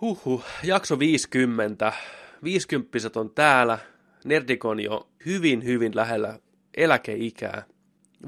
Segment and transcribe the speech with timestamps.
[0.00, 1.92] Huhhuh, jakso 50.
[2.44, 3.78] 50 on täällä.
[4.24, 6.38] Nerdikon jo hyvin, hyvin lähellä
[6.76, 7.62] eläkeikää.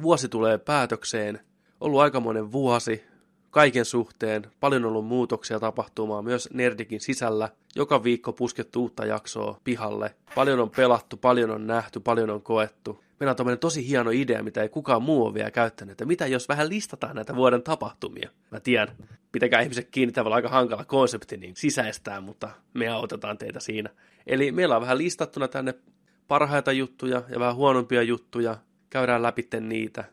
[0.02, 1.40] Vuosi tulee päätökseen.
[1.80, 3.04] Ollut aikamoinen vuosi
[3.50, 4.42] kaiken suhteen.
[4.60, 7.48] Paljon ollut muutoksia tapahtumaan myös Nerdikin sisällä.
[7.76, 10.14] Joka viikko puskettu uutta jaksoa pihalle.
[10.34, 13.04] Paljon on pelattu, paljon on nähty, paljon on koettu.
[13.22, 15.92] Meillä on tämmöinen tosi hieno idea, mitä ei kukaan muu ole vielä käyttänyt.
[15.92, 18.30] Että mitä jos vähän listataan näitä vuoden tapahtumia?
[18.50, 18.96] Mä tiedän,
[19.32, 23.90] pitäkää ihmiset kiinni, on aika hankala konsepti, niin sisäistää, mutta me autetaan teitä siinä.
[24.26, 25.74] Eli meillä on vähän listattuna tänne
[26.28, 28.56] parhaita juttuja ja vähän huonompia juttuja.
[28.90, 30.04] Käydään läpi niitä,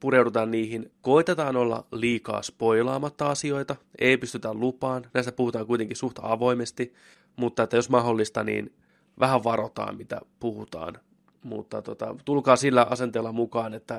[0.00, 0.92] pureudutaan niihin.
[1.02, 5.06] Koitetaan olla liikaa spoilaamatta asioita, ei pystytä lupaan.
[5.14, 6.94] Näistä puhutaan kuitenkin suht avoimesti,
[7.36, 8.74] mutta että jos mahdollista, niin
[9.20, 10.98] vähän varotaan, mitä puhutaan.
[11.42, 13.98] Mutta tota, tulkaa sillä asenteella mukaan, että,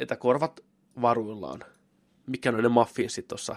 [0.00, 0.60] että korvat
[1.00, 1.64] varuillaan.
[2.26, 3.56] Mikä on ne muffinsit tuossa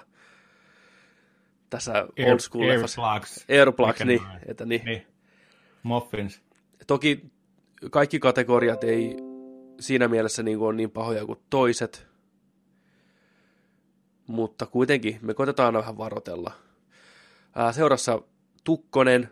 [1.69, 2.69] tässä Air, old school?
[2.69, 3.45] Airplugs.
[3.49, 4.85] Airplugs, niin, että niin.
[4.85, 5.07] Niin.
[5.83, 6.41] Muffins.
[6.87, 7.25] Toki
[7.91, 9.17] kaikki kategoriat ei
[9.79, 12.07] siinä mielessä niin kuin on niin pahoja kuin toiset,
[14.27, 16.51] mutta kuitenkin me koitetaan aina vähän varotella.
[17.55, 18.21] Ää, seurassa
[18.63, 19.29] Tukkonen,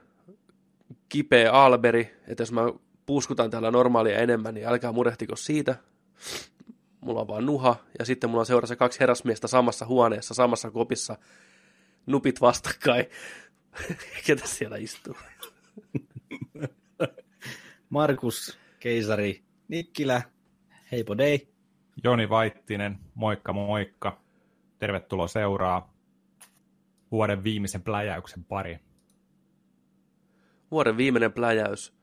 [1.10, 2.62] kipeä Alberi, että jos mä
[3.06, 5.76] puuskutan täällä normaalia enemmän, niin älkää murehtiko siitä.
[7.02, 11.18] Mulla on vaan nuha, ja sitten mulla on seurassa kaksi herrasmiestä samassa huoneessa, samassa kopissa,
[12.06, 13.06] nupit vastakkain.
[14.28, 15.18] Ketä siellä istuu?
[17.90, 20.22] Markus Keisari Nikkilä,
[20.92, 21.48] heipo dei.
[22.04, 24.22] Joni Vaittinen, moikka moikka.
[24.80, 25.94] Tervetuloa seuraa
[27.12, 28.80] vuoden viimeisen pläjäyksen pari.
[30.72, 31.94] vuoden viimeinen pläjäys.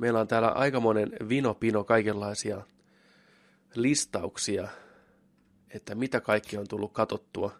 [0.00, 2.60] Meillä on täällä aikamoinen vinopino kaikenlaisia
[3.74, 4.68] listauksia,
[5.70, 7.52] että mitä kaikki on tullut katottua.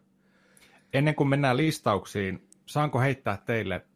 [0.93, 3.87] Ennen kuin mennään listauksiin, saanko heittää teille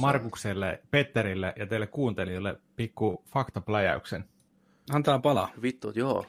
[0.00, 4.24] Markukselle, Petterille ja teille kuuntelijoille pikku faktapläjäyksen?
[4.90, 5.50] Antaa palaa.
[5.62, 6.26] Vittu, joo.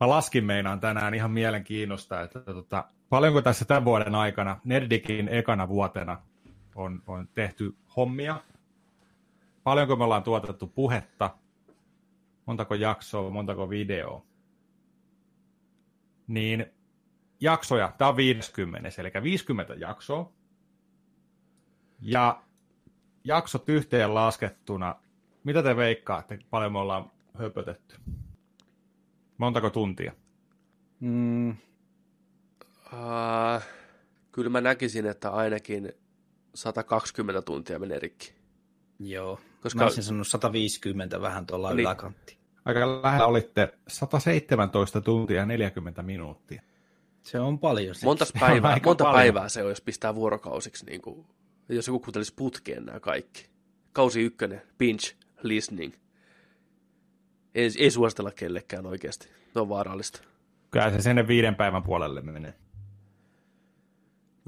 [0.00, 5.68] Mä laskin meinaan tänään ihan mielenkiinnosta, että tota, paljonko tässä tämän vuoden aikana, Nerdikin ekana
[5.68, 6.22] vuotena,
[6.74, 8.40] on, on tehty hommia.
[9.70, 11.36] Paljonko me ollaan tuotettu puhetta,
[12.46, 14.24] montako jaksoa, montako videoa.
[16.26, 16.66] Niin
[17.40, 20.32] jaksoja, tämä on 50, eli 50 jaksoa.
[22.00, 22.42] Ja
[23.24, 24.94] jaksot yhteen laskettuna,
[25.44, 27.96] mitä te veikkaatte, paljon me ollaan höpötetty?
[29.38, 30.12] Montako tuntia?
[31.00, 31.56] Mm,
[32.92, 33.62] Uh,
[34.32, 35.92] kyllä mä näkisin, että ainakin
[36.54, 38.34] 120 tuntia menee rikki.
[38.98, 39.40] joo.
[39.60, 39.78] Koska...
[39.78, 41.76] Mä olisin sanonut 150 vähän tuolla Niin.
[41.76, 41.84] niin.
[41.84, 42.38] yläkantti.
[42.64, 46.62] Aika lähellä olitte 117 tuntia ja 40 minuuttia.
[47.22, 47.94] Se on paljon.
[47.94, 48.06] Se.
[48.06, 49.18] Montas on päivää, aika monta paljon.
[49.18, 51.26] päivää se on, jos pistää vuorokausiksi, niin kuin,
[51.68, 53.46] jos joku kuuntelisi putkeen nämä kaikki.
[53.92, 55.12] Kausi ykkönen, binge,
[55.42, 55.94] listening.
[57.54, 59.28] Ei, ei suositella kellekään oikeasti.
[59.52, 60.22] Se on vaarallista.
[60.70, 62.54] Kyllä se sinne viiden päivän puolelle menee.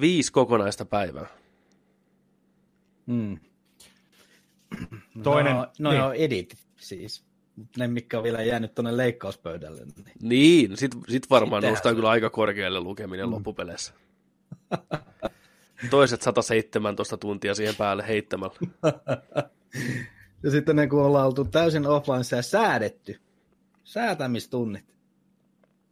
[0.01, 1.27] Viisi kokonaista päivää.
[3.07, 3.39] Mm.
[5.23, 6.01] Toinen- No, no niin.
[6.03, 6.13] niin.
[6.25, 7.25] editit siis.
[7.79, 9.85] Ne, mitkä on vielä jäänyt tuonne leikkauspöydälle.
[9.85, 10.07] Niin.
[10.23, 13.33] Niin, sit, sit varmaan noustaan se- kyllä aika korkealle lukeminen mm.
[13.33, 13.93] loppupeleissä.
[15.91, 18.55] Toiset 117 tuntia siihen päälle heittämällä.
[20.43, 23.21] Ja sitten ne, kun ollaan oltu täysin offline ja säädetty.
[23.85, 24.85] Säätämistunnit.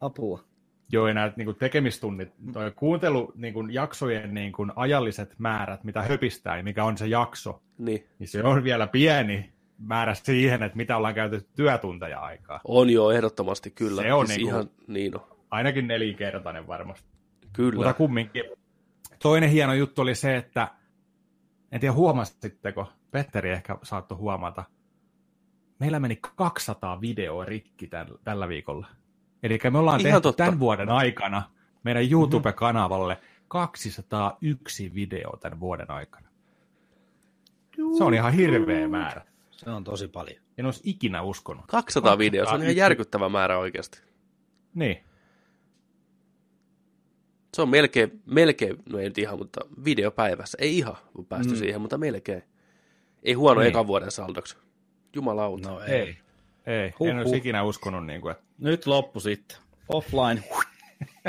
[0.00, 0.44] Apua.
[0.92, 6.02] Joo, ja nämä niin tekemistunnit, toi kuuntelu, niin kuin, jaksojen niin kuin, ajalliset määrät, mitä
[6.02, 10.76] höpistää ja mikä on se jakso, Niin, niin se on vielä pieni määrä siihen, että
[10.76, 12.60] mitä ollaan käytetty työtunteja aikaa.
[12.64, 14.02] on jo ehdottomasti kyllä.
[14.02, 15.26] Se on siis niinku- ihan niin on.
[15.50, 17.08] Ainakin nelinkertainen varmasti.
[17.52, 17.74] Kyllä.
[17.76, 18.42] Mutta kumminkin.
[19.22, 20.68] Toinen hieno juttu oli se, että
[21.72, 24.64] en tiedä huomasitteko, Petteri ehkä saattoi huomata,
[25.78, 27.90] meillä meni 200 videoa rikki
[28.24, 28.86] tällä viikolla.
[29.42, 30.44] Eli me ollaan Ihan tehty totta.
[30.44, 31.42] tämän vuoden aikana
[31.82, 33.18] meidän YouTube-kanavalle
[33.48, 36.28] 201 videoa tämän vuoden aikana.
[37.98, 39.22] Se on ihan hirveä määrä.
[39.50, 40.36] Se on tosi paljon.
[40.58, 41.64] En olisi ikinä uskonut.
[41.68, 42.78] 200 videoa, se on ihan 201.
[42.78, 44.00] järkyttävä määrä oikeasti.
[44.74, 45.04] Niin.
[47.54, 50.58] Se on melkein, melkein, no ei nyt ihan, mutta videopäivässä.
[50.60, 51.58] Ei ihan kun päästy mm.
[51.58, 52.42] siihen, mutta melkein.
[53.22, 53.68] Ei huono Niin.
[53.68, 54.56] ekan vuoden saldoksi.
[55.14, 55.68] Jumalauta.
[55.70, 55.94] No Ei.
[55.94, 56.18] ei.
[56.66, 56.94] Ei.
[56.98, 57.36] Huh, en olisi huh.
[57.36, 59.58] ikinä uskonut, niin kuin, että Nyt loppu sitten.
[59.88, 60.44] Offline.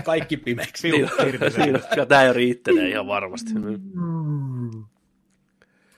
[0.06, 0.92] Kaikki pimeäksi.
[0.92, 1.10] Niin,
[1.50, 3.52] siinä, kyllä tämä jo riittelee ihan varmasti.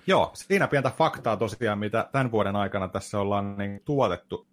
[0.07, 4.47] Joo, siinä pientä faktaa tosiaan, mitä tämän vuoden aikana tässä ollaan niin tuotettu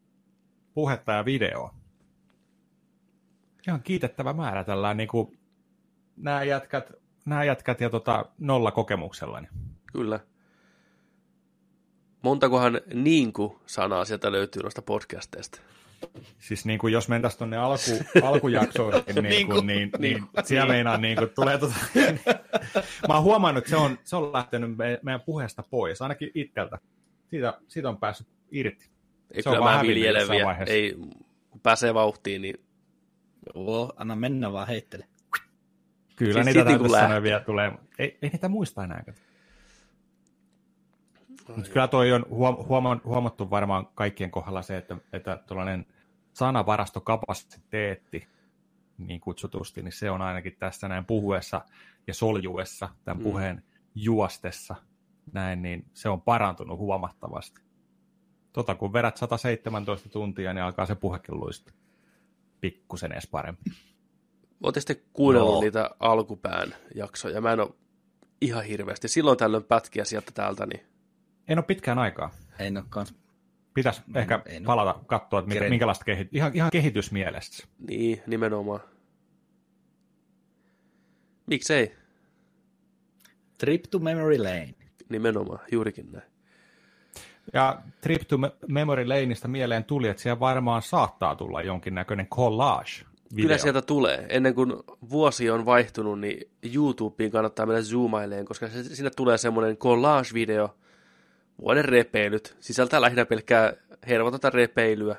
[0.74, 1.74] puhetta ja videoa.
[3.68, 5.38] Ihan kiitettävä määrä tällä niin kuin
[6.16, 6.92] nämä jätkät
[7.24, 9.40] nämä jätkät ja tota, nolla kokemuksella.
[9.40, 9.50] Niin.
[9.92, 10.20] Kyllä.
[12.22, 15.60] Montakohan niinku-sanaa sieltä löytyy noista podcasteista?
[16.38, 17.90] Siis niin kuin jos mentäisiin tuonne alku,
[18.22, 22.20] alkujaksoihin, niin, niin, kuin, niin, niin, niin siellä meinaa niin kuin, tulee tota, niin,
[23.08, 24.70] Mä oon huomannut, että se on, se on lähtenyt
[25.02, 26.78] meidän puheesta pois, ainakin itseltä.
[27.30, 28.90] Siitä, siitä on päässyt irti.
[29.30, 30.96] Ei se kyllä mä viljeleviä, ei
[31.62, 32.54] pääsee vauhtiin, niin...
[33.54, 35.04] Joo, anna mennä vaan heittele.
[36.16, 37.72] Kyllä siis niitä täytyy vielä tulee.
[37.98, 39.04] Ei, ei niitä muista enää.
[41.56, 45.86] Mutta kyllä toi on huom- huomattu varmaan kaikkien kohdalla se, että, että tuollainen
[46.32, 48.28] sanavarastokapasiteetti,
[48.98, 51.60] niin kutsutusti, niin se on ainakin tässä näin puhuessa
[52.06, 53.22] ja soljuessa, tämän mm.
[53.22, 53.62] puheen
[53.94, 54.74] juostessa,
[55.32, 57.60] näin, niin se on parantunut huomattavasti.
[58.52, 61.72] Tota, kun vedät 117 tuntia, niin alkaa se puhekin luista
[62.60, 63.64] pikkusen edes paremmin.
[64.62, 65.60] Oletteko te kuunnellut no.
[65.60, 67.40] niitä alkupään jaksoja?
[67.40, 67.70] Mä en ole
[68.40, 69.08] ihan hirveästi.
[69.08, 70.89] Silloin tällöin pätkiä sieltä täältä, niin
[71.50, 72.30] en ole pitkään aikaa.
[72.58, 73.14] En ole kans.
[73.74, 75.04] Pitäisi no, ehkä en palata ole.
[75.06, 76.28] katsoa, että minkälaista kehit...
[76.32, 77.66] ihan, ihan kehitysmielestä.
[77.88, 78.80] Niin, nimenomaan.
[81.46, 81.94] Miksei?
[83.58, 84.74] Trip to Memory Lane.
[85.08, 86.30] Nimenomaan, juurikin näin.
[87.52, 88.38] Ja Trip to
[88.68, 92.90] Memory Laneista mieleen tuli, että siellä varmaan saattaa tulla jonkinnäköinen collage.
[93.30, 93.42] Video.
[93.42, 94.26] Kyllä sieltä tulee.
[94.28, 94.72] Ennen kuin
[95.10, 100.80] vuosi on vaihtunut, niin YouTubeen kannattaa mennä zoomaileen, koska sinne tulee semmoinen collage-video,
[101.60, 102.56] vuoden repeilyt.
[102.60, 103.72] Sisältää lähinnä pelkkää
[104.08, 105.16] hervotonta repeilyä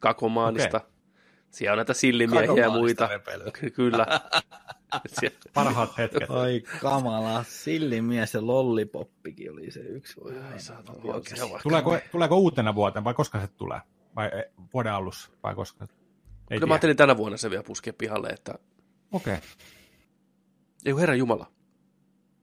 [0.00, 0.76] kakomaanista.
[0.76, 0.90] Okay.
[1.50, 3.06] Siellä on näitä sillimiehiä ja muita.
[3.06, 3.50] Repeilyä.
[3.74, 4.06] Kyllä.
[5.54, 6.30] Parhaat hetket.
[6.30, 10.20] Oi kamala, sillimies ja lollipoppikin oli se yksi.
[10.20, 10.34] Voi
[11.62, 13.80] tuleeko, tuleeko uutena vuotena vai koska se tulee?
[14.16, 14.44] Vai eh,
[14.74, 15.84] vuoden alussa vai koska?
[15.84, 16.66] Ei Kyllä tiedä.
[16.66, 18.54] mä ajattelin tänä vuonna se vielä puskea pihalle, että...
[19.12, 19.34] Okei.
[19.34, 19.46] Okay.
[20.84, 21.46] Ei herra Jumala.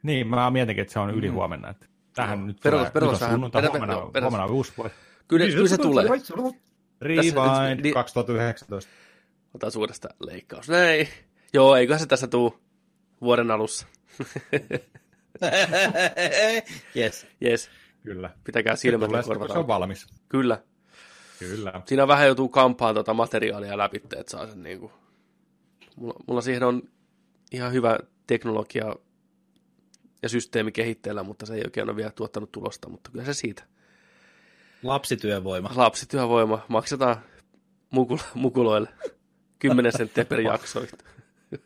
[0.03, 1.33] Niin, mä mietinkin, että se on yli mm.
[1.33, 1.69] huomenna.
[1.69, 4.95] Että tähän no, nyt perus, tulee, perus, nyt on sunnuntai, huomenna, perus, huomenna uusi vuosi.
[5.27, 6.05] Kyllä, kyllä se tulee.
[7.01, 8.91] Rewind Tässä, 2019.
[9.53, 10.69] Otan suuresta leikkaus.
[10.69, 11.07] Näin.
[11.53, 12.59] Joo, eiköhän se tässä tuu
[13.21, 13.87] vuoden alussa.
[16.97, 17.27] yes.
[17.45, 17.69] yes.
[18.03, 18.29] Kyllä.
[18.43, 20.07] Pitäkää silmät ja korvat Se on valmis.
[20.29, 20.61] Kyllä.
[21.39, 21.81] Kyllä.
[21.85, 24.91] Siinä vähän joutuu kampaan tuota materiaalia läpi, että saa sen niinku...
[25.95, 26.81] Mulla, mulla siihen on
[27.51, 28.95] ihan hyvä teknologia
[30.21, 33.63] ja systeemi kehitteellä, mutta se ei oikein ole vielä tuottanut tulosta, mutta kyllä se siitä.
[34.83, 35.71] Lapsityövoima.
[35.75, 36.65] Lapsityövoima.
[36.67, 37.17] Maksetaan
[37.89, 38.89] mukula, mukuloille
[39.59, 40.85] 10 senttiä per jakso.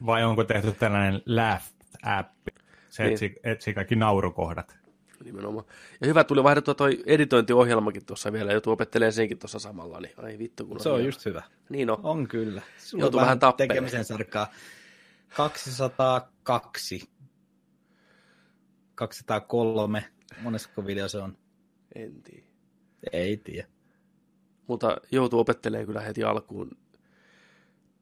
[0.05, 2.63] Vai onko tehty tällainen laugh-appi?
[2.89, 3.13] Se niin.
[3.13, 4.77] etsi, etsi kaikki naurukohdat.
[5.23, 5.65] Nimenomaan.
[6.01, 10.37] Ja hyvä, tuli vaihdettua toi editointiohjelmakin tuossa vielä, joutuu opettelemaan senkin tuossa samalla, niin ai
[10.39, 11.43] vittu kun Se on, on just hyvä.
[11.69, 11.97] Niin on.
[12.03, 12.61] On kyllä.
[12.77, 13.69] Sulla joutuu vähän tappeleen.
[13.69, 14.47] Tekemisen sarkaa.
[15.35, 17.09] 202
[18.95, 20.05] 203.
[20.41, 21.37] Monesko video se on?
[21.95, 22.45] En tiedä.
[23.11, 23.67] Ei tiedä.
[24.67, 26.77] Mutta joutuu opettelemaan kyllä heti alkuun.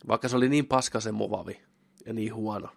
[0.07, 1.61] Vaikka se oli niin paska se movavi
[2.05, 2.69] ja niin huono.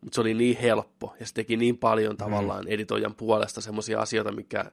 [0.00, 2.70] Mutta se oli niin helppo ja se teki niin paljon tavallaan mm.
[2.70, 4.72] editoijan puolesta semmoisia asioita, mikä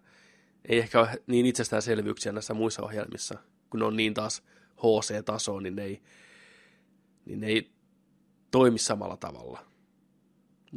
[0.65, 3.39] ei ehkä ole niin itsestäänselvyyksiä näissä muissa ohjelmissa.
[3.69, 4.43] Kun ne on niin taas
[4.77, 6.01] HC-taso, niin ne ei,
[7.25, 7.71] niin ne ei
[8.51, 9.65] toimi samalla tavalla.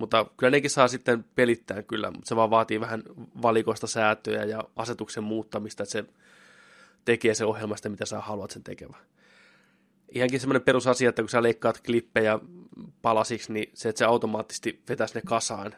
[0.01, 3.03] Mutta kyllä nekin saa sitten pelittää kyllä, mutta se vaan vaatii vähän
[3.43, 6.05] valikoista säätöjä ja asetuksen muuttamista, että se
[7.05, 8.97] tekee se ohjelmasta, mitä sä haluat sen tekevä.
[10.15, 12.39] Ihankin semmoinen perusasia, että kun sä leikkaat klippejä
[13.03, 15.75] palasiksi, niin se, että se automaattisesti vetäisi ne kasaan,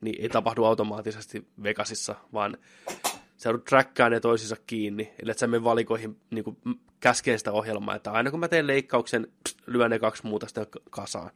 [0.00, 2.56] niin ei tapahdu automaattisesti Vegasissa, vaan
[3.36, 6.56] sä joudut trackkaamaan ne toisissa kiinni, eli että sä menen valikoihin niin
[7.00, 9.28] käskeen sitä ohjelmaa, että aina kun mä teen leikkauksen,
[9.66, 11.30] lyön ne kaksi muuta sitten kasaan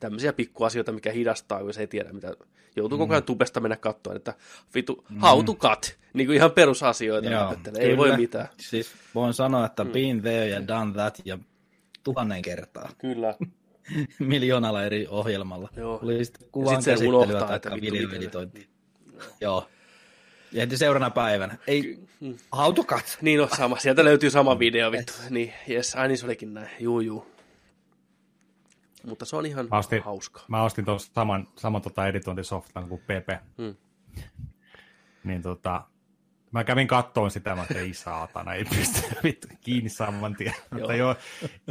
[0.00, 2.34] tämmöisiä pikkuasioita, mikä hidastaa, jos ei tiedä mitä.
[2.76, 3.00] Joutuu mm.
[3.00, 4.34] koko ajan tubesta mennä katsoa, että
[4.74, 5.20] vitu, mm.
[5.20, 7.30] how to cut, niin kuin ihan perusasioita.
[7.30, 8.48] Joo, ei voi mitään.
[8.60, 9.90] Siis voin sanoa, että mm.
[9.90, 11.38] been there ja done that ja
[12.04, 12.90] tuhannen kertaa.
[12.98, 13.34] Kyllä.
[14.18, 15.68] Miljoonalla eri ohjelmalla.
[15.76, 16.00] Joo.
[16.02, 18.68] Oli sitten kuvan ja sitten unohtaa, että videoeditointi.
[19.40, 19.68] Joo.
[20.52, 21.56] Ja heti seuraavana päivänä.
[21.66, 22.34] Ei, mm.
[22.56, 23.18] how to cut.
[23.20, 23.78] Niin on sama.
[23.78, 25.12] Sieltä löytyy sama video, vittu.
[25.30, 26.68] Niin, jes, aina se olikin näin.
[26.80, 27.26] Juu, juu.
[29.06, 30.44] Mutta se on ihan mä ostin, hauskaa.
[30.48, 33.28] Mä ostin tuossa saman, saman tota editointisoftan kuin PP.
[33.58, 33.76] Hmm.
[35.24, 35.82] niin tota,
[36.50, 40.54] mä kävin kattoon sitä, mä ei saatana, ei pysty vittu kiinni saman tien.
[40.70, 41.16] Mutta jo,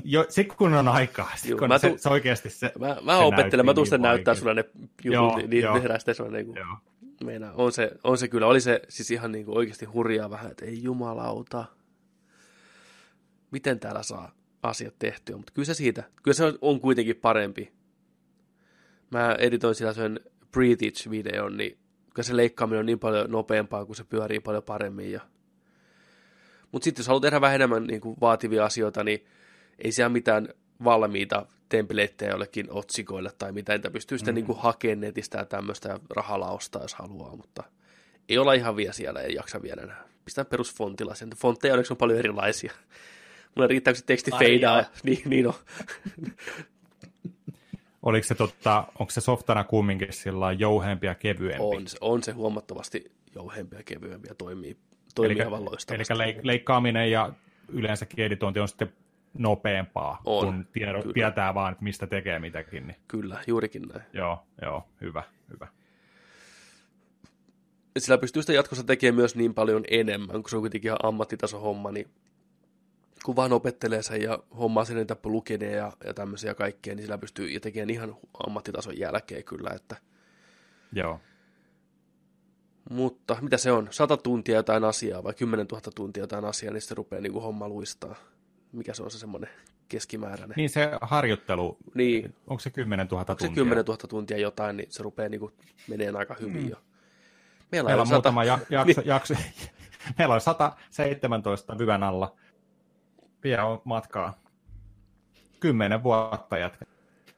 [0.04, 3.24] jo, sit kun on aikaa, sit kun tu- se, se, oikeasti se Mä, mä se
[3.24, 4.66] opettelen, mä tuun niin näyttää sulle ne
[5.04, 6.58] jutut, niin, niin tehdään sitten sulle niin kuin,
[7.24, 10.52] Meina, on, se, on se kyllä, oli se siis ihan niin kuin oikeasti hurjaa vähän,
[10.52, 11.66] että ei jumalauta,
[13.52, 14.32] miten täällä saa
[14.64, 17.72] asiat tehtyä, mutta kyllä se siitä, kyllä se on kuitenkin parempi,
[19.12, 20.20] Mä editoin sillä sen
[20.52, 21.78] Breathage-videon, niin
[22.22, 25.12] se leikkaaminen on niin paljon nopeampaa, kun se pyörii paljon paremmin.
[25.12, 25.22] Ja...
[26.72, 29.26] Mutta sitten jos haluat tehdä vähän enemmän niin kuin vaativia asioita, niin
[29.80, 30.50] ei siellä mitään
[30.84, 34.48] valmiita templateja jollekin otsikoille tai mitä, entä pystyy sitten mm-hmm.
[34.48, 37.64] niin hakemaan netistä ja tämmöistä ja rahalla ostaa, jos haluaa, mutta
[38.30, 40.04] ei olla ihan vielä siellä, ei jaksa vielä enää.
[40.26, 41.30] Pistää perusfontilla sen.
[41.38, 42.74] Fontteja onneksi on paljon erilaisia.
[43.60, 44.84] Mulle riittää, kun se teksti feidaa.
[45.04, 45.54] Niin, niin on.
[48.04, 51.64] Oliko se, totta, onko se softana kumminkin sillä jouhempi ja kevyempi?
[51.64, 54.78] On, on se huomattavasti jouhempi ja kevyempi ja toimii,
[55.16, 56.14] toimii eli, aivan loistavasti.
[56.14, 57.34] Eli leik- leikkaaminen ja
[57.68, 58.94] yleensäkin editointi on sitten
[59.34, 62.88] nopeampaa, on, kun tiedo, tietää vaan, että mistä tekee mitäkin.
[62.88, 62.98] Niin.
[63.08, 64.04] Kyllä, juurikin näin.
[64.14, 65.24] Joo, joo, hyvä,
[65.54, 65.68] hyvä.
[67.98, 71.60] Sillä pystyy sitä jatkossa tekemään myös niin paljon enemmän, kun se on kuitenkin ihan ammattitaso
[71.60, 72.10] homma, niin
[73.24, 77.18] kun vaan opettelee sen ja hommaa sen niitä plugineja ja, ja tämmöisiä kaikkea, niin sillä
[77.18, 78.16] pystyy ja tekemään ihan
[78.48, 79.96] ammattitason jälkeen kyllä, että...
[80.94, 81.20] Joo.
[82.90, 83.88] Mutta mitä se on?
[83.92, 87.44] 100 tuntia jotain asiaa vai 10 000 tuntia jotain asiaa, niin se rupeaa niin kuin
[87.44, 88.16] homma luistaa.
[88.72, 89.50] Mikä se on se semmoinen
[89.90, 90.56] keskimääräinen?
[90.56, 92.36] Niin se harjoittelu, niin.
[92.48, 93.48] onko se 10 000 tuntia?
[93.48, 95.54] Onko se 10 000 tuntia jotain, niin se rupeaa niin kuin
[95.88, 96.70] menee aika hyvin mm.
[96.70, 96.76] jo.
[97.72, 98.16] Meillä, Meillä on, on 100...
[98.16, 99.34] muutama ja, jakso, jakso.
[100.18, 102.36] Meillä on 117 vyvän alla
[103.44, 104.42] vielä on matkaa.
[105.60, 106.86] Kymmenen vuotta jatka.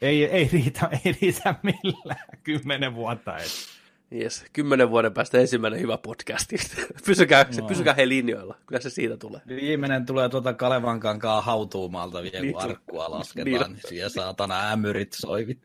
[0.01, 2.27] Ei, ei, riitä, ei riitä millään.
[2.43, 3.37] Kymmenen vuotta.
[3.37, 3.47] Ei.
[4.15, 6.49] Yes, kymmenen vuoden päästä ensimmäinen hyvä podcast.
[7.05, 7.67] pysykää, no.
[7.67, 9.41] pysykää he linjoilla, kyllä se siitä tulee.
[9.47, 15.13] Viimeinen tulee tuota Kalevan kankaa hautuumalta vielä, niin, kun arkua lasketaan, niin, siellä saatana ämyrit
[15.13, 15.59] soivit.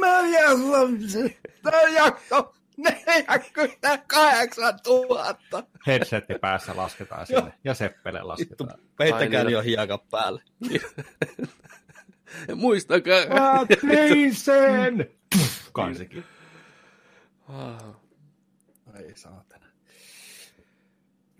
[0.00, 1.30] Mä jaksan,
[1.62, 5.36] tämä jakso 48 000.
[5.86, 8.78] Headsetti päässä lasketaan sinne ja Seppele lasketaan.
[8.96, 10.42] Peittäkää jo hiekan päälle.
[12.54, 13.26] Muistakaa.
[13.28, 15.10] Mä tein sen!
[15.72, 16.24] Kansikin.
[18.94, 19.66] Ei saatana.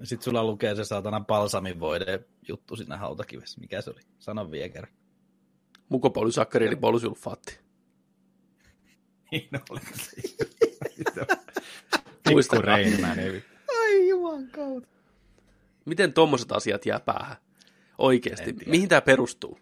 [0.02, 3.60] Sitten sulla lukee se saatana palsaminvoide juttu siinä hautakivessä.
[3.60, 4.00] Mikä se oli?
[4.18, 4.92] Sano vielä kerran.
[5.88, 7.63] Mukopolysakkariini polysulfaatti.
[9.34, 9.80] Niin oli
[12.30, 12.74] Muistakaa.
[12.74, 14.88] Ai juman kautta.
[15.84, 17.36] Miten tuommoiset asiat jää päähän?
[17.98, 18.56] Oikeasti.
[18.66, 19.58] Mihin tämä perustuu?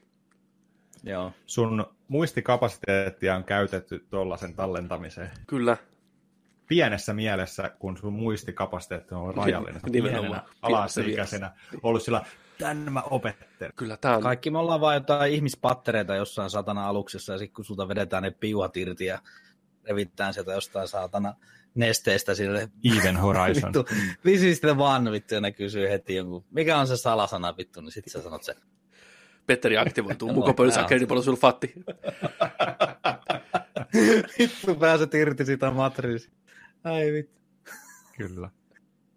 [1.02, 1.32] Joo.
[1.46, 5.30] Sun muistikapasiteettia on käytetty tuollaisen tallentamiseen.
[5.46, 5.76] Kyllä.
[6.68, 9.80] Pienessä mielessä, kun sun muistikapasiteetti on rajallinen.
[9.90, 10.42] Nimenomaan.
[10.62, 11.50] Alaikäisenä
[11.82, 12.24] ollut sillä,
[12.58, 13.72] tän mä opettelen.
[13.76, 14.22] Kyllä, tää on...
[14.22, 18.30] Kaikki me ollaan vain jotain ihmispattereita jossain satana aluksessa, ja sitten kun sulta vedetään ne
[18.30, 19.18] piuhat irti ja
[19.88, 21.34] revitään sieltä jostain saatana
[21.74, 22.68] nesteestä sille.
[22.96, 23.72] Even Horizon.
[24.24, 27.92] vittu, sitten vaan vittu, ja ne kysyy heti jonkun, mikä on se salasana vittu, niin
[27.92, 28.54] sitten sä sanot se.
[29.46, 31.74] Petteri aktivoituu, mukopölysakkerinipolosulfaatti.
[34.38, 36.30] vittu, pääset irti sitä matriisi.
[36.84, 37.40] Ai vittu.
[38.16, 38.50] Kyllä.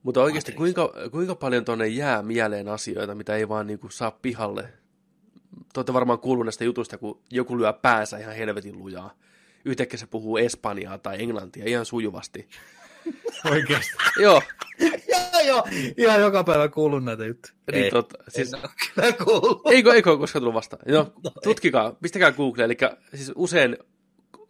[0.03, 4.61] Mutta oikeasti kuinka, kuinka paljon tuonne jää mieleen asioita, mitä ei vaan niinku saa pihalle?
[5.73, 9.13] Te olette varmaan kuullut näistä jutuista, kun joku lyö päänsä ihan helvetin lujaa
[9.65, 12.49] yhtäkkiä se puhuu espanjaa tai englantia ihan sujuvasti.
[13.51, 13.95] Oikeasti?
[14.19, 14.41] joo.
[14.79, 15.63] joo, joo.
[15.97, 17.53] Ihan joka päivä kuulun näitä juttuja.
[17.71, 18.59] Niin, ei, tot, siis, en
[18.95, 19.61] kyllä kuullut.
[19.71, 20.81] Eikö, eikö ole koskaan tullut vastaan?
[20.87, 21.95] No, no tutkikaa, ei.
[22.01, 22.63] pistäkää Google.
[22.63, 22.77] Eli
[23.13, 23.77] siis usein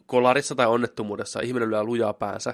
[0.05, 2.53] kolarissa tai onnettomuudessa ihminen lyö lujaa päänsä.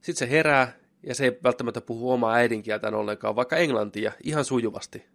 [0.00, 0.72] Sitten se herää,
[1.02, 5.06] ja se ei välttämättä puhu omaa äidinkieltään ollenkaan, vaikka englantia, ihan sujuvasti.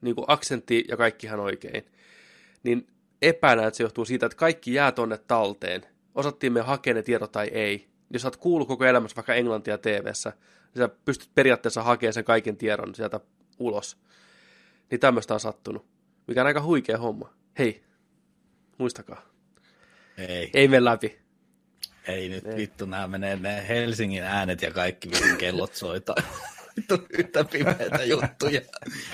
[0.00, 1.86] Niin kuin aksentti ja kaikkihan oikein.
[2.62, 2.86] Niin
[3.22, 5.82] epäillä, että se johtuu siitä, että kaikki jää tonne talteen.
[6.14, 7.88] Osattiin me hakea ne tiedot tai ei.
[8.12, 10.32] Jos olet kuullut koko elämässä vaikka englantia TV-ssä,
[10.74, 13.20] niin sä pystyt periaatteessa hakemaan sen kaiken tiedon sieltä
[13.58, 13.96] ulos.
[14.90, 15.86] Niin tämmöistä on sattunut.
[16.26, 17.34] Mikä on aika huikea homma.
[17.58, 17.82] Hei,
[18.78, 19.22] muistakaa.
[20.18, 20.50] Ei.
[20.54, 21.18] Ei mene läpi.
[22.08, 22.56] Ei nyt Ei.
[22.56, 26.22] vittu, nämä menee ne Helsingin äänet ja kaikki kellot soitaan
[26.80, 28.60] vittu yhtä pimeitä juttuja.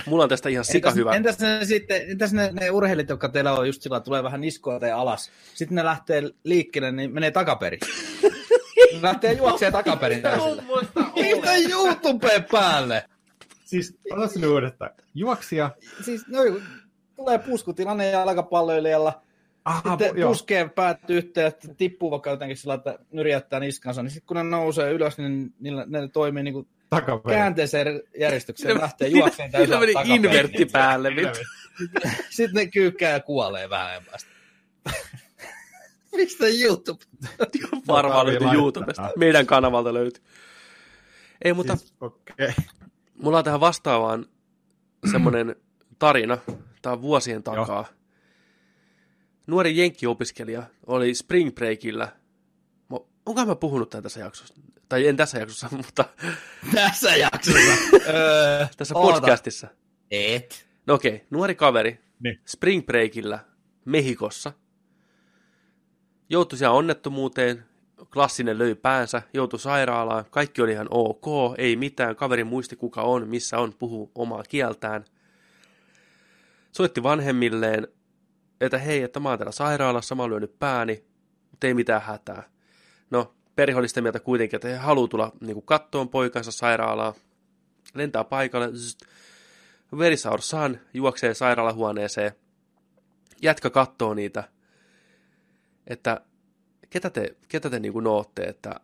[0.06, 1.14] Mulla on tästä ihan sika entäs, hyvä.
[1.14, 4.80] Entäs ne, sitten, entäs ne, ne urheilijat, jotka teillä on just sillä, tulee vähän niskoa
[4.80, 5.30] tai alas.
[5.54, 7.80] Sitten ne lähtee liikkeelle, niin menee takaperin.
[8.92, 10.62] ne lähtee juoksemaan takaperin täysillä.
[11.14, 13.04] Mitä YouTube päälle?
[13.64, 14.90] Siis, ota sinne uudestaan.
[15.14, 15.70] Juoksia.
[16.04, 16.38] Siis, no,
[17.16, 19.22] tulee puskutilanne jalkapalloilijalla.
[19.64, 20.28] Aha, sitten jo.
[20.28, 24.42] puskee päät yhteen, että tippuu vaikka jotenkin sillä, että nyrjäyttää niskansa, niin sitten kun ne
[24.42, 27.38] nousee ylös, niin niillä, ne toimii niin kuin takaperin.
[27.38, 31.12] käänteeseen järjestykseen lähtee juokseen täysin Niillä meni invertti päälle.
[32.30, 34.30] Sitten ne kyykkää ja kuolee vähän päästä.
[36.16, 37.04] Mistä YouTube?
[37.88, 39.10] Varmaan löytyy YouTubesta.
[39.16, 40.22] Meidän kanavalta löytyy.
[41.44, 42.52] Ei, mutta siis, okay.
[43.14, 44.26] mulla on tähän vastaavaan
[45.10, 45.56] semmoinen
[45.98, 46.38] tarina.
[46.82, 47.84] Tämä on vuosien takaa.
[49.46, 52.08] nuori jenkkiopiskelija oli spring breakillä.
[53.26, 54.54] Onko mä puhunut tämän tässä jaksossa?
[54.88, 56.04] Tai en tässä jaksossa, mutta...
[56.74, 57.60] Tässä jaksossa?
[58.76, 59.68] tässä podcastissa.
[60.10, 60.66] Et.
[60.86, 61.26] No okei, okay.
[61.30, 62.40] nuori kaveri niin.
[62.46, 63.38] spring breakillä
[63.84, 64.52] Mehikossa.
[66.28, 67.64] Joutui siellä onnettomuuteen,
[68.12, 71.24] klassinen löi päänsä, joutui sairaalaan, kaikki oli ihan ok,
[71.58, 75.04] ei mitään, kaveri muisti kuka on, missä on, puhuu omaa kieltään.
[76.72, 77.88] Soitti vanhemmilleen,
[78.60, 81.04] että hei, että mä oon täällä sairaalassa, mä oon lyönyt pääni,
[81.50, 82.42] mutta ei mitään hätää.
[83.10, 87.14] No, perhe oli sitä mieltä kuitenkin, että he haluaa tulla niin kattoon poikansa sairaalaa,
[87.94, 88.68] lentää paikalle,
[89.98, 92.32] verisaur san, juoksee sairaalahuoneeseen,
[93.42, 94.44] jätkä kattoo niitä,
[95.86, 96.20] että
[96.90, 98.80] ketä te, ketä te niin kuin nootte, että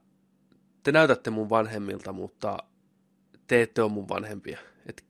[0.82, 2.58] te näytätte mun vanhemmilta, mutta
[3.46, 4.58] te ette ole mun vanhempia.
[4.86, 5.04] Et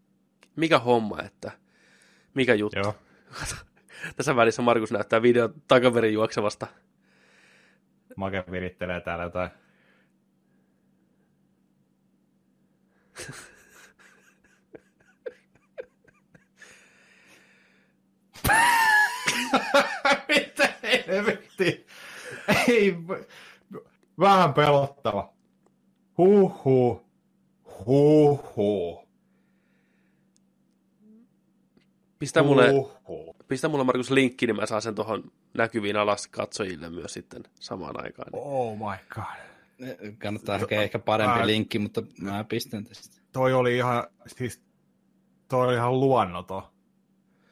[0.56, 1.52] mikä homma, että
[2.34, 2.78] mikä juttu.
[2.78, 2.94] Joo.
[4.16, 6.66] Tässä välissä Markus näyttää video takaverin juoksevasta.
[8.16, 9.50] Make virittelee täällä jotain.
[20.28, 21.86] Mitä helvetti?
[22.68, 22.94] Ei,
[24.18, 25.32] vähän pelottava.
[26.18, 27.04] Huhhuh.
[27.86, 29.08] Huhhuh.
[32.18, 32.68] Pistä mulle,
[33.48, 38.04] pistä mulle Markus linkki, niin mä saan sen tuohon näkyviin alas katsojille myös sitten samaan
[38.04, 38.32] aikaan.
[38.32, 38.42] Niin.
[38.44, 40.12] Oh my god.
[40.18, 43.22] Kannattaa to, ehkä parempi mä, linkki, mutta mä pistän tästä.
[43.32, 44.62] Toi oli ihan, siis
[45.48, 46.62] toi oli ihan luonnoton.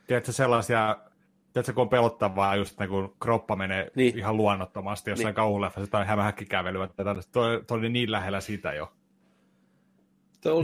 [0.07, 0.97] Tiedätkö sellaisia
[1.53, 4.19] Tiedätkö, kun on pelottavaa just niin kun kroppa menee niin.
[4.19, 5.35] ihan luonnottomasti jossain niin.
[5.35, 6.89] kauhuleffassa tai hämähäkkikävelyä.
[7.33, 8.93] Toi, toi oli niin lähellä sitä jo.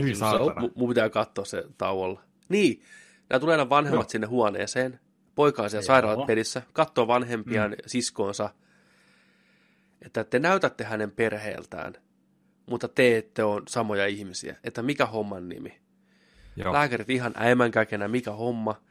[0.01, 0.69] Hyi saatana.
[0.75, 2.21] Mun pitää katsoa se tauolla.
[2.49, 2.81] Niin,
[3.29, 4.09] nämä tulee aina vanhemmat no.
[4.09, 4.99] sinne huoneeseen.
[5.37, 7.77] Poika on siellä sairaalat pelissä, katsoo vanhempiaan mm.
[7.85, 8.49] siskoonsa,
[10.01, 11.93] että te näytätte hänen perheeltään,
[12.65, 14.55] mutta te ette ole samoja ihmisiä.
[14.63, 15.77] Että mikä homman nimi?
[16.55, 16.73] Joo.
[16.73, 18.81] Lääkärit ihan äimänkäkenä, mikä homma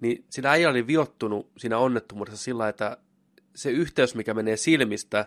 [0.00, 2.96] niin siinä äijä oli viottunut siinä onnettomuudessa sillä, että
[3.54, 5.26] se yhteys, mikä menee silmistä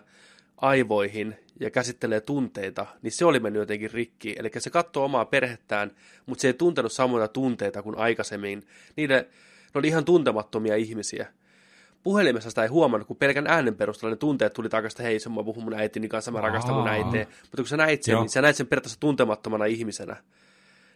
[0.56, 4.34] aivoihin ja käsittelee tunteita, niin se oli mennyt jotenkin rikki.
[4.38, 5.90] Eli se katsoo omaa perhettään,
[6.26, 8.66] mutta se ei tuntenut samoja tunteita kuin aikaisemmin.
[8.96, 9.28] Niille,
[9.74, 11.26] ne oli ihan tuntemattomia ihmisiä.
[12.02, 15.44] Puhelimessa sitä ei huomannut, kun pelkän äänen perusteella ne tunteet tuli takaisin, hei, se mä
[15.44, 17.26] puhun mun äitini kanssa, mä rakastan mun äitiä.
[17.42, 18.22] Mutta kun sä näit sen, Joo.
[18.22, 20.16] niin sä näit sen periaatteessa tuntemattomana ihmisenä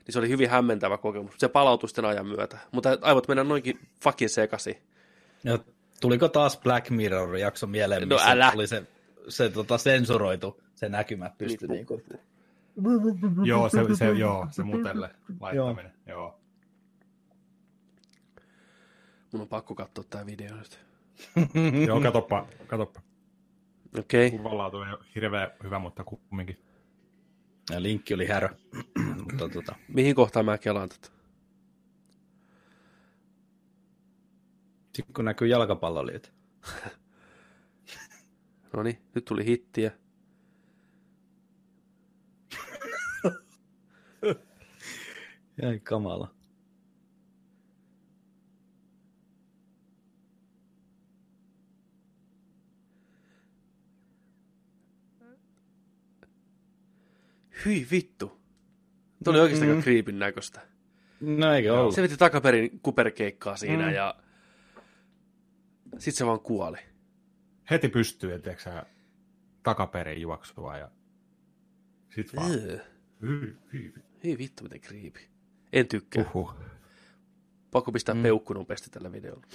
[0.06, 1.34] niin se oli hyvin hämmentävä kokemus.
[1.38, 2.58] Se palautui sitten ajan myötä.
[2.72, 4.78] Mutta aivot mennä noinkin fucking sekasi.
[5.44, 5.58] Ja
[6.00, 8.52] tuliko taas Black Mirror-jakso mieleen, no, missä älä.
[8.54, 8.82] oli se,
[9.28, 12.02] se tota, sensuroitu, se näkymä pystyi niin, niin kuin...
[13.44, 15.10] joo, se, se, joo, se mutelle
[15.40, 16.18] laittaminen, joo.
[16.18, 16.35] joo.
[19.36, 20.80] Mun on pakko katsoa tämä video nyt.
[21.86, 23.00] joo, katoppa, katoppa.
[23.98, 24.26] Okei.
[24.26, 24.38] Okay.
[24.38, 26.58] Kuvanlaatu ei ole hirveän hyvä, mutta kumminkin.
[27.70, 28.48] Ja linkki oli härö.
[29.24, 29.74] Mutta, tota...
[29.88, 31.08] Mihin kohtaan mä kelaan tätä?
[34.94, 36.32] Sitten kun näkyy jalkapalloliit.
[38.72, 39.90] no niin, nyt tuli hittiä.
[45.62, 46.35] Jäi kamala.
[57.66, 58.40] Hyi vittu.
[59.24, 59.82] Tuo oli oikeastaan mm.
[59.82, 60.60] kriipin näköistä.
[61.20, 61.94] No eikö ollut?
[61.94, 63.94] Se veti takaperin kuperkeikkaa siinä mm.
[63.94, 64.14] ja
[65.92, 66.78] sitten se vaan kuoli.
[67.70, 68.86] Heti pystyy, etteikö sä
[69.62, 70.90] takaperin juoksua ja
[72.14, 72.50] sit vaan.
[73.22, 73.94] Hyi, hyi.
[74.24, 75.20] hyi vittu, miten kriipi.
[75.72, 76.24] En tykkää.
[76.34, 76.54] Uhuh.
[77.70, 78.22] Pakko pistää mm.
[78.22, 79.46] peukku nopeasti tällä videolla.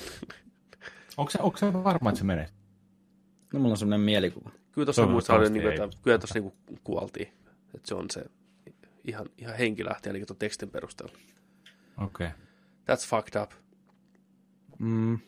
[1.17, 2.49] onko, se, onko se varma, että se menee?
[3.53, 4.51] No mulla on semmoinen mielikuva.
[4.71, 7.40] Kyllä tuossa muista oli, niin, että kyllä tuossa niin kuoltiin.
[7.75, 8.25] Että se on se
[9.03, 11.17] ihan, ihan henki lähti ainakin tuon tekstin perusteella.
[11.97, 12.27] Okei.
[12.27, 12.39] Okay.
[12.91, 13.51] That's fucked up.
[14.79, 15.19] Mm.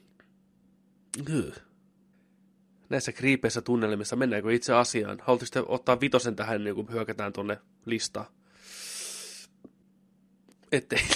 [2.90, 5.18] Näissä kriipeissä tunnelmissa, mennäänkö itse asiaan?
[5.22, 8.26] Haluaisitko ottaa vitosen tähän, niin kun hyökätään tuonne listaan?
[10.72, 11.00] Ettei.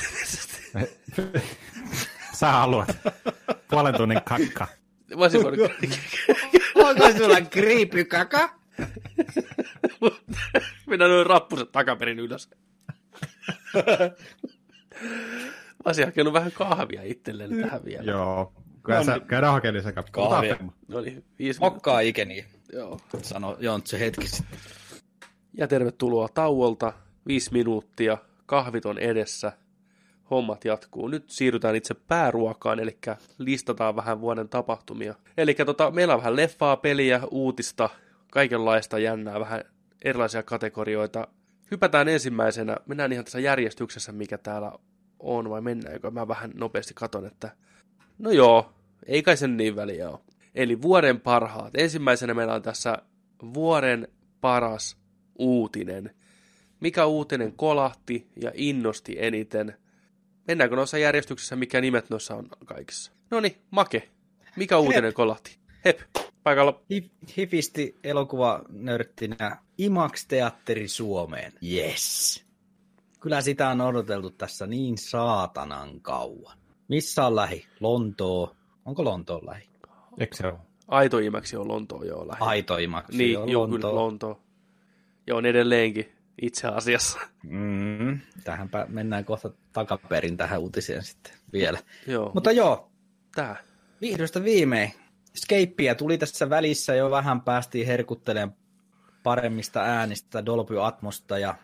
[2.40, 2.98] Sä haluat.
[3.70, 4.68] Puolen tunnin kakka.
[5.16, 5.72] Mä olisin voinut...
[6.76, 8.60] Onko sulla kriipykaka?
[10.88, 12.50] Minä noin rappuset takaperin ylös.
[15.78, 18.12] Mä olisin hakenut vähän kahvia itselleen tähän vielä.
[18.12, 18.54] Joo.
[18.84, 19.28] Kyllä no, niin.
[19.28, 20.58] käydään hakemaan lisää kahvia.
[20.88, 22.46] No niin, viisi Mokkaa ikeni.
[22.74, 23.00] Joo.
[23.22, 24.60] Sano Jontse hetki sitten.
[25.54, 26.94] Ja tervetuloa tauolta.
[27.28, 28.18] Viisi minuuttia.
[28.46, 29.52] Kahvit on edessä.
[30.30, 31.08] hommat jatkuu.
[31.08, 32.98] Nyt siirrytään itse pääruokaan, eli
[33.38, 35.16] listataan vähän vuoden tapahtumia.
[35.38, 37.90] Eli tota, meillä on vähän leffaa, peliä, uutista,
[38.32, 39.64] kaikenlaista jännää, vähän
[40.06, 41.28] erilaisia kategorioita.
[41.72, 44.72] Hypätään ensimmäisenä, mennään ihan tässä järjestyksessä, mikä täällä
[45.20, 46.12] on, vai mennäänkö?
[46.12, 47.52] Mä vähän nopeasti katon, että
[48.18, 48.74] no joo,
[49.06, 50.20] ei kai sen niin väliä ole.
[50.56, 51.74] Eli vuoden parhaat.
[51.78, 52.98] Ensimmäisenä meillä on tässä
[53.54, 54.08] vuoden
[54.42, 54.98] paras
[55.40, 56.16] uutinen.
[56.80, 59.78] Mikä uutinen kolahti ja innosti eniten?
[60.48, 63.12] Mennäänkö noissa järjestyksessä, mikä nimet noissa on kaikissa?
[63.32, 64.10] No niin, Make.
[64.56, 65.14] Mikä uutinen Hep.
[65.16, 65.58] kolahti?
[65.86, 66.00] Hep,
[66.48, 66.82] paikalla.
[67.38, 71.54] Hifisti elokuva nörttinä Imax-teatteri Suomeen.
[71.64, 72.46] Yes.
[73.20, 76.58] Kyllä sitä on odoteltu tässä niin saatanan kauan.
[76.88, 77.66] Missä on lähi?
[77.80, 78.56] Lontoo.
[78.86, 79.70] Onko Lontoon lähi?
[80.20, 80.58] Eikö se ole?
[80.88, 82.38] Aito Imaksi on Lontoo joo lähi.
[82.40, 83.80] Aito Imaksi niin, joo, Lontoo.
[83.80, 84.42] kyllä Lontoo.
[85.28, 87.20] Joo, on edelleenkin itse asiassa.
[87.44, 91.80] Mm, tähänpä mennään kohta takaperin tähän uutiseen sitten vielä.
[92.08, 92.32] Joo.
[92.34, 92.92] Mutta joo,
[93.36, 93.56] Tää.
[94.02, 94.94] vihdoista viimein.
[95.36, 98.58] Scapeia tuli tässä välissä jo vähän päästiin herkuttelemaan
[99.24, 101.56] paremmista äänistä, Dolby Atmosta ja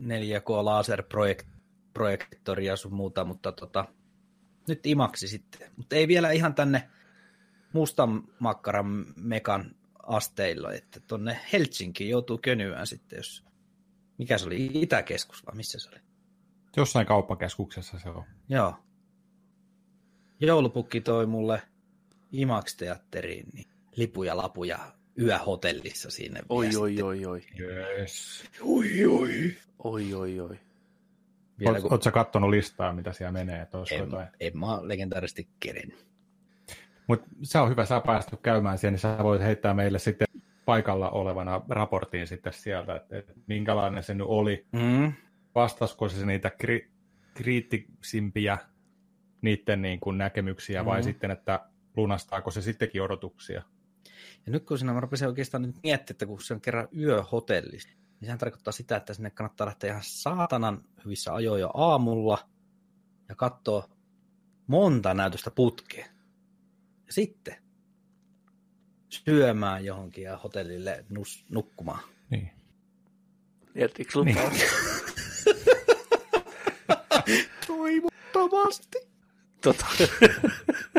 [0.00, 1.02] 4K laser
[1.94, 3.84] projektoria sun muuta, mutta tota,
[4.68, 5.70] nyt imaksi sitten.
[5.76, 6.90] Mutta ei vielä ihan tänne
[7.72, 13.44] mustan makkaran mekan asteilla, että tonne Helsinki joutuu könyään sitten, jos
[14.18, 15.98] mikä se oli, Itäkeskus vai missä se oli?
[16.76, 18.24] Jossain kauppakeskuksessa se on.
[18.48, 18.74] Joo.
[20.40, 21.62] Joulupukki toi mulle
[22.32, 23.66] Imax-teatteriin niin
[23.96, 24.78] lipuja, lapuja
[25.18, 26.40] yöhotellissa sinne.
[26.48, 27.42] Oi, oi, oi, oi.
[27.60, 28.44] Yes.
[28.60, 29.56] Oi, oi.
[29.84, 30.58] Oi, oi, oi.
[31.58, 31.92] Vielä, kun...
[31.92, 33.66] Oletko kattonut listaa, mitä siellä menee?
[33.90, 34.28] En, jotain?
[34.40, 35.92] en mä legendaarisesti keren.
[37.06, 40.28] Mutta se on hyvä, sä päästy käymään siellä, niin sä voit heittää meille sitten
[40.64, 44.66] paikalla olevana raporttiin sitten sieltä, että, että minkälainen se nyt oli.
[44.72, 45.12] Mm.
[45.54, 46.90] Vastasiko se niitä kri-
[47.34, 48.58] kriittisimpiä
[49.42, 50.86] niiden niin kuin näkemyksiä mm.
[50.86, 51.60] vai sitten, että
[52.00, 53.62] lunastaako se sittenkin odotuksia?
[54.46, 58.26] Ja nyt kun sinä rupesin oikeastaan nyt miettimään, että kun se on kerran yöhotelli, niin
[58.26, 62.48] sehän tarkoittaa sitä, että sinne kannattaa lähteä ihan saatanan hyvissä ajoin jo aamulla
[63.28, 63.88] ja katsoa
[64.66, 66.10] monta näytöstä putkeen.
[67.06, 67.56] Ja sitten
[69.08, 72.02] syömään johonkin ja hotellille nus, nukkumaan.
[72.30, 72.50] Niin.
[73.74, 74.36] Jättikö niin.
[77.66, 78.98] Toivottomasti.
[79.60, 79.86] Tota.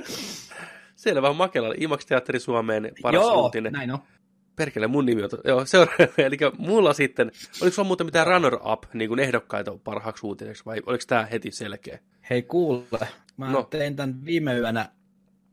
[1.01, 3.73] Selvä, Makela, IMAX Teatteri Suomeen paras Joo, uutinen.
[3.73, 3.99] näin on.
[4.55, 5.29] Perkele, mun nimi on.
[5.45, 6.03] Joo, seuraava.
[6.17, 11.03] Eli mulla sitten, oliko sulla muuten mitään runner-up niin kuin ehdokkaita parhaaksi uutineksi, vai oliko
[11.07, 11.99] tämä heti selkeä?
[12.29, 12.83] Hei kuule,
[13.37, 13.63] mä no.
[13.63, 14.89] tein tämän viime yönä,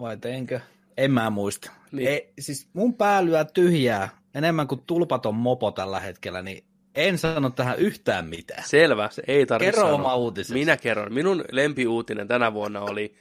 [0.01, 0.61] vai teinkö?
[0.97, 1.73] En mä muista.
[1.93, 2.09] Niin.
[2.09, 7.79] Ei, siis mun päälyä tyhjää enemmän kuin tulpaton mopo tällä hetkellä, niin en sano tähän
[7.79, 8.63] yhtään mitään.
[8.67, 9.95] Selvä, se ei tarvitse Kerro sanoa.
[9.95, 10.55] oma uutisesi.
[10.55, 11.15] Minä kerron.
[11.15, 13.15] Minun lempiuutinen tänä vuonna oli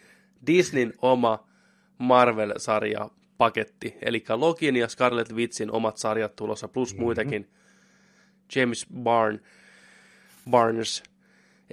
[0.47, 1.46] Disneyn oma
[1.97, 7.03] Marvel-sarja paketti, eli Login ja Scarlet Witchin omat sarjat tulossa, plus mm-hmm.
[7.03, 7.49] muitakin.
[8.55, 9.39] James Barn,
[10.49, 11.03] Barnes,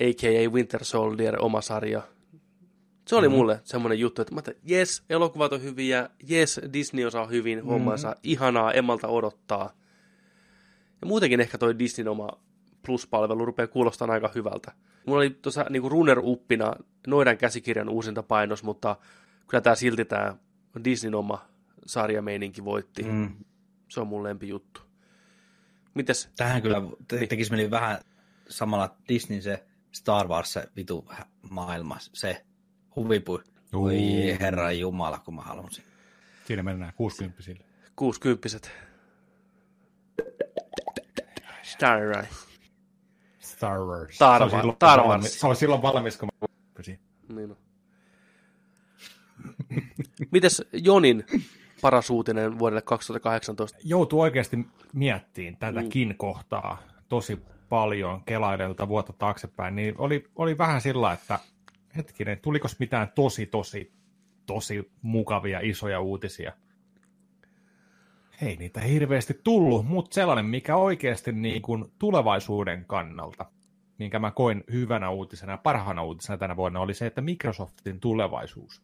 [0.01, 0.51] a.k.a.
[0.51, 2.03] Winter Soldier, oma sarja.
[3.07, 3.39] Se oli mm-hmm.
[3.39, 7.71] mulle semmoinen juttu, että mä että jes, elokuvat on hyviä, jes, Disney osaa hyvin mm-hmm.
[7.71, 9.71] hommansa, ihanaa, emmalta odottaa.
[11.01, 12.29] Ja muutenkin ehkä toi Disneyn oma
[12.87, 14.73] Plus-palvelu rupeaa kuulostamaan aika hyvältä.
[15.07, 18.97] Mulla oli tuossa niinku runner-uppina Noidan käsikirjan uusinta painos, mutta
[19.48, 20.37] kyllä tämä silti tämä
[20.85, 21.48] Disneyn oma
[21.87, 23.02] sarjameininki voitti.
[23.02, 23.44] Mm.
[23.88, 24.80] Se on mun lempijuttu.
[25.94, 26.30] Mites?
[26.37, 27.28] Tähän kyllä te- niin.
[27.28, 27.98] tekisi meni vähän
[28.48, 31.12] samalla Disney se Star Wars se vitu
[31.50, 32.44] maailma, se
[32.96, 33.42] huvipui.
[33.72, 35.85] Voi herra jumala, kun mä halusin.
[36.46, 37.42] Siinä mennään 60
[37.96, 38.68] 60
[41.62, 42.28] Star Wars.
[43.40, 44.14] Star Wars.
[44.14, 44.74] Star Wars.
[44.76, 45.40] Star Wars.
[45.40, 46.46] Se oli silloin valmis, kun mä
[47.35, 47.57] Niin on.
[50.31, 51.25] Mites Jonin
[51.83, 53.79] paras uutinen vuodelle 2018?
[53.85, 56.15] Joutuu oikeasti miettimään tätäkin mm.
[56.17, 61.39] kohtaa tosi paljon kelaidelta vuotta taaksepäin, niin oli, oli vähän sillä, että
[61.97, 63.93] hetkinen, tuliko mitään tosi, tosi,
[64.47, 66.53] tosi mukavia isoja uutisia?
[68.43, 73.47] Ei niitä hirveästi tullut, mutta sellainen, mikä oikeasti niin kuin tulevaisuuden kannalta,
[73.99, 78.83] minkä mä koin hyvänä uutisena ja parhaana uutisena tänä vuonna, oli se, että Microsoftin tulevaisuus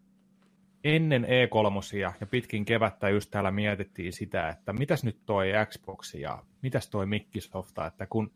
[0.85, 6.43] ennen E3 ja pitkin kevättä just täällä mietittiin sitä, että mitäs nyt toi Xbox ja
[6.63, 8.33] mitäs toi Microsoft, että kun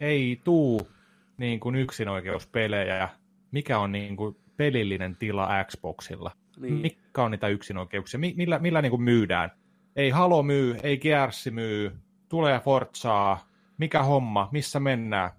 [0.00, 0.88] ei tuu
[1.36, 3.08] niin kuin yksinoikeuspelejä ja
[3.50, 6.74] mikä on niin kuin pelillinen tila Xboxilla, niin.
[6.74, 9.50] mikä on niitä yksinoikeuksia, millä, millä niin kuin myydään.
[9.96, 11.92] Ei Halo myy, ei Gears myy,
[12.28, 15.30] tulee Forzaa, mikä homma, missä mennään,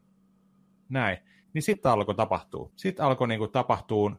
[0.89, 1.17] näin.
[1.53, 2.71] niin sitten alkoi tapahtua.
[2.75, 4.12] Sitten alkoi niinku tapahtua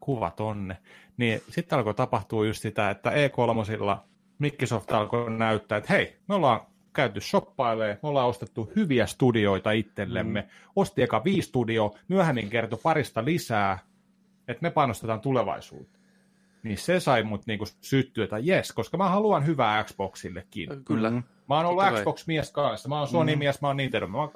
[0.00, 0.76] kuva tonne.
[1.20, 3.96] Niin sitten alkoi tapahtua just sitä, että E3
[4.38, 6.60] Microsoft alkoi näyttää, että hei, me ollaan
[6.92, 10.48] käyty shoppailemaan, me ollaan ostettu hyviä studioita itsellemme, mm.
[10.76, 13.78] osti eka viisi studio, myöhemmin kertoi parista lisää,
[14.48, 15.99] että me panostetaan tulevaisuuteen.
[16.62, 20.84] Niin se sai mut niinku syttyä, että jes, koska mä haluan hyvää Xboxillekin.
[20.84, 21.10] Kyllä.
[21.10, 21.22] Mm.
[21.48, 24.30] Mä oon ollut Xbox-mies kanssa, mä oon Sony-mies, mä oon Nintendo, mä oon,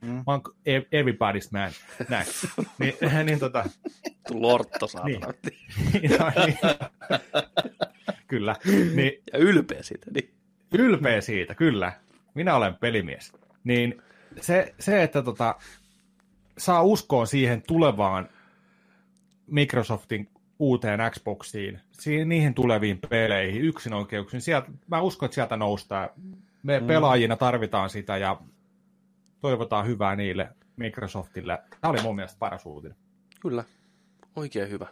[0.00, 0.08] mm.
[0.08, 1.70] mä oon everybody's man,
[2.08, 2.26] näin.
[2.78, 2.94] niin,
[3.26, 3.64] niin tota...
[4.30, 5.20] Lortto niin.
[5.20, 5.32] no,
[6.46, 6.58] niin.
[8.28, 8.56] kyllä.
[8.94, 10.06] Niin, ja ylpeä siitä.
[10.10, 10.34] Niin.
[10.72, 11.92] Ylpeä siitä, kyllä.
[12.34, 13.32] Minä olen pelimies.
[13.64, 14.02] Niin
[14.40, 15.54] se, se että tota,
[16.58, 18.28] saa uskoa siihen tulevaan
[19.46, 20.28] Microsoftin
[20.60, 24.40] uuteen Xboxiin, siihen, niihin tuleviin peleihin, yksinoikeuksiin.
[24.40, 26.08] Sieltä, mä uskon, että sieltä noustaa.
[26.62, 26.86] Me mm.
[26.86, 28.40] pelaajina tarvitaan sitä ja
[29.40, 31.58] toivotaan hyvää niille Microsoftille.
[31.80, 32.96] Tämä oli mun mielestä paras uutinen.
[33.40, 33.64] Kyllä,
[34.36, 34.86] oikein hyvä.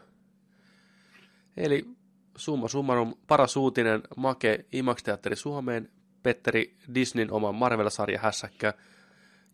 [1.56, 1.88] Eli
[2.36, 5.90] summa summarum, paras uutinen Make IMAX-teatteri Suomeen,
[6.22, 8.74] Petteri Disneyn oman Marvel-sarja hässäkkä,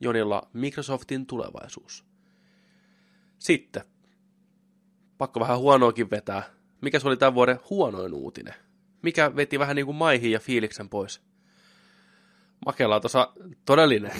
[0.00, 2.04] Jonilla Microsoftin tulevaisuus.
[3.38, 3.82] Sitten,
[5.18, 6.42] pakko vähän huonoakin vetää.
[6.80, 8.54] Mikä se oli tämän vuoden huonoin uutinen?
[9.02, 11.22] Mikä veti vähän niin kuin maihin ja fiiliksen pois?
[12.66, 13.32] Makella on tuossa
[13.64, 14.12] todellinen,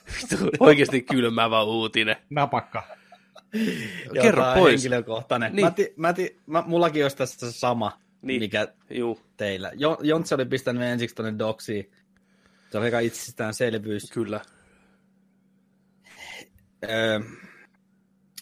[0.60, 2.16] oikeasti kylmävä uutinen.
[2.30, 2.82] Napakka.
[4.22, 4.72] Kerro Joo, pois.
[4.72, 5.52] henkilökohtainen.
[5.56, 5.66] Niin.
[5.66, 8.40] Mä ti, mä ti, mä, mullakin olisi tässä sama, niin.
[8.40, 9.20] mikä Juu.
[9.36, 9.72] teillä.
[10.02, 11.92] Jontsi oli pistänyt ensiksi tuonne doksiin.
[12.70, 14.10] Se oli aika itsestäänselvyys.
[14.12, 14.40] Kyllä.
[16.84, 17.20] Öö,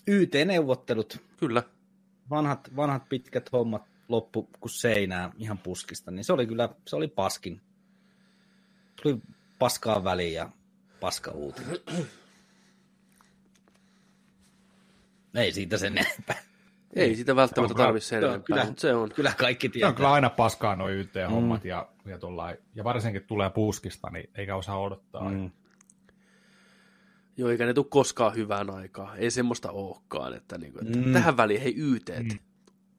[0.06, 1.18] YT-neuvottelut.
[1.36, 1.62] Kyllä.
[2.30, 7.08] Vanhat, vanhat pitkät hommat loppu kuin seinää ihan puskista, niin se oli kyllä, se oli
[7.08, 7.60] paskin.
[9.02, 9.18] Tuli
[9.58, 10.50] paskaa väliin ja
[11.00, 11.78] paska uutinen.
[15.34, 16.42] Ei siitä sen enempää.
[16.96, 19.10] Ei siitä välttämättä tarvitse sen enempää, kyllä, mutta se on.
[19.14, 19.88] Kyllä kaikki tietää.
[19.88, 21.68] Se on kyllä aina paskaa nuo YT-hommat mm.
[21.68, 22.18] ja, ja,
[22.74, 25.30] ja varsinkin tulee puskista, niin eikä osaa odottaa.
[25.30, 25.50] Mm.
[27.40, 29.18] Joo, eikä ne tule koskaan hyvään aikaan.
[29.18, 31.12] Ei semmoista olekaan, että, niinku, että mm.
[31.12, 32.10] tähän väliin hei YT.
[32.22, 32.38] Mm.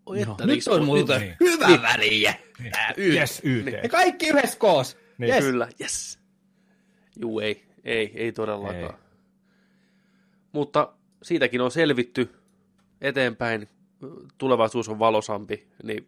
[0.06, 1.36] Oi, että, nyt on muuten niin.
[1.40, 1.82] hyvä niin.
[1.82, 2.34] väliä.
[2.60, 2.72] Niin.
[2.98, 3.16] YT.
[3.16, 3.66] Yes, YT.
[3.66, 3.80] Niin.
[3.84, 4.98] Ja kaikki yhdessä koos.
[5.18, 5.34] Niin.
[5.34, 5.46] Yes.
[5.46, 6.20] Kyllä, yes.
[7.20, 8.84] Juu, ei, ei, ei todellakaan.
[8.84, 9.00] Ei.
[10.52, 12.30] Mutta siitäkin on selvitty
[13.02, 13.70] eteenpäin,
[14.38, 16.08] tulevaisuus on valosampi, niin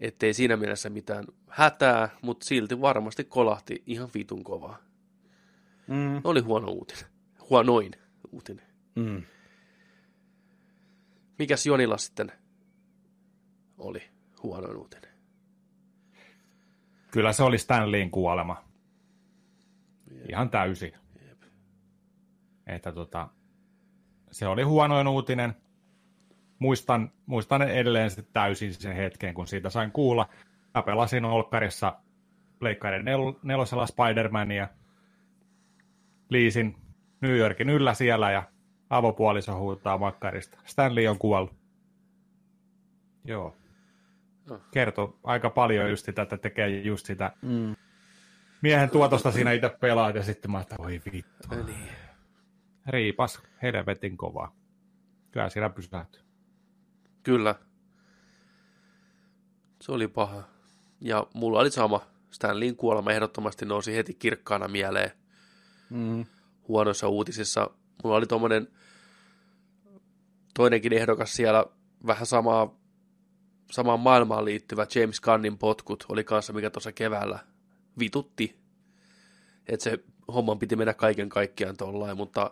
[0.00, 4.87] ettei siinä mielessä mitään hätää, mutta silti varmasti kolahti ihan vitun kovaa.
[5.88, 6.20] Mm.
[6.24, 7.04] Oli huono uutinen.
[7.50, 7.92] Huonoin
[8.32, 8.66] uutinen.
[8.96, 9.22] Mm.
[11.38, 12.32] Mikäs Jonilla sitten
[13.78, 14.02] oli
[14.42, 15.10] huonoin uutinen?
[17.10, 18.64] Kyllä se oli Stanleyin kuolema.
[20.10, 20.30] Jep.
[20.30, 20.92] Ihan täysin.
[21.28, 21.42] Jep.
[22.66, 23.28] Että tota,
[24.30, 25.54] se oli huonoin uutinen.
[26.58, 30.28] Muistan, muistan edelleen sitten täysin sen hetken, kun siitä sain kuulla.
[30.74, 32.00] Mä pelasin Olkkarissa
[32.58, 34.77] Pleikkaiden nel- nelosella Spider-Mania.
[36.28, 36.76] Liisin
[37.20, 38.42] New Yorkin yllä siellä ja
[38.90, 40.58] avopuoliso huutaa makkarista.
[40.64, 41.56] Stanley on kuollut.
[43.24, 43.56] Joo.
[44.50, 44.60] Oh.
[44.70, 47.76] Kertoo aika paljon just sitä, että tekee just sitä mm.
[48.62, 51.48] miehen tuotosta siinä itse pelaat ja sitten mä että voi vittu.
[51.66, 51.88] Niin
[52.86, 54.56] riipas helvetin kovaa.
[55.30, 56.22] Kyllä siellä pysähtyy.
[57.22, 57.54] Kyllä.
[59.82, 60.42] Se oli paha.
[61.00, 62.00] Ja mulla oli sama.
[62.30, 65.10] Stanleyin kuolema ehdottomasti nousi heti kirkkaana mieleen.
[65.90, 66.26] Mm.
[66.68, 67.70] Huonoissa uutisissa.
[68.04, 68.68] Mulla oli tuommoinen
[70.54, 71.64] toinenkin ehdokas siellä
[72.06, 72.74] vähän samaa,
[73.70, 77.38] samaan maailmaan liittyvä James Gunnin potkut oli kanssa, mikä tuossa keväällä
[77.98, 78.56] vitutti.
[79.66, 79.98] Että se
[80.34, 82.50] homman piti mennä kaiken kaikkiaan tollain, mutta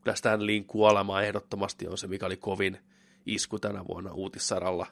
[0.00, 2.78] kyllä Stanleyin kuolema ehdottomasti on se, mikä oli kovin
[3.26, 4.86] isku tänä vuonna uutissaralla.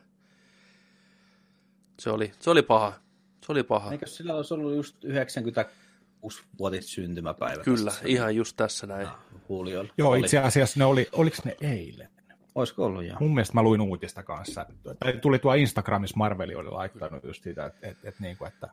[2.01, 2.93] Se oli, se oli paha.
[3.47, 3.93] Se oli paha.
[3.93, 5.41] Eikö sillä olisi ollut just 96
[6.59, 7.63] vuotis syntymäpäivä?
[7.63, 8.05] Kyllä, tässä?
[8.07, 9.07] ihan just tässä näin.
[9.07, 9.93] Ah, Huuliolla.
[9.99, 10.21] Joo, oli.
[10.21, 12.09] itse asiassa ne oli, oliko ne eilen?
[12.55, 13.17] Olisiko ollut, joo.
[13.21, 14.67] Mun mielestä mä luin uutista kanssa.
[14.99, 18.69] Tai tuli tuo Instagramissa Marveli oli laittanut just sitä, että, että, että, niin kuin, että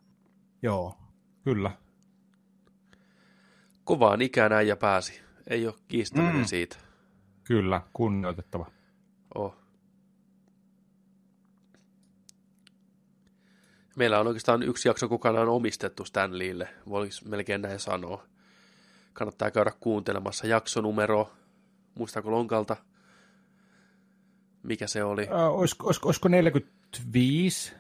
[0.62, 0.98] joo,
[1.44, 1.72] kyllä.
[3.84, 5.22] Kovaan ikään ja pääsi.
[5.48, 6.46] Ei ole kiistäminen mm.
[6.46, 6.78] siitä.
[7.44, 8.72] Kyllä, kunnioitettava.
[9.36, 9.59] Oh.
[14.00, 18.24] Meillä on oikeastaan yksi jakso kokonaan omistettu Stanleylle, voisi melkein näin sanoa.
[19.14, 21.32] Kannattaa käydä kuuntelemassa jaksonumero,
[21.96, 22.76] muistaako lonkalta,
[24.64, 25.22] mikä se oli?
[25.22, 27.74] Äh, olisiko, olisiko, olisiko 45?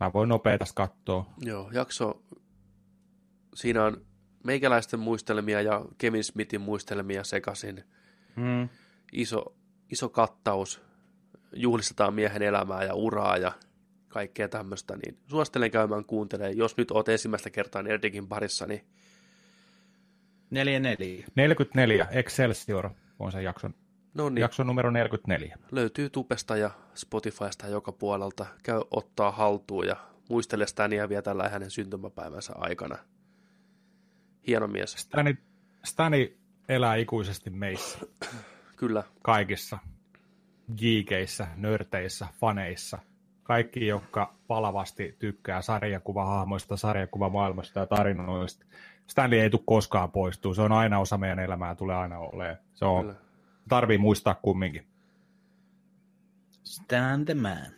[0.00, 1.26] Mä voin nopeasti katsoa.
[1.38, 2.22] Joo, jakso,
[3.54, 4.06] siinä on
[4.44, 7.84] meikäläisten muistelmia ja Kevin Smithin muistelmia sekaisin.
[8.36, 8.68] Mm.
[9.12, 9.56] Iso,
[9.90, 10.80] iso kattaus.
[11.52, 13.52] Juhlistetaan miehen elämää ja uraa ja
[14.14, 16.56] kaikkea tämmöistä, niin suosittelen käymään kuuntelemaan.
[16.56, 18.84] Jos nyt oot ensimmäistä kertaa Nerdikin parissa, niin...
[20.50, 21.26] 44.
[21.34, 23.74] 44, Excelsior on se jakson,
[24.14, 24.40] no niin.
[24.40, 25.58] jakson numero 44.
[25.72, 28.46] Löytyy Tupesta ja Spotifysta joka puolelta.
[28.62, 29.96] Käy ottaa haltuun ja
[30.28, 32.98] muistele Stania vielä tällä hänen syntymäpäivänsä aikana.
[34.46, 34.92] Hieno mies.
[34.92, 35.38] Stani,
[35.84, 36.36] Stani
[36.68, 37.98] elää ikuisesti meissä.
[38.76, 39.02] Kyllä.
[39.22, 39.78] Kaikissa.
[40.76, 42.98] Geekeissä, nörteissä, faneissa–
[43.44, 48.66] kaikki, jotka palavasti tykkää sarjakuvahahmoista, sarjakuvamaailmasta ja tarinoista.
[49.06, 50.54] Stanley ei tule koskaan poistua.
[50.54, 52.56] Se on aina osa meidän elämää, tulee aina olemaan.
[52.74, 53.14] Se on, Kyllä.
[53.68, 54.86] tarvii muistaa kumminkin.
[56.64, 57.72] Stand the man.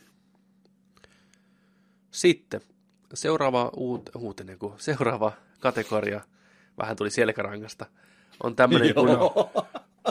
[2.11, 2.61] Sitten
[3.15, 6.21] seuraava uut, uutinen, kun seuraava kategoria,
[6.79, 7.87] vähän tuli selkärangasta,
[8.43, 9.11] on tämmöinen kuin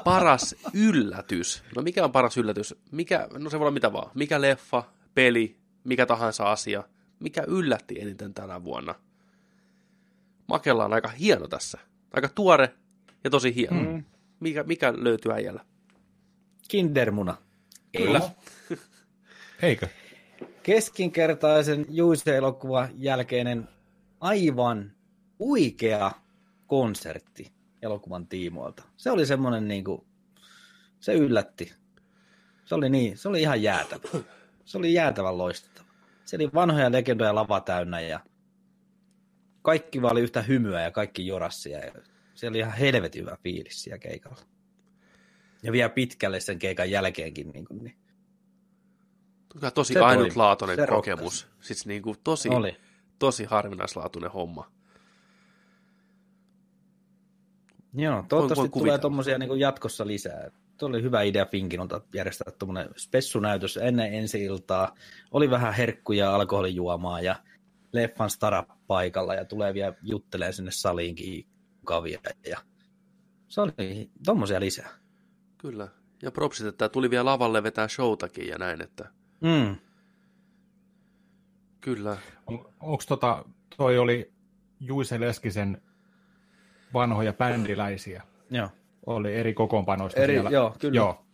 [0.04, 1.64] paras yllätys.
[1.76, 2.76] No mikä on paras yllätys?
[2.92, 4.12] Mikä, no se voi olla mitä vaan.
[4.14, 4.84] Mikä leffa,
[5.16, 6.84] peli, mikä tahansa asia,
[7.20, 8.96] mikä yllätti eniten tänä vuonna.
[10.48, 11.78] Makella on aika hieno tässä.
[12.14, 12.74] Aika tuore
[13.24, 13.82] ja tosi hieno.
[13.84, 14.04] Mm.
[14.40, 15.66] Mikä, mikä löytyy äijällä?
[16.68, 17.38] Kindermuna.
[17.98, 18.22] Kyllä.
[19.62, 19.88] Eikö?
[20.64, 23.68] Keskinkertaisen Juise-elokuvan jälkeinen
[24.20, 24.92] aivan
[25.40, 26.12] uikea
[26.68, 27.52] konsertti
[27.82, 28.84] elokuvan tiimoilta.
[28.98, 30.02] Se oli semmoinen niin kuin,
[31.00, 31.74] se yllätti.
[32.66, 34.24] Se oli niin, se oli ihan jäätävä
[34.66, 35.88] se oli jäätävän loistettava.
[36.26, 38.20] Se oli vanhoja legendoja lava täynnä ja
[39.62, 41.80] kaikki vaan oli yhtä hymyä ja kaikki jorassia.
[41.80, 41.92] Ja
[42.34, 44.42] se oli ihan helvetin hyvä fiilis siellä keikalla.
[45.64, 47.50] Ja vielä pitkälle sen keikan jälkeenkin.
[47.50, 47.98] Niin kuin, niin.
[49.54, 50.90] Kyllä tosi se ainutlaatuinen toimi.
[50.90, 51.48] kokemus.
[51.62, 52.78] Siis niin kuin tosi, oli.
[53.20, 54.72] tosi harvinaislaatuinen homma.
[57.94, 60.52] Joo, toivottavasti tulee tuommoisia niin jatkossa lisää.
[60.78, 64.96] Tuo oli hyvä idea Finkinolta järjestää tuommoinen spessunäytös ennen ensi iltaa.
[65.32, 67.36] Oli vähän herkkuja alkoholijuomaa ja
[67.92, 71.48] leffan stara paikalla ja tulee vielä juttelee sinne saliinkin
[71.86, 72.20] kavia.
[72.48, 72.58] Ja
[73.48, 74.90] se oli tuommoisia lisää.
[75.58, 75.88] Kyllä.
[76.22, 79.10] Ja propsit, että tuli vielä lavalle vetää showtakin ja näin, että...
[79.42, 79.76] Mm.
[81.82, 82.18] Kyllä.
[82.48, 83.46] On, onko tota,
[83.78, 84.34] toi oli
[84.80, 85.82] Juise Leskisen
[86.94, 88.24] vanhoja bändiläisiä?
[88.52, 88.70] Joo
[89.06, 90.50] oli eri kokoonpanoista eri, siellä.
[90.50, 90.96] Joo, kyllä.
[90.96, 91.26] Joo,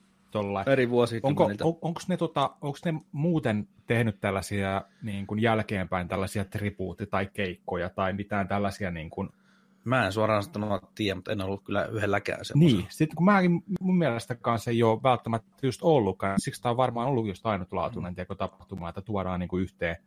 [0.68, 1.66] Eri vuosikymmeniltä.
[1.66, 7.06] Onko, on, onko, ne, tota, onko ne muuten tehnyt tällaisia niin kuin jälkeenpäin tällaisia tribuutti-
[7.10, 9.30] tai keikkoja tai mitään tällaisia niin kuin...
[9.84, 12.78] Mä en suoraan sanoa tiedä, mutta en ollut kyllä yhdelläkään semmoisen.
[12.78, 16.78] Niin, sitten kun mäkin mun mielestä kanssa ei ole välttämättä just ollutkaan, siksi tämä on
[16.78, 18.38] varmaan ollut just ainutlaatuinen mm.
[18.38, 19.98] tapahtuma, että tuodaan niin kuin yhteen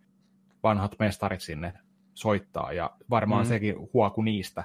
[0.62, 1.72] vanhat mestarit sinne
[2.14, 3.48] soittaa, ja varmaan mm.
[3.48, 4.64] sekin huoku niistä.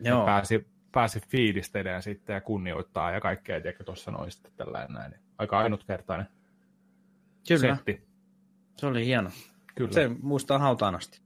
[0.00, 0.24] Joo.
[0.24, 5.14] Pääsi pääsi fiilistelemään sitten ja kunnioittaa ja kaikkea, tiedätkö, tuossa noin sitten tällainen näin.
[5.38, 6.26] Aika ainutkertainen
[7.48, 7.76] Kyllä.
[7.76, 8.02] setti.
[8.76, 9.30] Se oli hieno.
[9.74, 9.92] Kyllä.
[9.92, 11.20] Se muistaa hautaan asti.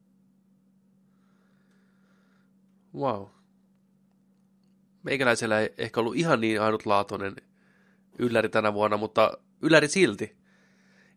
[2.95, 3.27] Wow.
[5.03, 7.37] Meikäläisellä ei ehkä ollut ihan niin ainutlaatuinen
[8.19, 10.37] ylläri tänä vuonna, mutta ylläri silti.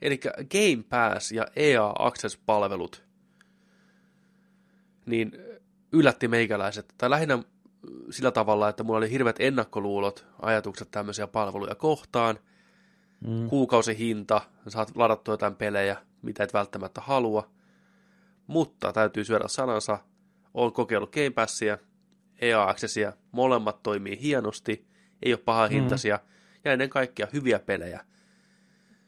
[0.01, 3.11] Eli Game Pass ja EA Access-palvelut
[5.05, 5.31] niin
[5.91, 7.39] yllätti meikäläiset, tai lähinnä
[8.09, 12.39] sillä tavalla, että mulla oli hirveät ennakkoluulot, ajatukset tämmöisiä palveluja kohtaan.
[13.27, 13.49] Mm.
[13.49, 17.49] Kuukausihinta, saat ladattua jotain pelejä, mitä et välttämättä halua.
[18.47, 19.97] Mutta täytyy syödä sanansa.
[20.53, 21.77] Olen kokeillut Game Passia,
[22.41, 24.87] EA Accessia, molemmat toimii hienosti,
[25.23, 26.59] ei ole paha hintaisia mm.
[26.65, 28.05] ja ennen kaikkea hyviä pelejä.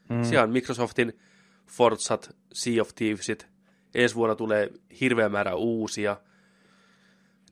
[0.08, 0.24] Mm.
[0.24, 1.18] Siellä on Microsoftin
[1.66, 3.46] Forzat, Sea of Thievesit,
[3.94, 6.16] ensi vuonna tulee hirveä määrä uusia–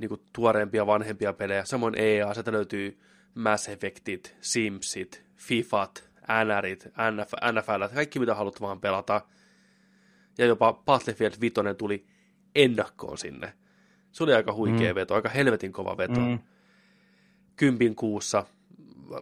[0.02, 1.64] niin kuin tuoreempia, vanhempia pelejä.
[1.64, 3.00] Samoin EA, sieltä löytyy
[3.34, 6.10] Mass Effectit, Simsit, Fifat,
[6.44, 9.20] NRit, NF, NFL, kaikki mitä haluat vaan pelata.
[10.38, 12.06] Ja jopa Battlefield 5 tuli
[12.54, 13.52] ennakkoon sinne.
[14.12, 14.94] Se oli aika huikea mm.
[14.94, 16.20] veto, aika helvetin kova veto.
[16.20, 16.38] Mm.
[17.56, 18.46] Kympin kuussa,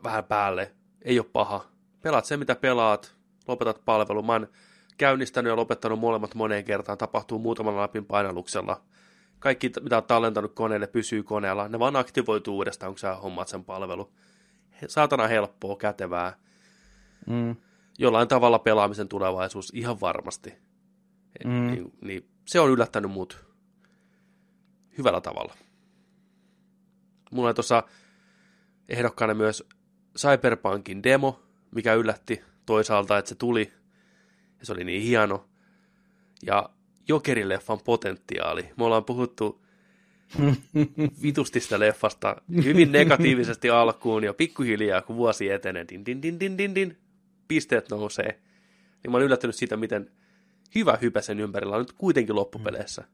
[0.04, 1.64] vähän päälle, ei ole paha.
[2.02, 3.14] Pelaat se, mitä pelaat,
[3.48, 4.22] lopetat palvelu.
[4.22, 4.48] Mä oon
[4.98, 8.82] käynnistänyt ja lopettanut molemmat moneen kertaan, tapahtuu muutamalla läpin painalluksella
[9.40, 11.68] kaikki, mitä on tallentanut koneelle, pysyy koneella.
[11.68, 14.12] Ne vaan aktivoituu uudestaan, kun sä hommaat sen palvelu.
[14.88, 16.36] Saatana helppoa, kätevää.
[17.26, 17.56] Mm.
[17.98, 20.54] Jollain tavalla pelaamisen tulevaisuus, ihan varmasti.
[21.44, 21.66] Mm.
[21.66, 23.44] Niin, niin, se on yllättänyt mut
[24.98, 25.54] hyvällä tavalla.
[27.30, 27.82] Mulla oli tuossa
[28.88, 29.68] ehdokkaana myös
[30.18, 31.42] Cyberpunkin demo,
[31.74, 33.72] mikä yllätti toisaalta, että se tuli.
[34.60, 35.48] Ja se oli niin hieno.
[36.46, 36.70] Ja
[37.08, 38.62] Jokerileffan potentiaali.
[38.76, 39.64] Me ollaan puhuttu
[41.22, 46.58] vitusti sitä leffasta hyvin negatiivisesti alkuun ja pikkuhiljaa, kun vuosi etenee, din, din, din, din,
[46.58, 46.98] din, din,
[47.48, 48.40] pisteet nousee.
[49.02, 50.10] Niin mä oon yllättynyt siitä, miten
[50.74, 53.04] hyvä hypä sen ympärillä on nyt kuitenkin loppupeleissä.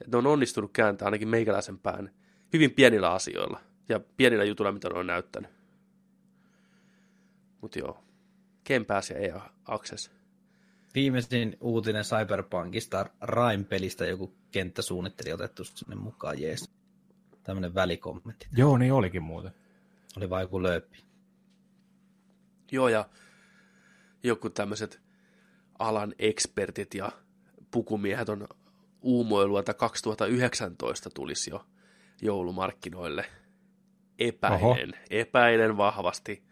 [0.00, 2.10] Että ne on onnistunut kääntämään ainakin meikäläisen pään
[2.52, 5.50] hyvin pienillä asioilla ja pienillä jutuilla, mitä ne on näyttänyt.
[7.60, 8.04] Mutta joo,
[8.64, 10.17] Ken pääsi ja EA Access.
[10.94, 16.70] Viimeisin uutinen Cyberpunkista, Rime-pelistä joku kenttäsuunnitteli otettu sinne mukaan, jees.
[17.42, 18.48] Tämmöinen välikommentti.
[18.56, 19.52] Joo, niin olikin muuten.
[20.16, 20.98] Oli vain joku lööppi.
[22.72, 23.08] Joo, ja
[24.22, 25.00] joku tämmöiset
[25.78, 27.12] alan ekspertit ja
[27.70, 28.48] pukumiehet on
[29.02, 31.66] uumoilua, että 2019 tulisi jo
[32.22, 33.24] joulumarkkinoille.
[34.18, 34.76] Epäilen, Oho.
[35.10, 36.42] epäilen vahvasti.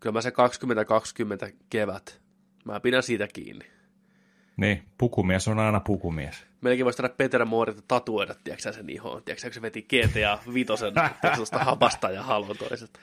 [0.00, 2.23] Kyllä mä se 2020 kevät,
[2.64, 3.66] mä pidän siitä kiinni.
[4.56, 6.46] Niin, pukumies on aina pukumies.
[6.60, 9.22] Melkein voisi tehdä Peter Moorilta tatuoida, tiedätkö sen ihoon.
[9.22, 10.92] Tiedätkö, se veti GTA Vitosen
[11.36, 13.00] tuosta hapasta ja halvotoiselta.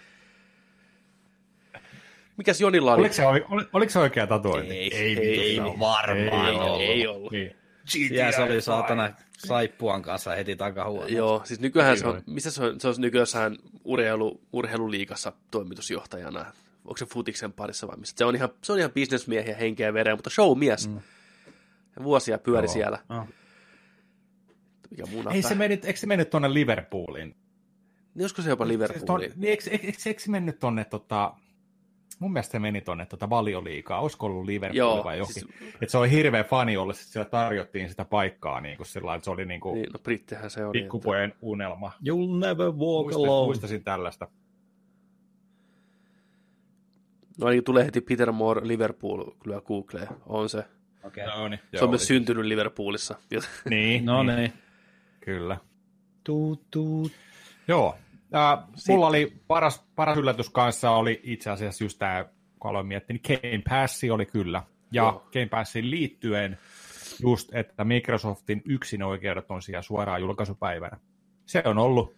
[2.38, 3.02] Mikäs Jonilla oli?
[3.02, 4.74] Oliko se, oli, oliko se oikea tatuointi?
[4.74, 6.82] Ei, ei, ei, ei varmaan ei, ollut.
[6.82, 7.32] Ei ollut.
[7.32, 7.56] Niin.
[8.12, 11.18] Ja se oli saatana saippuan kanssa heti takahuoneessa.
[11.18, 16.46] Joo, siis nykyään se on, missä se on, se on nykyään urheilu, urheiluliikassa toimitusjohtajana.
[16.86, 18.16] Onko se futiksen parissa vai missä?
[18.18, 20.88] Se on ihan, se on ihan bisnesmiehiä henkeä ja vereä, mutta showmies.
[20.88, 21.00] Mm.
[22.04, 22.74] Vuosia pyöri Joo.
[22.74, 23.00] siellä.
[23.10, 23.28] Oh.
[24.92, 27.36] Mikä Ei se mennyt, eikö se mennyt tuonne Liverpooliin?
[28.16, 29.32] Niin olisiko se jopa Liverpooliin?
[29.36, 31.34] Niin, eikö, eikö, eikö, eikö se mennyt tuonne tota,
[32.20, 35.34] mun mielestä se meni tuonne tota valioliikaa, olisiko ollut Liverpool Joo, vai jokin.
[35.34, 35.48] Siis...
[35.74, 39.26] Että se oli hirveä fani olla, että siellä tarjottiin sitä paikkaa niin kuin sillä että
[39.26, 40.80] se oli niin kuin niin, no se oli.
[40.80, 41.40] Pikkupojen että...
[41.42, 41.92] unelma.
[42.10, 43.46] You'll never walk Muistin, alone.
[43.46, 44.28] Muistasin tällaista.
[47.42, 50.66] No niin, tulee heti Peter Moore Liverpool, kyllä Google, on se.
[51.04, 51.26] Okay.
[51.26, 51.60] No, niin.
[51.76, 53.16] Se on myös syntynyt Liverpoolissa.
[53.70, 54.36] niin, no niin.
[54.36, 54.54] niin.
[55.20, 55.58] Kyllä.
[56.24, 57.12] Tuut, tuut.
[57.68, 57.98] Joo,
[58.32, 62.26] Uh, mulla oli paras, paras yllätys kanssa oli itse asiassa just tämä,
[62.60, 64.64] kun aloin miettiä, niin Game Pass oli kyllä.
[64.92, 65.28] Ja Joo.
[65.34, 66.58] Game Passin liittyen
[67.22, 70.98] just, että Microsoftin yksin oikeudet on siellä suoraan julkaisupäivänä.
[71.46, 72.16] Se on ollut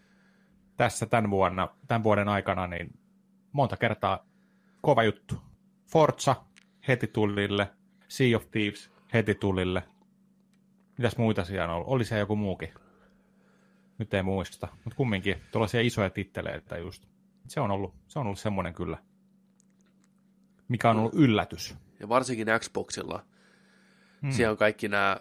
[0.78, 2.99] tässä tämän, vuonna, tämän vuoden aikana niin
[3.51, 4.26] monta kertaa
[4.84, 5.36] kova juttu.
[5.91, 6.36] Forza
[6.88, 7.71] heti tullille,
[8.07, 9.84] Sea of Thieves heti tullille.
[10.97, 11.88] Mitäs muita siellä on ollut?
[11.88, 12.73] Oli se joku muukin?
[13.97, 17.05] Nyt ei muista, mutta kumminkin tuollaisia isoja titteleitä just.
[17.47, 18.97] Se on ollut, se on ollut semmoinen kyllä,
[20.67, 21.75] mikä on ollut yllätys.
[21.99, 23.25] Ja varsinkin Xboxilla.
[24.21, 24.31] Hmm.
[24.31, 25.17] Siellä on kaikki nämä,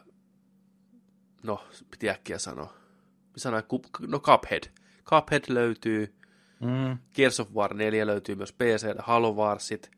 [1.42, 2.74] no, piti äkkiä sanoa.
[4.06, 4.62] No Cuphead.
[5.04, 6.14] Cuphead löytyy,
[6.62, 6.98] mm.
[7.14, 9.90] Gears of War 4 löytyy myös PC, Halo Warsit,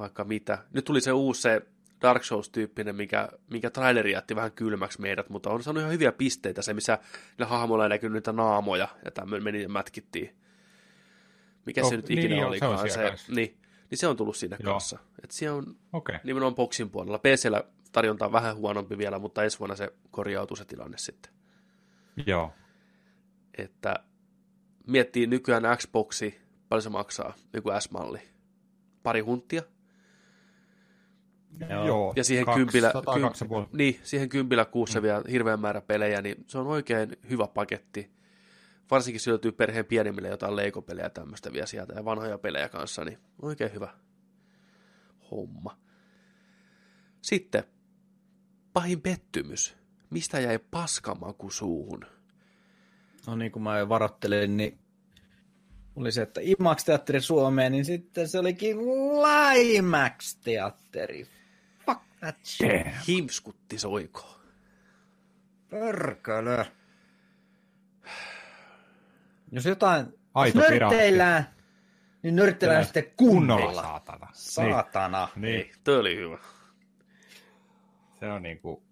[0.00, 0.58] vaikka mitä.
[0.72, 1.62] Nyt tuli se uusi se
[2.02, 6.62] Dark Souls-tyyppinen, mikä, mikä traileri jätti vähän kylmäksi meidät, mutta on saanut ihan hyviä pisteitä
[6.62, 6.98] se, missä
[7.38, 10.36] ne hahmoilla ei näkynyt niitä naamoja, ja tämmöinen meni ja mätkittiin.
[11.66, 12.78] Mikä oh, se nyt ikinä niin, olikaan.
[12.78, 13.58] Se, se niin,
[13.90, 14.72] niin se on tullut siinä Joo.
[14.72, 14.98] kanssa.
[15.24, 16.18] Et se on okay.
[16.24, 17.18] nimenomaan boksin puolella.
[17.18, 21.32] PCllä tarjonta on vähän huonompi vielä, mutta ensi vuonna se korjautuu se tilanne sitten.
[22.26, 22.52] Joo.
[23.58, 23.94] Että
[24.88, 28.20] miettii nykyään Xboxi, paljon se maksaa, joku S-malli.
[29.02, 29.62] Pari hunttia,
[31.86, 32.12] Joo.
[32.16, 35.02] ja siihen kaksi, kympillä, kym, niin, siihen kympillä kuussa mm.
[35.02, 38.10] vielä hirveän määrä pelejä, niin se on oikein hyvä paketti.
[38.90, 43.04] Varsinkin se löytyy perheen pienimmille jotain leikopelejä ja tämmöistä vielä sieltä ja vanhoja pelejä kanssa,
[43.04, 43.94] niin oikein hyvä
[45.30, 45.78] homma.
[47.20, 47.64] Sitten
[48.72, 49.76] pahin pettymys.
[50.10, 52.17] Mistä jäi paskamaku suuhun?
[53.28, 54.78] No niin kuin mä jo varoittelin, niin
[55.96, 58.76] oli se, että IMAX-teatteri Suomeen, niin sitten se olikin
[59.22, 61.26] Limax-teatteri.
[63.08, 64.40] Himskutti soiko.
[65.70, 66.64] Pörkölö.
[69.52, 71.48] Jos jotain Aito nörtteillään,
[72.22, 73.62] niin nörtteillään sitten kunnolla.
[73.62, 73.82] kunnolla.
[73.82, 74.28] Saatana.
[74.32, 75.28] Saatana.
[75.36, 75.52] Niin.
[75.52, 75.70] niin.
[75.84, 76.38] Toi oli hyvä.
[78.20, 78.82] Se on niinku...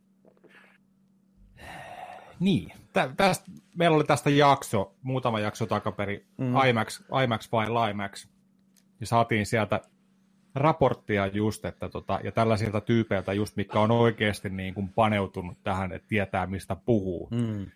[2.41, 2.73] Niin.
[3.17, 6.55] Tästä, meillä oli tästä jakso, muutama jakso takaperi, mm.
[6.69, 8.29] IMAX, IMAX vai LIMAX.
[9.01, 9.81] Ja saatiin sieltä
[10.55, 15.93] raporttia just, että tota, ja tällaisilta tyypeiltä just, mikä on oikeasti niin kuin paneutunut tähän,
[15.93, 17.29] että tietää mistä puhuu.
[17.31, 17.67] Mm.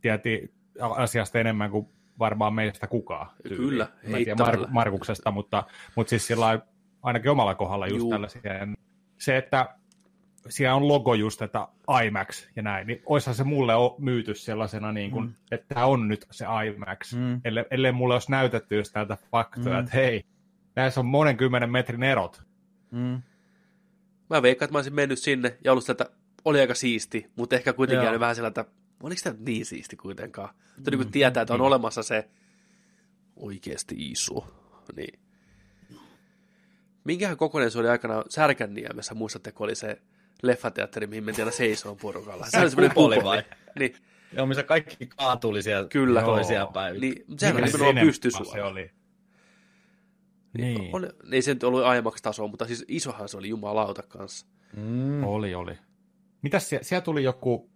[0.00, 3.30] Tieti asiasta enemmän kuin varmaan meistä kukaan.
[3.42, 3.56] Tyyli.
[3.56, 5.64] Kyllä, Mä tiedä Mar- Markuksesta, mutta,
[5.94, 6.60] mutta siis sillä
[7.02, 8.10] ainakin omalla kohdalla just Juu.
[8.10, 8.42] tällaisia.
[9.18, 9.74] Se, että
[10.48, 11.68] siellä on logo just, että
[12.06, 15.34] IMAX ja näin, niin olisihan se mulle myyty sellaisena, niin kuin, mm.
[15.50, 17.40] että tämä on nyt se IMAX, mm.
[17.44, 19.80] ellei, ellei mulle olisi näytetty just täältä faktoja, mm.
[19.80, 20.24] että hei,
[20.76, 22.42] näissä on monen kymmenen metrin erot.
[22.90, 23.22] Mm.
[24.30, 26.06] Mä veikkaan, että mä olisin mennyt sinne ja ollut sieltä,
[26.44, 28.64] oli aika siisti, mutta ehkä kuitenkin jäänyt vähän sieltä,
[29.02, 30.54] oliko tämä niin siisti kuitenkaan?
[30.76, 31.66] Mutta niin kun tietää, että on niin.
[31.66, 32.28] olemassa se
[33.36, 34.46] oikeasti iso.
[34.96, 35.18] Niin.
[37.04, 40.02] Minkähän kokoinen se oli aikana Särkänniemessä, muistatteko, oli se
[40.42, 42.46] leffateatteri, mihin mentiin aina seisoon porukalla.
[42.46, 43.24] Se oli semmoinen kupoli.
[43.24, 43.42] Vai?
[43.78, 43.94] Niin.
[44.32, 46.22] Joo, missä kaikki kaatuli siellä Kyllä.
[46.22, 47.00] toisia päivillä.
[47.00, 48.52] Niin, sehän oli nimenomaan pystysuora.
[48.52, 48.90] Se oli.
[50.58, 50.80] Niin.
[50.80, 50.94] niin.
[50.94, 54.46] On, ei se nyt ollut aiemmaksi tasoa, mutta siis isohan se oli jumalauta kanssa.
[54.76, 55.24] Mm.
[55.24, 55.78] Oli, oli.
[56.42, 57.70] Mitäs siellä, siellä tuli joku,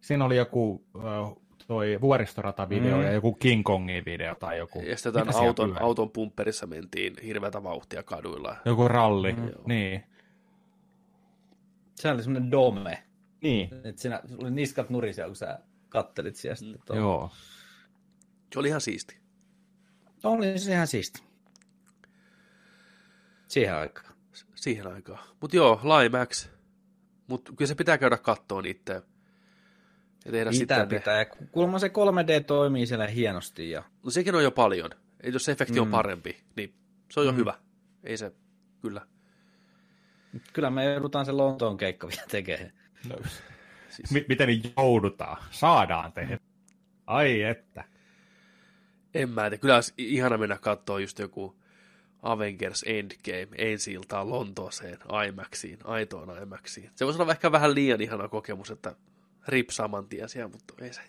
[0.00, 0.84] siinä oli joku
[1.66, 3.02] toi vuoristorata-video mm.
[3.02, 4.82] ja joku King Kongin video tai joku.
[4.82, 8.56] Ja sitten auton, auton pumpperissa mentiin hirveätä vauhtia kaduilla.
[8.64, 9.50] Joku ralli, mm.
[9.66, 10.04] niin.
[12.00, 13.02] Se oli semmoinen dome.
[13.42, 13.70] Niin.
[13.84, 16.96] Että siinä oli niskat nurisia, kun sä kattelit siellä sitten.
[16.96, 17.02] Mm.
[17.02, 17.30] Joo.
[18.52, 19.16] Se oli ihan siisti.
[20.24, 21.22] Oli se ihan siisti.
[23.48, 24.14] Siihen aikaan.
[24.54, 25.18] Siihen aikaan.
[25.40, 26.48] Mutta joo, Limax.
[27.26, 29.02] Mutta kyllä se pitää käydä kattoon itse.
[30.24, 31.18] Ja tehdä pitää, sitten pitää.
[31.18, 33.70] Ja kuulemma se 3D toimii siellä hienosti.
[33.70, 33.82] Ja...
[34.04, 34.90] No sekin on jo paljon.
[35.22, 35.80] Jos se efekti mm.
[35.80, 36.74] on parempi, niin
[37.10, 37.38] se on jo mm.
[37.38, 37.54] hyvä.
[38.04, 38.32] Ei se,
[38.82, 39.06] kyllä.
[40.52, 42.72] Kyllä me joudutaan se Lontoon keikka vielä tekemään.
[43.08, 43.16] No,
[43.88, 44.10] siis...
[44.10, 45.42] M- miten niin joudutaan?
[45.50, 46.38] Saadaan tehdä.
[47.06, 47.84] Ai että.
[49.14, 49.56] En mä tiedä.
[49.58, 51.56] Kyllä olisi ihana mennä katsoa just joku
[52.22, 56.90] Avengers Endgame ensi iltaan Lontooseen IMAXiin, aitoon IMAXiin.
[56.94, 58.94] Se voisi olla ehkä vähän liian ihana kokemus, että
[59.48, 61.00] rip saman tien siellä, mutta ei se.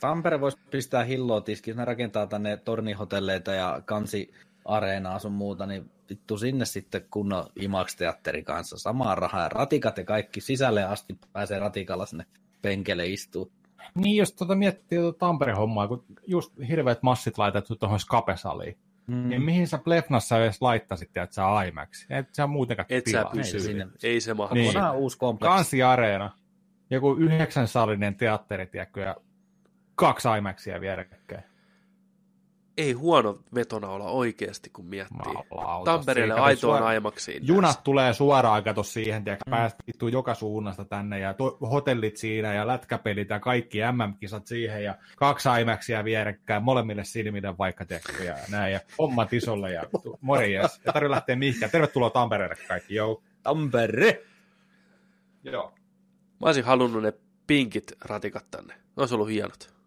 [0.00, 5.90] Tampere voisi pistää hilloa tiskiin, ne rakentaa tänne tornihotelleita ja kansi areenaa sun muuta, niin
[6.10, 8.78] vittu sinne sitten kunnon IMAX-teatteri kanssa.
[8.78, 12.26] Samaa rahaa ja ratikat ja kaikki sisälle asti pääsee ratikalla sinne
[12.62, 13.52] penkelle istuu.
[13.94, 19.28] Niin, jos tuota miettii tuota Tampere-hommaa, kun just hirveät massit laitettu tuohon skapesaliin, Mm.
[19.28, 22.06] Niin mihin sä Plefnassa edes laittaisit, että sä IMAX?
[22.10, 23.86] Et sä muutenkaan Et sä pysy, ei, sinne.
[24.02, 24.54] ei se mahdu.
[24.54, 24.78] Niin.
[24.78, 25.54] On uusi kompleksi.
[25.54, 26.30] Kansi-areena.
[26.90, 29.16] Joku yhdeksän salinen teatteri, tiedätkö, ja
[29.94, 31.44] kaksi IMAXia vierekkäin
[32.80, 35.32] ei huono vetona olla oikeasti, kun miettii.
[35.84, 36.86] Tampereelle aitoon suora...
[36.86, 37.46] aimaksiin.
[37.46, 37.82] Junat näistä.
[37.82, 39.50] tulee suoraan, kato siihen, tiedätkö, mm.
[39.50, 44.94] päästä joka suunnasta tänne, ja to- hotellit siinä, ja lätkäpelit, ja kaikki MM-kisat siihen, ja
[45.16, 49.82] kaksi IMAXia vierekkäin, molemmille silmille vaikka, tiedätkö, ja näin, ja hommat isolle, ja
[50.20, 50.80] morjes.
[50.86, 51.70] Ja tarvitse lähteä mihinkään.
[51.70, 53.22] Tervetuloa Tampereelle kaikki, joo.
[53.42, 54.22] Tampere!
[55.44, 55.74] Joo.
[56.40, 57.12] Mä olisin halunnut ne
[57.46, 58.74] pinkit ratikat tänne.
[58.74, 59.79] Ne olisi ollut hienot.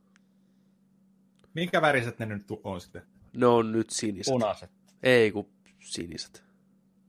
[1.53, 3.01] Minkä väriset ne nyt on sitten?
[3.33, 4.31] Ne on nyt siniset.
[4.31, 4.71] Punaiset.
[5.03, 5.49] Ei, kun
[5.79, 6.43] siniset.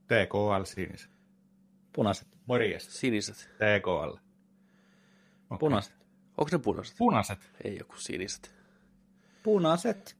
[0.06, 1.10] TKL siniset.
[1.92, 2.28] Punaiset.
[2.46, 2.92] Morjesta.
[2.92, 3.36] Siniset.
[3.36, 3.90] TKL.
[3.90, 5.58] Okay.
[5.58, 5.94] Punaiset.
[6.38, 6.94] Onko ne punaiset?
[6.98, 7.50] Punaiset.
[7.64, 8.54] Ei joku siniset.
[9.42, 10.16] Punaiset.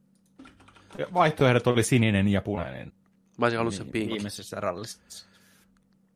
[1.15, 2.93] Vaihtoehdot oli sininen ja punainen.
[3.39, 4.11] Mä olisin halunnut sen pink.
[4.11, 5.27] Viimeisessä rallissa.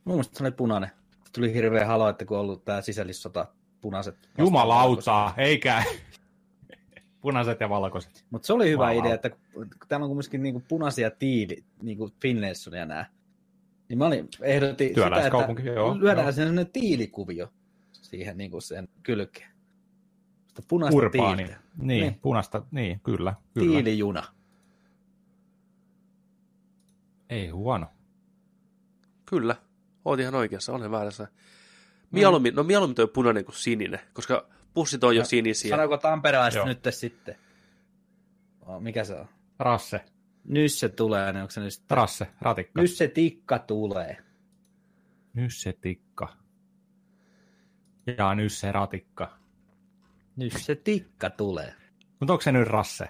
[0.05, 0.91] Mun mielestä se oli punainen.
[1.33, 3.47] Tuli hirveä halo, että kun on ollut tää sisällissota
[3.81, 4.29] punaiset.
[4.39, 5.85] Jumalautaa, eikä
[7.21, 8.25] punaiset ja valkoiset.
[8.31, 8.99] Mutta se oli hyvä wow.
[8.99, 9.31] idea, että
[9.89, 13.07] täällä on kumminkin niinku punaisia tiili, niinku Finlaysonia nämä.
[13.89, 16.33] Niin mä olin, ehdotin sitä, että joo, lyödään joo.
[16.33, 17.53] sellainen tiilikuvio
[17.93, 19.51] siihen niinku sen kylkeen.
[20.49, 21.37] Sitä punaista Urbaani.
[21.37, 21.61] tiiliä.
[21.79, 23.73] Niin, niin, punaista, niin, kyllä, kyllä.
[23.73, 24.25] Tiilijuna.
[27.31, 27.87] Ei huono.
[29.27, 29.57] Kyllä,
[30.05, 31.29] oot ihan oikeassa, olen väärässä.
[32.11, 35.71] Mieluummin, no mieluummin toi punainen kuin sininen, koska Pussit on jo sinisiä.
[35.71, 37.37] Sanoiko tamperelaiset nyt sitten?
[38.81, 39.29] Mikä se on?
[39.59, 40.05] Rasse.
[40.45, 41.97] Nysse tulee, niin onko se nyt sitten?
[41.97, 42.81] Rasse, ratikka.
[42.81, 44.17] Nysse tikka tulee.
[45.35, 46.37] Nysse tikka.
[48.19, 49.39] Ja nysse ratikka.
[50.37, 51.75] Nysse tikka tulee.
[52.21, 53.09] Mutta onko se nyt rasse?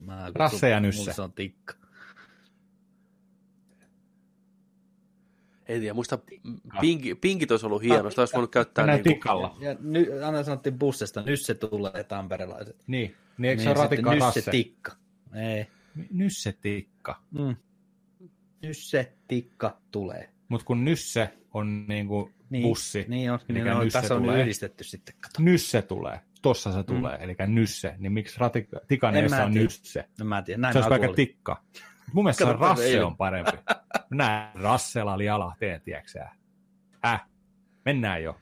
[0.00, 1.12] Mä rasse ja nysse.
[1.12, 1.74] se on tikka.
[5.68, 6.18] En tiedä, muista
[6.80, 9.56] pinki, pinkit olisi ollut hieno, sitä olisi voinut käyttää niin tikalla.
[9.60, 12.76] Ja ny, aina sanottiin bussista, nyt se tulee tamperelaiset.
[12.86, 14.40] Niin, niin eikö niin, se ole ratikka rasse?
[14.40, 14.92] Nysse tikka.
[15.34, 15.66] Ei.
[16.10, 17.22] Nysse tikka.
[17.30, 17.56] Mm.
[18.62, 20.30] Nysse tikka tulee.
[20.48, 25.14] Mutta kun nysse on niinku niin, bussi, niin on, niin on, tässä on yhdistetty sitten.
[25.20, 25.42] Kato.
[25.42, 27.24] Nysse tulee, tossa se tulee, mm.
[27.24, 30.04] eli nysse, niin miksi ratikka, tikaneessa on nysse?
[30.20, 31.62] En mä tiedä, näin Se olisi vaikka tikka.
[32.12, 33.52] Mun mielestä Kato, rasse on parempi.
[34.14, 35.24] Näin Rassella oli
[35.58, 36.24] teen, tiedätkö
[37.06, 37.24] Äh,
[37.84, 38.36] mennään jo.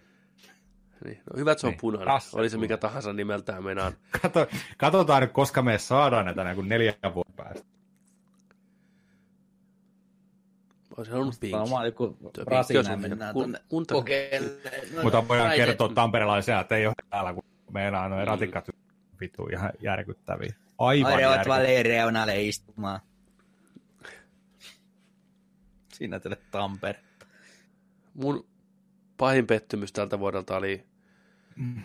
[1.04, 1.22] Niin.
[1.32, 1.80] No hyvä, että se on niin.
[1.80, 2.06] punainen.
[2.06, 3.92] Rasse oli se mikä tahansa nimeltään meinaan.
[4.22, 4.46] Kato,
[4.76, 7.66] katsotaan nyt, koska me saadaan näitä niin kuin neljän vuoden päästä.
[10.96, 11.58] Olisin halunnut pinkki.
[11.58, 13.60] Varmaan joku Brasilia mennään tuonne
[15.02, 18.68] Mutta voidaan kertoa tamperelaisia, että ei ole täällä, kun meillä on noin ratikat
[19.20, 20.54] vittu ihan järkyttäviä.
[20.78, 21.82] Aivan järkyttäviä.
[21.82, 23.00] reunalle istumaan.
[26.02, 27.00] Siinä teille Tampere.
[28.14, 28.46] Mun
[29.16, 30.86] pahin pettymys tältä vuodelta oli
[31.56, 31.82] mm.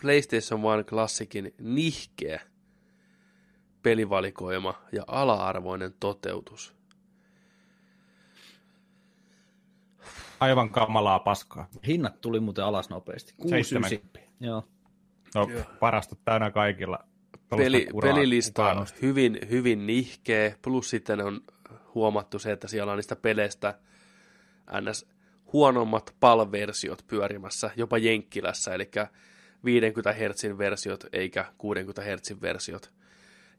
[0.00, 2.40] PlayStation 1 klassikin nihkeä
[3.82, 6.74] pelivalikoima ja ala-arvoinen toteutus.
[10.40, 11.68] Aivan kamalaa paskaa.
[11.86, 13.34] Hinnat tuli muuten alas nopeasti.
[14.14, 14.20] 6,9.
[14.40, 14.68] Joo.
[15.34, 15.48] No,
[15.80, 17.08] parasta täynnä kaikilla
[17.50, 21.40] Peli, pelilista on hyvin, hyvin nihkeä, plus sitten on
[21.94, 23.78] huomattu se, että siellä on niistä peleistä
[24.80, 25.06] ns.
[25.52, 28.90] huonommat PAL-versiot pyörimässä, jopa Jenkkilässä, eli
[29.64, 32.92] 50 Hz versiot eikä 60 Hz versiot.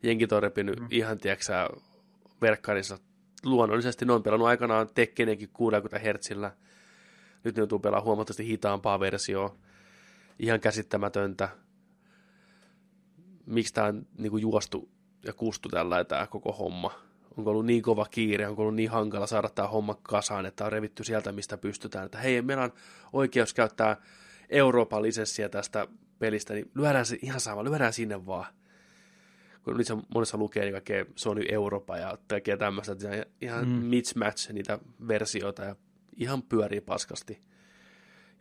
[0.04, 0.88] Jenkit on repinyt mm.
[0.92, 1.70] ihan, tiedätkö
[2.42, 2.98] verkkarissa
[3.46, 6.30] luonnollisesti, ne on pelannut aikanaan Tekkenenkin 60 Hz.
[7.44, 9.56] Nyt ne joutuu pelaamaan huomattavasti hitaampaa versioa.
[10.40, 11.50] Ihan käsittämätöntä.
[13.48, 14.90] Miksi tämä on niin kuin juostu
[15.26, 16.92] ja kustu tällä tämä koko homma.
[17.38, 20.72] Onko ollut niin kova kiire, onko ollut niin hankala saada tämä homma kasaan, että on
[20.72, 22.06] revitty sieltä, mistä pystytään.
[22.06, 22.74] Että hei, meillä on
[23.14, 24.02] oikeus käyttää
[24.50, 25.88] Euroopan lisenssiä tästä
[26.20, 28.46] pelistä, niin lyödään se ihan sama, lyödään sinne vaan
[29.68, 33.74] kun nyt monessa lukee niin kaikkea Sony Eurooppa ja kaikkea tämmöistä, että ihan mm.
[33.74, 35.76] mismatch niitä versioita ja
[36.18, 37.42] ihan pyörii paskasti.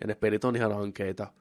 [0.00, 1.32] Ja ne pelit on ihan ankeita.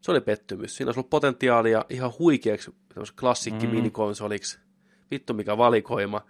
[0.00, 0.76] Se oli pettymys.
[0.76, 2.74] Siinä olisi ollut potentiaalia ihan huikeaksi
[3.20, 3.74] klassikki mm.
[3.74, 4.58] minikonsoliksi.
[5.10, 6.26] Vittu mikä valikoima.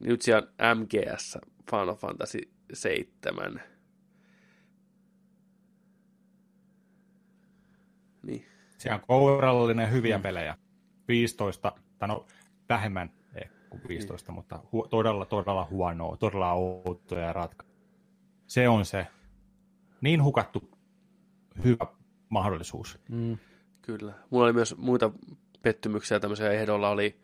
[0.00, 1.38] Nyt siellä MGS,
[1.70, 2.38] Final Fantasy
[2.72, 3.62] 7.
[8.22, 8.46] Niin.
[8.78, 10.22] Siellä on kourallinen hyviä mm.
[10.22, 10.58] pelejä.
[11.08, 12.26] 15 tai no
[12.68, 13.10] vähemmän
[13.70, 14.34] kuin 15, mm.
[14.34, 17.66] mutta hu- todella, todella huonoa, todella outoja ratka.
[18.46, 19.06] Se on se
[20.00, 20.70] niin hukattu
[21.64, 21.86] hyvä
[22.28, 22.98] mahdollisuus.
[23.08, 23.38] Mm.
[23.82, 24.12] Kyllä.
[24.30, 25.10] Mulla oli myös muita
[25.62, 27.20] pettymyksiä tämmöisiä ehdolla oli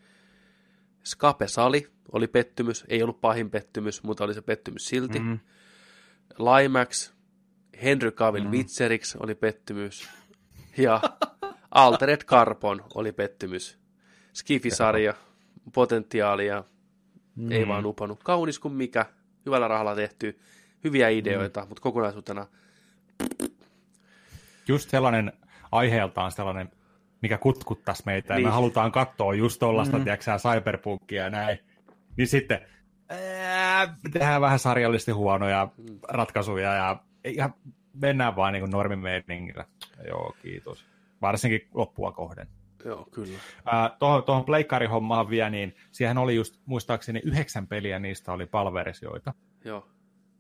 [1.05, 5.19] Skape Sali oli pettymys, ei ollut pahin pettymys, mutta oli se pettymys silti.
[5.19, 5.39] Mm.
[6.39, 7.13] Limax,
[7.83, 8.51] Henry Cavill mm.
[8.51, 10.09] Witcheriksi oli pettymys.
[10.77, 11.01] Ja
[11.71, 13.79] Altered Carbon oli pettymys.
[14.33, 15.15] Skifisarja,
[15.75, 16.65] potentiaalia,
[17.37, 17.53] mm.
[17.53, 18.25] ei vaan upannut.
[18.25, 19.07] Kaunis kuin mikä,
[19.47, 20.41] hyvällä rahalla tehty,
[20.85, 21.69] hyviä ideoita, mm.
[21.69, 22.47] mutta kokonaisuutena...
[24.69, 25.33] Just sellainen
[25.73, 26.71] aiheeltaan sellainen,
[27.23, 28.43] mikä kutkuttaisi meitä, niin.
[28.43, 30.05] ja me halutaan katsoa just tuollaista, mm.
[30.05, 30.31] tiedätkö
[31.11, 31.59] ja näin.
[32.17, 32.61] Niin sitten
[33.09, 35.69] ää, tehdään vähän sarjallisesti huonoja
[36.09, 37.03] ratkaisuja, ja,
[37.37, 37.51] ja
[37.95, 39.65] mennään vaan niin normimeiningillä.
[40.09, 40.85] Joo, kiitos.
[41.21, 42.49] Varsinkin loppua kohden.
[42.85, 43.39] Joo, kyllä.
[43.75, 49.35] Äh, tuohon, tuohon pleikkarihommaan vielä, niin siihen oli just muistaakseni yhdeksän peliä, niistä oli palversioita.
[49.65, 49.89] Joo.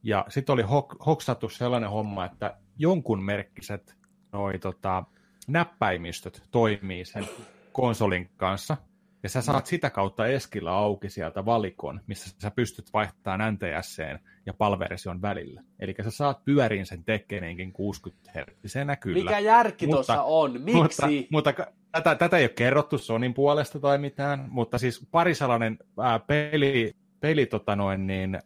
[0.03, 3.97] Ja sitten oli hok, hoksattu sellainen homma, että jonkun merkkiset
[4.33, 5.05] noi, tota,
[5.49, 7.29] näppäimistöt toimii sen
[7.73, 8.77] konsolin kanssa,
[9.23, 14.55] ja sä saat sitä kautta Eskillä auki sieltä valikon, missä sä pystyt vaihtamaan NTSCen ja
[14.55, 15.63] palversion välillä.
[15.81, 18.75] Eli sä saat pyöriin sen tekkeneenkin 60 Hz.
[19.01, 19.25] kyllä.
[19.25, 20.53] Mikä järki tuossa on?
[20.61, 21.29] Miksi?
[21.31, 25.79] Mutta, mutta tätä, tätä ei ole kerrottu Sonin puolesta tai mitään, mutta siis pari sellainen
[26.01, 28.39] ää, peli, peli tota noin, niin,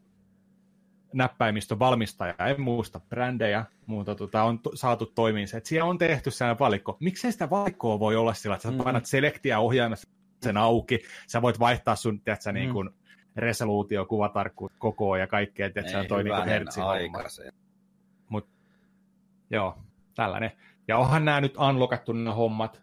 [1.12, 5.98] näppäimistön valmistaja, en muista brändejä, mutta tota, on to, saatu toimiin se, että siellä on
[5.98, 6.96] tehty sellainen valikko.
[7.00, 8.84] Miksei sitä valikkoa voi olla sillä, että sä mm.
[8.84, 10.08] painat selektiä ohjaimessa
[10.42, 12.54] sen auki, sä voit vaihtaa sun, tiedätkö, mm.
[12.54, 12.90] niin kuin
[13.36, 16.80] resoluutio, kuvatarkkuus, koko ja kaikkea, että se on toi niin hertsi
[18.28, 18.48] Mut,
[19.50, 19.78] joo,
[20.14, 20.50] tällainen.
[20.88, 22.82] Ja onhan nämä nyt unlockattu nämä hommat,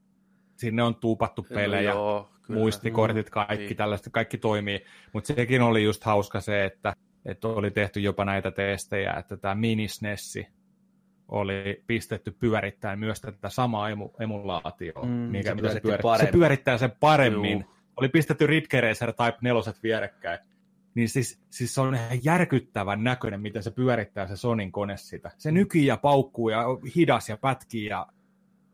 [0.58, 2.60] sinne on tuupattu pelejä, no joo, kyllä.
[2.60, 3.78] muistikortit, kaikki niin.
[3.78, 6.94] tällaista, kaikki toimii, mutta sekin oli just hauska se, että,
[7.26, 10.48] että oli tehty jopa näitä testejä, että tämä minisnessi
[11.28, 16.78] oli pistetty pyörittämään myös tätä samaa emu, emulaatioa, mm, mikä se, se, pyörittää, se pyörittää
[16.78, 17.60] sen paremmin.
[17.60, 17.74] Juu.
[17.98, 20.40] Oli pistetty Ridge Racer Type 4 vierekkäin.
[20.96, 25.32] Niin siis, siis se on ihan järkyttävän näköinen, miten se pyörittää se Sonin kone sitä.
[25.38, 25.56] Se mm.
[25.56, 26.66] nykii ja paukkuu ja
[26.96, 28.08] hidas ja pätkii ja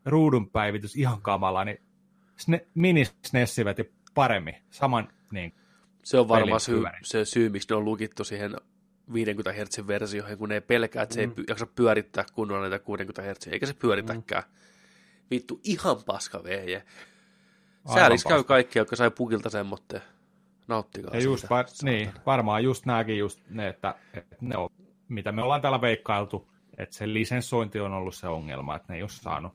[0.05, 1.81] ruudun päivitys ihan kamala, niin
[2.75, 3.03] mini
[4.13, 5.53] paremmin, saman niin,
[6.09, 8.55] Se on varmaan syy, se syy, miksi ne on lukittu siihen
[9.13, 11.33] 50 Hz versioihin, kun ne ei pelkää, että se mm.
[11.37, 14.43] ei jaksa pyörittää kunnolla näitä 60 Hz, eikä se pyöritäkään.
[14.43, 14.49] Mm.
[15.31, 16.83] Vittu, ihan paska vehje.
[17.93, 20.01] Säälis käy kaikki, jotka sai pukilta semmoitteen.
[20.67, 24.69] Nauttikaa ja just var, niin, varmaan just nämäkin just ne, että, että ne on,
[25.07, 29.03] mitä me ollaan täällä veikkailtu, että se lisenssointi on ollut se ongelma, että ne ei
[29.03, 29.53] ole saanut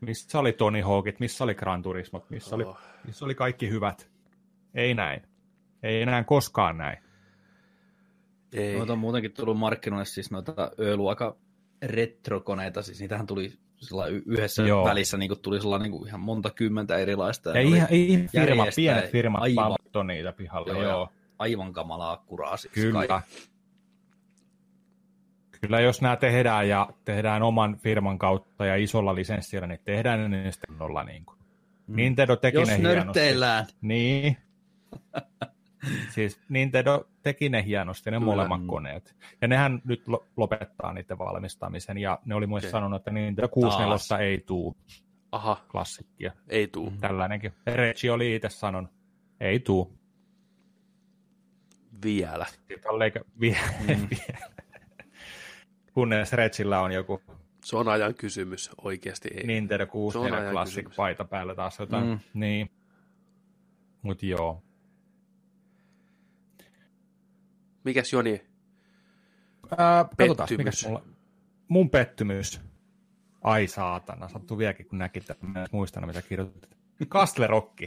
[0.00, 2.60] missä oli Tony Hawkit, missä oli Gran Turismo, missä, oh.
[2.60, 2.76] oli,
[3.06, 4.10] missä oli kaikki hyvät.
[4.74, 5.31] Ei näin.
[5.82, 6.98] Ei enää koskaan näin.
[8.52, 8.76] Ei.
[8.76, 11.34] Noita on muutenkin tullut markkinoille siis noita Ö-luokan
[11.82, 13.52] retrokoneita, siis niitähän tuli
[14.26, 14.84] yhdessä Joo.
[14.84, 17.50] välissä niin tuli sellainen niin ihan monta kymmentä erilaista.
[17.50, 20.72] Ja, ja ei firma, pienet firmat aivan, niitä pihalle.
[20.72, 21.08] Joo, joo.
[21.38, 22.56] Aivan kamalaa kuraa.
[22.56, 23.06] Siis Kyllä.
[23.06, 23.20] Kai.
[25.60, 30.52] kyllä jos nämä tehdään ja tehdään oman firman kautta ja isolla lisenssillä, niin tehdään ne
[30.52, 31.38] sitten olla niin kuin.
[31.86, 31.96] Mm.
[31.96, 33.66] Nintendo teki jos ne nörtteillään.
[33.80, 34.36] Niin.
[36.10, 38.32] siis Nintendo teki ne hienosti, ne Kyllä.
[38.32, 39.16] molemmat koneet.
[39.40, 40.02] Ja nehän nyt
[40.36, 42.70] lopettaa niiden valmistamisen, ja ne oli muista okay.
[42.70, 44.76] sanonut, että Nintendo 64 ei tuu.
[45.32, 45.64] Aha.
[45.68, 46.32] Klassikkia.
[46.48, 46.90] Ei tuu.
[46.90, 46.98] Mm.
[46.98, 47.52] Tällainenkin.
[47.66, 48.90] Reggie oli itse sanonut,
[49.40, 49.98] ei tuu.
[52.04, 52.46] Vielä.
[52.98, 53.58] Leikä, vie,
[53.88, 54.08] mm.
[55.94, 57.22] Kunnes Reggillä on joku
[57.64, 59.46] se on ajan kysymys, oikeasti ei.
[59.46, 60.96] Nintendo 64 Classic kysymys.
[60.96, 62.06] paita päällä taas jotain.
[62.06, 62.18] Mm.
[62.34, 62.70] Niin.
[64.02, 64.62] Mut joo.
[67.84, 68.42] Mikäs Joni?
[69.78, 71.02] Ää, katsotaan, mikäs mulla...
[71.68, 72.60] Mun pettymys.
[73.42, 76.76] Ai saatana, sattuu vieläkin kun näki, että mä en muistanut mitä kirjoitit.
[77.08, 77.78] Castle Rock.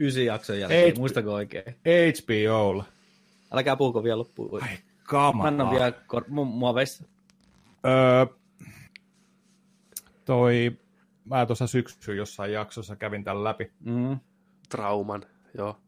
[0.00, 1.64] Ysi jakson jälkeen, H- muistako oikein?
[1.66, 2.84] HBOlla.
[3.52, 4.62] Älkää puhuko vielä loppuun.
[4.62, 5.42] Ai kamaa.
[5.42, 7.04] Mä annan vielä kor- mu- mua veistä.
[7.86, 8.26] Öö,
[10.24, 10.78] toi,
[11.24, 13.72] mä tuossa syksy jossain jaksossa kävin tämän läpi.
[13.80, 14.20] Mm.
[14.68, 15.22] Trauman,
[15.58, 15.81] joo.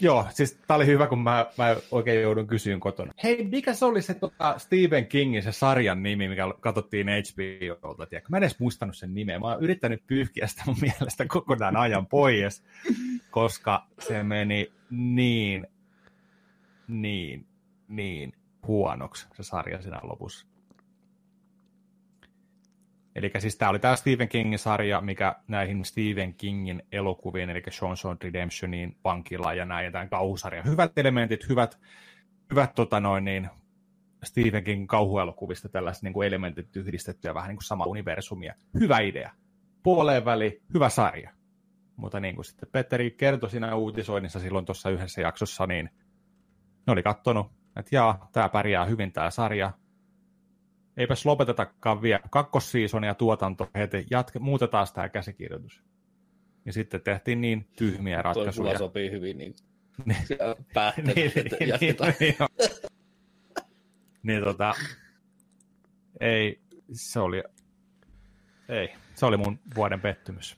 [0.00, 3.12] Joo, siis tää oli hyvä, kun mä, mä oikein joudun kysyyn kotona.
[3.22, 8.28] Hei, mikä se oli se tota, Stephen Kingin se sarjan nimi, mikä katsottiin HBOlta, tiedätkö?
[8.30, 9.38] Mä en edes muistanut sen nimeä.
[9.38, 12.64] Mä oon yrittänyt pyyhkiä sitä mun mielestä kokonaan ajan pois,
[13.30, 15.66] koska se meni niin,
[16.88, 17.46] niin,
[17.88, 18.32] niin
[18.66, 20.46] huonoksi se sarja siinä lopussa.
[23.16, 28.24] Eli siis tämä oli tämä Stephen Kingin sarja, mikä näihin Stephen Kingin elokuviin, eli Shawshank
[28.24, 30.62] Redemptioniin, vankila ja näin, ja tämän kauhusarja.
[30.62, 31.78] Hyvät elementit, hyvät,
[32.50, 33.50] hyvät tota noin, niin,
[34.24, 38.54] Stephen Kingin kauhuelokuvista tällaiset niin kuin elementit yhdistettyä vähän niin kuin sama universumia.
[38.80, 39.30] Hyvä idea.
[39.82, 41.30] Puoleen väli, hyvä sarja.
[41.96, 45.90] Mutta niin kuin sitten Petteri kertoi siinä uutisoinnissa silloin tuossa yhdessä jaksossa, niin
[46.86, 47.46] ne oli kattonut,
[47.76, 49.72] että jaa, tämä pärjää hyvin tämä sarja,
[50.96, 55.82] eipäs lopetetakaan vielä kakkossiisonia tuotanto heti, jatke, muutetaan tämä käsikirjoitus.
[56.64, 58.70] Ja sitten tehtiin niin tyhmiä ratkaisuja.
[58.70, 59.54] Toi sopii hyvin niin,
[60.04, 60.16] niin.
[61.14, 62.12] niin, että niin, jatketaan.
[62.20, 62.50] Niin, niin,
[64.22, 64.74] niin tota,
[66.20, 66.60] ei,
[66.92, 67.42] se oli,
[68.68, 70.56] ei, se oli mun vuoden pettymys.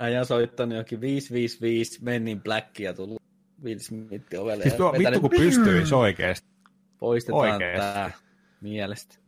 [0.00, 3.22] Äijä soittanut jokin 555 Mennin Blackia tullut
[3.64, 4.62] Will Smith ovelle.
[4.62, 6.48] Siis tuo, vittu kun pystyisi oikeesti.
[6.98, 7.80] Poistetaan oikeesti.
[7.80, 8.10] tää
[8.60, 9.25] mielestä.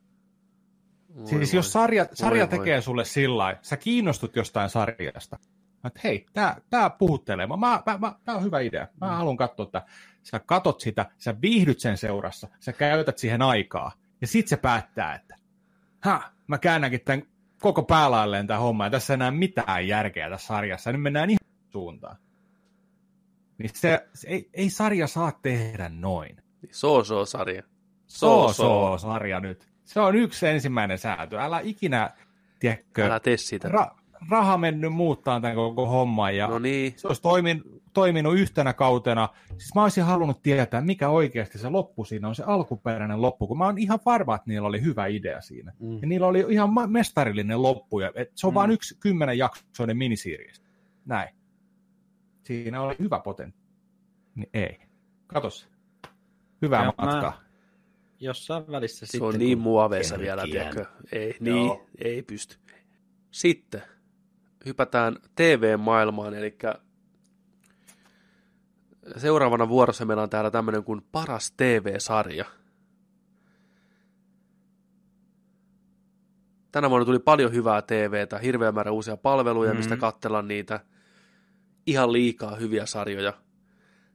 [1.19, 1.59] Voi siis voi.
[1.59, 2.83] jos sarja, sarja voi tekee voi.
[2.83, 5.39] sulle sillä sä kiinnostut jostain sarjasta,
[5.85, 9.13] että hei, tää, tää puhuttelee, mä, mä, mä, tää on hyvä idea, mä mm.
[9.13, 9.83] haluan katsoa, että
[10.23, 15.15] sä katot sitä, sä viihdyt sen seurassa, sä käytät siihen aikaa, ja sit se päättää,
[15.15, 15.37] että
[16.01, 17.23] ha, mä käännänkin tämän
[17.61, 21.31] koko päälailleen tämä homma, ja tässä ei enää mitään järkeä tässä sarjassa, ja nyt mennään
[21.31, 21.39] ihan
[21.71, 22.17] suuntaan.
[23.59, 26.43] Niin se, se ei, ei sarja saa tehdä noin.
[26.71, 27.63] So-so-sarja.
[28.07, 29.69] So-so-sarja nyt.
[29.89, 31.41] Se on yksi ensimmäinen säätö.
[31.41, 32.11] Älä ikinä,
[32.59, 33.69] tiedätkö, Älä tee sitä.
[33.69, 33.97] Ra-
[34.31, 36.93] raha mennyt muuttaa tämän koko homman ja no niin.
[36.97, 37.63] se olisi toimin,
[37.93, 39.29] toiminut yhtenä kautena.
[39.49, 43.59] Siis mä olisin halunnut tietää, mikä oikeasti se loppu siinä on, se alkuperäinen loppu, kun
[43.59, 45.73] mä oon ihan varma, että niillä oli hyvä idea siinä.
[45.81, 45.99] Mm.
[46.03, 48.55] Ja niillä oli ihan mestarillinen loppu, ja se on mm.
[48.55, 50.53] vain yksi kymmenen jaksoinen minisiiriä.
[51.05, 51.29] Näin.
[52.43, 53.61] Siinä oli hyvä potentti.
[54.35, 54.79] Niin ei.
[55.27, 55.69] Katos.
[56.63, 57.31] Hyvää ja matkaa.
[57.43, 57.48] Mä,
[58.21, 60.87] jossain välissä Se on niin muoveissa vielä, tiedätkö?
[61.13, 62.57] Ei, niin, ei pysty.
[63.31, 63.83] Sitten
[64.67, 66.59] hypätään TV-maailmaan, eli
[69.17, 72.45] seuraavana vuorossa meillä on täällä tämmöinen kuin Paras TV-sarja.
[76.73, 79.79] Tänä vuonna tuli paljon hyvää TVtä, hirveä määrä uusia palveluja, mm-hmm.
[79.79, 80.81] mistä katsella niitä.
[81.87, 83.33] Ihan liikaa hyviä sarjoja.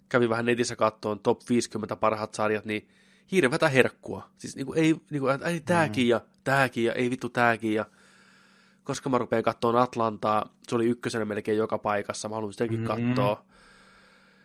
[0.09, 2.87] Kävin vähän netissä kattoon top 50 parhaat sarjat, niin
[3.31, 4.29] hirveätä herkkua.
[4.37, 6.09] Siis niinku, ei, niinku, ei tääkin mm.
[6.09, 7.85] ja tääkin ja ei vittu tääkin ja
[8.83, 13.07] koska mä rupean katsomaan Atlantaa, se oli ykkösenä melkein joka paikassa, mä haluan sitäkin mm-hmm.
[13.07, 13.45] katsoa.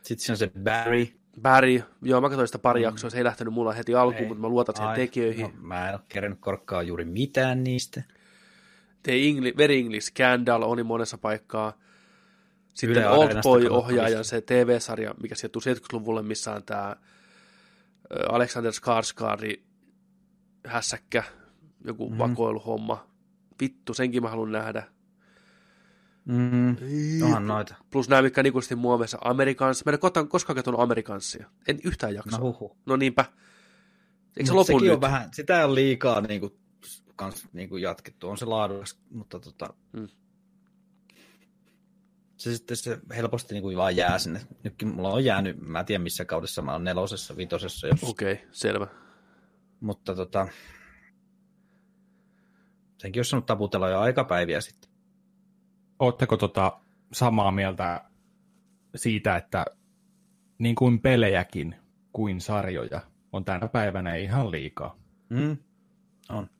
[0.02, 1.06] Sitten se on se Barry.
[1.42, 2.84] Barry, joo mä katsoin sitä pari mm.
[2.84, 4.28] jaksoa, se ei lähtenyt mulla heti alkuun, ei.
[4.28, 5.42] mutta mä luotan siihen tekijöihin.
[5.42, 8.02] No, mä en ole kerännyt korkkaa juuri mitään niistä.
[9.02, 11.72] The English, Very English Scandal on monessa paikkaa.
[12.74, 16.96] Sitten Oldboy-ohjaajan se TV-sarja, mikä sijoittuu 70-luvulle, missä on tämä
[18.28, 19.62] Alexander Skarsgårdi
[20.66, 21.24] hässäkkä,
[21.84, 22.18] joku mm-hmm.
[22.18, 23.06] vakoiluhomma.
[23.60, 24.82] Vittu, senkin mä haluan nähdä.
[26.24, 26.76] Mm,
[27.24, 27.74] onhan noita.
[27.90, 29.18] Plus nämä, mitkä ikuisesti muoveissa.
[29.24, 29.84] Amerikans.
[29.84, 31.50] Mä en ole koskaan katsonut Amerikanssia.
[31.68, 32.38] En yhtään jaksoa.
[32.38, 32.76] No, huhu.
[32.86, 33.24] no niinpä.
[34.36, 34.92] Eikö se lopu nyt?
[34.92, 36.52] On vähän, sitä on liikaa niin kuin,
[37.16, 38.28] kans, niin kuin jatkettu.
[38.28, 40.08] On se laadukas, mutta tota, mm
[42.38, 44.40] se sitten se helposti niin kuin vaan jää sinne.
[44.64, 47.86] Nytkin mulla on jäänyt, mä en tiedä missä kaudessa mä oon nelosessa, vitosessa.
[47.86, 48.04] Jos...
[48.04, 48.86] Okei, okay, selvä.
[49.80, 50.48] Mutta tota,
[52.98, 54.90] senkin olisi saanut taputella jo aikapäiviä sitten.
[55.98, 56.80] Oletteko tota
[57.12, 58.04] samaa mieltä
[58.94, 59.64] siitä, että
[60.58, 61.74] niin kuin pelejäkin
[62.12, 63.00] kuin sarjoja
[63.32, 64.98] on tänä päivänä ihan liikaa?
[65.28, 65.56] Mm.
[66.28, 66.50] On.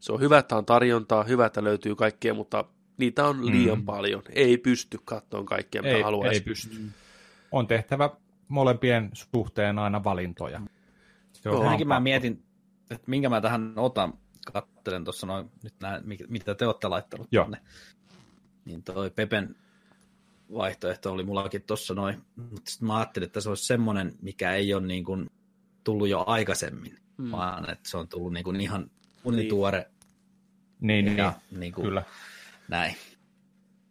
[0.00, 2.64] Se on hyvä, että on tarjontaa, hyvä, että löytyy kaikkea, mutta
[2.98, 3.84] niitä on liian mm.
[3.84, 4.22] paljon.
[4.30, 6.34] Ei pysty katsomaan kaikkea, mitä ei, haluaisi.
[6.34, 6.78] Ei pysty.
[6.78, 6.90] Mm.
[7.52, 8.10] On tehtävä
[8.48, 10.60] molempien suhteen aina valintoja.
[11.32, 12.44] Se on Ainakin mä mietin,
[12.90, 14.14] että minkä mä tähän otan,
[14.52, 17.44] kattelen tuossa noin, nyt näin, mitä te olette laittanut Joo.
[17.44, 17.60] tänne.
[18.64, 19.56] Niin toi Pepen
[20.52, 24.74] vaihtoehto oli mullakin tuossa noin, mutta sitten mä ajattelin, että se olisi semmoinen, mikä ei
[24.74, 25.30] ole niin kuin
[25.84, 27.30] tullut jo aikaisemmin, mm.
[27.30, 28.90] vaan että se on tullut niin kuin ihan
[29.24, 29.90] unituore.
[30.80, 32.02] Niin, niin, ja niin, niin kuin kyllä.
[32.68, 32.96] Näin.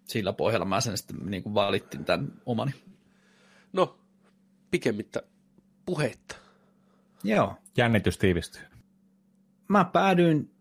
[0.03, 2.72] Sillä pohjalla mä sen sitten niin kuin valittin tämän omani.
[3.74, 3.99] No,
[4.72, 5.22] pikemmittä
[5.86, 6.36] puheitta.
[7.24, 7.55] Joo.
[7.78, 8.61] Jännitys tiivistyy.
[9.67, 10.51] Mä päädyin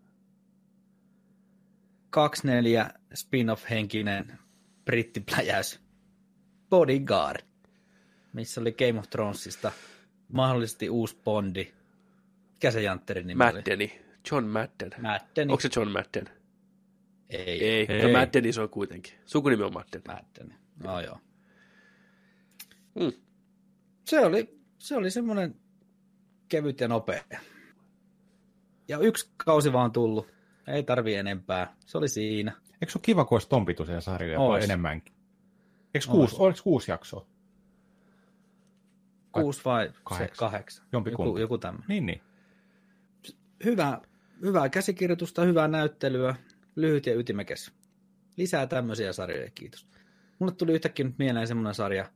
[2.09, 4.39] 24 spin-off-henkinen
[4.85, 5.79] brittipläjäys
[6.69, 7.45] Bodyguard,
[8.33, 9.71] missä oli Game of Thronesista
[10.33, 11.73] mahdollisesti uusi Bondi.
[12.53, 13.83] Mikä se Jantterin nimi Maddeni.
[13.83, 14.01] Oli?
[14.31, 14.91] John Madden.
[15.01, 15.51] Maddeni.
[15.51, 16.40] Onko se John Madden?
[17.31, 17.65] Ei.
[17.65, 18.03] Ei, Ei.
[18.03, 19.13] No Maddeni se on kuitenkin.
[19.25, 20.01] Sukunimi on Madden.
[20.07, 20.55] Madden.
[20.83, 21.17] No joo.
[22.95, 23.11] Mm.
[24.05, 25.55] Se oli, se oli semmoinen
[26.49, 27.23] kevyt ja nopea.
[28.87, 30.27] Ja yksi kausi vaan tullut.
[30.67, 31.75] Ei tarvi enempää.
[31.85, 32.51] Se oli siinä.
[32.81, 34.63] Eikö se ole kiva, kun olisi ton pituisia sarjoja Ois.
[34.63, 35.13] enemmänkin?
[35.93, 37.25] Eikö kuusi, oliko kuusi jaksoa?
[39.31, 40.37] Kuusi vai kahdeksan?
[40.49, 40.85] kahdeksan.
[40.91, 41.87] Joku, joku tämmöinen.
[41.87, 42.21] Niin, niin.
[43.65, 44.01] Hyvä,
[44.41, 46.35] hyvää käsikirjoitusta, hyvää näyttelyä,
[46.75, 47.71] lyhyt ja ytimekäs.
[48.37, 49.87] Lisää tämmöisiä sarjoja, kiitos.
[50.39, 52.11] Mulle tuli yhtäkkiä nyt mieleen semmoinen sarja,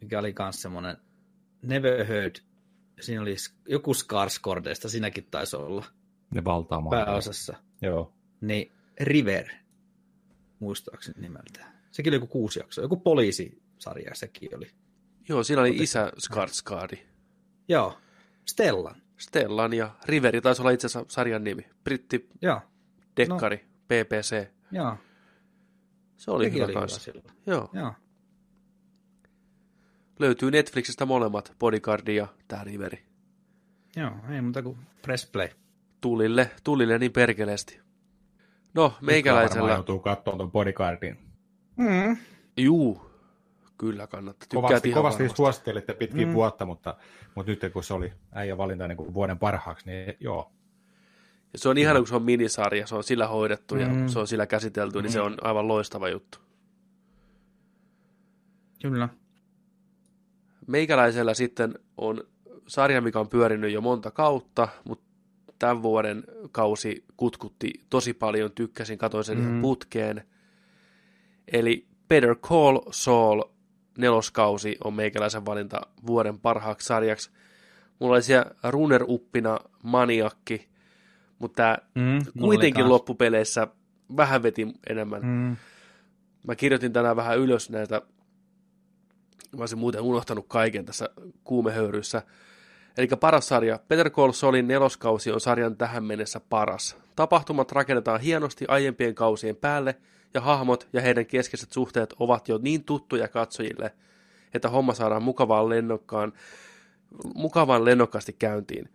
[0.00, 0.96] mikä oli myös semmoinen
[1.62, 2.36] Never Heard.
[3.00, 3.36] Siinä oli
[3.68, 5.84] joku Skarsgårdeista, sinäkin taisi olla.
[6.34, 7.56] Ne valtaa Pääosassa.
[7.82, 8.12] Joo.
[8.40, 9.48] Niin River,
[10.58, 11.74] muistaakseni nimeltään.
[11.90, 12.84] Sekin oli joku kuusi jaksoa.
[12.84, 14.70] Joku poliisisarja sekin oli.
[15.28, 15.82] Joo, siinä oli Otettu.
[15.82, 16.98] isä Skarsgårdi.
[17.68, 17.98] Joo,
[18.46, 19.02] Stellan.
[19.18, 21.66] Stellan ja Riveri taisi olla itse asiassa sarjan nimi.
[21.84, 22.60] Britti Joo.
[23.16, 23.62] Dekkari, no.
[23.88, 24.48] BBC.
[24.72, 24.96] Joo.
[26.16, 27.12] Se oli Sekin hyvä oli kanssa.
[27.14, 27.70] Hyvä Joo.
[27.72, 27.92] Joo.
[30.18, 33.04] Löytyy Netflixistä molemmat, Bodyguard ja tämä Riveri.
[33.96, 35.48] Joo, ei muuta kuin press play.
[36.00, 37.80] Tulille, tulille niin perkeleesti.
[38.74, 39.72] No, meikäläisellä...
[39.72, 41.18] joutuu katsomaan tuon Bodyguardin.
[41.76, 42.16] Mm.
[42.56, 43.10] Juu,
[43.78, 44.46] kyllä kannattaa.
[44.54, 46.34] kovasti, kovasti suosittelitte pitkin mm.
[46.34, 46.96] vuotta, mutta,
[47.34, 50.52] mutta nyt kun se oli äijä valinta niin kuin vuoden parhaaksi, niin joo.
[51.54, 53.80] Ja se on ihana, kun se on minisarja, se on sillä hoidettu mm.
[53.80, 55.02] ja se on sillä käsitelty, mm.
[55.02, 55.26] niin se mm.
[55.26, 56.38] on aivan loistava juttu.
[58.82, 59.08] Kyllä.
[60.66, 62.24] Meikäläisellä sitten on
[62.66, 65.04] sarja, mikä on pyörinyt jo monta kautta, mutta
[65.58, 69.60] tämän vuoden kausi kutkutti tosi paljon, tykkäsin, katsoin sen mm.
[69.60, 70.24] putkeen.
[71.52, 73.42] Eli Better Call Saul
[73.98, 77.30] neloskausi on meikäläisen valinta vuoden parhaaksi sarjaksi.
[77.98, 80.68] Mulla oli siellä runner-uppina maniakki,
[81.44, 83.66] mutta mm, kuitenkin loppupeleissä
[84.16, 85.22] vähän veti enemmän.
[85.22, 85.56] Mm.
[86.46, 88.02] Mä kirjoitin tänään vähän ylös näitä,
[89.56, 91.08] mä olisin muuten unohtanut kaiken tässä
[91.44, 92.22] kuumehöyryssä.
[92.98, 93.78] Eli paras sarja.
[93.88, 96.96] Peter Call Saulin neloskausi on sarjan tähän mennessä paras.
[97.16, 99.96] Tapahtumat rakennetaan hienosti aiempien kausien päälle,
[100.34, 103.94] ja hahmot ja heidän keskeiset suhteet ovat jo niin tuttuja katsojille,
[104.54, 106.32] että homma saadaan mukavaan lennokkaan,
[107.34, 108.88] mukavan lennokkaasti käyntiin.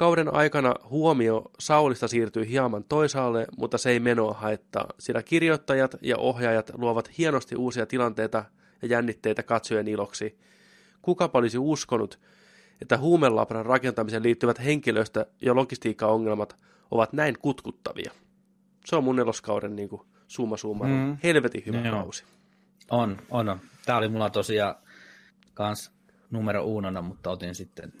[0.00, 6.16] Kauden aikana huomio Saulista siirtyy hieman toisaalle, mutta se ei menoa haittaa, sillä kirjoittajat ja
[6.16, 8.44] ohjaajat luovat hienosti uusia tilanteita
[8.82, 10.38] ja jännitteitä katsojien iloksi.
[11.02, 12.18] Kuka olisi uskonut,
[12.82, 16.56] että huumelabran rakentamiseen liittyvät henkilöstö- ja logistiikkaongelmat
[16.90, 18.12] ovat näin kutkuttavia.
[18.84, 20.84] Se on mun neloskauden niin kuin, summa summa.
[20.84, 21.16] Mm.
[21.22, 21.96] Helvetin hyvä Joo.
[21.96, 22.24] kausi.
[22.90, 23.60] On, on, on.
[23.86, 24.74] Tämä oli mulla tosiaan
[25.54, 25.92] kans
[26.30, 27.92] numero uunona, mutta otin sitten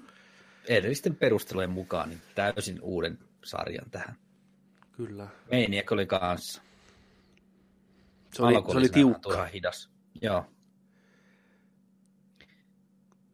[0.70, 4.16] edellisten perustelujen mukaan niin täysin uuden sarjan tähän.
[4.92, 5.26] Kyllä.
[5.50, 6.62] Meiniäk oli kanssa.
[8.32, 9.44] Se oli, se oli tiukka.
[9.44, 9.90] hidas.
[10.22, 10.44] Joo.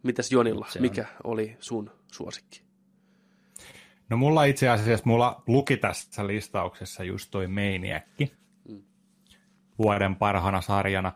[0.03, 1.33] Mitäs Jonilla, se mikä on.
[1.33, 2.63] oli sun suosikki?
[4.09, 8.33] No mulla itse asiassa, mulla luki tässä listauksessa just toi Meiniäkki
[8.69, 8.83] mm.
[9.79, 11.13] vuoden parhana sarjana.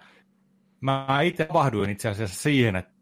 [0.80, 2.92] Mä itse vahduin itse asiassa siihen, että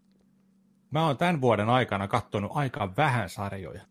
[0.91, 3.83] mä oon tämän vuoden aikana katsonut aika vähän sarjoja.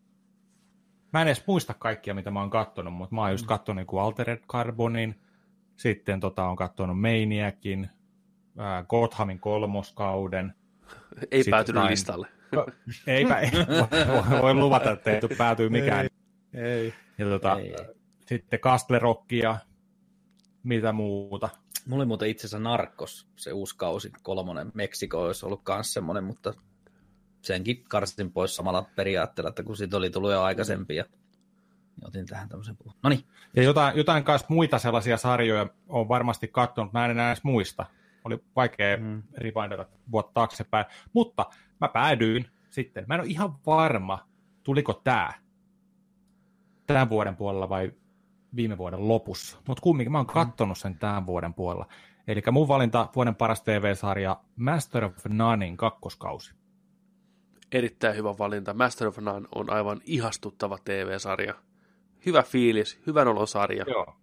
[1.12, 3.48] Mä en edes muista kaikkia, mitä mä oon katsonut, mutta mä oon just mm.
[3.48, 5.20] katsonut niin Altered Carbonin,
[5.76, 7.90] sitten tota, on katsonut Maniacin,
[8.60, 10.54] äh, Gothamin kolmoskauden,
[11.30, 11.90] ei Sitten päätynyt tain...
[11.90, 12.28] listalle.
[13.06, 13.50] Eipä, ei,
[14.32, 16.06] voi, voi luvata, että ei päätyy mikään.
[16.54, 16.94] Ei.
[17.18, 17.74] Ja tota, ei.
[18.26, 19.56] sitten Castle Rockia,
[20.62, 21.48] mitä muuta.
[21.86, 24.70] Mulla oli muuten itse asiassa Narkos, se uusi kausi, kolmonen.
[24.74, 26.54] Meksiko olisi ollut myös semmoinen, mutta
[27.42, 31.04] senkin karsin pois samalla periaatteella, että kun siitä oli tullut jo aikaisempi ja
[32.04, 32.94] otin tähän tämmöisen puhun.
[33.02, 33.24] No niin.
[33.56, 37.86] Ja jotain, jotain kanssa muita sellaisia sarjoja on varmasti katsonut, mä en enää edes muista.
[38.24, 39.22] Oli vaikea mm.
[39.36, 40.86] rewindata vuotta taaksepäin.
[41.12, 41.46] Mutta
[41.80, 44.28] mä päädyin sitten, mä en ole ihan varma,
[44.62, 45.32] tuliko tämä
[46.86, 47.92] tämän vuoden puolella vai
[48.56, 49.58] viime vuoden lopussa.
[49.68, 51.86] Mutta kumminkin mä oon kattonut sen tämän vuoden puolella.
[52.28, 56.57] Eli mun valinta vuoden paras TV-sarja Master of Nonein kakkoskausi.
[57.72, 58.74] Erittäin hyvä valinta.
[58.74, 61.54] Master of None on aivan ihastuttava TV-sarja.
[62.26, 63.84] Hyvä fiilis, hyvän olon sarja.
[63.88, 64.16] Joo.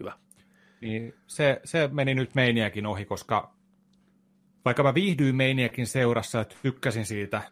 [0.00, 0.12] Hyvä.
[0.80, 3.54] Niin se, se meni nyt Meiniäkin ohi, koska
[4.64, 7.42] vaikka mä viihdyin Meiniäkin seurassa ja tykkäsin siitä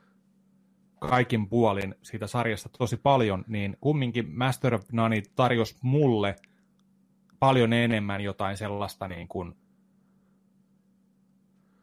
[0.98, 6.36] kaikin puolin siitä sarjasta tosi paljon, niin kumminkin Master of None tarjosi mulle
[7.38, 9.54] paljon enemmän jotain sellaista niin kuin,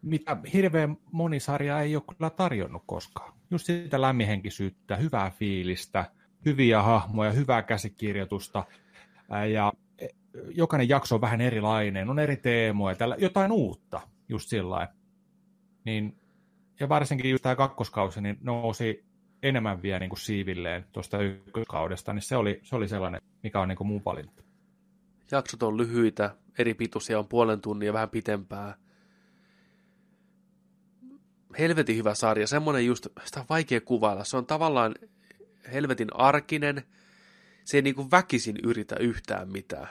[0.04, 3.34] mitä hirveän moni sarja ei ole kyllä tarjonnut koskaan.
[3.52, 6.06] Just sitä lämmihenkisyyttä, hyvää fiilistä,
[6.46, 8.64] hyviä hahmoja, hyvää käsikirjoitusta
[9.54, 10.08] ja e,
[10.50, 14.88] jokainen jakso on vähän erilainen, on eri teemoja, tällä, jotain uutta just sillä
[15.86, 16.16] Niin
[16.80, 19.06] ja varsinkin just tämä kakkoskausi niin nousi
[19.44, 23.68] enemmän vielä niin kuin siivilleen tuosta ykköskaudesta, niin se oli, se oli sellainen, mikä on
[23.68, 24.44] niin kuin mun valinta.
[25.32, 28.76] Jaksot on lyhyitä, eri pituisia on puolen tunnin ja vähän pitempää.
[31.60, 34.24] Helvetin hyvä sarja, semmoinen just, sitä on vaikea kuvailla.
[34.24, 34.96] Se on tavallaan
[35.74, 36.84] helvetin arkinen,
[37.66, 39.88] se ei niin kuin väkisin yritä yhtään mitään.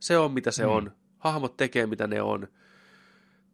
[0.00, 0.70] Se on mitä se mm.
[0.70, 0.92] on.
[1.18, 2.48] Hahmot tekee mitä ne on.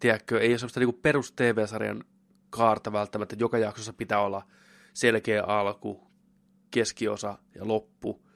[0.00, 2.04] Tiedätkö, ei ole semmoista niin kuin perus TV-sarjan
[2.50, 4.46] kaarta välttämättä, joka jaksossa pitää olla
[4.94, 6.11] selkeä alku,
[6.70, 8.26] keskiosa ja loppu,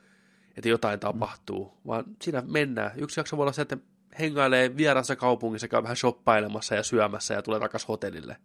[0.57, 1.01] että jotain mm.
[1.01, 2.93] tapahtuu, vaan siinä mennään.
[2.97, 3.77] Yksi jakso voi olla se, että
[4.19, 8.37] hengailee vierassa kaupungissa, käy vähän shoppailemassa ja syömässä ja tulee takaisin hotellille.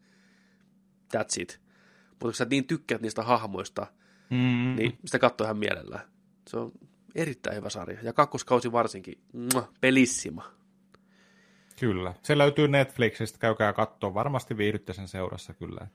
[1.13, 1.61] That's it.
[2.09, 3.87] Mutta kun sä niin tykkäät niistä hahmoista,
[4.29, 4.75] mm.
[4.75, 6.07] niin sitä katsoo ihan mielellään.
[6.47, 6.71] Se on
[7.15, 7.99] erittäin hyvä sarja.
[8.03, 9.21] Ja kakkoskausi varsinkin,
[9.81, 10.51] pelissima.
[11.79, 12.13] Kyllä.
[12.23, 14.13] Se löytyy Netflixistä, käykää katsoa.
[14.13, 15.87] Varmasti viihdytte sen seurassa kyllä.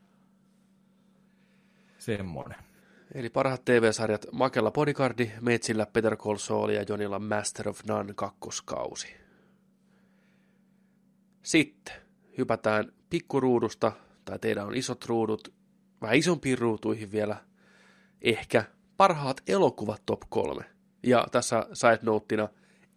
[1.99, 2.59] Semmoinen.
[3.15, 9.17] Eli parhaat TV-sarjat Makella Bodyguardi, Metsillä Peter Call Saul ja Jonilla Master of None kakkoskausi.
[11.43, 11.95] Sitten
[12.39, 13.93] hypätään pikkuruudusta,
[14.31, 15.55] tai teillä on isot ruudut,
[16.03, 17.37] vähän isompiin ruutuihin vielä,
[18.22, 18.64] ehkä
[18.97, 20.64] parhaat elokuvat top kolme.
[21.03, 22.49] Ja tässä side noteina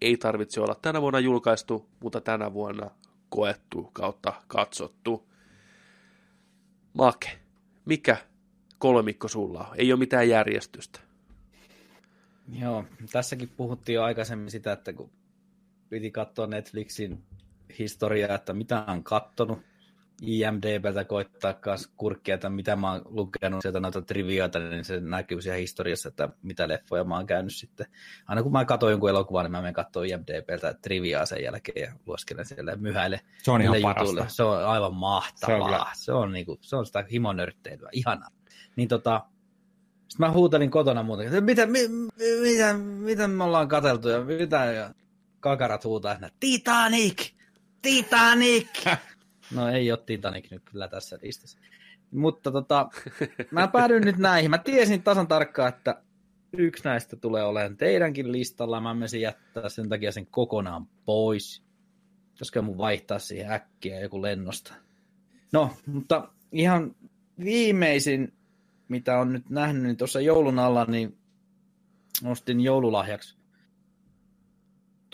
[0.01, 2.91] ei tarvitse olla tänä vuonna julkaistu, mutta tänä vuonna
[3.29, 5.29] koettu kautta katsottu.
[6.93, 7.39] Make,
[7.85, 8.17] mikä
[8.77, 9.75] kolmikko sulla on?
[9.77, 10.99] Ei ole mitään järjestystä.
[12.59, 15.11] Joo, tässäkin puhuttiin jo aikaisemmin sitä, että kun
[15.89, 17.23] piti katsoa Netflixin
[17.79, 19.59] historiaa, että mitä on kattonut,
[20.27, 25.41] IMDBltä koittaa kanssa kurkkia, että mitä mä oon lukenut sieltä noita trivioita, niin se näkyy
[25.41, 27.85] siellä historiassa, että mitä leffoja mä oon käynyt sitten.
[28.27, 31.93] Aina kun mä katson jonkun elokuvan, niin mä menen katsomaan IMDBltä triviaa sen jälkeen ja
[32.05, 33.21] luoskelen siellä ja myhäile.
[33.43, 34.25] Se on ihan parasta.
[34.27, 35.69] Se on aivan mahtavaa.
[35.69, 37.89] Se on, se on, niinku, se on sitä himonörtteilyä.
[37.91, 38.29] Ihanaa.
[38.75, 39.25] Niin tota,
[40.07, 41.79] sitten mä huutelin kotona muuten, että mitä, mi,
[42.41, 44.93] mitä, mitä me ollaan katseltu ja mitä, ja
[45.39, 47.31] kakarat huutaa, että Titanic!
[47.81, 48.85] Titanic!
[49.53, 51.59] No ei ole Titanic nyt kyllä tässä listassa.
[52.11, 52.89] Mutta tota,
[53.51, 54.51] mä päädyin nyt näihin.
[54.51, 56.01] Mä tiesin tasan tarkkaan, että
[56.53, 58.81] yksi näistä tulee olemaan teidänkin listalla.
[58.81, 61.63] Mä menisin jättää sen takia sen kokonaan pois.
[62.39, 64.73] Koska mun vaihtaa siihen äkkiä joku lennosta.
[65.51, 66.95] No, mutta ihan
[67.43, 68.33] viimeisin,
[68.87, 71.17] mitä on nyt nähnyt, niin tuossa joulun alla, niin
[72.25, 73.42] ostin joululahjaksi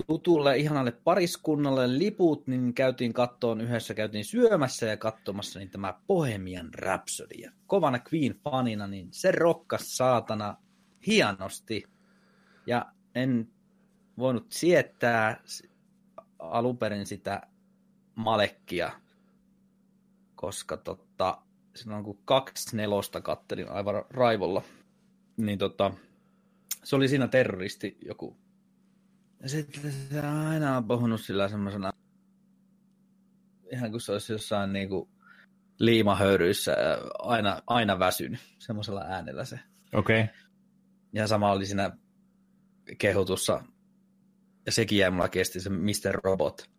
[0.07, 6.73] tutulle ihanalle pariskunnalle liput, niin käytiin kattoon yhdessä, käytiin syömässä ja katsomassa niin tämä Bohemian
[6.73, 7.35] Rhapsody.
[7.67, 10.57] kovana Queen-fanina, niin se rokkas saatana
[11.07, 11.83] hienosti.
[12.67, 12.85] Ja
[13.15, 13.49] en
[14.17, 15.43] voinut sietää
[16.39, 17.41] alun perin sitä
[18.15, 18.91] malekkia,
[20.35, 21.41] koska tota,
[21.75, 24.61] silloin kun kaksi nelosta kattelin aivan raivolla,
[25.37, 25.91] niin tota,
[26.83, 28.37] se oli siinä terroristi joku
[29.41, 31.91] ja sitten se aina on puhunut sillä semmoisena,
[33.71, 35.09] ihan kuin se olisi jossain niinku
[35.79, 36.75] liimahöyryissä
[37.19, 39.59] aina, aina väsynyt, semmoisella äänellä se.
[39.93, 40.21] Okei.
[40.21, 40.33] Okay.
[41.13, 41.91] Ja sama oli siinä
[42.97, 43.63] kehutussa,
[44.65, 46.19] ja sekin jäi mulla kesti se Mr.
[46.23, 46.69] Robot.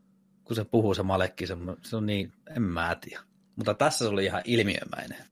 [0.45, 3.23] Kun se puhuu se malekki, se, se on niin, en mä tiedä.
[3.57, 5.25] Mutta tässä se oli ihan ilmiömäinen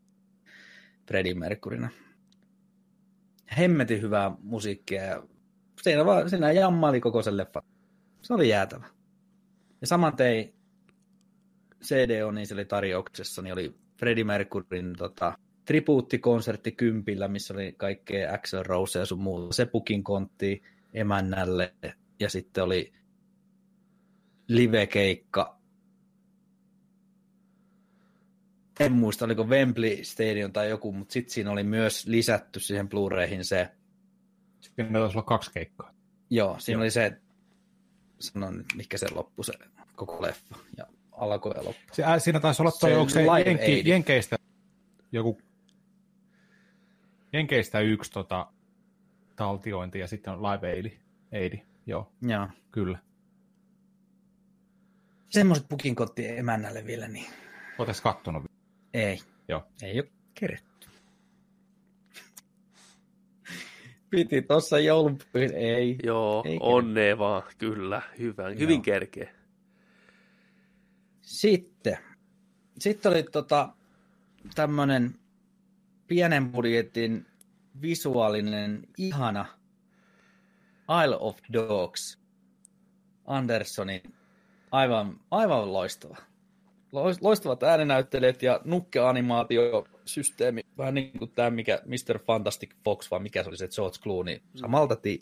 [1.08, 1.88] Freddie Mercuryna.
[3.58, 5.22] hemmetin hyvää musiikkia ja
[5.88, 7.62] siinä, vaan, siinä jammaili koko sen leffa.
[8.22, 8.86] Se oli jäätävä.
[9.80, 10.54] Ja saman tein
[11.84, 18.34] CDO, niin se oli tarjouksessa, niin oli Freddie Mercuryn tota, tribuuttikonsertti Kympillä, missä oli kaikkea
[18.34, 19.54] Axel Rose ja sun muuta.
[19.54, 20.62] Se pukin kontti
[20.94, 21.74] emännälle
[22.20, 22.92] ja sitten oli
[24.48, 25.58] live-keikka.
[28.80, 33.44] En muista, oliko Wembley Stadium tai joku, mutta sitten siinä oli myös lisätty siihen Blu-rayhin
[33.44, 33.68] se.
[34.60, 35.94] Siinä taisi olla kaksi keikkaa.
[36.30, 36.82] Joo, siinä Joo.
[36.82, 37.20] oli se,
[38.18, 39.52] sanon nyt, mikä se loppu se
[39.96, 40.56] koko leffa.
[40.76, 41.82] Ja alkoi ja loppu.
[41.92, 44.36] Se, äh, siinä taisi olla toi, onko se Jenki, Jenkeistä
[45.12, 45.38] joku
[47.32, 48.52] Jenkeistä yksi tota,
[49.36, 50.98] taltiointi ja sitten on Live Aid.
[51.32, 51.58] Aid.
[51.86, 52.48] Joo, Joo.
[52.70, 52.98] kyllä.
[55.30, 57.26] Semmoiset pukin kotti emännälle vielä, niin...
[57.78, 58.44] Oletko kattonut?
[58.94, 59.18] Ei.
[59.48, 59.66] Joo.
[59.82, 60.67] Ei ole keretty.
[64.10, 65.96] Piti tuossa joulupyhin, ei.
[66.02, 68.58] Joo, ei onnea vaan, kyllä, hyvä, Joo.
[68.58, 69.34] hyvin kerkeä.
[71.20, 71.98] Sitten,
[72.78, 73.68] sitten oli tota,
[74.54, 75.14] tämmöinen
[76.06, 77.26] pienen budjetin
[77.82, 79.46] visuaalinen, ihana
[81.04, 82.18] Isle of Dogs.
[83.26, 84.02] Andersonin
[84.70, 86.16] aivan, aivan loistava.
[87.20, 88.60] Loistavat ääninäyttelijät ja
[90.08, 92.18] nukkeanimaatiosysteemi, vähän niin kuin tämä mikä Mr.
[92.18, 95.20] Fantastic Fox, vai mikä se oli se George Clooney, samalta ti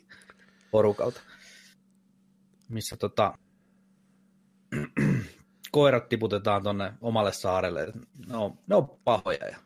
[0.71, 1.21] porukalta,
[2.69, 3.39] missä tota,
[5.73, 7.93] koirat tiputetaan tuonne omalle saarelle.
[8.29, 9.57] Ne on, ne on pahoja ja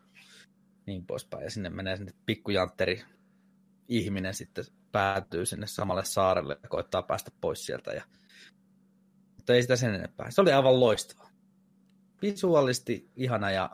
[0.87, 1.45] niin poispäin.
[1.45, 3.03] Ja sinne menee sinne pikkujantteri
[3.89, 7.91] ihminen sitten päätyy sinne samalle saarelle ja koittaa päästä pois sieltä.
[7.93, 8.05] Ja...
[9.37, 10.31] Mutta ei sitä sen enempää.
[10.31, 11.31] Se oli aivan loistava.
[12.23, 13.71] Visuaalisti ihana ja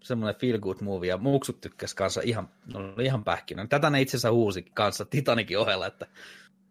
[0.00, 3.66] semmoinen feel good movie, ja muksut tykkäs kanssa ihan, no, oli ihan pähkinä.
[3.66, 6.06] Tätä ne itse asiassa huusi kanssa Titanikin ohella, että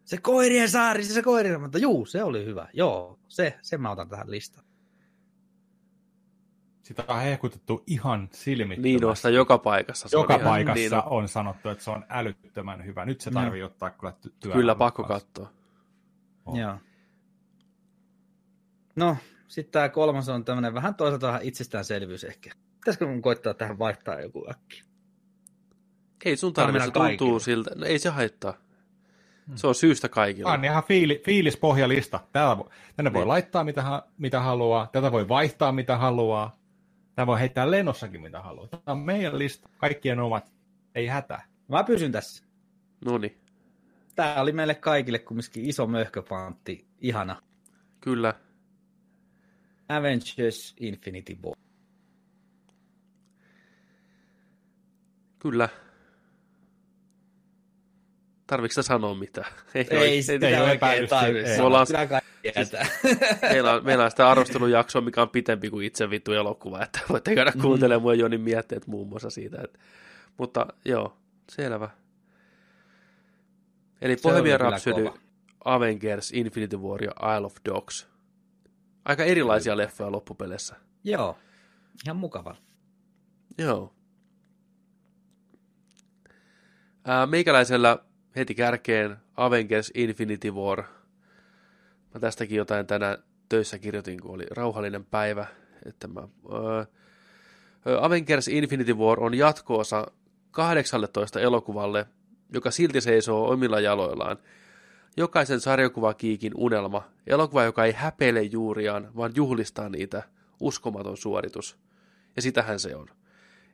[0.05, 2.67] se koirien saari, se koirien, mutta juu, se oli hyvä.
[2.73, 4.65] Joo, se, se mä otan tähän listaan.
[6.82, 8.82] Sitä on hehkutettu ihan silmittömästi.
[8.82, 10.09] Niin on joka paikassa.
[10.09, 13.05] Se joka on paikassa ihan, on sanottu, että se on älyttömän hyvä.
[13.05, 13.65] Nyt se tarvii no.
[13.65, 14.53] ottaa kyllä työ.
[14.53, 15.49] Kyllä, pakko katsoa.
[16.45, 16.57] Oh.
[16.57, 16.78] Joo.
[18.95, 19.17] No,
[19.47, 22.51] sitten tämä kolmas on tämmöinen vähän toisaalta vähän itsestäänselvyys ehkä.
[22.88, 24.83] Pitäisikö mun koittaa tähän vaihtaa joku äkki?
[26.25, 27.71] Ei sun tarvitse, tuntuu siltä.
[27.75, 28.53] No, ei se haittaa.
[29.55, 30.51] Se on syystä kaikilla.
[30.51, 32.19] On ihan fiili, fiilispohjalista.
[32.31, 32.63] Täällä,
[32.95, 33.27] tänne voi niin.
[33.27, 36.59] laittaa mitä, mitä haluaa, tätä voi vaihtaa mitä haluaa.
[37.15, 38.67] Tämä voi heittää lennossakin mitä haluaa.
[38.67, 40.51] Tämä on meidän lista, kaikkien omat,
[40.95, 41.45] ei hätää.
[41.67, 42.43] Mä pysyn tässä.
[43.05, 43.38] No niin.
[44.15, 47.41] Tämä oli meille kaikille kumminkin iso möhköpantti, ihana.
[48.01, 48.33] Kyllä.
[49.89, 51.66] Avengers Infinity War.
[55.39, 55.69] Kyllä.
[58.47, 59.51] Tarvitsetko sanoa mitään?
[59.75, 61.61] Ei, ei, ei sitä ei oikein tarvitse.
[61.61, 62.71] Mulla on, siis,
[63.41, 67.35] meillä, on, meillä on sitä arvostelujaksoa, mikä on pitempi kuin itse vittu elokuva, että voitte
[67.35, 67.61] käydä mm.
[67.61, 69.61] kuuntelemaan mua Jonin mietteet muun muassa siitä.
[69.63, 69.79] Että,
[70.38, 71.17] mutta joo,
[71.49, 71.89] selvä.
[74.01, 75.09] Eli Bohemian Rhapsody,
[75.65, 78.07] Avengers, Infinity War ja Isle of Dogs.
[79.05, 79.83] Aika erilaisia Kyllä.
[79.83, 80.75] leffoja loppupeleissä.
[81.03, 81.38] Joo,
[82.05, 82.55] ihan mukava.
[83.57, 83.96] Joo.
[87.07, 87.97] Ää, meikäläisellä
[88.35, 90.84] heti kärkeen Avengers Infinity War.
[92.13, 93.17] Mä tästäkin jotain tänään
[93.49, 95.45] töissä kirjoitin, kun oli rauhallinen päivä.
[95.85, 96.85] Että mä, öö,
[98.01, 100.07] Avengers Infinity War on jatkoosa
[100.51, 102.05] 18 elokuvalle,
[102.53, 104.38] joka silti seisoo omilla jaloillaan.
[105.17, 110.23] Jokaisen sarjakuvakiikin unelma, elokuva, joka ei häpeile juuriaan, vaan juhlistaa niitä,
[110.59, 111.77] uskomaton suoritus.
[112.35, 113.09] Ja sitähän se on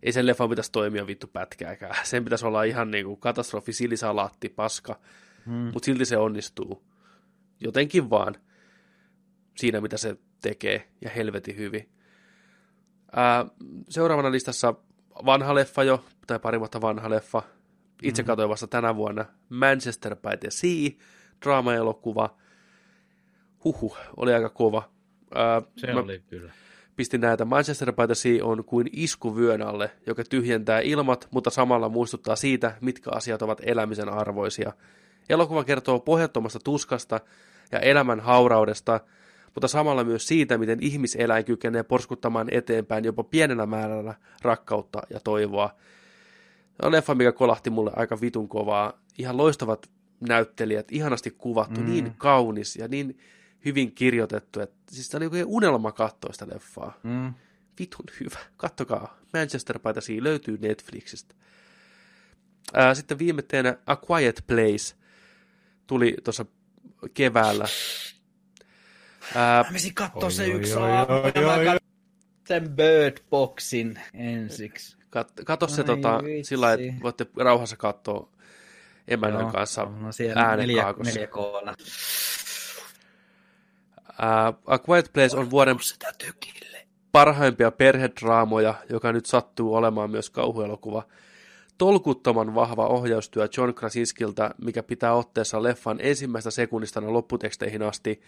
[0.03, 1.95] ei sen leffan pitäisi toimia vittu pätkääkään.
[2.03, 4.99] Sen pitäisi olla ihan niinku katastrofi, silisalaatti, paska,
[5.45, 5.53] hmm.
[5.53, 6.84] mutta silti se onnistuu.
[7.59, 8.35] Jotenkin vaan
[9.57, 11.89] siinä, mitä se tekee, ja helvetin hyvin.
[13.11, 13.45] Ää,
[13.89, 14.73] seuraavana listassa
[15.25, 17.43] vanha leffa jo, tai pari vuotta vanha leffa.
[18.01, 18.27] Itse mm-hmm.
[18.27, 20.89] katsoin vasta tänä vuonna Manchester by the Sea,
[21.45, 22.38] draama-elokuva.
[23.63, 24.89] Huhu, oli aika kova.
[25.35, 26.51] Ää, se mä, oli kyllä
[26.95, 31.49] pistin näitä Manchester by the Sea on kuin isku vyön alle, joka tyhjentää ilmat, mutta
[31.49, 34.74] samalla muistuttaa siitä, mitkä asiat ovat elämisen arvoisia.
[35.30, 37.20] Elokuva kertoo pohjattomasta tuskasta
[37.72, 38.99] ja elämän hauraudesta,
[39.53, 45.70] mutta samalla myös siitä, miten ihmiseläin kykenee porskuttamaan eteenpäin jopa pienellä määrällä rakkautta ja toivoa.
[46.82, 48.94] on leffa, mikä kolahti mulle aika vitun kovaa.
[49.18, 49.90] Ihan loistavat
[50.20, 51.86] näyttelijät, ihanasti kuvattu, mm.
[51.86, 53.18] niin kaunis ja niin
[53.65, 54.60] hyvin kirjoitettu.
[54.60, 56.99] Että, siis tämä oli oikein unelma katsoa sitä leffaa.
[57.03, 57.34] Mm.
[57.80, 58.40] Vitun hyvä.
[58.57, 59.18] Kattokaa.
[59.34, 61.35] Manchester by the Sea löytyy Netflixistä.
[62.73, 64.95] Ää, sitten viimeisenä A Quiet Place
[65.88, 66.45] tuli tuossa
[67.14, 67.65] keväällä.
[69.35, 71.14] Ää, mä menisin katsoa se yksi aamu.
[72.48, 74.98] Sen Bird Boxin ensiksi.
[75.10, 78.30] Kat, kato se tota, sillä että voitte rauhassa katsoa
[79.07, 81.19] emännän kanssa no äänen kaakossa.
[84.14, 85.77] Uh, A Quiet Place on vuoden
[87.11, 91.03] parhaimpia perhedraamoja, joka nyt sattuu olemaan myös kauhuelokuva.
[91.77, 98.22] Tolkuttoman vahva ohjaustyö John Krasinskilta, mikä pitää otteessa leffan ensimmäistä sekunnista lopputeksteihin asti,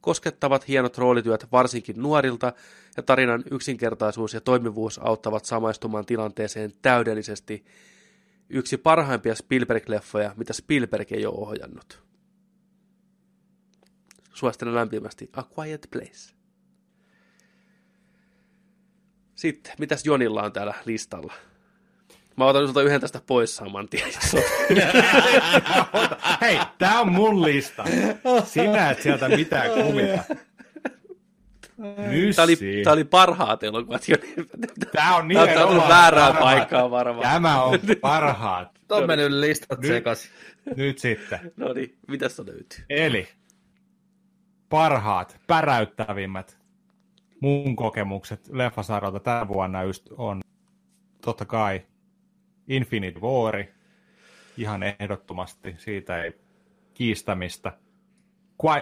[0.00, 2.52] koskettavat hienot roolityöt varsinkin nuorilta,
[2.96, 7.64] ja tarinan yksinkertaisuus ja toimivuus auttavat samaistumaan tilanteeseen täydellisesti.
[8.48, 12.07] Yksi parhaimpia Spielberg-leffoja, mitä Spielberg ei ole ohjannut.
[14.38, 16.34] Suosittelen lämpimästi A Quiet Place.
[19.34, 21.32] Sitten, mitäs Jonilla on täällä listalla?
[22.36, 24.10] Mä otan sulta yhden tästä pois saman tien.
[26.40, 27.84] Hei, tää on mun lista.
[28.44, 30.24] Sinä et sieltä mitään kuvia.
[32.36, 34.06] Tämä oli, tää oli parhaat elokuvat.
[34.92, 37.32] Tää on nimenomaan Tämä on väärää paikkaa varmaan.
[37.32, 38.68] Tämä on parhaat.
[38.88, 40.28] Tuo on mennyt listat nyt, sekas.
[40.76, 41.52] Nyt sitten.
[41.56, 42.84] No niin, mitäs löytyy?
[42.90, 43.28] Eli
[44.68, 46.58] parhaat, päräyttävimmät
[47.40, 50.40] mun kokemukset leffasarjalta tänä vuonna just on
[51.24, 51.82] totta kai
[52.68, 53.64] Infinite War,
[54.56, 56.32] ihan ehdottomasti, siitä ei
[56.94, 57.72] kiistämistä.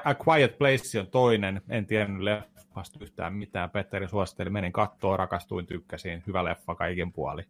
[0.05, 3.71] A Quiet Place on toinen, en tiennyt leffasta yhtään mitään.
[3.71, 7.45] Petteri suositteli, menin kattoon, rakastuin, tykkäsin, hyvä leffa kaiken puoli.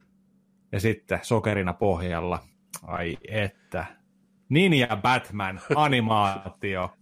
[0.73, 2.39] Ja sitten sokerina pohjalla,
[2.83, 3.87] ai että,
[4.49, 6.97] Ninja Batman, animaatio,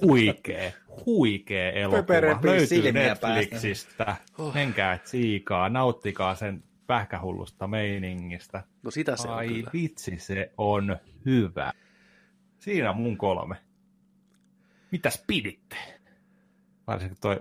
[0.00, 0.74] huikee,
[1.06, 2.14] huikee elokuva.
[2.42, 4.16] Löytyy Netflixistä.
[4.38, 4.54] Oh.
[4.54, 8.62] Menkää tsiikaa, nauttikaa sen pähkähullusta meiningistä.
[8.82, 9.70] No sitä se Ai on kyllä.
[9.72, 10.96] vitsi, se on
[11.26, 11.72] hyvä.
[12.58, 13.56] Siinä on mun kolme.
[14.90, 15.76] Mitäs piditte?
[16.86, 17.40] Varsinkin toi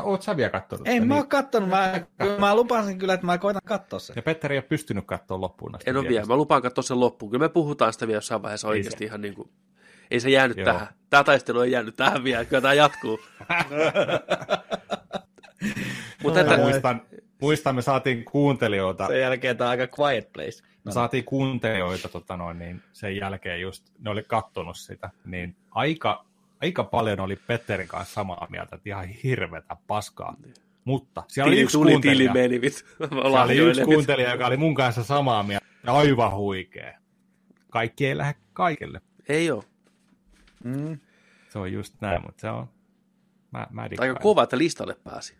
[0.00, 0.88] Oot sä vielä kattonut?
[0.88, 1.68] Ei, mä oon kattonut.
[1.68, 2.06] Mä,
[2.38, 4.16] mä lupasin kyllä, että mä koitan katsoa sen.
[4.16, 5.90] Ja Petteri ei ole pystynyt katsoa loppuun asti.
[5.90, 6.26] En ole vielä.
[6.26, 7.30] Mä lupaan katsoa sen loppuun.
[7.30, 9.50] Kyllä me puhutaan sitä vielä jossain vaiheessa oikeasti ihan niin kuin...
[10.12, 10.64] Ei se jäänyt Joo.
[10.64, 10.88] tähän.
[11.10, 12.44] Tämä taistelu ei jäänyt tähän vielä.
[12.44, 13.20] Kyllä tämä jatkuu.
[16.22, 16.56] Mutta että...
[16.56, 17.02] muistan,
[17.40, 19.06] muistan, me saatiin kuuntelijoita.
[19.06, 20.62] Sen jälkeen tämä on aika quiet place.
[20.62, 20.68] No.
[20.84, 26.24] Me saatiin kuuntelijoita tota noin, niin sen jälkeen just, ne oli kattonut sitä, niin aika,
[26.62, 30.36] aika paljon oli Petterin kanssa samaa mieltä, että ihan hirvetä paskaa.
[30.84, 32.70] Mutta siellä tili, oli yksi tuli, kuuntelija, tili meni,
[33.00, 36.98] siellä oli yksi kuuntelija, joka oli mun kanssa samaa mieltä, ja aivan huikea.
[37.70, 39.00] Kaikki ei lähde kaikille.
[39.28, 39.71] Ei ole.
[40.64, 40.98] Mm.
[41.48, 42.68] Se on just näin, mutta se on...
[43.50, 45.34] Mä, mä Aika kova, että listalle pääsi.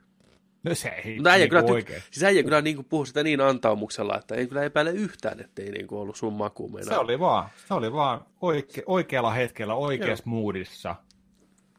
[0.64, 2.02] No se ei no, äijä niin kyllä, oikein.
[2.10, 5.86] Siis äijä kyllä niin puhui sitä niin antaumuksella, että ei kyllä epäile yhtään, ettei niin
[5.86, 10.96] kuin ollut sun makuun Se oli vaan, se oli vaan oike, oikealla hetkellä, oikeassa moodissa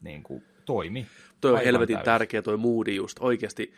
[0.00, 1.06] niin kuin toimi.
[1.40, 2.04] Toi on helvetin täysin.
[2.04, 3.74] tärkeä toi moodi just oikeasti.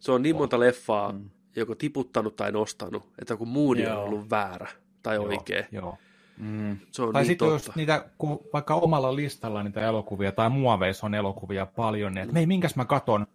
[0.00, 0.60] Se on niin monta oh.
[0.60, 1.30] leffaa, mm.
[1.56, 4.68] joko tiputtanut tai nostanut, että kun moodi on ollut väärä
[5.02, 5.64] tai joo, oikea.
[5.72, 5.98] Joo.
[6.40, 6.78] Mm.
[6.90, 11.06] Se on tai niin sitten jos niitä, kun vaikka omalla listalla niitä elokuvia tai muoveissa
[11.06, 13.26] on elokuvia paljon, niin että hei, minkäs mä katon,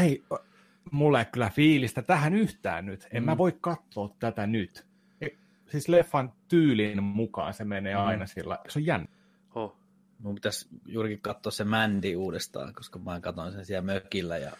[0.00, 0.22] ei,
[0.90, 3.08] mulle ei kyllä fiilistä tähän yhtään nyt.
[3.12, 3.26] En mm.
[3.26, 4.86] mä voi katsoa tätä nyt.
[5.20, 5.28] E,
[5.70, 8.00] siis leffan tyylin mukaan se menee mm.
[8.00, 8.58] aina sillä.
[8.68, 9.06] Se on jännä.
[9.54, 9.76] Oh.
[10.18, 14.52] Mun pitäisi juurikin katsoa se Mandy uudestaan, koska mä katsoin sen siellä mökillä ja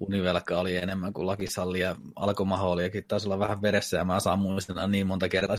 [0.00, 4.86] univelka oli enemmän kuin lakisalli ja alkomaholiakin taisi olla vähän veressä ja mä saan muistaa
[4.86, 5.56] niin monta kertaa.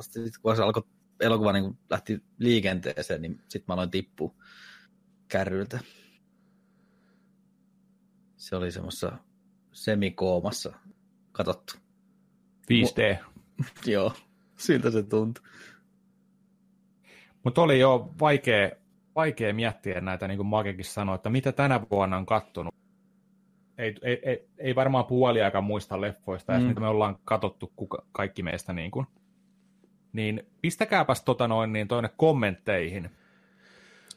[0.00, 0.82] Sitten kun se alkoi
[1.20, 4.34] elokuva niin lähti liikenteeseen, niin sitten mä aloin tippua
[5.28, 5.80] kärryltä
[8.40, 9.12] se oli semmoisessa
[9.72, 10.72] semikoomassa
[11.32, 11.74] katsottu.
[12.72, 13.24] 5D.
[13.86, 14.12] Joo,
[14.56, 15.44] siltä se tuntui.
[17.44, 18.70] Mutta oli jo vaikea,
[19.14, 22.74] vaikea miettiä näitä, niin kuin Makekin sanoi, että mitä tänä vuonna on kattonut.
[23.78, 26.64] Ei, ei, ei, ei varmaan puoliakaan muista leffoista, mm.
[26.64, 28.72] mitä me ollaan katsottu kuka, kaikki meistä.
[28.72, 29.06] Niin, kuin.
[30.12, 33.10] Niin pistäkääpäs tota noin niin tuonne kommentteihin.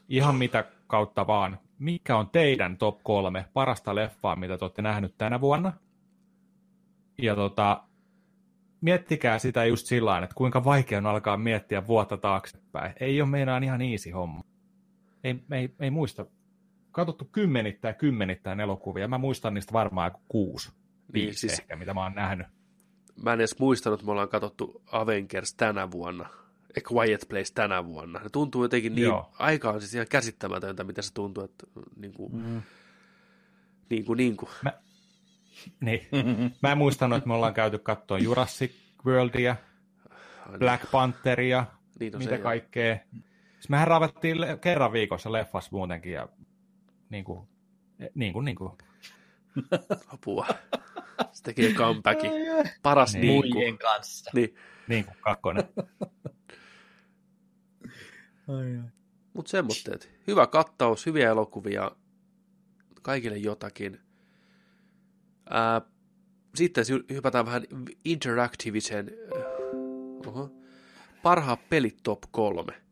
[0.08, 5.14] Ihan mitä kautta vaan mikä on teidän top kolme parasta leffaa, mitä te olette nähnyt
[5.18, 5.72] tänä vuonna?
[7.18, 7.82] Ja tota,
[8.80, 12.94] miettikää sitä just sillä että kuinka vaikea on alkaa miettiä vuotta taaksepäin.
[13.00, 14.42] Ei ole meinaan ihan easy homma.
[15.24, 16.26] Ei, ei, ei muista.
[16.92, 19.08] Katsottu kymmenittäin kymmenittäin elokuvia.
[19.08, 22.46] Mä muistan niistä varmaan joku kuusi, niin, viisi siis, ehkä, mitä mä oon nähnyt.
[23.22, 26.28] Mä en edes muistanut, että me ollaan katsottu Avengers tänä vuonna.
[26.78, 28.20] A Quiet Place tänä vuonna.
[28.22, 29.30] Se tuntuu jotenkin niin, Joo.
[29.38, 31.66] aika on siis ihan käsittämätöntä, mitä se tuntuu, että
[31.96, 32.62] niin kuin, mm.
[33.90, 34.50] niin kuin, niin kuin.
[34.62, 34.72] Mä,
[35.80, 36.08] Niin.
[36.62, 38.72] Mä en muistanut, että me ollaan käyty katsoa Jurassic
[39.06, 39.56] Worldia,
[40.58, 41.66] Black Pantheria,
[42.00, 42.98] niin, no mitä kaikkea.
[43.52, 46.28] Siis mehän raavattiin kerran viikossa leffas muutenkin ja
[47.10, 47.48] niin kuin,
[48.14, 48.72] niin kuin, niin kuin.
[50.14, 50.46] Apua.
[51.32, 52.32] Se tekee comebackin.
[52.82, 53.42] Paras niin.
[53.54, 54.30] niin kanssa.
[54.34, 54.54] Niin.
[54.88, 55.64] Niin kuin kakkonen.
[59.32, 60.10] Mutta semmoitteet.
[60.26, 61.90] Hyvä kattaus, hyviä elokuvia,
[63.02, 64.00] kaikille jotakin.
[65.50, 65.80] Ää,
[66.54, 67.62] sitten hypätään vähän
[68.04, 69.10] Interactivisen.
[70.26, 70.50] Oho.
[71.22, 72.82] Parhaat pelit top kolme.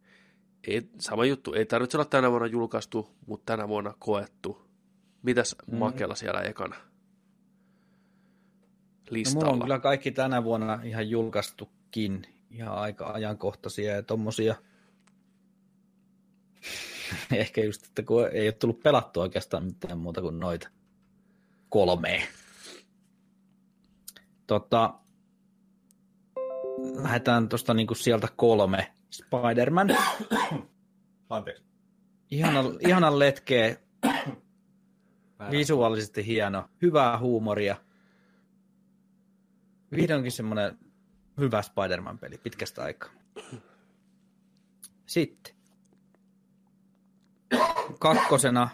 [0.66, 4.68] Ei, sama juttu, ei tarvitse olla tänä vuonna julkaistu, mutta tänä vuonna koettu.
[5.22, 5.78] Mitäs mm.
[5.78, 6.76] Makella siellä ekana?
[9.12, 9.44] Listalla.
[9.44, 14.54] No, mulla on kyllä kaikki tänä vuonna ihan julkaistukin, ihan aika ajankohtaisia ja tommosia–
[17.32, 20.68] Ehkä just, että kun ei ole tullut pelattua oikeastaan mitään muuta kuin noita
[21.68, 22.22] kolmea.
[24.46, 24.94] Tota,
[27.02, 28.92] lähdetään tuosta niinku sieltä kolme.
[29.10, 29.96] Spider-Man.
[31.30, 31.64] Anteeksi.
[32.30, 33.76] Ihana, ihana letkeä.
[35.50, 36.64] Visuaalisesti hieno.
[36.82, 37.76] Hyvää huumoria.
[39.96, 40.78] Vihdoinkin semmoinen
[41.40, 43.10] hyvä Spider-Man-peli pitkästä aikaa.
[45.06, 45.54] Sitten
[47.98, 48.68] kakkosena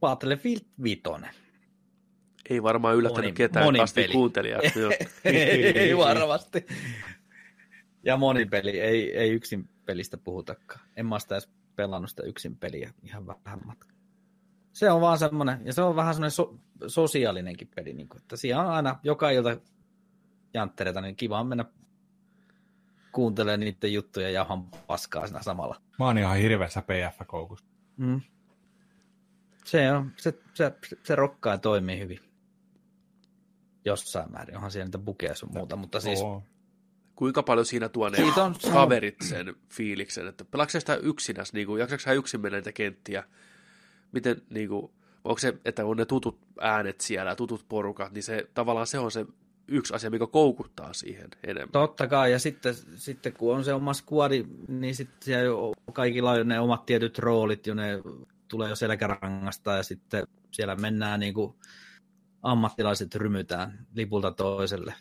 [0.00, 1.02] Battlefield 5.
[2.50, 4.60] Ei varmaan yllättänyt moni, ketään moni asti kuuntelijaa.
[5.24, 6.66] ei, ei varmasti.
[8.02, 10.80] Ja monipeli, ei, ei yksin pelistä puhutakaan.
[10.96, 13.93] En mä sitä edes pelannut sitä yksin peliä ihan vähän matka.
[14.74, 16.54] Se on vaan semmoinen, ja se on vähän semmoinen so,
[16.86, 19.56] sosiaalinenkin peli, niin kuin, että siinä on aina joka ilta
[20.54, 21.64] janttereita, niin kiva on mennä
[23.12, 25.80] kuuntelee niiden juttuja ja jauhan paskaa siinä samalla.
[25.98, 27.66] Mä oon ihan hirveässä PF-koukussa.
[27.96, 28.20] Mm.
[29.64, 30.72] Se, on, se, se,
[31.02, 32.20] se rokkaa ja toimii hyvin.
[33.84, 34.56] Jossain määrin.
[34.56, 36.22] Onhan siellä niitä bukeja sun muuta, mutta siis...
[36.22, 36.42] Oo.
[37.14, 41.80] Kuinka paljon siinä tuo ne on, kaverit sen fiiliksen, että pelaatko sitä yksinäs, niin kuin,
[41.80, 43.24] jaksaako yksin mennä niitä kenttiä?
[44.14, 44.90] Miten, niin kuin,
[45.24, 49.10] onko se, että on ne tutut äänet siellä, tutut porukat, niin se tavallaan se on
[49.10, 49.26] se
[49.68, 51.72] yksi asia, mikä koukuttaa siihen enemmän.
[51.72, 56.48] Totta kai, ja sitten, sitten kun on se oma skuadi, niin sitten siellä kaikilla on
[56.48, 58.02] ne omat tietyt roolit, jo ne
[58.48, 61.54] tulee jo selkärangasta, ja sitten siellä mennään niin kuin
[62.42, 64.94] ammattilaiset rymytään lipulta toiselle.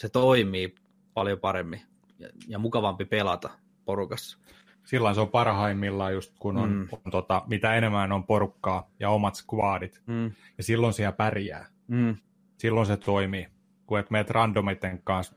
[0.00, 0.74] Se toimii
[1.14, 1.82] paljon paremmin
[2.18, 3.50] ja, ja mukavampi pelata
[3.84, 4.38] porukassa.
[4.84, 6.88] Silloin se on parhaimmillaan just kun on, mm.
[6.92, 10.02] on tota, mitä enemmän on porukkaa ja omat squadit.
[10.06, 10.32] Mm.
[10.58, 11.66] Ja silloin siellä pärjää.
[11.88, 12.16] Mm.
[12.58, 13.48] Silloin se toimii
[13.86, 15.34] kuin että meet randomiten kanssa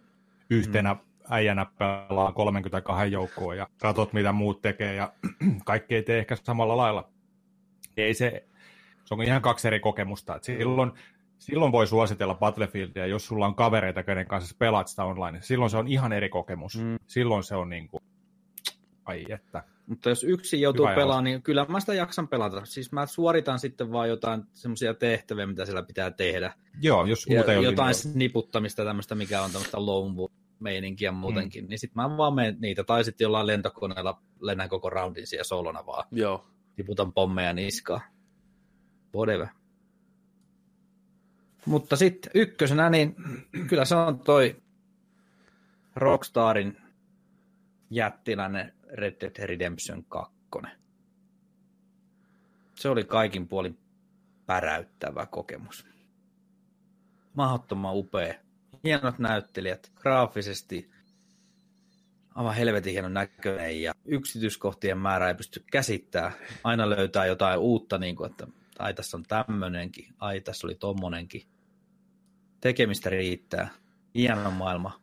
[0.49, 0.99] yhtenä mm.
[1.29, 5.13] äijänä pelaa 32 joukkoa ja katsot, mitä muut tekee ja
[5.65, 7.09] kaikki ei tee ehkä samalla lailla.
[7.97, 8.47] Ei se,
[9.05, 10.35] se on ihan kaksi eri kokemusta.
[10.35, 10.91] Et silloin,
[11.39, 15.41] silloin voi suositella Battlefieldia, jos sulla on kavereita, kenen kanssa pelaat sitä online.
[15.41, 16.77] Silloin se on ihan eri kokemus.
[16.83, 16.99] Mm.
[17.07, 18.03] Silloin se on niin kuin,
[19.07, 19.63] ai että.
[19.85, 22.65] Mutta jos yksi joutuu pelaamaan, niin kyllä mä sitä jaksan pelata.
[22.65, 26.53] Siis mä suoritan sitten vaan jotain semmoisia tehtäviä, mitä siellä pitää tehdä.
[26.81, 30.27] Joo, jos muuta ja, Jotain niin sniputtamista tämmöistä, mikä on tämmöistä lone
[30.59, 31.69] meininkiä muutenkin, mm.
[31.69, 32.83] niin sitten mä vaan menen niitä.
[32.83, 36.03] Tai sitten jollain lentokoneella lennän koko roundin siellä solona vaan.
[36.11, 36.47] Joo.
[36.75, 38.01] Tiputan pommeja niskaa.
[39.15, 39.47] Whatever.
[41.65, 43.15] Mutta sitten ykkösenä, niin
[43.67, 44.61] kyllä se on toi
[45.95, 46.77] Rockstarin
[47.89, 50.37] jättiläinen Red Dead Redemption 2.
[52.75, 53.77] Se oli kaikin puolin
[54.45, 55.85] päräyttävä kokemus.
[57.33, 58.33] Mahdottoman upea.
[58.83, 60.89] Hienot näyttelijät, graafisesti
[62.37, 66.33] aivan helvetin hienon näköinen ja yksityiskohtien määrä ei pysty käsittämään.
[66.63, 68.47] Aina löytää jotain uutta, niin kuin, että
[68.79, 71.41] ai tässä on tämmöinenkin, ai tässä oli tommonenkin.
[72.61, 73.69] Tekemistä riittää.
[74.15, 75.01] Hieno maailma.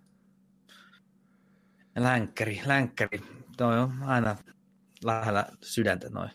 [1.96, 3.22] Länkkäri, länkkäri
[3.56, 4.36] toi on aina
[5.04, 6.30] lähellä sydäntä noin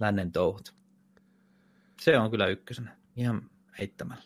[0.00, 0.74] lännen touhut.
[2.00, 4.22] Se on kyllä ykkösenä, ihan heittämällä.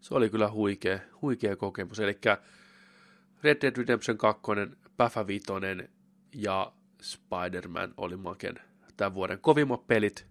[0.00, 2.00] Se oli kyllä huikea, huikea kokemus.
[2.00, 2.18] Eli
[3.42, 4.42] Red Dead Redemption 2,
[4.96, 5.46] Päfä 5
[6.34, 8.54] ja Spider-Man oli maken
[8.96, 10.26] tämän vuoden kovimmat pelit.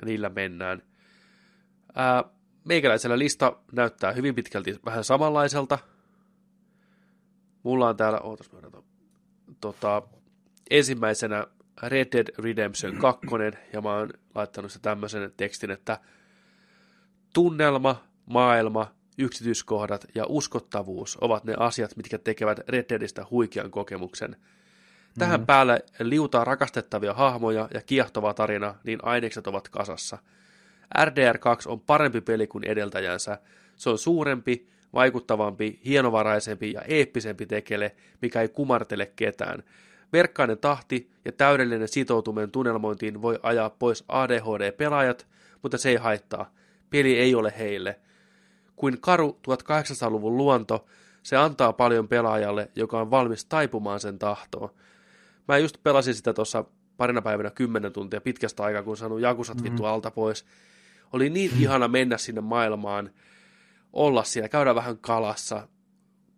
[0.00, 0.82] Ja niillä mennään.
[1.94, 2.24] Ää,
[2.64, 5.78] meikäläisellä lista näyttää hyvin pitkälti vähän samanlaiselta,
[7.68, 8.60] Mulla on täällä, ootas mä
[9.60, 10.02] tota,
[10.70, 11.46] ensimmäisenä
[11.82, 13.26] Red Dead Redemption 2,
[13.72, 16.00] ja mä oon laittanut se tämmöisen tekstin, että
[17.34, 24.36] tunnelma, maailma, yksityiskohdat ja uskottavuus ovat ne asiat, mitkä tekevät Red Deadistä huikean kokemuksen.
[25.18, 25.46] Tähän mm.
[25.46, 30.18] päälle liutaa rakastettavia hahmoja ja kiehtova tarina, niin ainekset ovat kasassa.
[30.98, 33.38] RDR2 on parempi peli kuin edeltäjänsä.
[33.76, 39.62] Se on suurempi, vaikuttavampi, hienovaraisempi ja eeppisempi tekele, mikä ei kumartele ketään.
[40.12, 45.26] Verkkainen tahti ja täydellinen sitoutuminen tunnelmointiin voi ajaa pois ADHD-pelaajat,
[45.62, 46.50] mutta se ei haittaa.
[46.90, 48.00] Peli ei ole heille.
[48.76, 50.86] Kuin karu 1800-luvun luonto,
[51.22, 54.70] se antaa paljon pelaajalle, joka on valmis taipumaan sen tahtoon.
[55.48, 56.64] Mä just pelasin sitä tuossa
[56.96, 59.64] parina päivänä kymmenen tuntia pitkästä aikaa, kun saanut Jakusat mm-hmm.
[59.64, 60.44] vittu alta pois.
[61.12, 63.10] Oli niin ihana mennä sinne maailmaan,
[63.98, 65.68] olla siellä, käydä vähän kalassa.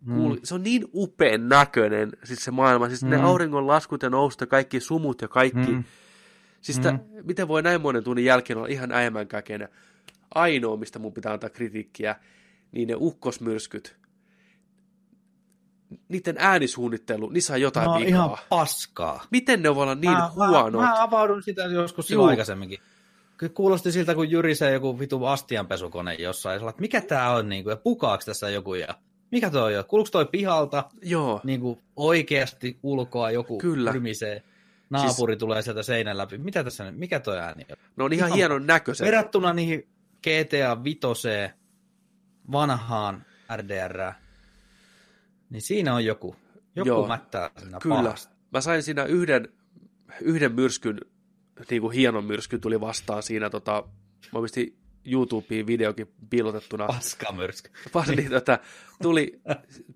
[0.01, 0.37] Mm.
[0.45, 2.89] Se on niin upean näköinen, siis se maailma.
[2.89, 3.11] Siis mm.
[3.11, 5.73] ne auringon laskut ja nousta, kaikki sumut ja kaikki.
[5.73, 5.85] Mm.
[6.61, 6.83] Siis mm.
[6.83, 9.69] Sitä, miten voi näin monen tunnin jälkeen olla ihan äimän käkenä.
[10.35, 12.17] Ainoa, mistä mun pitää antaa kritiikkiä,
[12.73, 14.01] niin ne ukkosmyrskyt
[16.09, 18.09] niiden äänisuunnittelu, niissä on jotain no, vikaa.
[18.09, 19.25] ihan paskaa.
[19.31, 20.81] Miten ne voi olla niin mä, huonot?
[20.81, 22.79] Mä, mä avaudun sitä joskus silloin aikaisemminkin.
[23.41, 26.63] Kyllä kuulosti siltä, kun jyrisee joku vitu astianpesukone jossain.
[26.63, 28.89] Ja että mikä tää on, niin kuin, ja pukaako tässä joku, ja
[29.31, 29.85] mikä toi on?
[29.85, 30.85] Kuuluuko toi pihalta?
[31.03, 31.41] Joo.
[31.45, 33.93] Niin kuin oikeasti ulkoa joku Kyllä.
[33.93, 34.43] rymisee?
[34.91, 35.39] Naapuri siis...
[35.39, 36.39] tulee sieltä seinän läpi.
[36.39, 37.77] Mitä tässä, mikä toi ääni on?
[37.97, 39.05] No on ihan, ihan hienon näköiset.
[39.05, 39.89] Verrattuna niihin
[40.23, 41.01] GTA 5
[42.53, 43.25] vanhaan
[43.57, 44.13] RDR,
[45.51, 46.37] niin siinä on joku.
[46.77, 47.97] Joku Joo, mättää siinä Kyllä.
[47.97, 48.35] Pahasta.
[48.53, 49.49] Mä sain siinä yhden,
[50.21, 51.01] yhden myrskyn,
[51.71, 53.85] niin kuin hienon myrskyn tuli vastaan siinä, tota,
[54.33, 56.87] mä pistin YouTubeen videokin piilotettuna.
[56.87, 57.71] Paskamyrsky.
[57.93, 58.59] Pas, niin, tota,
[59.03, 59.41] tuli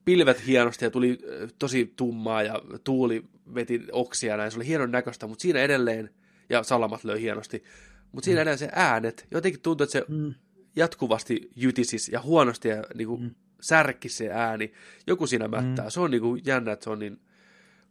[0.04, 1.18] pilvet hienosti ja tuli
[1.58, 3.24] tosi tummaa ja tuuli
[3.54, 4.50] veti oksia näin.
[4.50, 6.10] Se oli hienon näköistä, mutta siinä edelleen,
[6.50, 7.64] ja salamat löi hienosti,
[8.12, 8.42] mutta siinä mm.
[8.42, 10.34] edelleen se äänet, jotenkin tuntui, että se mm.
[10.76, 13.30] jatkuvasti jytisis ja huonosti ja niin kuin, mm
[13.64, 14.72] särkki se ääni.
[15.06, 15.84] Joku siinä mättää.
[15.84, 15.90] Mm.
[15.90, 17.20] Se on niin kuin jännä, että se on niin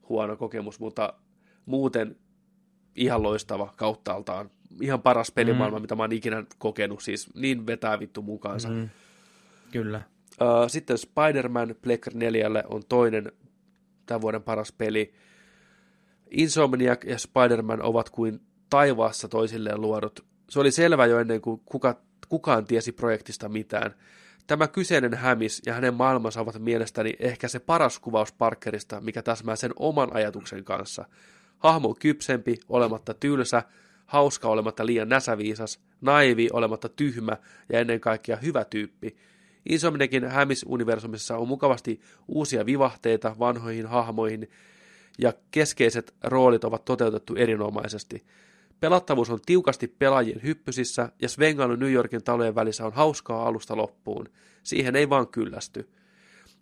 [0.09, 1.13] huono kokemus, mutta
[1.65, 2.15] muuten
[2.95, 4.49] ihan loistava kauttaaltaan.
[4.81, 5.81] Ihan paras pelimaailma, mm.
[5.81, 7.01] mitä mä oon ikinä kokenut.
[7.01, 8.69] Siis niin vetää vittu mukaansa.
[8.69, 8.89] Mm.
[9.71, 10.01] Kyllä.
[10.41, 13.31] Uh, sitten Spider-Man Plekker 4 on toinen
[14.05, 15.13] tämän vuoden paras peli.
[16.31, 20.25] Insomniac ja Spider-Man ovat kuin taivaassa toisilleen luodut.
[20.49, 23.95] Se oli selvä jo ennen kuin kuka, kukaan tiesi projektista mitään.
[24.47, 29.55] Tämä kyseinen hämis ja hänen maailmansa ovat mielestäni ehkä se paras kuvaus Parkerista, mikä täsmää
[29.55, 31.05] sen oman ajatuksen kanssa.
[31.63, 33.63] Hahmo on kypsempi, olematta tylsä,
[34.05, 37.37] hauska olematta liian näsäviisas, naivi olematta tyhmä
[37.69, 39.15] ja ennen kaikkea hyvä tyyppi.
[39.69, 44.49] Insomniakin hämis-universumissa on mukavasti uusia vivahteita vanhoihin hahmoihin
[45.19, 48.23] ja keskeiset roolit ovat toteutettu erinomaisesti–
[48.83, 54.29] Pelattavuus on tiukasti pelaajien hyppysissä ja svengailu New Yorkin talojen välissä on hauskaa alusta loppuun.
[54.63, 55.89] Siihen ei vaan kyllästy.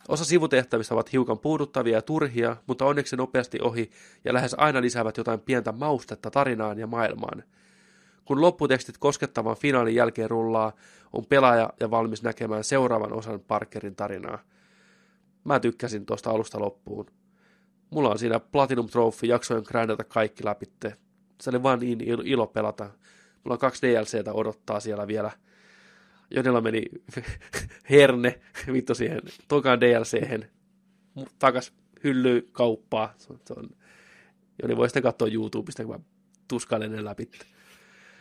[0.07, 3.91] Osa sivutehtävistä ovat hiukan puuduttavia ja turhia, mutta onneksi nopeasti ohi
[4.25, 7.43] ja lähes aina lisäävät jotain pientä maustetta tarinaan ja maailmaan.
[8.25, 10.71] Kun lopputekstit koskettavan finaalin jälkeen rullaa,
[11.13, 14.39] on pelaaja ja valmis näkemään seuraavan osan Parkerin tarinaa.
[15.43, 17.05] Mä tykkäsin tuosta alusta loppuun.
[17.89, 20.97] Mulla on siinä Platinum Trophy, jaksojen grindata kaikki läpitte
[21.41, 22.83] se oli vaan niin ilo pelata.
[23.43, 25.31] Mulla on kaksi DLCtä odottaa siellä vielä.
[26.31, 26.83] Jonella meni
[27.89, 28.39] herne
[28.73, 30.49] vittu siihen tokaan DLC-hen
[31.39, 33.13] takas hyllyy kauppaa.
[33.17, 33.69] Se on, se on,
[34.61, 35.99] Joni voi sitten katsoa YouTubesta, kun mä
[36.47, 37.29] tuskailen ne läpi.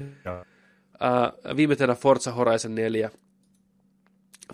[0.00, 3.10] Uh, viimeisenä Forza Horizon 4.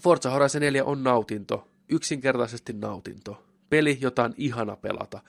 [0.01, 1.69] Forza Horizon 4 on nautinto.
[1.89, 3.47] Yksinkertaisesti nautinto.
[3.71, 5.21] Peli, jota on ihana pelata.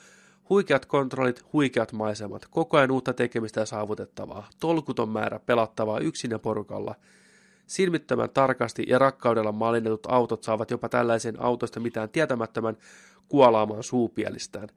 [0.50, 6.40] Huikeat kontrollit, huikeat maisemat, koko ajan uutta tekemistä ja saavutettavaa, tolkuton määrä pelattavaa yksin ja
[6.40, 6.96] porukalla.
[7.68, 12.78] Silmittömän tarkasti ja rakkaudella mallinnetut autot saavat jopa tällaisen autosta mitään tietämättömän
[13.28, 14.68] kuolaamaan suupielistään.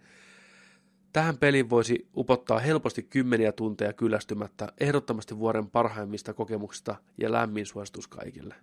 [1.12, 8.08] Tähän peliin voisi upottaa helposti kymmeniä tunteja kyllästymättä, ehdottomasti vuoden parhaimmista kokemuksista ja lämmin suositus
[8.08, 8.54] kaikille.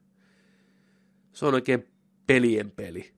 [1.33, 1.87] Se on oikein
[2.27, 3.13] pelien peli.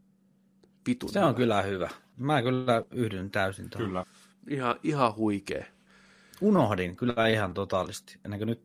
[0.87, 1.37] Vitun Se on hyvä.
[1.37, 1.89] kyllä hyvä.
[2.17, 3.87] Mä kyllä yhdyn täysin tuohon.
[3.87, 4.05] Kyllä.
[4.47, 5.65] Ihan, ihan huikea.
[6.41, 8.19] Unohdin kyllä ihan totaalisti.
[8.25, 8.61] Ennen kuin nyt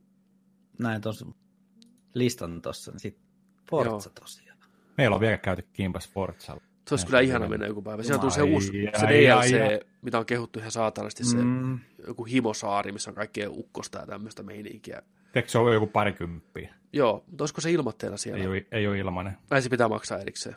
[0.78, 1.26] näin tuossa
[2.14, 3.24] listan tuossa, niin sitten
[3.70, 4.14] Forza Joo.
[4.20, 4.58] tosiaan.
[4.98, 6.62] Meillä on vielä käyty kimpas Forzalla.
[6.88, 8.02] Se olisi kyllä ihana mennä joku päivä.
[8.02, 8.66] Siellä on se uusi
[9.00, 9.80] se DLC, ai, ai.
[10.02, 11.78] mitä on kehuttu ihan saatanasti, se mm.
[12.06, 15.02] joku himosaari, missä on kaikkea ukkosta ja tämmöistä meininkiä.
[15.34, 16.74] Eikö se ole joku parikymppiä?
[16.92, 18.40] Joo, mutta olisiko se ilmoitteena siellä?
[18.40, 19.38] Ei ole, ei ole ilmainen.
[19.50, 20.56] Näin se pitää maksaa erikseen.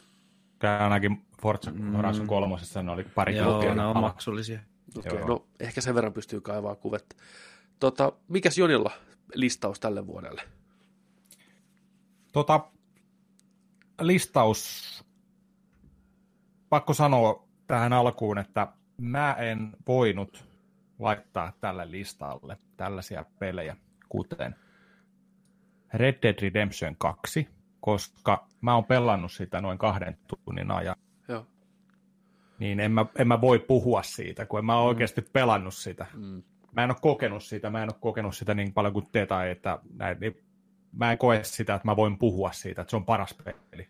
[0.59, 1.93] Tämä ainakin Forza mm.
[1.93, 4.59] Horizon kolmosessa ne oli pari Joo, ne on maksullisia.
[4.97, 7.15] Okay, no ehkä sen verran pystyy kaivaa kuvetta.
[7.79, 8.91] Tota, mikäs Jonilla
[9.33, 10.41] listaus tälle vuodelle?
[12.37, 12.59] Tota,
[14.01, 15.03] listaus,
[16.69, 20.45] pakko sanoa tähän alkuun, että mä en voinut
[20.99, 23.75] laittaa tälle listalle tällaisia pelejä,
[24.09, 24.55] kuten
[25.93, 27.47] Red Dead Redemption 2,
[27.79, 30.95] koska mä oon pelannut sitä noin kahden tunnin ajan.
[31.27, 31.45] Joo.
[32.59, 34.79] Niin en mä, en mä voi puhua siitä, kun en mä mm.
[34.79, 36.05] oikeasti pelannut sitä.
[36.13, 36.43] Mm.
[36.71, 39.51] Mä en ole kokenut sitä, mä en ole kokenut sitä niin paljon kuin te tai
[39.51, 40.46] että näin, niin
[40.91, 43.35] mä en koe sitä, että mä voin puhua siitä, että se on paras
[43.71, 43.87] peli.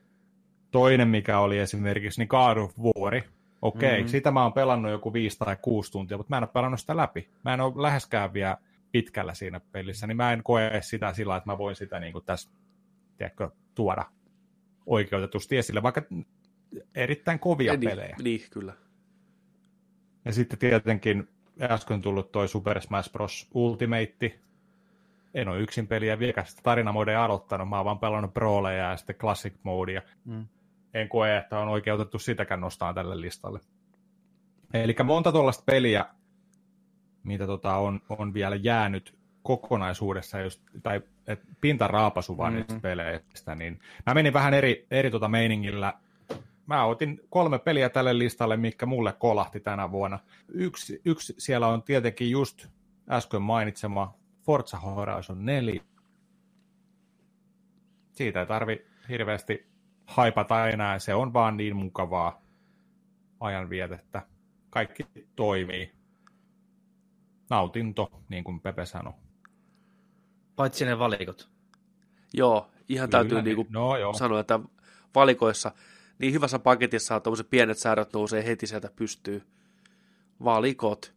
[0.72, 3.14] Toinen, mikä oli esimerkiksi, niin God of War.
[3.15, 4.07] Okei, okay, mm-hmm.
[4.07, 6.98] sitä mä oon pelannut joku viisi tai kuusi tuntia, mutta mä en ole pelannut sitä
[6.98, 7.30] läpi.
[7.45, 8.57] Mä en ole läheskään vielä
[8.91, 12.26] pitkällä siinä pelissä, niin mä en koe sitä sillä, että mä voin sitä niin kuin
[12.26, 12.49] tässä
[13.18, 14.06] tiedätkö, tuoda
[14.86, 16.02] oikeutetusti esille, vaikka
[16.95, 18.15] erittäin kovia ja niin, pelejä.
[18.24, 18.74] Niin, kyllä.
[20.26, 21.28] Ja sitten tietenkin
[21.61, 23.48] äsken tullut toi Super Smash Bros.
[23.53, 24.40] Ultimate.
[25.38, 29.16] En ole yksin peliä vieläkään sitä tarinamodea aloittanut, mä oon vaan pelannut Brawleja ja sitten
[29.16, 30.02] Classic Modea.
[30.26, 30.48] Mm.
[30.94, 33.60] En koe, että on oikeutettu sitäkään nostaa tälle listalle.
[34.74, 36.06] Eli monta tuollaista peliä,
[37.24, 42.66] mitä tota on, on vielä jäänyt kokonaisuudessa, just, tai et pintaraapasu vaan mm-hmm.
[42.68, 45.94] niistä peleistä, niin mä menin vähän eri, eri tota meiningillä.
[46.66, 50.20] Mä otin kolme peliä tälle listalle, mikä mulle kolahti tänä vuonna.
[50.48, 52.68] Yksi, yksi siellä on tietenkin just
[53.10, 54.14] äsken mainitsema
[54.48, 55.82] Forza Horizon 4.
[58.11, 59.69] Siitä ei tarvi hirveästi
[60.06, 62.41] haipata enää, se on vaan niin mukavaa
[63.40, 64.22] ajanvietettä.
[64.69, 65.91] Kaikki toimii.
[67.49, 69.14] Nautinto, niin kuin Pepe sanoi.
[70.56, 71.49] Paitsi ne valikot.
[72.34, 74.14] Joo, ihan Kyllä, täytyy niin, niinku no, joo.
[74.14, 74.60] sanoa, että
[75.15, 75.72] valikoissa,
[76.19, 79.44] niin hyvässä paketissa on tuommoiset pienet säädöt nousee heti sieltä pystyy.
[80.44, 81.14] Valikot,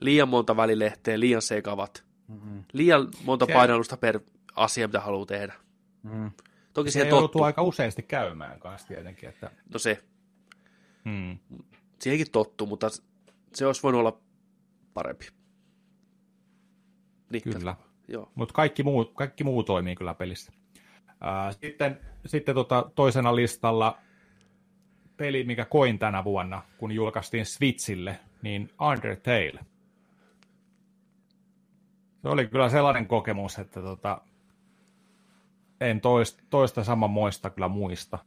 [0.00, 2.64] liian monta välilehteä, liian sekavat, mm-hmm.
[2.72, 3.52] liian monta se...
[3.52, 4.20] painallusta per
[4.56, 5.54] asia, mitä haluaa tehdä.
[6.02, 6.30] Mm.
[6.72, 7.42] Toki se joutuu tottu.
[7.42, 9.28] aika useasti käymään kanssa tietenkin.
[9.28, 9.50] Että...
[9.72, 10.04] No se.
[11.04, 11.38] Hmm.
[11.98, 12.88] Siihenkin tottuu, mutta
[13.54, 14.20] se olisi voinut olla
[14.94, 15.26] parempi.
[17.30, 17.76] Niin, Kyllä.
[18.34, 20.52] Mutta kaikki muu, kaikki muu toimii kyllä pelissä.
[21.20, 23.98] Ää, sitten sitten tota, toisena listalla
[25.16, 29.64] peli, mikä koin tänä vuonna, kun julkaistiin Switchille, niin Undertale.
[32.22, 34.20] Se oli kyllä sellainen kokemus, että tota,
[35.80, 38.18] en toista, toista samanmoista kyllä muista.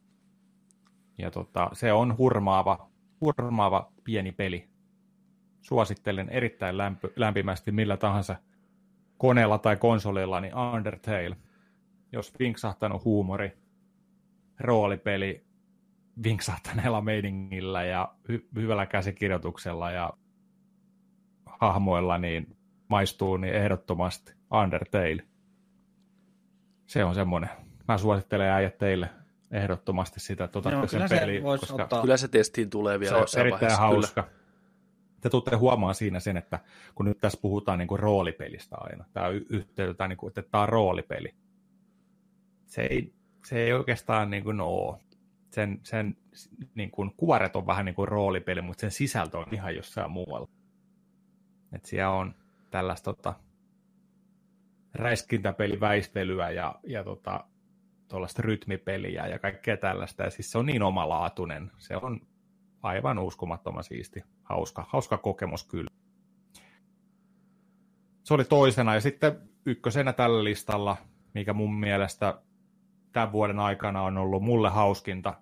[1.17, 2.89] Ja tota, se on hurmaava,
[3.21, 4.69] hurmaava pieni peli.
[5.61, 8.35] Suosittelen erittäin lämpö, lämpimästi millä tahansa–
[9.23, 11.37] koneella tai konsolilla, niin Undertale,
[12.11, 13.57] jos vinksahtanut huumori,
[14.59, 15.45] roolipeli
[16.23, 20.13] vinksahtaneella meiningillä ja hy- hyvällä käsikirjoituksella ja
[21.45, 22.57] hahmoilla, niin
[22.93, 24.33] maistuu niin ehdottomasti
[24.63, 25.23] Undertale.
[26.87, 27.49] Se on semmoinen.
[27.87, 29.09] Mä suosittelen äijät teille
[29.51, 31.43] ehdottomasti sitä, että otatte sen peliin.
[31.43, 32.01] Koska ottaa.
[32.01, 34.23] Kyllä se testiin tulee vielä Se on erittäin vaiheessa, hauska.
[34.23, 34.43] Kyllä
[35.21, 36.59] te tuutte huomaan siinä sen, että
[36.95, 40.69] kun nyt tässä puhutaan niin kuin roolipelistä aina, tämä yhteytetään, niin kuin, että tämä on
[40.69, 41.35] roolipeli.
[42.65, 43.13] Se ei,
[43.45, 44.99] se ei oikeastaan niin kuin ole.
[45.49, 46.17] Sen, sen
[46.75, 50.49] niin kuin, kuvaret on vähän niin kuin roolipeli, mutta sen sisältö on ihan jossain muualla.
[51.71, 52.35] Et siellä on
[52.73, 53.33] tällaista tota,
[54.93, 57.43] räiskintäpeliväistelyä ja, ja tota,
[58.07, 60.23] tuollaista rytmipeliä ja kaikkea tällaista.
[60.23, 61.71] Ja siis se on niin omalaatuinen.
[61.77, 62.21] Se on
[62.81, 64.23] aivan uskomattoman siisti.
[64.43, 65.89] Hauska, hauska kokemus kyllä.
[68.23, 70.97] Se oli toisena ja sitten ykkösenä tällä listalla,
[71.33, 72.41] mikä mun mielestä
[73.11, 75.33] tämän vuoden aikana on ollut mulle hauskinta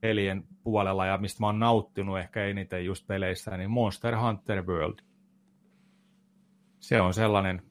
[0.00, 5.13] pelien puolella ja mistä mä oon nauttinut ehkä eniten just peleissä, niin Monster Hunter World.
[6.84, 7.62] Se on sellainen,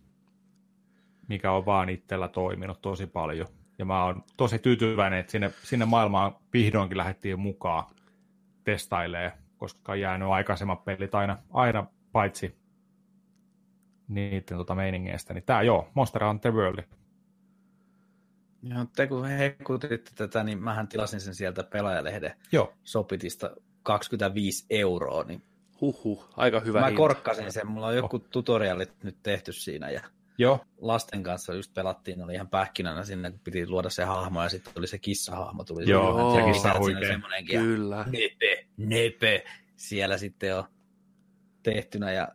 [1.28, 3.48] mikä on vaan itsellä toiminut tosi paljon.
[3.78, 7.86] Ja mä oon tosi tyytyväinen, että sinne, sinne maailmaan vihdoinkin lähdettiin mukaan
[8.64, 12.56] testailee, koska on jäänyt aikaisemmat pelit aina, aina paitsi
[14.08, 15.34] niiden tota meiningeistä.
[15.34, 16.84] Niin tää joo, Monster Hunter World.
[18.64, 22.74] Joo, te kun hekutitte tätä, niin mähän tilasin sen sieltä pelaajalehden joo.
[22.84, 25.44] Sopitista 25 euroa, niin
[25.82, 26.98] Huhhuh, aika hyvä Mä hinta.
[26.98, 28.24] korkkasin sen, mulla on joku oh.
[28.32, 30.02] tutorialit nyt tehty siinä ja
[30.38, 30.60] Joo.
[30.82, 34.74] lasten kanssa just pelattiin, oli ihan pähkinänä sinne, kun piti luoda se hahmo ja sitten
[34.74, 35.64] tuli se kissahahmo.
[35.64, 37.20] Tuli Joo, se kissa huikea.
[37.62, 38.06] Kyllä.
[38.12, 39.44] Nepe, nepe,
[39.76, 40.64] siellä sitten on
[41.64, 42.28] tehtynä ja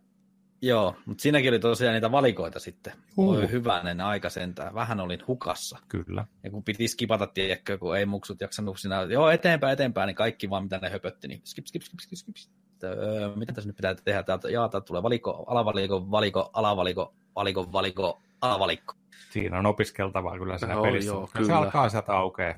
[0.62, 2.92] Joo, mutta siinäkin oli tosiaan niitä valikoita sitten.
[3.16, 3.30] Uh.
[3.30, 4.74] Oi hyvänen aika sentään.
[4.74, 5.78] Vähän olin hukassa.
[5.88, 6.24] Kyllä.
[6.44, 10.50] Ja kun piti skipata, tiedätkö, kun ei muksut jaksanut siinä, joo eteenpäin, eteenpäin, niin kaikki
[10.50, 12.52] vaan mitä ne höpötti, niin skip, skip, skip, skip, skip.
[12.86, 14.22] Öö, mitä tässä nyt pitää tehdä?
[14.22, 18.94] Täältä, jaa, täältä tulee valiko, alavaliko, valiko, alavaliko, valiko, valiko, alavalikko.
[19.30, 21.10] Siinä on opiskeltavaa kyllä siinä no, pelissä.
[21.10, 21.46] Joo, kyllä.
[21.46, 22.54] Se alkaa sieltä aukeaa,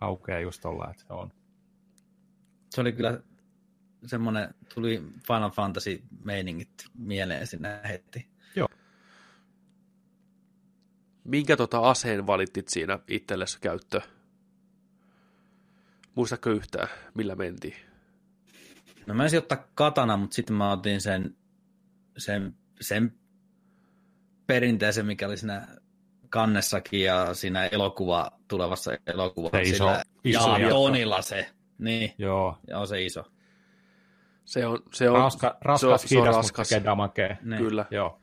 [0.00, 1.32] aukeaa just olla, että se on.
[2.70, 3.20] Se oli kyllä
[4.06, 8.28] semmoinen, tuli Final Fantasy-meiningit mieleen sinne heti.
[8.56, 8.68] Joo.
[11.24, 14.00] Minkä tota aseen valittit siinä itsellesi käyttö?
[16.14, 17.91] Muistatko yhtään, millä mentiin?
[19.06, 21.36] No mä ensin ottaa katana, mutta sitten mä otin sen,
[22.18, 23.14] sen, sen
[24.46, 25.66] perinteisen, mikä oli siinä
[26.30, 29.56] kannessakin ja siinä elokuva, tulevassa elokuvassa.
[29.56, 31.50] Se iso, iso ja Tonilla se.
[31.78, 32.14] Niin.
[32.18, 32.58] Joo.
[32.68, 33.24] Ja on se iso.
[34.44, 36.70] Se on, se on, Raska, raskas, se on, hidas, se on raskas.
[36.70, 37.38] mutta damakee.
[37.42, 37.62] Niin.
[37.62, 37.84] Kyllä.
[37.90, 38.20] Joo.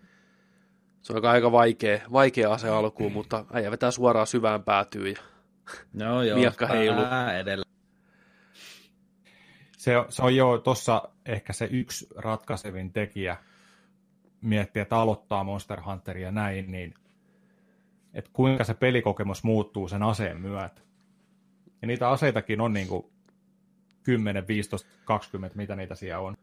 [1.02, 5.22] Se on aika vaikea, vaikea ase alkuun, mutta äijä vetää suoraan syvään päätyyn ja
[5.94, 7.02] no joo, miakka heilu.
[7.40, 7.66] edellä.
[9.90, 13.38] Se, se on jo tuossa ehkä se yksi ratkaisevin tekijä
[14.42, 16.94] miettiä, että aloittaa Monster Hunteria ja näin, niin
[18.14, 20.82] että kuinka se pelikokemus muuttuu sen aseen myötä.
[21.82, 23.06] Ja niitä aseitakin on niin kuin
[24.04, 26.38] 10, 15, 20, mitä niitä siellä on.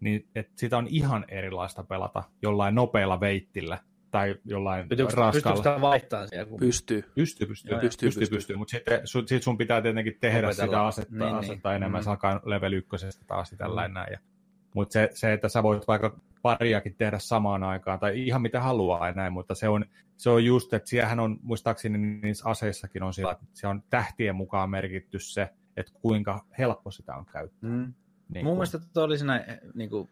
[0.00, 3.78] Niin, että sitä on ihan erilaista pelata jollain nopealla veittillä
[4.10, 5.32] tai jollain Pystyykö, raskalla.
[5.32, 6.50] Pystyykö sitä vaihtamaan siellä?
[6.50, 6.60] Kun...
[6.60, 7.04] Pystyy.
[7.14, 7.70] Pystyy, pystyy.
[7.70, 8.36] Joo, pystyy, pystyy, pystyy.
[8.36, 8.56] pystyy.
[8.56, 10.66] Mutta sitten sun, sit sun pitää tietenkin tehdä Opetella.
[10.66, 11.76] sitä asetta, niin, asetta niin.
[11.76, 12.00] enemmän.
[12.00, 12.04] Mm.
[12.04, 13.94] Se alkaa level ykkösestä taas tällainen mm.
[13.94, 14.12] näin.
[14.12, 14.18] Ja,
[14.74, 19.06] mutta se, se, että sä voit vaikka pariakin tehdä samaan aikaan, tai ihan mitä haluaa
[19.06, 19.84] ja näin, mutta se on,
[20.16, 24.36] se on just, että siellähän on, muistaakseni niissä aseissakin on sillä, että se on tähtien
[24.36, 27.70] mukaan merkitty se, että kuinka helppo sitä on käyttää.
[27.70, 27.94] Mm.
[28.28, 28.56] Niin Mun kun...
[28.56, 30.08] mielestä tuo oli siinä eh, niin kuin,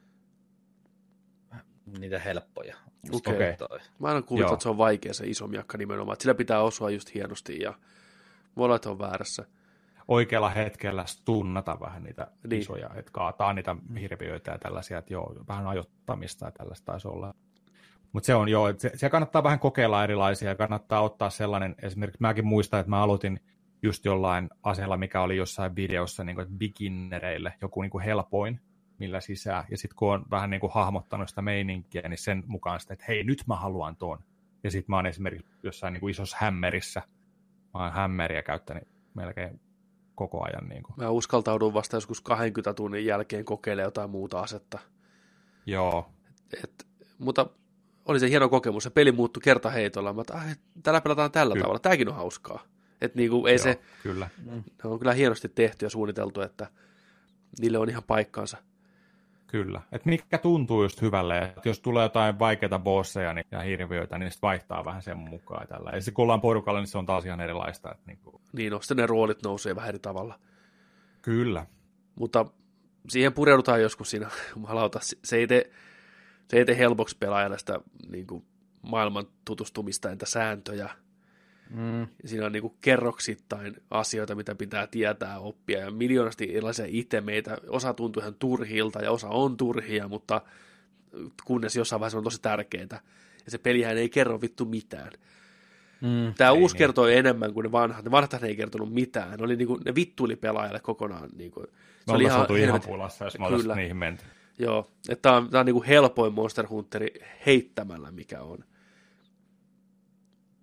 [1.98, 2.77] niitä helppoja.
[3.12, 3.54] Okay.
[3.98, 6.90] Mä aina kuullut, että se on vaikea se iso miakka nimenomaan, että sillä pitää osua
[6.90, 7.74] just hienosti ja
[8.56, 9.44] voi olla, että on väärässä.
[10.08, 12.60] Oikealla hetkellä stunnata vähän niitä niin.
[12.60, 17.34] isoja, että kaataa niitä hirviöitä ja tällaisia, että joo, vähän ajottamista ja tällaista taisi olla.
[18.12, 22.20] Mutta se on joo, se, se kannattaa vähän kokeilla erilaisia ja kannattaa ottaa sellainen, esimerkiksi
[22.20, 23.40] mäkin muistan, että mä aloitin
[23.82, 28.60] just jollain aseella, mikä oli jossain videossa niin kuin, beginnereille, joku niin kuin helpoin,
[28.98, 29.64] millä sisään.
[29.70, 33.05] Ja sitten kun on vähän niin kuin hahmottanut sitä meininkiä, niin sen mukaan sitten, että
[33.09, 34.18] hei, nyt mä haluan tuon.
[34.64, 37.02] Ja sitten mä oon esimerkiksi jossain niin kuin isossa hämmerissä,
[37.74, 39.60] mä oon hämmeriä käyttänyt melkein
[40.14, 40.68] koko ajan.
[40.68, 40.94] Niin kuin.
[40.97, 44.78] Mä uskaltaudun vasta joskus 20 tunnin jälkeen kokeilemaan jotain muuta asetta.
[45.66, 46.10] Joo.
[46.52, 46.86] Et, et,
[47.18, 47.47] mutta
[48.06, 48.82] oli se hieno kokemus.
[48.82, 50.12] Se peli muuttui kertaheitolla.
[50.12, 51.62] Mä että tällä pelataan tällä kyllä.
[51.62, 51.78] tavalla.
[51.78, 52.62] Tämäkin on hauskaa.
[53.01, 54.28] Et niinku, ei Joo, se, kyllä.
[54.47, 56.66] Ne on kyllä hienosti tehty ja suunniteltu, että
[57.60, 58.56] niille on ihan paikkaansa.
[59.47, 59.81] Kyllä.
[59.93, 64.31] Et mikä tuntuu just hyvälle, että jos tulee jotain vaikeita bosseja niin, ja hirviöitä, niin
[64.31, 65.68] sitten vaihtaa vähän sen mukaan.
[65.68, 65.90] Tällä.
[65.90, 67.90] Ja sitten kun ollaan porukalla, niin se on taas ihan erilaista.
[67.90, 68.43] Että niin, kuin...
[68.52, 70.39] niin no, sitten ne roolit nousee vähän eri tavalla.
[71.23, 71.66] Kyllä.
[72.14, 72.47] Mutta
[73.09, 75.01] siihen pureudutaan joskus siinä, jumalauta.
[75.02, 75.70] Se ei tee,
[76.51, 78.44] se ei tee helpoksi pelaajalle sitä niin kuin,
[78.82, 80.90] maailman tutustumista entä sääntöjä.
[81.70, 82.06] Mm.
[82.24, 87.59] Siinä on niin kuin kerroksittain asioita, mitä pitää tietää, oppia ja miljoonasti erilaisia itemeitä.
[87.68, 90.43] Osa tuntuu ihan turhilta ja osa on turhia, mutta
[91.44, 93.01] kunnes jossain vaiheessa on tosi tärkeää.
[93.44, 95.12] Ja se pelihän ei kerro vittu mitään.
[96.01, 96.78] Mm, Tämä uusi niin.
[96.78, 98.05] kertoo enemmän kuin ne vanhat.
[98.05, 99.38] Ne vanhat ei kertonut mitään.
[99.38, 101.30] Ne, oli niinku, ne vittuili pelaajalle kokonaan.
[101.36, 101.64] Niinku,
[102.06, 103.74] se oli ihan, ihan pulassa, jos me kyllä.
[103.74, 104.24] niihin menty.
[104.59, 107.10] Joo, että tämä on, tämä on niinku helpoin Monster Hunteri
[107.47, 108.64] heittämällä, mikä on.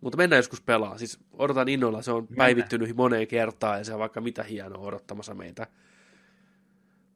[0.04, 0.98] Mutta mennään joskus pelaa.
[0.98, 5.34] Siis odotan innolla, se on päivittynyt moneen kertaan ja se on vaikka mitä hienoa odottamassa
[5.34, 5.68] meitä.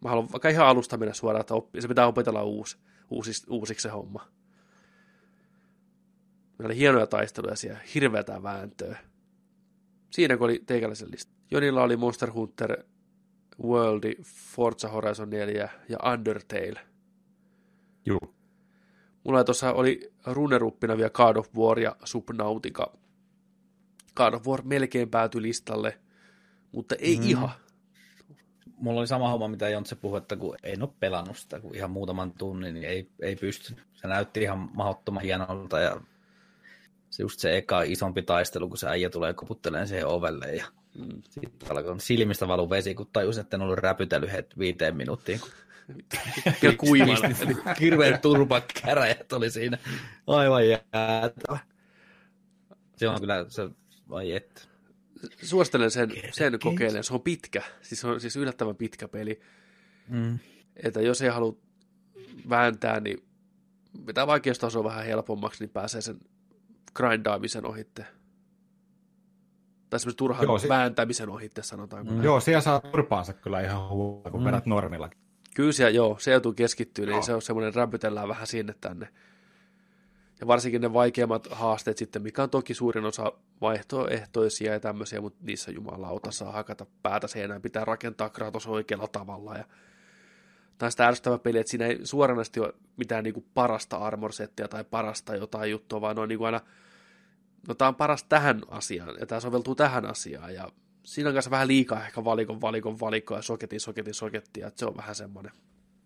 [0.01, 2.77] Mä haluan vaikka ihan alusta mennä suoraan, että oppi, se pitää opetella uusi,
[3.09, 4.27] uusis, uusiksi se homma.
[6.57, 8.97] Meillä oli hienoja taisteluja siellä, hirveätä vääntöä.
[10.09, 11.33] Siinä kun oli teikäläisen lista.
[11.51, 12.83] Jonilla oli Monster Hunter
[13.63, 16.79] World, Forza Horizon 4 ja Undertale.
[18.05, 18.36] Joo.
[19.27, 22.93] Mulla tuossa oli runneruppina vielä God of War ja Subnautica.
[24.15, 25.99] God of War melkein päätyi listalle,
[26.71, 27.23] mutta ei mm.
[27.23, 27.49] ihan.
[28.77, 31.91] Mulla oli sama homma, mitä Jontse puhui, että kun ei ole pelannut sitä kuin ihan
[31.91, 33.75] muutaman tunnin, niin ei, ei pysty.
[33.93, 36.01] Se näytti ihan mahdottoman hienolta ja
[37.09, 40.65] se just se eka isompi taistelu, kun se äijä tulee koputtelemaan siihen ovelle ja
[40.97, 41.21] mm.
[41.29, 45.49] sitten alkoi silmistä valu vesi, kun tajus, että en ollut räpytellyt viiteen minuuttiin, kun
[46.61, 47.19] Kyllä kuivana.
[47.79, 49.77] Hirveän turpakäräjät oli siinä.
[50.27, 51.59] Aivan jäätävä.
[52.95, 53.69] Se on kyllä, se,
[54.09, 54.69] vai et.
[55.43, 57.03] Suosittelen sen, sen kokeilemaan.
[57.03, 59.41] Se on pitkä, siis on siis yllättävän pitkä peli.
[60.07, 60.39] Mm.
[60.75, 61.57] Että jos ei halua
[62.49, 63.23] vääntää, niin
[64.05, 66.19] mitä vaikeustaso vähän helpommaksi, niin pääsee sen
[66.93, 68.05] grindaamisen ohitte.
[69.89, 72.07] Tai semmoisen turhan Joo, si- vääntämisen ohitte, sanotaan.
[72.07, 72.23] Mm.
[72.23, 74.61] Joo, siellä saa turpaansa kyllä ihan huolta, kun mm.
[74.65, 75.26] normillakin.
[75.57, 79.07] Kyllä siellä, joo, se joutuu keskittyä, niin se on semmoinen rämpytellään vähän sinne tänne.
[80.39, 85.39] Ja varsinkin ne vaikeammat haasteet sitten, mikä on toki suurin osa vaihtoehtoisia ja tämmöisiä, mutta
[85.41, 89.65] niissä jumalauta saa hakata päätä seinään, pitää rakentaa Kratos oikealla tavalla ja
[90.77, 94.83] tai sitä ärsyttävä peli, että siinä ei suoranaisesti ole mitään niin kuin parasta armorsettia tai
[94.83, 96.61] parasta jotain juttua, vaan on niin kuin aina,
[97.67, 100.71] no tämä on paras tähän asiaan, ja tämä soveltuu tähän asiaan, ja
[101.07, 104.85] siinä on kanssa vähän liikaa ehkä valikon, valikon, valikon ja soketin, soketin, sokettia, että se
[104.85, 105.51] on vähän semmoinen.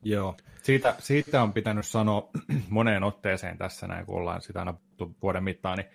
[0.03, 2.29] Joo, siitä, siitä on pitänyt sanoa
[2.69, 4.73] moneen otteeseen tässä näin, kun ollaan sitä aina
[5.21, 5.87] vuoden mittaan, niin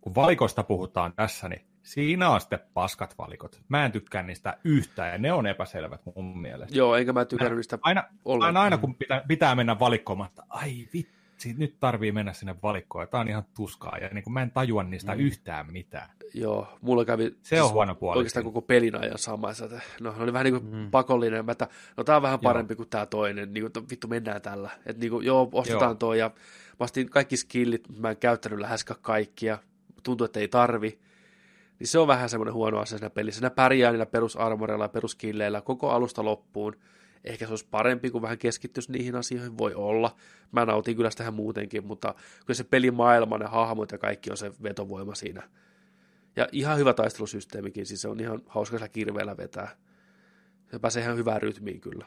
[0.00, 3.60] kun valikosta puhutaan tässä, niin Siinä on sitten paskat valikot.
[3.68, 6.76] Mä en tykkää niistä yhtään, ja ne on epäselvät mun mielestä.
[6.76, 8.04] Joo, enkä mä tykkää niistä aina,
[8.40, 10.88] aina, aina, kun pitää, pitää mennä valikkoon, että ai
[11.36, 14.42] vitsi, nyt tarvii mennä sinne valikkoon, ja tää on ihan tuskaa, ja niin kuin mä
[14.42, 15.20] en tajua niistä mm.
[15.20, 16.10] yhtään mitään.
[16.34, 18.18] Joo, mulla kävi se on huono puoli.
[18.18, 20.90] oikeastaan koko pelin ajan sama, että no, oli vähän niin kuin mm.
[20.90, 22.76] pakollinen, että no tää on vähän parempi joo.
[22.76, 25.94] kuin tää toinen, niin kuin, vittu mennään tällä, että niin kuin, joo, ostetaan joo.
[25.94, 26.30] toi, ja
[26.80, 29.58] vastin kaikki skillit, mä en käyttänyt läheskään kaikkia,
[30.02, 30.98] tuntuu, että ei tarvi,
[31.78, 33.38] niin se on vähän semmoinen huono asia siinä pelissä.
[33.38, 36.76] Siinä pärjää niillä perusarmoreilla ja peruskilleillä koko alusta loppuun.
[37.24, 40.16] Ehkä se olisi parempi, kuin vähän keskittyisi niihin asioihin, voi olla.
[40.52, 42.14] Mä nautin kyllä sitä muutenkin, mutta
[42.46, 45.48] kyllä se pelimaailma, ne hahmot ja kaikki on se vetovoima siinä.
[46.36, 49.76] Ja ihan hyvä taistelusysteemikin, siis se on ihan hauska sillä kirveellä vetää.
[50.70, 52.06] Se pääsee ihan hyvään rytmiin kyllä.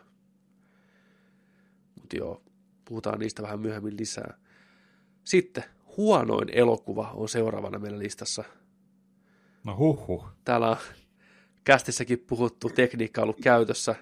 [2.01, 2.41] Mutta joo,
[2.85, 4.37] puhutaan niistä vähän myöhemmin lisää.
[5.23, 5.63] Sitten
[5.97, 8.43] huonoin elokuva on seuraavana meillä listassa–
[9.63, 10.23] No huhu.
[10.45, 10.77] Täällä on
[11.63, 13.95] kästissäkin puhuttu, tekniikka ollut käytössä.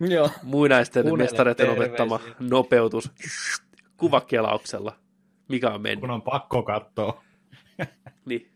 [0.14, 0.30] Joo.
[0.42, 3.10] Muinaisten mestareiden opettama nopeutus
[3.96, 4.96] kuvakelauksella.
[5.48, 6.00] Mikä on mennyt?
[6.00, 7.24] Kun on pakko katsoa.
[8.28, 8.52] niin,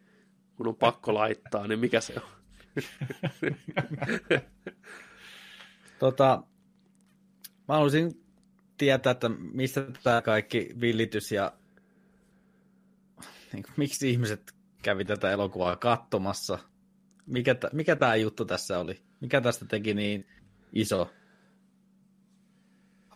[0.57, 2.29] kun on pakko laittaa, niin mikä se on?
[5.99, 6.43] tota,
[7.69, 8.25] mä haluaisin
[8.79, 11.53] tietää, että mistä tämä kaikki villitys ja
[13.53, 14.53] niin kuin, miksi ihmiset
[14.83, 16.59] kävi tätä elokuvaa katsomassa.
[17.27, 19.03] Mikä, t- mikä tämä juttu tässä oli?
[19.21, 20.27] Mikä tästä teki niin
[20.73, 21.11] iso?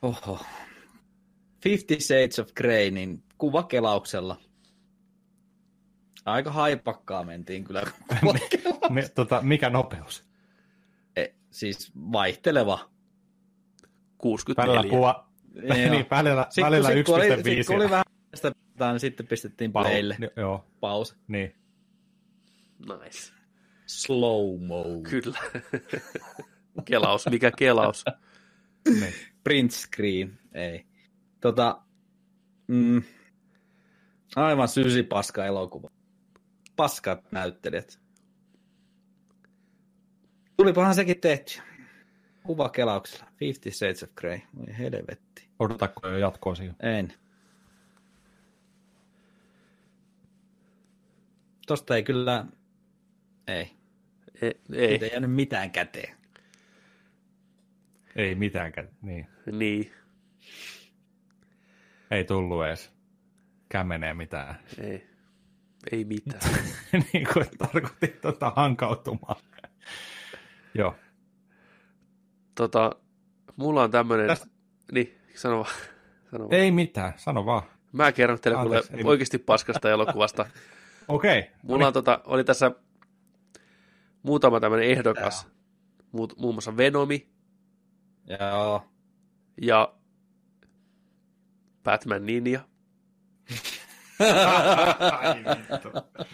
[0.03, 0.41] Oho.
[1.63, 4.37] Fifty Shades of Grey, niin kuvakelauksella.
[6.25, 7.83] Aika haipakkaa mentiin kyllä.
[8.91, 10.25] Me, tota, mikä nopeus?
[11.17, 12.91] E, siis vaihteleva.
[14.19, 14.75] 64.
[14.75, 15.29] Välillä kuva,
[15.75, 16.95] niin, välillä, välillä 1.5.
[16.95, 18.05] Sitten kun oli vähän
[18.35, 20.17] sitä, niin sitten pistettiin playlle.
[20.37, 20.65] Joo.
[20.81, 21.15] Pause.
[21.29, 21.55] Niin.
[22.79, 23.33] Nice.
[23.87, 24.85] Slow-mo.
[25.11, 25.39] Kyllä.
[26.85, 28.05] kelaus, mikä kelaus?
[29.01, 29.15] niin.
[29.49, 30.87] Print screen, ei.
[31.41, 31.83] Tota,
[32.67, 33.03] mm,
[34.37, 34.69] aivan
[35.09, 35.89] paska elokuva.
[36.77, 38.01] Paskat näyttelijät.
[40.57, 41.61] Tulipahan sekin tehty.
[42.43, 43.27] Kuva kelauksella.
[43.37, 44.41] Fifty Shades of Grey.
[44.57, 45.49] Voi helvetti.
[45.59, 46.77] Odotatko jo jatkoa siihen?
[46.81, 47.13] En.
[51.67, 52.47] Tosta ei kyllä
[53.47, 53.71] ei.
[54.43, 54.89] E- ei.
[54.89, 56.17] Siitä ei jäänyt mitään käteen.
[58.17, 59.38] Ei mitään käteen, niin.
[59.53, 59.93] Niin.
[62.11, 62.93] Ei tullut edes
[63.69, 64.59] kämenee mitään.
[64.81, 65.07] Ei.
[65.93, 66.55] Ei mitään.
[67.13, 69.41] niin kuin tarkoitin tuota hankautumaan.
[70.75, 70.95] Joo.
[72.55, 72.97] Tota,
[73.57, 74.27] mulla on tämmönen...
[74.27, 74.47] Tästä...
[74.93, 75.75] Niin, sano vaan.
[76.31, 76.55] Sano vaan.
[76.55, 77.63] Ei mitään, sano vaan.
[77.93, 79.09] Mä kerron teille Anteeksi, kuule ei...
[79.09, 80.47] oikeasti paskasta elokuvasta.
[81.09, 81.39] Okei.
[81.39, 81.53] Okay.
[81.63, 82.73] Mulla on tota, oli tässä
[84.23, 85.47] muutama tämmöinen ehdokas,
[86.17, 87.29] Mu- muun muassa Venomi.
[88.41, 88.85] Joo.
[89.63, 89.95] Ja
[91.85, 92.61] Batman Ninja.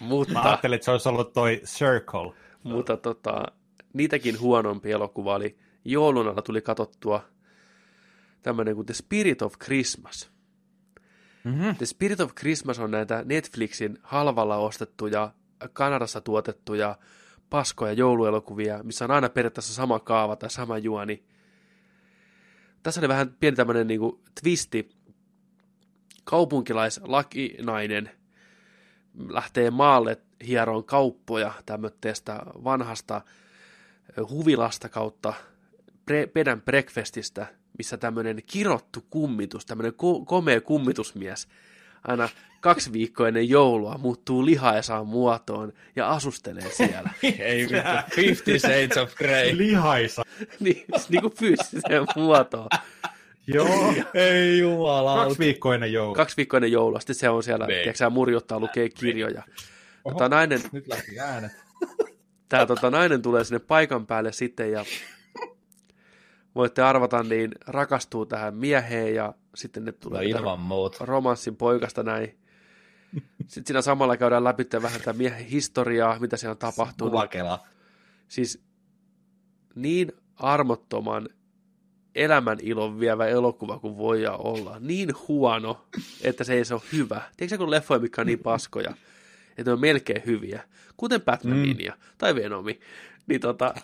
[0.01, 2.33] mutta, Mä ajattelin, että se olisi ollut toi Circle.
[2.63, 3.43] Mutta tota,
[3.93, 7.25] niitäkin huonompi elokuva oli, joulun alla tuli katsottua
[8.43, 10.31] tämmöinen kuin The Spirit of Christmas.
[11.45, 11.77] Mm-hmm.
[11.77, 15.31] The Spirit of Christmas on näitä Netflixin halvalla ostettuja,
[15.73, 16.99] Kanadassa tuotettuja
[17.51, 21.25] paskoja jouluelokuvia, missä on aina periaatteessa sama kaava tai sama juoni.
[22.85, 24.01] Tässä oli vähän pieni tämmöinen niin
[24.43, 24.91] twisti.
[26.25, 28.11] Kaupunkilaislakinainen
[29.29, 33.21] lähtee maalle hieroon kauppoja tämmöistä vanhasta
[34.29, 35.35] huvilasta kautta
[36.07, 37.47] pre, pedän breakfastista,
[37.79, 41.49] missä tämmöinen kirottu kummitus, tämmöinen ko- komea kummitusmies
[42.05, 42.29] aina
[42.61, 47.11] kaksi viikkoa ennen joulua muuttuu lihaisaan muotoon ja asustelee siellä.
[47.39, 48.05] Ei mitään.
[48.15, 49.57] Fifty Shades of Grey.
[49.57, 50.23] Lihaisa.
[50.61, 52.69] niin, niin kuin fyysiseen muotoon.
[53.47, 53.95] Joo.
[54.15, 55.25] Ei jumala.
[55.25, 56.17] Kaksi viikkoa ennen joulua.
[56.17, 57.01] Kaksi viikkoa ennen joulua.
[57.01, 59.43] Sitten se on siellä, tiedätkö murjottaa, lukee kirjoja.
[60.05, 61.53] Oho, tota, nainen, nyt lähti äänet.
[62.49, 64.85] Tämä tota, nainen tulee sinne paikan päälle sitten ja
[66.55, 71.05] voitte arvata, niin rakastuu tähän mieheen ja sitten ne tulee no, ilman muuta.
[71.05, 72.39] romanssin poikasta näin.
[73.49, 77.13] Sitten siinä samalla käydään läpi vähän tätä miehen historiaa, mitä siellä on tapahtunut.
[77.13, 77.67] Kuvakela.
[78.29, 78.65] Siis
[79.75, 81.29] niin armottoman
[82.15, 84.77] elämän ilon vievä elokuva kuin voi olla.
[84.81, 85.87] Niin huono,
[86.23, 87.23] että se ei se ole hyvä.
[87.37, 88.95] Tiedätkö kun leffoja, mikä on niin paskoja,
[89.49, 90.63] että ne on melkein hyviä,
[90.97, 91.77] kuten Batman mm.
[92.19, 92.81] tai Venomi,
[93.27, 93.75] niin tota,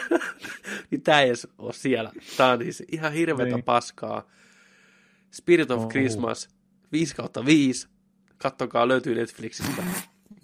[0.90, 2.12] niin tämä ei ole siellä.
[2.36, 3.64] Tämä on siis ihan hirveätä niin.
[3.64, 4.26] paskaa.
[5.30, 5.88] Spirit of oh.
[5.88, 6.48] Christmas
[6.92, 7.88] 5 kautta 5.
[8.38, 9.82] Kattokaa, löytyy Netflixistä.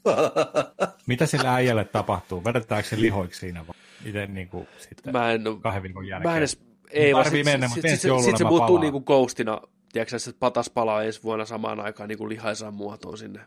[1.06, 2.44] Mitä sillä äijälle tapahtuu?
[2.44, 3.74] Vedetäänkö se lihoiksi siinä vai?
[4.04, 6.30] Miten niin kuin, sitten mä en, kahden viikon jälkeen?
[6.30, 6.60] Mä en edes,
[6.90, 9.60] ei vaan sitten sit, sit, sit, sit se muuttuu niin kuin ghostina.
[9.92, 13.40] Tiedätkö, että patas palaa ensi vuonna samaan aikaan niin kuin lihaisaan muotoon sinne.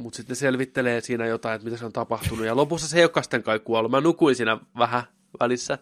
[0.00, 2.46] Mutta sitten selvittelee siinä jotain, että mitä se on tapahtunut.
[2.46, 3.90] Ja lopussa se ei olekaan sitten kai kuollut.
[3.90, 5.02] Mä nukuin siinä vähän
[5.40, 5.78] välissä.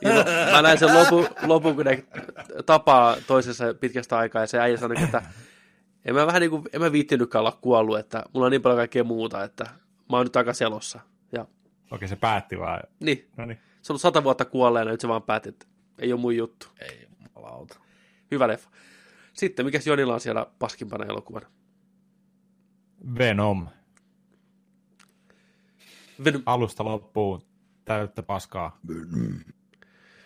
[0.00, 0.10] Ja
[0.52, 2.04] mä näin sen lopun, lopun, kun ne
[2.66, 4.42] tapaa toisessa pitkästä aikaa.
[4.42, 5.22] Ja se äijä sanoi, että
[6.04, 8.78] en mä vähän niin kuin, en mä viittinytkään olla kuollut, että mulla on niin paljon
[8.78, 9.64] kaikkea muuta, että
[10.10, 11.00] mä oon nyt takaisin elossa.
[11.32, 11.46] Ja...
[11.90, 12.80] Okei, se päätti vaan.
[13.00, 13.28] Niin.
[13.36, 13.58] No niin.
[13.82, 15.66] Se on ollut sata vuotta kuolleena, nyt se vaan päätti, että
[15.98, 16.66] ei ole mun juttu.
[16.80, 17.78] Ei jumalauta.
[18.30, 18.70] Hyvä leffa.
[19.32, 21.46] Sitten, mikä Jonilla on siellä paskimpana elokuvana?
[23.18, 23.68] Venom.
[26.24, 26.42] Venom.
[26.46, 27.42] Alusta loppuun
[27.84, 28.78] täyttä paskaa.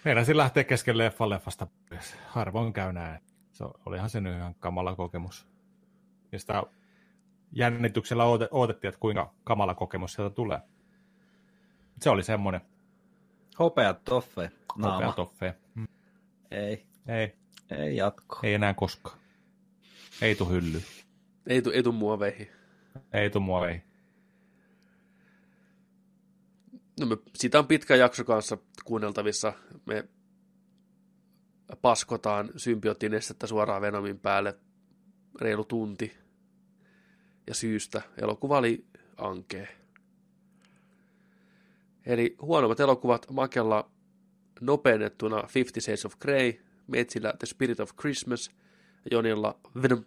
[0.04, 1.66] Meidän lähtee kesken leffa leffasta.
[2.26, 3.20] Harvoin käy näin.
[3.52, 5.46] Se olihan se nyt ihan kamala kokemus.
[6.32, 6.62] Ja sitä
[7.52, 10.60] jännityksellä odotettiin, että kuinka kamala kokemus sieltä tulee.
[12.00, 12.60] Se oli semmoinen.
[13.58, 14.50] Hopea toffe.
[14.76, 14.94] Naama.
[14.94, 15.54] Hopea toffe.
[15.74, 15.88] Mm.
[16.50, 16.86] Ei.
[17.08, 17.36] Ei.
[17.70, 18.40] Ei jatko.
[18.42, 19.18] Ei enää koskaan.
[20.22, 20.82] Ei tu hylly.
[21.46, 22.59] Ei tu, ei tu muoveihin.
[23.12, 23.82] Ei tu muoveihin.
[27.00, 29.52] No me, siitä on pitkä jakso kanssa kuunneltavissa.
[29.86, 30.08] Me
[31.82, 34.58] paskotaan symbioottinestettä suoraan Venomin päälle
[35.40, 36.16] reilu tunti.
[37.46, 38.84] Ja syystä elokuva oli
[39.16, 39.68] ankee.
[42.06, 43.90] Eli huonommat elokuvat Makella
[44.60, 46.52] nopeutettuna Fifty Shades of Grey,
[46.86, 48.50] Metsillä The Spirit of Christmas,
[49.10, 50.04] Jonilla Venom.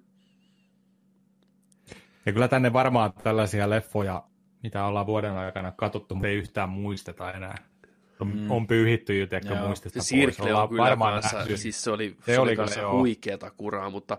[2.26, 4.24] Ja kyllä tänne varmaan tällaisia leffoja,
[4.64, 7.58] mitä ollaan vuoden aikana katsottu, mutta ei yhtään muisteta enää.
[8.20, 8.52] On, mm.
[8.52, 10.40] on pyyhitty jo, tiedätkö, muistista se pois.
[10.40, 11.58] on kyllä varmaan kanssa, nähty.
[11.58, 14.18] siis se oli, se, se oli, kanssa huikeata kuraa, mutta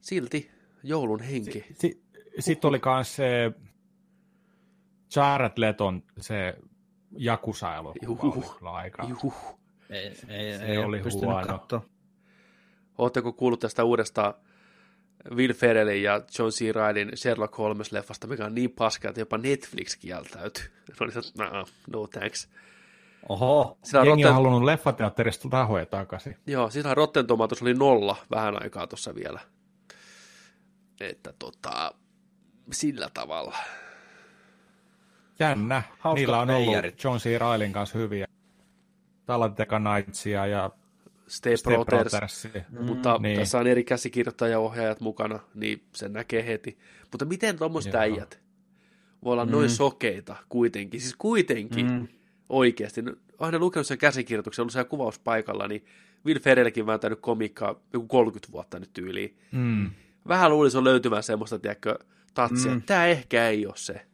[0.00, 0.50] silti
[0.82, 1.64] joulun henki.
[1.68, 2.02] Sitten si,
[2.38, 3.52] Sitten oli myös se
[5.16, 6.58] Jared Leton se
[7.16, 9.06] Jakusa-elokuva aika.
[9.08, 9.58] Juh.
[9.90, 11.66] Ei, ei, se ei oli huono.
[12.98, 14.34] Oletteko kuullut tästä uudesta
[15.30, 16.74] Will Ferrellin ja John C.
[16.74, 20.64] Reillin Sherlock Holmes-leffasta, mikä on niin paska, että jopa Netflix kieltäytyy.
[21.00, 22.48] Oli se, no, no thanks.
[23.28, 24.28] Oho, sillä jengi Rotten...
[24.28, 26.36] on halunnut leffateatterista rahoja takaisin.
[26.46, 29.40] Joo, sillä Rotten Tomatoes oli nolla vähän aikaa tuossa vielä.
[31.00, 31.94] Että tota,
[32.72, 33.56] sillä tavalla.
[35.38, 35.82] Jännä.
[35.98, 37.04] Hauska Niillä on ollut.
[37.04, 37.38] John C.
[37.38, 38.26] Railin kanssa hyviä.
[39.26, 40.70] Talanteka Knightsia ja
[41.28, 42.48] Step, Step Brothers, Brothers.
[42.70, 43.38] Mm, mutta niin.
[43.38, 46.78] tässä on eri käsikirjoittajaohjaajat mukana, niin sen näkee heti.
[47.12, 48.40] Mutta miten tuommoiset äijät
[49.24, 49.52] voi olla mm.
[49.52, 52.08] noin sokeita kuitenkin, siis kuitenkin mm.
[52.48, 53.02] oikeasti.
[53.02, 55.84] No, aina lukenut sen käsikirjoituksen, ollut siellä kuvauspaikalla, niin
[56.26, 59.38] Will Ferrellkin vääntänyt komikkaa joku 30 vuotta nyt tyyliin.
[59.52, 59.90] Mm.
[60.28, 61.98] Vähän luulisi on löytyvän semmoista, tiedätkö,
[62.34, 62.72] tatsia.
[62.72, 62.82] Mm.
[62.82, 64.06] Tämä ehkä ei ole se.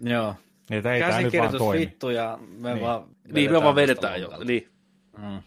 [0.00, 0.34] Joo.
[0.70, 2.82] Niin, ei Käsikirjoitus vittu ja me niin.
[2.82, 4.30] vaan Niin, me vaan vedetään jo.
[4.44, 4.68] Niin.
[5.18, 5.42] Mm.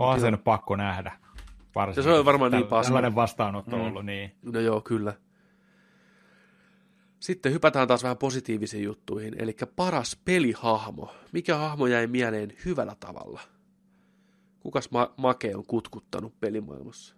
[0.00, 1.12] Onhan se nyt pakko nähdä.
[1.74, 2.04] Varsinkin.
[2.12, 2.88] Se on varmaan niin paska.
[2.88, 3.82] Tällainen vastaanotto mm.
[3.82, 4.32] ollut, niin.
[4.42, 5.14] No joo, kyllä.
[7.20, 11.14] Sitten hypätään taas vähän positiivisiin juttuihin, eli paras pelihahmo.
[11.32, 13.40] Mikä hahmo jäi mieleen hyvällä tavalla?
[14.60, 17.14] Kukas ma- Make on kutkuttanut pelimaailmassa?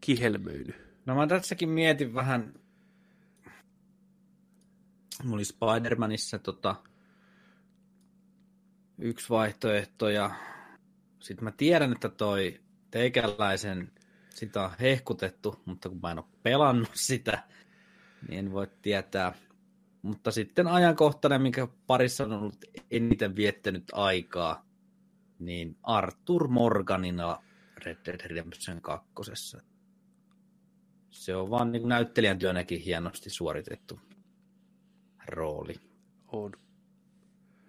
[0.00, 0.74] Kihelmöiny.
[1.06, 2.54] No mä tässäkin mietin vähän,
[5.22, 6.76] mulla oli Spider-Manissa tota,
[8.98, 10.30] yksi vaihtoehto ja
[11.20, 12.60] sitten mä tiedän, että toi
[12.90, 13.92] teikäläisen,
[14.30, 17.44] sitä on hehkutettu, mutta kun mä en ole pelannut sitä,
[18.28, 19.32] niin en voi tietää.
[20.02, 24.66] Mutta sitten ajankohtainen, minkä parissa on ollut eniten viettänyt aikaa,
[25.38, 27.42] niin Arthur Morganina
[27.84, 29.10] Red Dead Redemption 2.
[31.10, 34.00] Se on vaan niin näyttelijän työnäkin hienosti suoritettu
[35.26, 35.74] rooli.
[36.26, 36.52] On.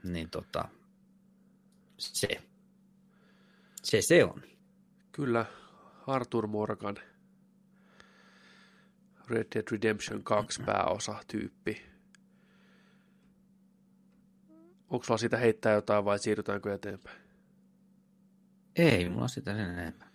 [0.04, 0.68] Niin tota,
[1.98, 2.51] se.
[3.84, 4.42] Se se on.
[5.12, 5.46] Kyllä,
[6.08, 6.98] Arthur Morgan.
[9.28, 11.82] Red Dead Redemption 2 pääosa tyyppi.
[14.90, 17.22] Onko sulla siitä heittää jotain vai siirrytäänkö eteenpäin?
[18.76, 20.12] Ei, mulla on sitä sen enempää.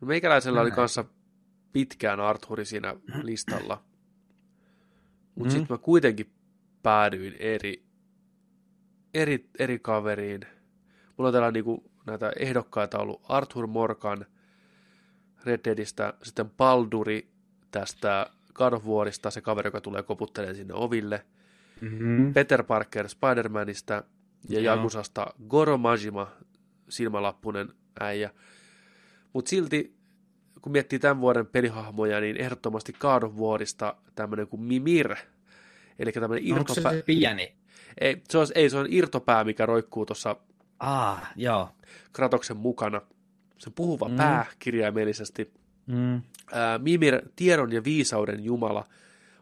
[0.00, 1.04] No meikäläisellä oli kanssa
[1.72, 3.84] pitkään Arthuri siinä listalla.
[5.34, 5.58] Mutta mm.
[5.58, 6.32] sitten mä kuitenkin
[6.82, 7.86] päädyin eri,
[9.14, 10.40] eri, eri kaveriin.
[11.16, 14.26] Mulla on täällä niinku näitä ehdokkaita ollut Arthur Morgan
[15.44, 17.28] Red Deadistä, sitten Balduri
[17.70, 21.24] tästä God of Warista, se kaveri, joka tulee koputtelemaan sinne oville,
[21.80, 22.34] mm-hmm.
[22.34, 24.04] Peter Parker Spider-Manista
[24.48, 24.76] ja Joo.
[24.76, 26.32] Jakusasta Goro Majima,
[26.88, 27.68] silmälappunen
[28.00, 28.30] äijä.
[29.32, 29.96] Mutta silti,
[30.62, 35.16] kun miettii tämän vuoden pelihahmoja, niin ehdottomasti God of Warista tämmöinen kuin Mimir,
[35.98, 36.60] eli tämmöinen irtopää.
[36.60, 37.56] Onko se, se pieni?
[38.00, 40.36] Ei se, on, ei, se on irtopää, mikä roikkuu tuossa
[40.80, 41.68] ah, joo.
[42.12, 43.00] Kratoksen mukana.
[43.58, 44.16] Se puhuva mm.
[44.16, 45.52] pää kirjaimellisesti.
[45.86, 46.22] Mm.
[46.52, 48.84] Ää, Mimir, tiedon ja viisauden jumala,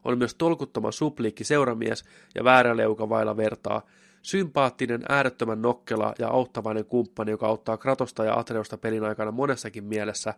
[0.05, 2.05] on myös tolkuttoman supliikki seuramies
[2.35, 3.83] ja vääräleuka vailla vertaa.
[4.23, 10.35] Sympaattinen, äärettömän nokkela ja auttavainen kumppani, joka auttaa Kratosta ja Atreusta pelin aikana monessakin mielessä.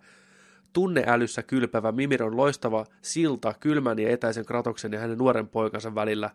[0.72, 6.30] Tunneälyssä kylpävä Mimir on loistava silta kylmän ja etäisen Kratoksen ja hänen nuoren poikansa välillä.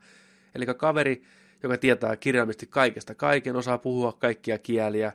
[0.56, 1.24] Eli kaveri,
[1.64, 5.14] joka tietää kirjaimisesti kaikesta kaiken, osaa puhua kaikkia kieliä,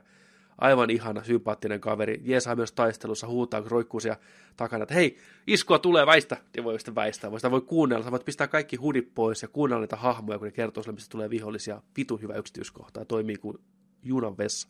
[0.57, 4.19] aivan ihana, sympaattinen kaveri, jeesaa myös taistelussa, huutaa, kun roikkuu siellä
[4.57, 5.17] takana, että hei,
[5.47, 8.75] iskua tulee, väistä, ja voi sitten väistää, voi sitä voi kuunnella, sä voit pistää kaikki
[8.75, 12.33] hudit pois ja kuunnella niitä hahmoja, kun ne kertoo sulle, mistä tulee vihollisia, vitu hyvä
[12.33, 13.57] yksityiskohta, ja toimii kuin
[14.03, 14.67] junan vessa.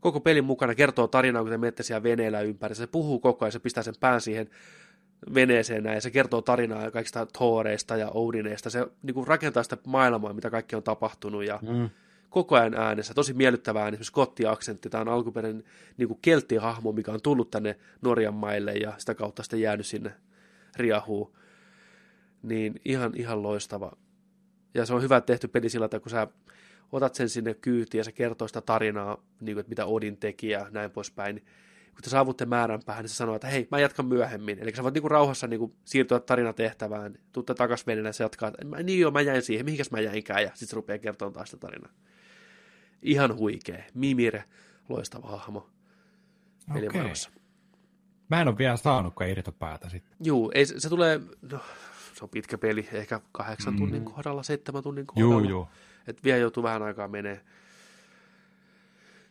[0.00, 3.52] Koko pelin mukana kertoo tarinaa, kun te menette siellä veneellä ympäri, se puhuu koko ajan,
[3.52, 4.50] se pistää sen pään siihen
[5.34, 9.76] veneeseen näin, ja se kertoo tarinaa kaikista Thoreista ja Odineista, se niin kuin rakentaa sitä
[9.86, 11.90] maailmaa, mitä kaikki on tapahtunut, ja mm.
[12.30, 15.64] koko ajan äänessä, tosi miellyttävä ääni, esimerkiksi Skotti-aksentti, tämä on alkuperäinen
[15.96, 20.12] niin kuin kelttihahmo, mikä on tullut tänne Norjan maille, ja sitä kautta sitten jäänyt sinne
[20.76, 21.32] riahuun,
[22.42, 23.92] niin ihan, ihan loistava.
[24.74, 26.26] Ja se on hyvä tehty peli sillä, että kun sä
[26.92, 30.48] otat sen sinne kyytiin ja se kertoo sitä tarinaa, niin kuin, että mitä Odin teki
[30.48, 31.46] ja näin poispäin, niin
[31.96, 34.58] kun te saavutte määränpäähän, niin se sanoo, että hei, mä jatkan myöhemmin.
[34.58, 38.82] Eli sä voit niinku rauhassa niinku siirtyä tarinatehtävään, tuutte takas veneelle ja se jatkaa, että
[38.82, 41.60] niin joo, mä jäin siihen, mihinkäs mä jäinkään, ja sitten se rupeaa kertomaan taas sitä
[41.60, 41.92] tarinaa.
[43.02, 43.84] Ihan huikea.
[43.94, 44.38] Mimir,
[44.88, 45.70] loistava hahmo.
[46.70, 47.12] Okay.
[48.28, 50.16] Mä en ole vielä saanutkaan irtopäätä sitten.
[50.24, 51.20] Juu, ei, se, se tulee,
[51.52, 51.60] no,
[52.14, 53.78] se on pitkä peli, ehkä kahdeksan mm.
[53.78, 55.34] tunnin kohdalla, seitsemän tunnin kohdalla.
[55.34, 55.68] Juu, juu.
[56.06, 57.40] Et vielä joutuu vähän aikaa menee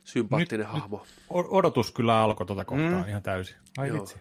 [0.06, 0.98] sympaattinen nyt, hahmo.
[0.98, 3.10] Nyt odotus kyllä alkoi tuota kohtaa mm.
[3.10, 3.56] ihan täysin.
[3.78, 3.98] Ai Joo.
[4.00, 4.16] vitsi.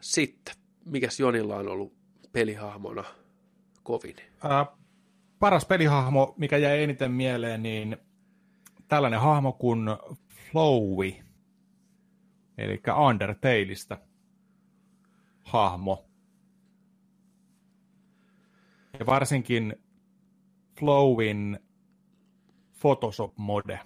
[0.00, 0.54] Sitten,
[0.84, 1.96] mikäs Jonilla on ollut
[2.32, 3.04] pelihahmona
[3.82, 4.16] kovin?
[4.42, 4.66] Ää,
[5.38, 7.96] paras pelihahmo, mikä jäi eniten mieleen, niin
[8.88, 9.88] tällainen hahmo kuin
[10.50, 11.12] Flowy,
[12.58, 13.98] eli Undertaleista
[15.42, 16.08] hahmo.
[18.98, 19.76] Ja varsinkin
[20.78, 21.58] Flowin
[22.84, 23.80] Photoshop-mode.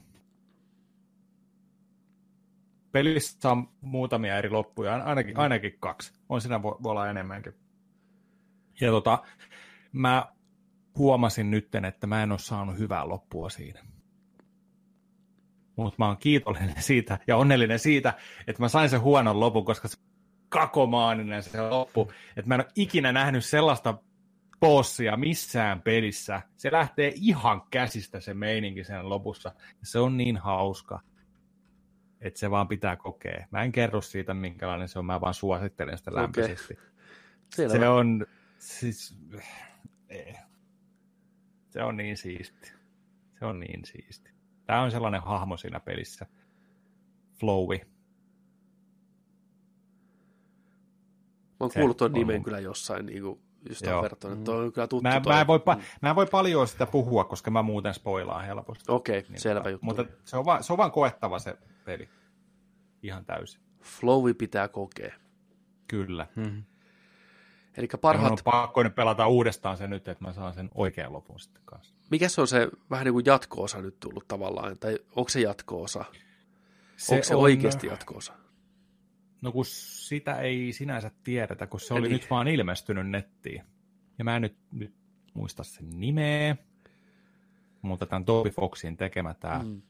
[2.92, 5.40] Pelissä on muutamia eri loppuja, ainakin, mm.
[5.40, 6.12] ainakin kaksi.
[6.28, 7.54] On siinä voi, voi olla enemmänkin.
[8.80, 9.22] Ja tota,
[9.92, 10.26] mä
[10.98, 13.84] huomasin nytten, että mä en ole saanut hyvää loppua siinä.
[15.76, 18.14] Mutta mä oon kiitollinen siitä ja onnellinen siitä,
[18.46, 19.98] että mä sain sen huonon lopun, koska se
[20.48, 22.12] kakomaaninen se loppu.
[22.36, 23.98] Että mä en ole ikinä nähnyt sellaista
[24.60, 26.42] bossia missään pelissä.
[26.56, 29.52] Se lähtee ihan käsistä se meininki sen lopussa.
[29.82, 31.00] Se on niin hauska,
[32.20, 33.46] että se vaan pitää kokea.
[33.50, 36.74] Mä en kerro siitä, minkälainen se on, mä vaan suosittelen sitä lämpöisesti.
[36.74, 37.78] Okay.
[37.78, 38.26] Se on,
[38.58, 39.16] siis,
[40.08, 40.38] eh.
[41.68, 42.72] se on niin siisti.
[43.38, 44.30] Se on niin siisti.
[44.66, 46.26] Tämä on sellainen hahmo siinä pelissä.
[47.40, 47.78] Flowy.
[51.60, 54.02] Mä oon kuullut tuon nimen kyllä jossain niin kuin just Joo.
[54.02, 55.02] verran, että on kyllä tuttu.
[55.02, 55.32] Mä, toi.
[55.32, 55.82] mä, en voi, mm.
[56.02, 58.84] mä en voi paljon sitä puhua, koska mä muuten spoilaan helposti.
[58.88, 59.86] Okei, okay, niin, selvä juttu.
[59.86, 62.08] Mutta se on, vaan, se on vaan koettava se peli.
[63.02, 63.60] Ihan täysin.
[63.82, 65.14] Flowi pitää kokea.
[65.88, 66.26] Kyllä.
[66.36, 66.64] Mm-hmm.
[67.76, 68.32] Eli parhaat...
[68.32, 71.94] on pakko nyt pelata uudestaan se nyt, että mä saan sen oikean lopun sitten kanssa.
[72.10, 76.04] Mikä se on se vähän niin kuin jatko-osa nyt tullut tavallaan, tai onko se jatko-osa?
[76.96, 77.42] Se onko se on...
[77.42, 78.32] oikeasti jatko-osa?
[79.40, 82.00] No kun sitä ei sinänsä tiedetä, kun se Eli...
[82.00, 83.62] oli nyt vaan ilmestynyt nettiin.
[84.18, 84.94] Ja mä en nyt, nyt
[85.34, 86.56] muista sen nimeä,
[87.82, 89.58] mutta tämän Toby Foxin tekemä tämä.
[89.58, 89.82] Mm.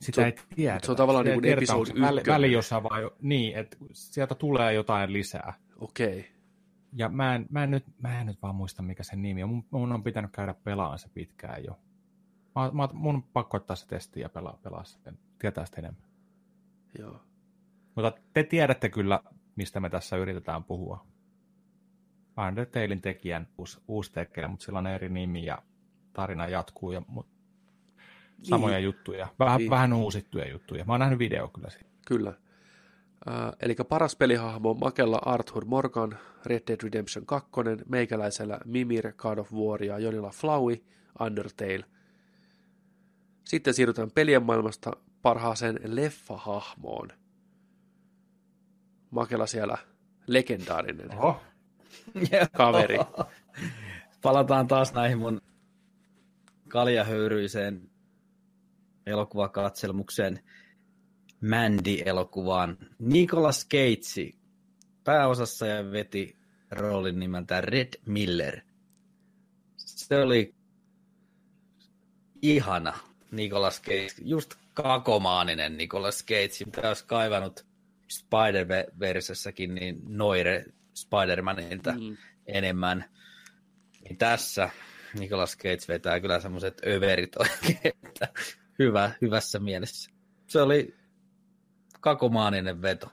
[0.00, 0.80] Sitä se, ei tiedä.
[0.82, 5.54] Se on tavallaan niin kuin episodi väli, väliosa vai, niin, että sieltä tulee jotain lisää.
[5.78, 6.20] Okei.
[6.20, 6.22] Okay.
[6.92, 9.48] Ja mä en, mä, en nyt, mä en nyt vaan muista, mikä sen nimi on.
[9.48, 11.78] Mun, mun on pitänyt käydä pelaan se pitkään jo.
[12.54, 16.08] Mä, mä, mun on pakko ottaa se testi ja pelaa, pelaa sen tietää sitä enemmän.
[16.98, 17.20] Joo.
[17.94, 19.20] Mutta te tiedätte kyllä,
[19.56, 21.06] mistä me tässä yritetään puhua.
[22.48, 25.62] Undertalein tekijän uusi, uusi tekijä, mutta sillä on eri nimi ja
[26.12, 27.26] tarina jatkuu ja mut,
[28.42, 28.84] samoja niin.
[28.84, 29.28] juttuja.
[29.38, 29.70] Vähän, niin.
[29.70, 30.84] vähän uusittuja juttuja.
[30.84, 31.90] Mä oon nähnyt video kyllä siitä.
[32.06, 32.34] Kyllä.
[33.28, 37.50] Äh, eli paras pelihahmo Makella Arthur Morgan, Red Dead Redemption 2,
[37.88, 40.84] meikäläisellä Mimir, God of War ja Jonilla Flaui,
[41.20, 41.84] Undertale.
[43.44, 44.92] Sitten siirrytään pelien maailmasta
[45.22, 47.08] parhaaseen leffahahmoon.
[49.10, 49.78] Makela siellä
[50.26, 51.40] legendaarinen Oho.
[52.56, 52.98] kaveri.
[54.22, 55.40] Palataan taas näihin mun
[56.68, 57.90] kaljahöyryiseen
[59.06, 60.40] elokuvakatselmukseen
[61.40, 62.76] Mandy-elokuvaan.
[62.98, 64.38] Nicolas Cage
[65.04, 66.36] pääosassa ja veti
[66.70, 68.60] roolin nimeltä Red Miller.
[69.76, 70.54] Se oli
[72.42, 72.98] ihana
[73.30, 77.66] Nicolas Cage, just kakomaaninen Nicolas Cage, mitä olisi kaivannut
[78.12, 80.64] Spider-Versessäkin niin Noire
[80.94, 82.16] Spider-Manilta mm.
[82.46, 83.04] enemmän.
[84.04, 84.70] Niin tässä
[85.18, 88.28] Nicolas Cage vetää kyllä semmoiset överit oikein, että
[88.78, 90.10] hyvä, hyvässä mielessä.
[90.46, 90.94] Se oli
[92.00, 93.12] kakomaaninen veto.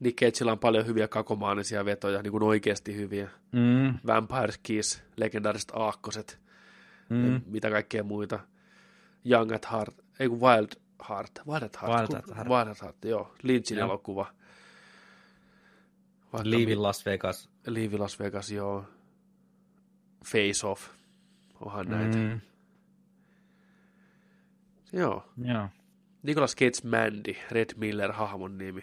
[0.00, 3.30] Nick Cageilla on paljon hyviä kakomaanisia vetoja, niin kuin oikeasti hyviä.
[3.52, 3.94] Mm.
[4.06, 6.40] Vampire Kiss, legendaariset aakkoset,
[7.08, 7.40] mm.
[7.46, 8.53] mitä kaikkea muita.
[9.24, 12.82] Young at Heart, ei kun Wild Heart, Wild at Heart, Wild at Heart, Wild at
[12.82, 13.88] Heart joo, Lynchin joo.
[13.88, 14.34] elokuva.
[16.42, 17.50] Live Las Vegas.
[17.66, 18.84] Live Las Vegas, joo.
[20.24, 20.88] Face Off,
[21.60, 22.18] onhan näitä.
[22.18, 22.40] Mm.
[24.92, 25.24] Joo.
[25.44, 25.68] Joo.
[26.22, 28.82] Nicolas Cage Mandy, Red Miller hahmon nimi.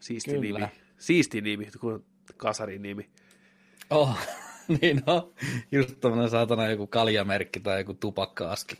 [0.00, 0.58] Siisti Kyllä.
[0.58, 0.72] nimi.
[0.98, 2.04] Siisti nimi, kun
[2.36, 3.10] kasarin nimi.
[3.90, 4.18] Oh,
[4.80, 5.32] niin no.
[5.72, 8.76] Just tämmöinen saatana joku kaljamerkki tai joku tupakkaaski.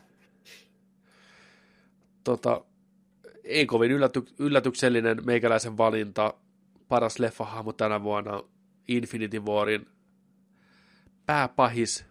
[2.24, 2.64] Tota,
[3.44, 6.34] ei kovin ylläty- yllätyksellinen meikäläisen valinta.
[6.88, 8.42] Paras leffahahmo tänä vuonna
[8.88, 9.86] Infinity Warin
[11.26, 12.04] pääpahis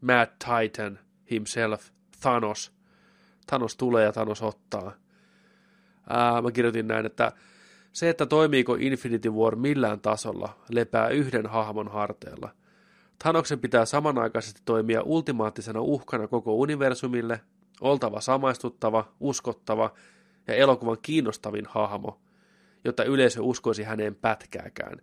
[0.00, 0.98] Mad Titan
[1.30, 1.90] himself,
[2.20, 2.72] Thanos–
[3.46, 4.92] Thanos tulee ja Thanos ottaa.
[6.08, 7.32] Ää, mä kirjoitin näin, että
[7.92, 12.50] se, että toimiiko Infinity War millään tasolla, lepää yhden hahmon harteilla.
[13.22, 17.40] Thanoksen pitää samanaikaisesti toimia ultimaattisena uhkana koko universumille,
[17.82, 19.94] oltava samaistuttava, uskottava
[20.46, 22.20] ja elokuvan kiinnostavin hahmo,
[22.84, 25.02] jotta yleisö uskoisi häneen pätkääkään.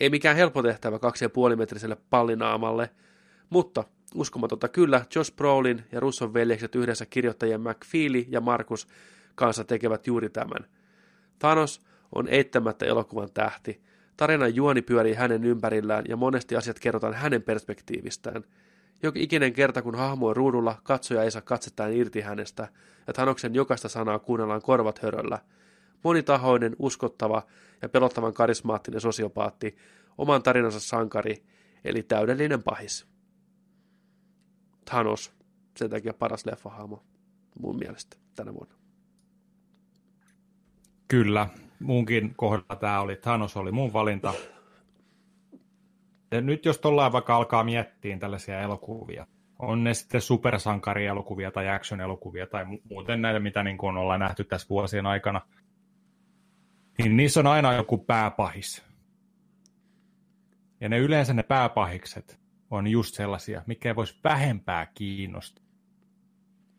[0.00, 0.96] Ei mikään helppo tehtävä
[1.50, 2.90] 2,5 metriselle pallinaamalle,
[3.50, 3.84] mutta
[4.14, 8.88] Uskomatonta kyllä, Josh Brolin ja Russon veljekset yhdessä kirjoittajien McFeely ja Markus
[9.34, 10.66] kanssa tekevät juuri tämän.
[11.38, 11.80] Thanos
[12.14, 13.82] on eittämättä elokuvan tähti.
[14.16, 18.44] Tarinan juoni pyörii hänen ympärillään ja monesti asiat kerrotaan hänen perspektiivistään.
[19.02, 22.68] Jokin ikinen kerta, kun hahmo on ruudulla, katsoja ei saa katsettaan irti hänestä,
[23.06, 25.38] ja Thanoksen jokaista sanaa kuunnellaan korvat höröllä.
[26.04, 27.42] Monitahoinen, uskottava
[27.82, 29.76] ja pelottavan karismaattinen sosiopaatti,
[30.18, 31.42] oman tarinansa sankari,
[31.84, 33.06] eli täydellinen pahis.
[34.84, 35.32] Thanos
[35.76, 37.02] sen takia paras leffahahmo
[37.58, 38.74] mun mielestä tänä vuonna.
[41.08, 41.48] Kyllä,
[41.80, 44.34] munkin kohdalla tämä oli, Thanos oli mun valinta.
[46.40, 49.26] Nyt jos tuolla vaikka alkaa miettiä tällaisia elokuvia,
[49.58, 54.68] on ne sitten supersankarielokuvia tai action-elokuvia tai muuten näitä, mitä niin kuin ollaan nähty tässä
[54.70, 55.40] vuosien aikana,
[56.98, 58.84] niin niissä on aina joku pääpahis.
[60.80, 62.40] Ja ne yleensä ne pääpahikset
[62.70, 65.64] on just sellaisia, mikä ei voisi vähempää kiinnostaa.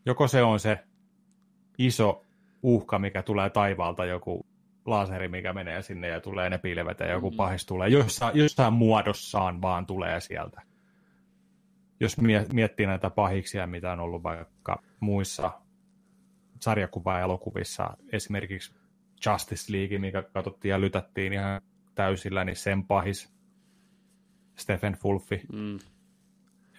[0.06, 0.80] Joko se on se
[1.78, 2.26] iso
[2.64, 4.46] uhka, mikä tulee taivaalta, joku
[4.86, 7.38] laseri, mikä menee sinne ja tulee ne pilvet ja joku mm.
[7.38, 7.90] pahis tulee.
[7.90, 10.62] Jossain, jossain muodossaan vaan tulee sieltä.
[12.00, 12.18] Jos
[12.54, 15.52] miettii näitä pahiksia, mitä on ollut vaikka muissa
[16.60, 18.76] sarjakuva-elokuvissa, esimerkiksi
[19.26, 21.62] Justice League, mikä katsottiin ja lytättiin ihan
[21.96, 23.34] täysillä, niin sen pahis
[24.56, 25.42] Stephen Fulfi.
[25.54, 25.80] Mm.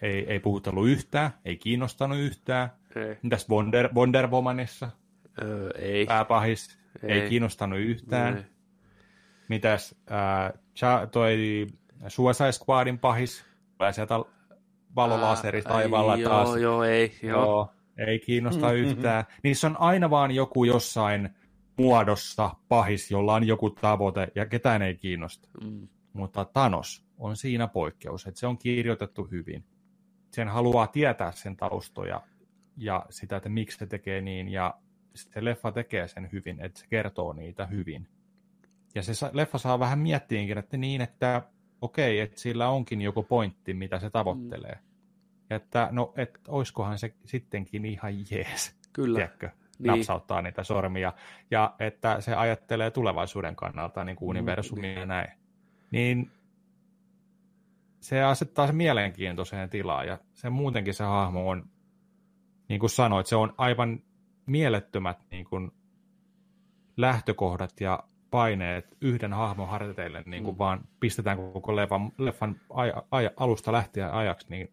[0.03, 2.71] Ei, ei puhutellut yhtään, ei kiinnostanut yhtään.
[2.97, 3.19] Ei.
[3.23, 4.91] Mitäs Wonder, Wonder Womanissa?
[5.43, 6.07] Öö, ei.
[6.07, 6.84] Pääpahis?
[7.03, 7.21] Ei.
[7.21, 8.37] ei kiinnostanut yhtään.
[8.37, 8.45] Ei.
[9.49, 10.53] Mitäs äh,
[11.11, 11.67] toi
[12.09, 13.45] Suicide Squadin pahis?
[13.79, 14.15] Tulee sieltä
[14.97, 16.57] valolaseri taivaalla joo, taas.
[16.57, 17.13] Joo, ei.
[17.23, 17.43] Joo.
[17.43, 18.85] joo ei kiinnosta mm-hmm.
[18.85, 19.25] yhtään.
[19.43, 21.31] Niissä on aina vaan joku jossain
[21.79, 25.49] muodossa pahis, jolla on joku tavoite ja ketään ei kiinnosta.
[25.65, 25.89] Mm.
[26.13, 29.65] Mutta Thanos on siinä poikkeus, että se on kirjoitettu hyvin.
[30.31, 32.23] Sen haluaa tietää sen taustoja
[32.77, 34.75] ja sitä, että miksi se tekee niin, ja
[35.15, 38.09] se leffa tekee sen hyvin, että se kertoo niitä hyvin.
[38.95, 41.43] Ja se leffa saa vähän miettiinkin, että niin, että
[41.81, 44.75] okei, että sillä onkin joku pointti, mitä se tavoittelee.
[44.75, 45.57] Mm.
[45.57, 48.77] Että no, että oiskohan se sittenkin ihan jees.
[48.93, 49.17] Kyllä.
[49.17, 49.51] Tiedätkö?
[49.79, 49.87] Niin.
[49.87, 51.13] napsauttaa niitä sormia,
[51.51, 55.01] ja että se ajattelee tulevaisuuden kannalta niin kuin universumia mm.
[55.01, 55.29] ja näin
[55.95, 56.31] niin
[58.01, 61.71] se asettaa se mielenkiintoiseen tilaan, ja se muutenkin se hahmo on,
[62.69, 64.03] niin kuin sanoit, se on aivan
[64.47, 65.71] mielettömät niin kuin,
[66.97, 70.59] lähtökohdat ja paineet yhden hahmon harteille, niin kuin mm.
[70.59, 74.73] vaan pistetään koko leffan, leffan aj, aj, alusta lähtien ajaksi, niin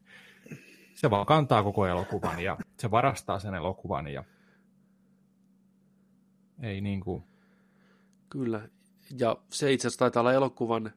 [0.95, 4.23] se vaan kantaa koko elokuvan ja se varastaa sen elokuvan ja
[6.61, 7.23] ei niin kuin...
[8.29, 8.69] Kyllä,
[9.19, 10.91] ja se itse asiassa taitaa olla elokuvan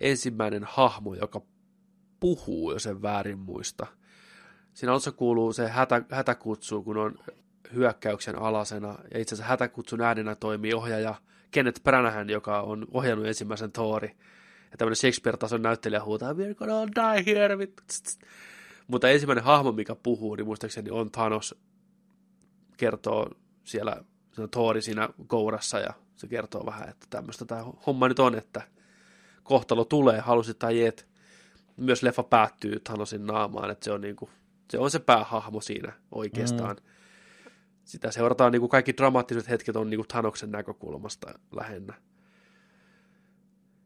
[0.00, 1.42] ensimmäinen hahmo, joka
[2.20, 3.86] puhuu, jos sen väärin muista.
[4.74, 7.18] Siinä alussa kuuluu se hätä, hätäkutsu, kun on
[7.74, 11.14] hyökkäyksen alasena, ja itse asiassa hätäkutsun äänenä toimii ohjaaja
[11.50, 14.16] Kenneth Branagh, joka on ohjannut ensimmäisen Thori.
[14.70, 17.56] Ja tämmöinen Shakespeare-tason näyttelijä huutaa, we're gonna die here.
[18.86, 21.54] Mutta ensimmäinen hahmo, mikä puhuu, niin muistaakseni on Thanos,
[22.76, 23.30] kertoo
[23.64, 23.96] siellä,
[24.32, 28.34] se on Thori siinä kourassa, ja se kertoo vähän, että tämmöistä tämä homma nyt on,
[28.34, 28.62] että
[29.42, 31.08] kohtalo tulee, halusit tai et.
[31.76, 34.30] Myös leffa päättyy Thanosin naamaan, että se on, niinku,
[34.70, 36.76] se, on se päähahmo siinä oikeastaan.
[36.76, 36.97] Mm
[37.88, 41.94] sitä seurataan, niin kuin kaikki dramaattiset hetket on niin kuin Thanoksen näkökulmasta lähinnä.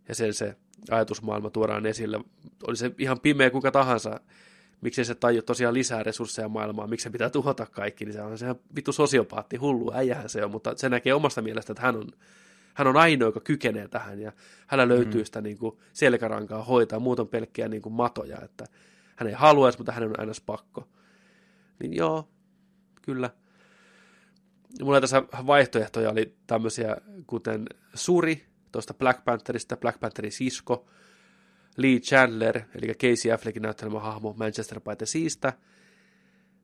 [0.09, 0.57] Ja sen se
[0.91, 2.21] ajatusmaailma tuodaan esille.
[2.67, 4.21] Oli se ihan pimeä kuka tahansa,
[4.81, 8.39] miksei se tajua tosiaan lisää resursseja maailmaan, miksi se pitää tuhota kaikki, niin se on
[8.39, 12.09] sehän vittu sosiopaatti, hullu äijähän se on, mutta se näkee omasta mielestä, että hän on,
[12.75, 14.33] hän on ainoa, joka kykenee tähän, ja
[14.67, 15.25] hänellä löytyy mm.
[15.25, 18.65] sitä niin kuin selkärankaa hoitaa, muuten pelkkiä niin kuin matoja, että
[19.17, 20.89] hän ei haluaisi, mutta hänen on aina pakko.
[21.81, 22.29] Niin joo,
[23.03, 23.31] kyllä,
[24.81, 26.97] mulla tässä vaihtoehtoja oli tämmöisiä
[27.27, 30.89] kuten Suri tuosta Black Pantherista, Black Pantherin sisko,
[31.77, 35.53] Lee Chandler, eli Casey Affleckin näyttelemä hahmo Manchester by the Seasta,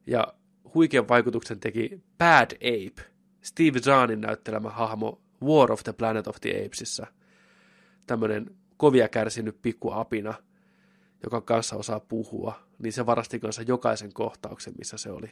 [0.06, 0.35] ja
[0.74, 3.10] huikean vaikutuksen teki Bad Ape,
[3.43, 7.06] Steve Zahnin näyttelemä hahmo War of the Planet of the Apesissa.
[8.06, 10.35] Tämmöinen kovia kärsinyt pikku apina,
[11.22, 15.30] joka kanssa osaa puhua, niin se varasti kanssa jokaisen kohtauksen, missä se oli.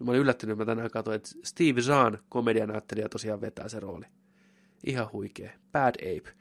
[0.00, 4.06] Mä olin yllättynyt, mä tänään katsoin, että Steve Zahn, komedianäyttelijä, tosiaan vetää se rooli.
[4.86, 5.50] Ihan huikea.
[5.72, 6.32] Bad Ape.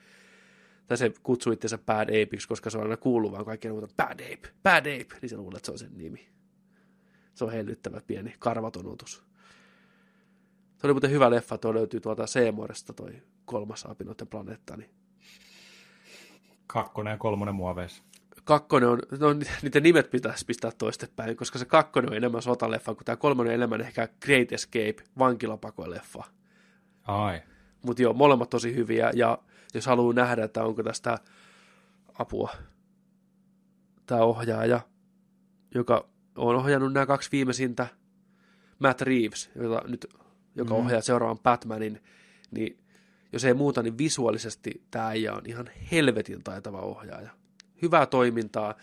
[0.88, 3.88] Tai se kutsui itseänsä Bad Apeiksi, koska se on aina kuullut vaan kaikkea muuta.
[3.98, 5.16] Bad Ape, Bad Ape.
[5.22, 6.30] Niin se luulee, että se on sen nimi.
[7.34, 9.24] Se on hellyttävä pieni karvaton otus.
[10.78, 14.78] Se oli muuten hyvä leffa, tuo löytyy tuolta Seemoresta toi kolmas apinoiden planeetta.
[14.78, 14.90] Niin...
[16.68, 18.04] Kakkonen ja kolmonen muoveissa
[18.50, 23.06] kakkonen on, no niiden nimet pitäisi pistää toistepäin, koska se kakkonen on enemmän sotaleffa, kuin
[23.06, 26.24] tämä kolmonen on enemmän ehkä Great Escape, vankilapakoileffa.
[27.08, 27.42] Ai.
[27.86, 29.38] Mutta joo, molemmat tosi hyviä, ja
[29.74, 31.18] jos haluaa nähdä, että onko tästä
[32.20, 32.50] apua,
[34.06, 34.80] tämä ohjaaja,
[35.76, 37.88] joka on ohjannut nämä kaksi viimeisintä,
[38.80, 40.08] Matt Reeves, jota nyt,
[40.56, 40.80] joka mm.
[40.80, 42.04] ohjaa seuraavan Batmanin,
[42.52, 42.80] niin
[43.34, 47.39] jos ei muuta, niin visuaalisesti tämä äijä on ihan helvetin taitava ohjaaja
[47.82, 48.76] hyvää toimintaa,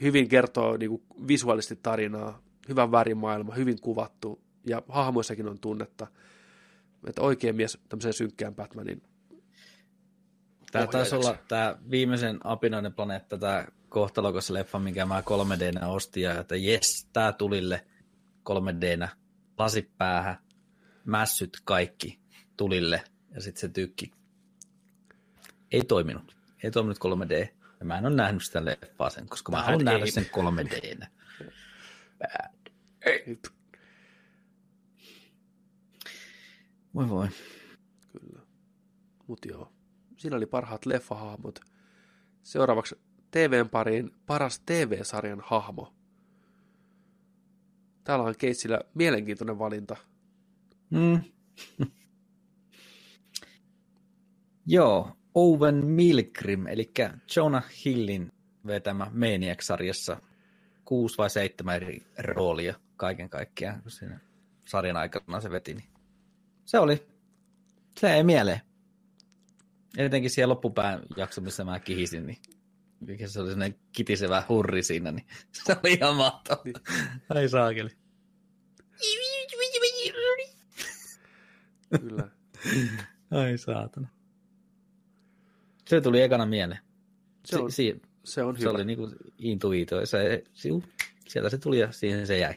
[0.00, 6.06] hyvin kertoo niin kuin visuaalisesti tarinaa, hyvän värimaailma, hyvin kuvattu ja hahmoissakin on tunnetta.
[7.06, 9.02] Että oikein mies tämmöiseen synkkään Batmanin
[10.74, 16.22] Tämä taisi olla tämä viimeisen apinainen planeetta, tämä kohtalokas leffa, minkä mä 3 d ostin,
[16.22, 17.86] ja että jes, tämä tulille
[18.42, 19.08] 3 d
[19.58, 20.38] lasipäähän,
[21.04, 22.18] mässyt kaikki
[22.56, 23.04] tulille,
[23.34, 24.12] ja sitten se tykki.
[25.72, 26.36] Ei toiminut.
[26.62, 27.53] Ei toiminut 3D.
[27.80, 31.08] Ja mä en ole nähnyt sitä leffaa sen, koska mä haluan nähdä sen 3 d
[36.94, 37.28] Voi voi.
[38.12, 38.40] Kyllä.
[39.26, 39.72] Mut joo.
[40.18, 41.60] Siinä oli parhaat leffahahmot.
[42.42, 42.98] Seuraavaksi
[43.30, 45.94] TVn pariin paras TV-sarjan hahmo.
[48.04, 49.96] Täällä on Keitsillä mielenkiintoinen valinta.
[50.90, 51.20] Mm.
[54.66, 56.92] Joo, Owen Milgrim, eli
[57.36, 58.32] Jonah Hillin
[58.66, 60.16] vetämä Maniac-sarjassa
[60.84, 64.20] kuusi vai seitsemän eri roolia kaiken kaikkiaan, kun siinä
[64.64, 65.74] sarjan aikana se veti.
[65.74, 65.88] Niin
[66.64, 67.06] se oli,
[68.00, 68.60] se ei mieleen.
[69.96, 72.38] Etenkin siellä loppupään jakso, missä mä kihisin, niin
[73.00, 75.26] mikä se oli sellainen kitisevä hurri siinä, niin
[75.64, 76.62] se oli ihan mahtava.
[77.28, 77.90] Ai saakeli.
[82.00, 82.28] Kyllä.
[83.30, 84.08] Ai saatana.
[85.94, 86.80] Se tuli ekana mieleen.
[87.44, 88.70] Se on, si- se on se hyvä.
[88.70, 90.06] oli niinku intuito.
[90.06, 90.44] Se,
[91.28, 92.54] sieltä se tuli ja siihen se jäi.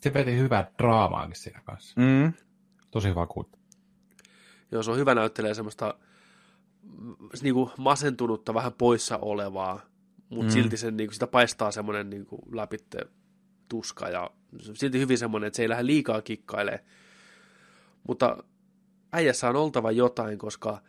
[0.00, 2.00] Se veti hyvää draamaakin siinä kanssa.
[2.00, 2.32] Mm.
[2.90, 3.58] Tosi vakuutta.
[4.72, 5.94] Joo, se on hyvä näyttelee semmoista
[7.42, 9.80] niin kuin masentunutta, vähän poissa olevaa,
[10.30, 10.50] mutta mm.
[10.50, 12.98] silti sen, niin kuin, sitä paistaa semmoinen niin kuin läpitte
[13.68, 14.30] tuska ja
[14.74, 16.84] silti hyvin semmoinen, että se ei lähde liikaa kikkailemaan.
[18.08, 18.44] Mutta
[19.12, 20.82] äijässä on oltava jotain, koska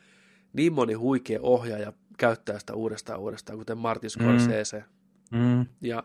[0.53, 4.83] niin moni huikea ohjaaja käyttää sitä uudestaan uudestaan, kuten Martin Scorsese.
[5.31, 5.39] Mm.
[5.39, 5.65] Mm.
[5.81, 6.03] Ja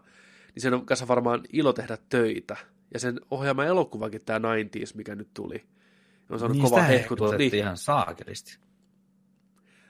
[0.55, 2.57] niin sen on kanssa varmaan ilo tehdä töitä
[2.95, 5.65] Ja sen ohjaama elokuvakin, tämä 90s, mikä nyt tuli.
[6.31, 7.31] On saanut niin, kova hehkutus.
[7.39, 7.55] Niin.
[7.55, 8.59] ihan saakelisti.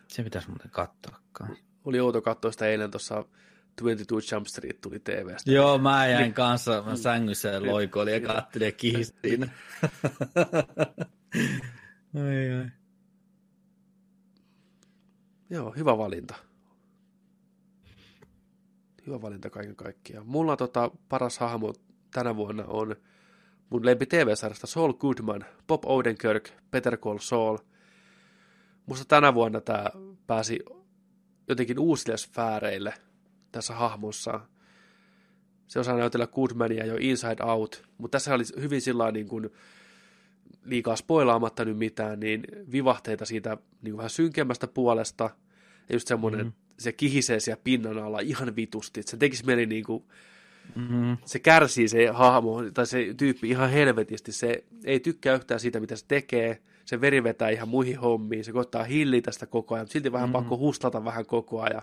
[0.09, 1.56] Se pitäisi muuten katsoakaan.
[1.85, 5.51] Oli outo katsoa sitä eilen tuossa 22 Jump Street tuli TVstä.
[5.52, 6.35] Joo, mä jäin niin.
[6.35, 9.43] kanssa mä sängyssä ja loikoilin ja katselin ja kihistin.
[12.14, 12.70] ai, ai.
[15.55, 16.35] Joo, hyvä valinta.
[19.06, 20.26] Hyvä valinta kaiken kaikkiaan.
[20.26, 21.72] Mulla tota, paras hahmo
[22.10, 22.97] tänä vuonna on
[23.70, 27.59] mun lempi TV-sarjasta Saul Goodman, Bob Odenkirk, Peter Call Saul.
[28.86, 29.86] Musta tänä vuonna tämä
[30.26, 30.60] pääsi
[31.48, 32.94] jotenkin uusille sfääreille
[33.52, 34.40] tässä hahmossa.
[35.66, 39.51] Se osaa näytellä Goodmania jo Inside Out, mutta tässä oli hyvin sillä niin kuin,
[40.64, 45.31] liikaa spoilaamatta nyt mitään, niin vivahteita siitä niin vähän synkemmästä puolesta.
[45.89, 46.52] Ja just semmoinen, mm-hmm.
[46.78, 49.01] se kihisee siellä pinnan alla ihan vitusti.
[49.01, 50.05] Että se tekisi mieli niin kuin,
[50.77, 51.16] mm-hmm.
[51.24, 54.32] se kärsii se hahmo tai se tyyppi ihan helvetisti.
[54.32, 56.62] Se ei tykkää yhtään siitä, mitä se tekee.
[56.85, 58.44] Se veri vetää ihan muihin hommiin.
[58.44, 60.43] Se koittaa hillitä sitä koko ajan, silti vähän mm-hmm.
[60.43, 61.82] pakko hustata vähän koko ajan.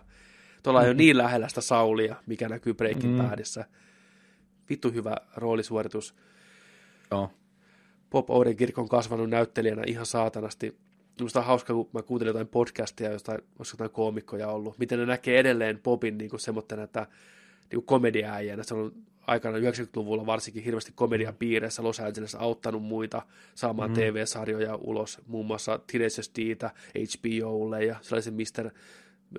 [0.63, 0.89] Tuolla mm-hmm.
[0.89, 3.29] on jo niin lähellä sitä Saulia, mikä näkyy Breaking mm-hmm.
[3.29, 3.65] Badissa.
[4.69, 6.15] Vittu hyvä roolisuoritus.
[7.11, 7.31] Joo.
[8.09, 10.77] Bob Odenkirk on kasvanut näyttelijänä ihan saatanasti.
[11.19, 15.05] Minusta on hauska, kun mä kuuntelin jotain podcastia, josta olisi jotain koomikkoja ollut, miten ne
[15.05, 17.07] näkee edelleen Bobin niin kuin semmoinen, että
[17.71, 18.63] niin komediaäijänä.
[18.63, 18.93] Se on
[19.27, 23.21] aikana 90-luvulla varsinkin hirveästi komediapiireissä Los Angeles auttanut muita
[23.55, 23.93] saamaan mm.
[23.93, 28.71] TV-sarjoja ulos, muun muassa Teenage Dita HBOlle ja sellaisen Mr.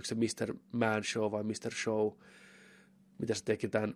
[0.02, 0.54] se Mr.
[0.72, 1.72] Man Show vai Mr.
[1.82, 2.12] Show,
[3.18, 3.94] mitä se teki tämän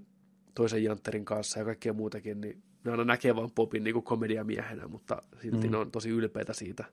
[0.55, 5.23] toisen Jantterin kanssa ja kaikkea muutakin, niin ne aina näkee vaan Popin niin komediamiehenä, mutta
[5.43, 5.71] silti mm.
[5.71, 6.85] ne on tosi ylpeitä siitä.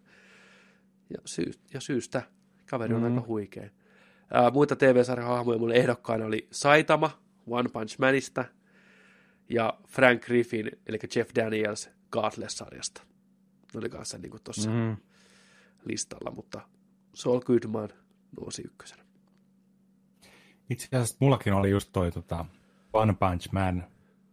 [1.09, 2.21] Ja, syy, ja syystä.
[2.69, 3.15] Kaveri on mm.
[3.17, 3.69] aika huikea.
[4.31, 8.45] Ää, muita TV-sarjan hahmoja mulle ehdokkaana oli Saitama One Punch Manista
[9.49, 13.01] ja Frank Griffin, eli Jeff Daniels Godless-sarjasta.
[13.73, 14.97] Ne oli kanssa niin tuossa mm.
[15.85, 16.61] listalla, mutta
[17.13, 17.89] Saul Goodman
[18.39, 19.03] nousi ykkösenä.
[20.69, 22.45] Itse asiassa mullakin oli just toi tota,
[22.93, 23.87] One Punch Man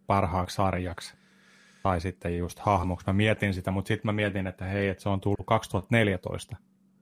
[0.07, 1.13] parhaaksi sarjaksi
[1.83, 3.07] tai sitten just hahmoksi.
[3.07, 6.55] Mä mietin sitä, mutta sitten mä mietin, että hei, että se on tullut 2014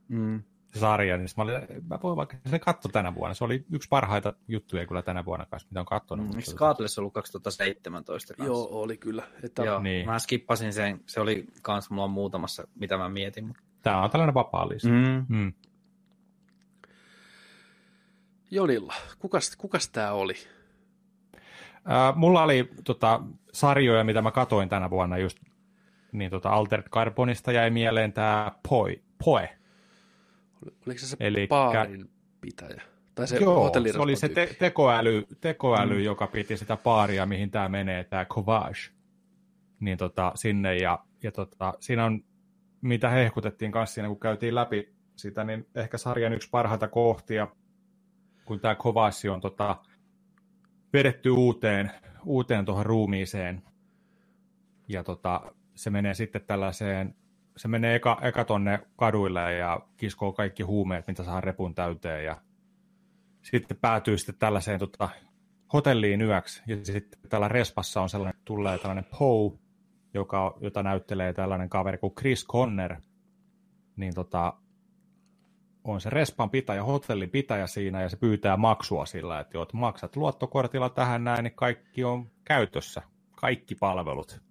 [0.07, 0.43] mm.
[0.73, 1.56] se sarja, niin mä, olin,
[1.88, 3.34] mä voin vaikka se katso tänä vuonna.
[3.34, 6.27] Se oli yksi parhaita juttuja kyllä tänä vuonna kanssa, mitä on katsonut.
[6.27, 8.53] Mm, eikö Godless ollut 2017 kanssa?
[8.53, 9.23] Joo, oli kyllä.
[9.43, 9.64] Että...
[9.64, 10.06] Joo, niin.
[10.06, 10.99] mä skippasin sen.
[11.07, 13.53] Se oli kans mulla on muutamassa, mitä mä mietin.
[13.81, 14.89] Tämä on tällainen vapaa lista.
[14.89, 15.26] Mm.
[15.27, 15.53] Mm.
[18.51, 20.34] Jonilla, kukas, kukas tämä oli?
[21.91, 23.22] Äh, mulla oli tota,
[23.53, 25.38] sarjoja, mitä mä katoin tänä vuonna just,
[26.11, 29.49] niin tota Altered Carbonista jäi mieleen tämä Poi, Poe.
[30.88, 32.10] Oliko se se Elikkä, baarin
[32.41, 32.81] pitäjä?
[33.15, 36.03] Tai se joo, se oli se te- tekoäly, tekoäly mm.
[36.03, 38.80] joka piti sitä paaria, mihin tämä menee, tämä Covage.
[39.80, 42.23] Niin tota, sinne, ja, ja tota, siinä on,
[42.81, 47.47] mitä hehkutettiin kanssa siinä, kun käytiin läpi sitä, niin ehkä sarjan yksi parhaita kohtia,
[48.45, 49.76] kun tämä Covage on tota,
[50.94, 51.91] vedetty uuteen,
[52.26, 53.64] uuteen tuohon ruumiiseen.
[54.88, 55.41] Ja tota,
[55.76, 57.16] se menee sitten tällaiseen,
[57.57, 62.26] se menee eka, eka tonne kaduille ja kiskoo kaikki huumeet, mitä saa repun täyteen.
[62.26, 62.41] Ja
[63.41, 65.10] sitten päätyy sitten tällaiseen tota,
[65.74, 66.61] hotelliin yöksi.
[66.68, 69.60] Ja sitten tällä respassa on sellainen, tulee tällainen Poe,
[70.14, 72.95] joka, jota näyttelee tällainen kaveri kuin Chris Conner.
[73.95, 74.53] Niin tota,
[75.91, 79.78] on se respan pitäjä, hotellin pitäjä siinä ja se pyytää maksua sillä, että, jo, että
[79.78, 83.02] maksat luottokortilla tähän näin, niin kaikki on käytössä,
[83.36, 84.41] kaikki palvelut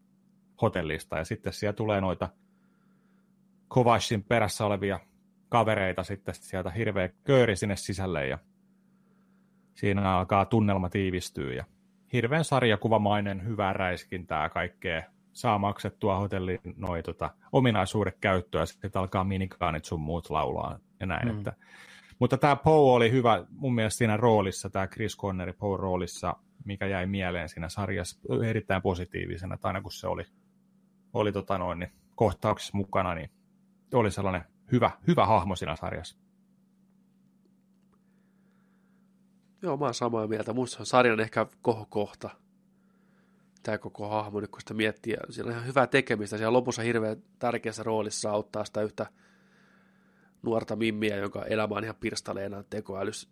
[0.62, 1.18] hotellista.
[1.18, 2.28] Ja sitten siellä tulee noita
[3.68, 5.00] Kovashin perässä olevia
[5.48, 8.38] kavereita sitten sieltä hirveä kööri sinne sisälle ja
[9.74, 11.64] siinä alkaa tunnelma tiivistyä ja
[12.12, 15.02] hirveän sarjakuvamainen, hyvä räiskintää kaikkea
[15.32, 21.28] saa maksettua hotellin noin tota, ominaisuudet käyttöä, sitten alkaa minikaanit sun muut laulaa ja näin.
[21.28, 21.38] Mm.
[21.38, 21.52] Että,
[22.18, 26.86] mutta tämä Poe oli hyvä mun mielestä siinä roolissa, tämä Chris Conneri Poe roolissa, mikä
[26.86, 30.24] jäi mieleen siinä sarjassa erittäin positiivisena, että aina kun se oli,
[31.12, 33.30] oli tota noin, niin kohtauksessa mukana, niin
[33.94, 36.18] oli sellainen hyvä, hyvä hahmo siinä sarjassa.
[39.62, 40.52] Joo, mä oon samaa mieltä.
[40.52, 42.30] Musta on sarjan ehkä kohokohta
[43.62, 45.16] tämä koko hahmo, kun sitä miettii.
[45.30, 46.36] Siellä on ihan hyvää tekemistä.
[46.36, 49.06] Siellä lopussa hirveän tärkeässä roolissa auttaa sitä yhtä
[50.42, 53.30] nuorta mimmiä, jonka elämä on ihan pirstaleena tekoälys.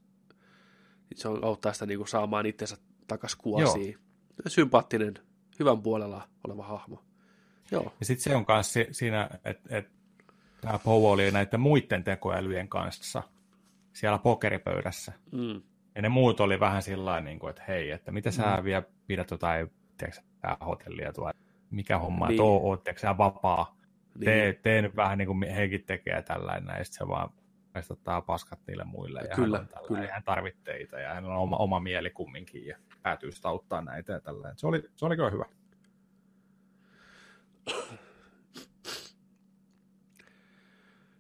[1.15, 2.77] Se on, auttaa sitä niin kuin saamaan itsensä
[3.07, 3.93] takas kuosiin.
[3.93, 4.03] Joo.
[4.47, 5.15] Sympaattinen,
[5.59, 7.03] hyvän puolella oleva hahmo.
[7.71, 7.93] Joo.
[8.01, 9.89] Ja sitten se on myös siinä, että et,
[10.61, 13.23] tämä Powo oli näiden muiden tekoälyjen kanssa
[13.93, 15.13] siellä pokeripöydässä.
[15.33, 15.63] Mm.
[15.95, 18.65] Ja ne muut oli vähän sillä niin kuin, että hei, että mitä sä mm.
[18.65, 20.21] vielä pidät jotain tiedätkö,
[20.67, 21.33] hotellia tuolla
[21.71, 22.35] mikä homma, niin.
[22.35, 23.76] että ootteko sä vapaa,
[24.21, 24.25] niin.
[24.25, 27.31] tee, tee nyt vähän niin kuin hekin tekee tällainen, ja sitten se vaan
[27.91, 30.09] ottaa paskat niille muille, ja kyllä, hän, on kyllä.
[30.13, 34.13] hän tarvitsee teitä, ja hänellä on oma, oma mieli kumminkin, ja päätyy sitä auttaa näitä
[34.13, 34.59] ja tällainen.
[34.59, 35.45] Se oli, se oli kyllä hyvä.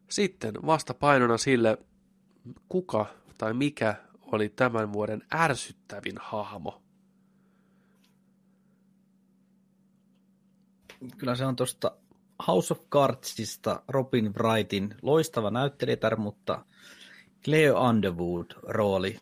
[0.08, 1.78] Sitten vastapainona sille,
[2.68, 3.06] kuka
[3.38, 3.94] tai mikä
[4.32, 6.82] oli tämän vuoden ärsyttävin hahmo.
[11.18, 11.96] Kyllä se on tuosta
[12.48, 16.64] House of Cardsista Robin Wrightin loistava näyttelijätär, mutta
[17.44, 19.18] Cleo Underwood rooli,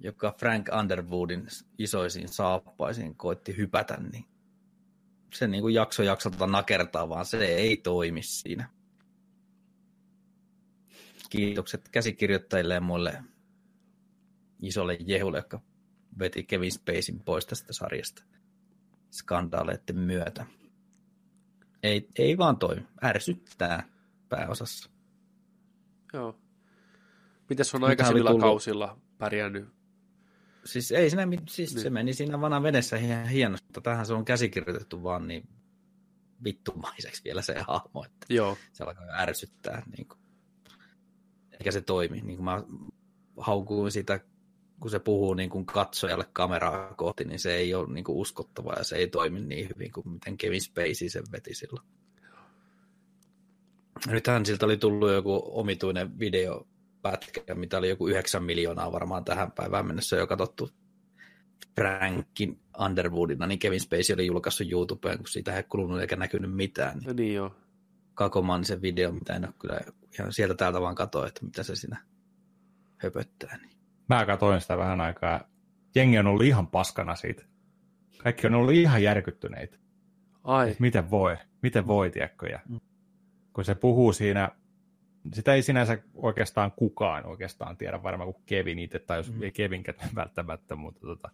[0.00, 1.46] joka Frank Underwoodin
[1.78, 4.24] isoisiin saappaisiin koitti hypätä, niin
[5.34, 8.68] se niin kuin jakso jaksolta nakertaa, vaan se ei toimi siinä.
[11.30, 13.24] Kiitokset käsikirjoittajille ja muille
[14.62, 15.60] isolle jehulle, joka
[16.18, 18.22] veti Kevin Spacein pois tästä sarjasta
[19.10, 20.46] skandaaleiden myötä.
[21.84, 22.86] Ei, ei vaan toimi.
[23.04, 23.88] Ärsyttää
[24.28, 24.90] pääosassa.
[26.12, 26.38] Joo.
[27.48, 28.42] Mites on aikaisemmilla tullut...
[28.42, 29.68] kausilla pärjännyt?
[30.64, 31.82] Siis ei siinä, siis niin.
[31.82, 35.48] se meni siinä vanhan venessä ihan hienosti, mutta tähän se on käsikirjoitettu vaan niin
[36.44, 38.56] vittumaiseksi vielä se hahmo, että Joo.
[38.72, 39.82] se alkaa ärsyttää.
[39.96, 40.18] Niin kuin.
[41.52, 42.20] Eikä se toimi.
[42.20, 42.62] Niin kuin mä
[43.36, 44.20] haukuin sitä,
[44.80, 48.72] kun se puhuu niin kuin katsojalle kameraa kohti, niin se ei ole niin kuin uskottava
[48.78, 51.86] ja se ei toimi niin hyvin kuin miten Kevin Spacey sen veti silloin.
[54.06, 59.86] Nythän siltä oli tullut joku omituinen videopätkä, mitä oli joku 9 miljoonaa varmaan tähän päivään
[59.86, 60.70] mennessä jo katsottu
[61.74, 66.98] Frankin Underwoodina, niin Kevin Spacey oli julkaissut YouTubeen, kun siitä ei kulunut eikä näkynyt mitään.
[66.98, 67.54] Niin, niin joo.
[68.14, 69.80] Kakoman se video, mitä en ole kyllä
[70.18, 72.04] ihan sieltä täältä vaan katoa, että mitä se siinä
[72.96, 73.58] höpöttää.
[73.62, 73.73] Niin.
[74.08, 75.40] Mä katoin sitä vähän aikaa.
[75.94, 77.42] Jengi on ollut ihan paskana siitä.
[78.22, 79.76] Kaikki on ollut ihan järkyttyneitä.
[80.44, 80.70] Ai.
[80.70, 82.48] Et miten voi, miten voi, tiedätkö?
[82.48, 82.80] Ja mm.
[83.52, 84.50] kun se puhuu siinä,
[85.32, 89.42] sitä ei sinänsä oikeastaan kukaan oikeastaan tiedä varmaan kuin Kevin itse, tai jos mm.
[89.42, 91.30] ei Kevinkään välttämättä, mutta tota,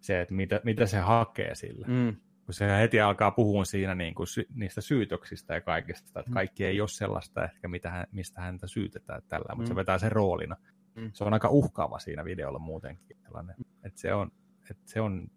[0.00, 1.86] se, että mitä, mitä se hakee sillä.
[1.86, 2.16] Mm.
[2.44, 6.34] Kun se heti alkaa puhua siinä niin kuin sy- niistä syytöksistä ja kaikista, että mm.
[6.34, 9.68] kaikki ei ole sellaista ehkä, mitä hän, mistä häntä syytetään tällä, mutta mm.
[9.68, 10.56] se vetää sen roolina.
[10.94, 11.10] Mm.
[11.12, 13.16] Se on aika uhkaava siinä videolla muutenkin.
[13.24, 14.32] Sellainen, että se on,
[14.70, 15.30] että se on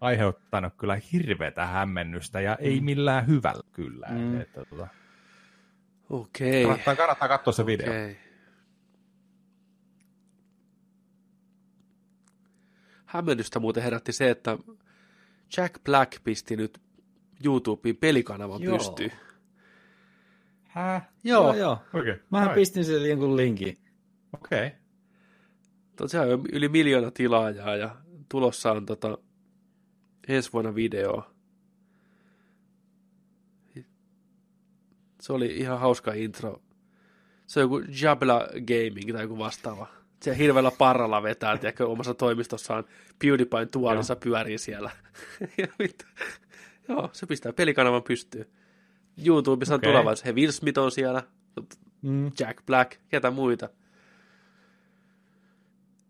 [0.00, 2.66] aiheuttanut kyllä hirveätä hämmennystä ja mm.
[2.66, 4.06] ei millään hyvällä kyllä.
[4.10, 4.40] Mm.
[4.40, 4.88] Että, tuota,
[6.10, 6.64] Okei.
[6.64, 7.88] Kannattaa, kannattaa katsoa se video.
[7.88, 8.16] Okei.
[13.06, 14.58] Hämmennystä muuten herätti se, että
[15.56, 16.80] Jack Black pisti nyt
[17.44, 18.78] YouTubeen pelikanavan joo.
[18.78, 19.12] pystyyn.
[20.64, 21.00] Hä?
[21.24, 21.54] Joo, joo.
[21.54, 21.78] joo.
[21.94, 22.18] Okay.
[22.30, 22.54] Mähän Ai.
[22.54, 23.78] pistin sen jonkun linkin.
[24.32, 24.66] Okei.
[24.66, 24.78] Okay.
[25.98, 27.96] Tosiaan on yli miljoona tilaajaa ja
[28.28, 29.18] tulossa on tota,
[30.28, 31.30] ensi vuonna video.
[35.20, 36.62] Se oli ihan hauska intro.
[37.46, 39.86] Se on joku Jabla Gaming tai joku vastaava.
[40.22, 42.84] Se hirveällä parralla vetää, tiedätkö, omassa toimistossaan
[43.18, 44.20] PewDiePien tuolissa Joo.
[44.20, 44.90] pyörii siellä.
[46.88, 48.46] Joo, se pistää pelikanavan pystyyn.
[49.26, 49.88] YouTubessa okay.
[49.88, 50.24] on tulevaisuus.
[50.24, 51.22] He Will Smith on siellä,
[52.02, 52.30] mm.
[52.40, 53.68] Jack Black, ketä muita.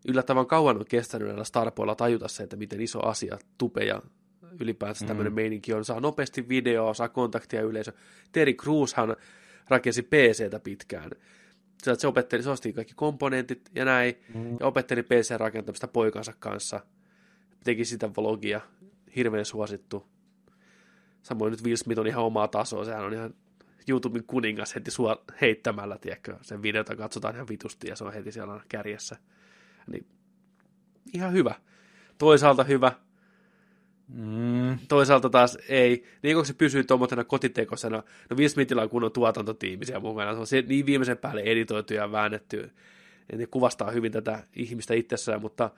[0.08, 4.02] Yllättävän kauan on kestänyt näillä Starpoilla tajuta se, että miten iso asia tupe ja
[4.60, 5.08] ylipäänsä mm.
[5.08, 5.84] tämmöinen meininki on.
[5.84, 7.92] Saa nopeasti videoa, saa kontaktia yleisö.
[8.32, 9.16] Terry Cruzhan
[9.68, 11.10] rakensi PCtä pitkään.
[11.98, 14.56] Se opetteli, se osti kaikki komponentit ja näin, mm.
[14.60, 16.80] ja opetteli PC-rakentamista poikansa kanssa.
[17.64, 18.60] Teki sitä vlogia,
[19.16, 20.06] hirveän suosittu.
[21.22, 23.34] Samoin nyt Will Smith on ihan omaa tasoa, sehän on ihan
[23.88, 28.32] YouTuben kuningas heti sua heittämällä, tiedätkö, sen videota katsotaan ihan vitusti ja se on heti
[28.32, 29.16] siellä kärjessä.
[29.88, 30.06] Niin
[31.14, 31.54] ihan hyvä.
[32.18, 32.92] Toisaalta hyvä,
[34.08, 34.78] Mm.
[34.88, 36.04] Toisaalta taas ei.
[36.22, 40.56] Niin kun se pysyy tuommoisena kotitekoisena, no Will Smithillä on kunnon tuotantotiimi siellä mukana, se
[40.56, 42.70] on niin viimeisen päälle editoitu ja väännetty,
[43.36, 45.70] ne kuvastaa hyvin tätä ihmistä itsessään, mutta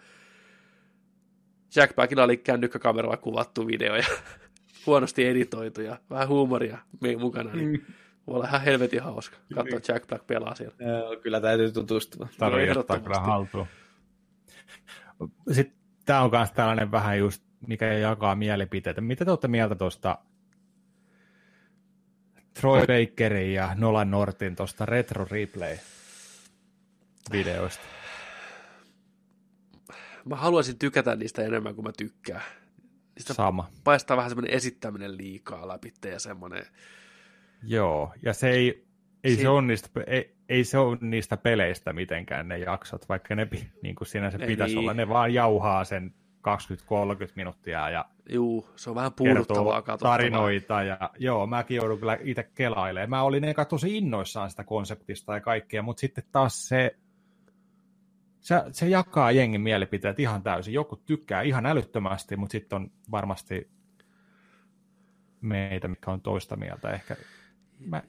[1.76, 4.04] Jack Backilla oli kännykkäkameralla kuvattu video ja
[4.86, 6.78] huonosti editoitu ja vähän huumoria
[7.18, 7.80] mukana, niin mm.
[8.26, 10.74] voi olla ihan helvetin hauska katsoa Jack Black pelaa siellä.
[10.78, 12.28] Joo, kyllä täytyy tutustua.
[12.38, 13.66] Tarvii ottaa kyllä haltuun.
[15.52, 19.00] Sitten tämä on myös tällainen vähän just mikä jakaa mielipiteitä.
[19.00, 20.18] Mitä te olette mieltä tuosta
[22.54, 27.82] Troy Bakerin ja Nolan Nortin tuosta Retro Replay-videoista?
[30.24, 32.42] Mä haluaisin tykätä niistä enemmän kuin mä tykkään.
[33.14, 33.70] Niistä Sama.
[33.84, 36.66] Paistaa vähän semmoinen esittäminen liikaa läpi ja semmoinen...
[37.62, 38.86] Joo, ja se ei,
[39.24, 39.42] ei, se...
[39.42, 43.48] Se ole niistä, ei, ei se ole niistä peleistä mitenkään ne jaksot, vaikka ne
[43.82, 44.78] niin kuin siinä se pitäisi niin.
[44.78, 44.94] olla.
[44.94, 46.14] Ne vaan jauhaa sen
[46.48, 52.42] 20-30 minuuttia ja Juu, se on vähän puuduttavaa tarinoita ja joo, mäkin joudun kyllä itse
[52.42, 53.10] kelailemaan.
[53.10, 56.96] Mä olin eka tosi innoissaan sitä konseptista ja kaikkea, mutta sitten taas se,
[58.40, 60.74] se, se jakaa jengin mielipiteet ihan täysin.
[60.74, 63.70] Joku tykkää ihan älyttömästi, mutta sitten on varmasti
[65.40, 67.16] meitä, mikä on toista mieltä ehkä.
[67.78, 68.02] Mä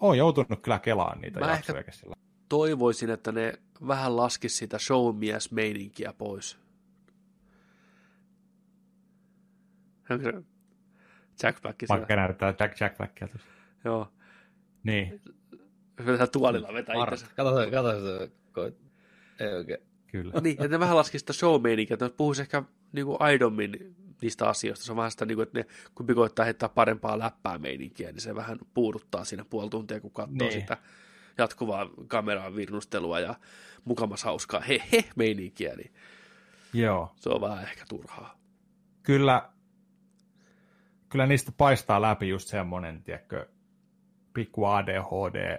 [0.00, 2.16] oon joutunut kyllä kelaan niitä mä jaksoja sillä.
[2.48, 3.52] toivoisin, että ne
[3.88, 6.58] vähän laskis sitä showmies-meininkiä pois.
[11.42, 11.78] Jack Black.
[11.88, 13.48] Vaikka näyttää Jack, Jack Blackia tuossa.
[13.84, 14.12] Joo.
[14.84, 15.20] Niin.
[16.06, 17.26] Vetää tuolilla vetää itsensä.
[17.36, 18.30] Kato se, kato se.
[19.40, 19.78] Ei oikein.
[20.06, 20.40] Kyllä.
[20.40, 22.62] Niin, että ne vähän laskisi sitä show-meininkiä, että puhuisi ehkä
[22.92, 24.84] niin kuin aidommin niistä asioista.
[24.84, 28.20] Se on vähän sitä, niin kuin, että ne, kun koittaa heittää parempaa läppää meininkiä, niin
[28.20, 30.60] se vähän puuduttaa siinä puoli tuntia, kun katsoo niin.
[30.60, 30.76] sitä
[31.38, 33.34] jatkuvaa kameraan virnustelua ja
[33.84, 35.94] mukamas hauskaa he he meininkiä, niin
[36.72, 37.12] Joo.
[37.16, 38.38] se on vähän ehkä turhaa.
[39.02, 39.50] Kyllä,
[41.08, 43.48] kyllä niistä paistaa läpi just semmoinen, tiedätkö,
[44.34, 45.58] pikku ADHD,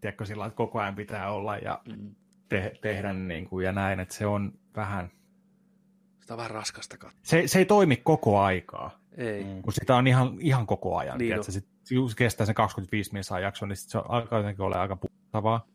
[0.00, 2.14] tiedätkö, sillä että koko ajan pitää olla ja mm.
[2.48, 5.10] te- tehdä niin kuin ja näin, että se on vähän...
[6.20, 7.20] Sitä on vähän raskasta katsoa.
[7.22, 9.00] Se, se ei toimi koko aikaa.
[9.16, 9.44] Ei.
[9.44, 9.62] Mm.
[9.62, 11.18] Kun sitä on ihan, ihan koko ajan.
[11.18, 14.80] Niin tiedätkö, sit, just kestää sen 25 minuuttia jakson, niin sit se alkaa jotenkin olla
[14.80, 15.66] aika puhuttavaa.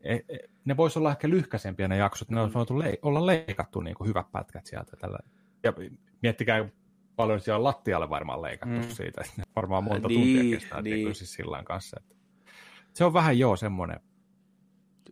[0.00, 3.80] E, e, ne voisi olla ehkä lyhkäisempiä ne jaksot, ne olisi voitu le- olla leikattu
[3.80, 4.96] niin kuin hyvät pätkät sieltä.
[4.96, 5.18] Tällä.
[5.62, 5.72] Ja
[6.22, 6.68] miettikää,
[7.16, 8.90] paljon siellä lattialle varmaan leikattu mm.
[8.90, 9.22] siitä.
[9.56, 11.14] Varmaan monta niin, tuntia kestää niin.
[11.14, 12.00] siis sillä kanssa.
[12.00, 12.14] Että
[12.94, 14.00] se on vähän joo semmoinen.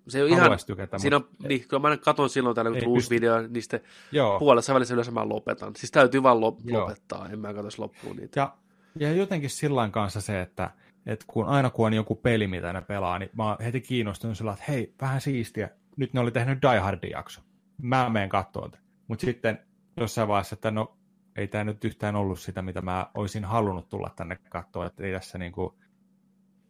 [0.09, 1.49] Se on ihan, tykätä, siinä on, mutta...
[1.49, 3.81] niin, kyllä mä katson silloin täällä, uusi video, niin sitten
[4.13, 4.39] joo.
[4.39, 5.77] puolessa välissä yleensä mä lopetan.
[5.77, 8.41] Siis täytyy vaan lop- lopettaa, en mä katsoisi loppuun niitä.
[8.41, 8.57] Ja,
[8.99, 10.71] ja jotenkin sillä kanssa se, että,
[11.07, 14.37] että kun aina kun on joku peli, mitä ne pelaa, niin mä oon heti kiinnostunut
[14.37, 15.69] sillä, että hei, vähän siistiä.
[15.97, 17.41] Nyt ne oli tehnyt Die Hardin jakso.
[17.83, 18.71] Mä menen katsoa.
[19.09, 19.59] Mutta sitten
[19.97, 20.97] jossain vaiheessa, että no
[21.37, 25.13] ei tämä nyt yhtään ollut sitä, mitä mä olisin halunnut tulla tänne katsoa, että ei
[25.13, 25.75] tässä niin kuin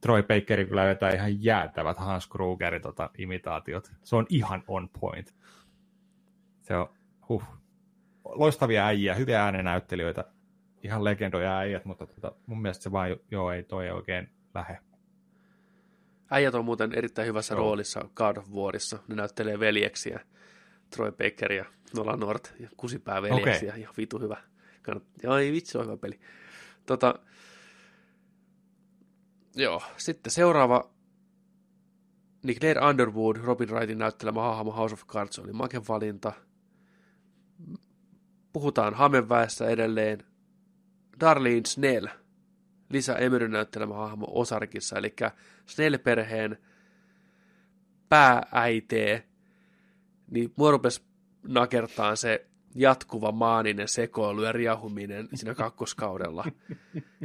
[0.07, 3.93] Troy Bakeri kyllä vetää ihan jäätävät Hans Krugerin tota, imitaatiot.
[4.03, 5.35] Se on ihan on point.
[6.61, 6.89] Se on,
[7.29, 7.45] huh.
[8.25, 10.25] Loistavia äijä, hyviä äänenäyttelijöitä,
[10.83, 14.79] ihan legendoja äijät, mutta tota, mun mielestä se vaan, joo, ei toi oikein lähe.
[16.31, 17.61] Äijät on muuten erittäin hyvässä joo.
[17.61, 18.99] roolissa God of Warissa.
[19.09, 20.21] Ne näyttelee veljeksiä.
[20.91, 21.65] Troy Baker ja
[21.97, 23.69] Nolan North ja kusipää veljeksiä.
[23.69, 23.81] Okay.
[23.81, 24.37] Ihan vitu hyvä.
[25.23, 26.21] Joo, ei vitsi, on hyvä peli.
[26.87, 27.19] Tota,
[29.57, 30.91] joo, sitten seuraava
[32.43, 36.33] niin Claire Underwood, Robin Wrightin näyttelemä hahmo House of Cards oli Maken valinta.
[38.53, 40.25] Puhutaan Hamenväessä edelleen.
[41.21, 42.07] Darlene Snell,
[42.91, 45.15] Lisa Emeryn näyttelemä hahmo Osarkissa, eli
[45.67, 46.59] Snell-perheen
[48.09, 49.29] päääitee,
[50.31, 51.03] niin mua rupesi
[51.49, 56.45] nakertaan se jatkuva maaninen sekoilu ja riahuminen siinä kakkoskaudella.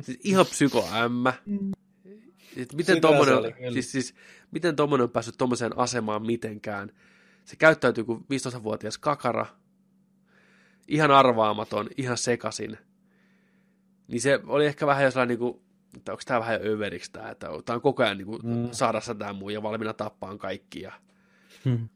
[0.02, 1.34] siis ihan psykoämmä.
[2.76, 3.36] Miten tommonen,
[3.74, 4.16] siis, siis,
[4.52, 6.92] miten tommonen on päässyt tommoseen asemaan mitenkään?
[7.46, 9.46] Se käyttäytyy kuin 15-vuotias kakara,
[10.88, 12.78] ihan arvaamaton, ihan sekasin.
[14.08, 15.62] Niin se oli ehkä vähän jo sellainen, niin kuin,
[15.98, 18.70] että onko tämä vähän överiksi tämä, että tämä on koko ajan niin kuin, mm.
[18.72, 20.82] saadassa tämä muu ja valmiina tappaan kaikki.
[20.82, 20.92] Ja...
[21.66, 21.90] Hmm.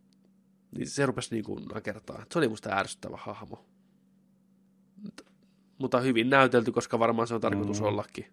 [0.72, 2.26] Niin se rupesi niin kuin nakertaa.
[2.32, 3.66] Se oli musta ärsyttävä hahmo.
[5.78, 7.86] Mutta hyvin näytelty, koska varmaan se on tarkoitus mm.
[7.86, 8.26] ollakin.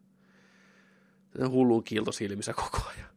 [1.48, 3.10] Hulluun kiilto silmissä koko ajan.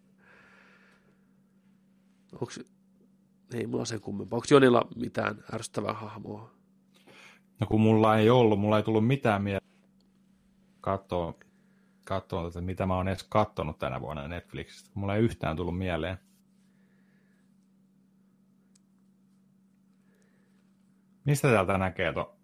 [2.41, 2.59] Onks,
[3.53, 4.37] ei mulla sen kummempaa.
[4.37, 6.51] Onko Jonilla mitään ärsyttävää hahmoa?
[7.59, 9.65] No kun mulla ei ollut, mulla ei tullut mitään mieltä
[10.81, 11.33] katsoa,
[12.05, 14.89] katsoa että mitä mä oon edes katsonut tänä vuonna Netflixistä.
[14.93, 16.17] Mulla ei yhtään tullut mieleen.
[21.25, 22.35] Mistä täältä näkee tuo?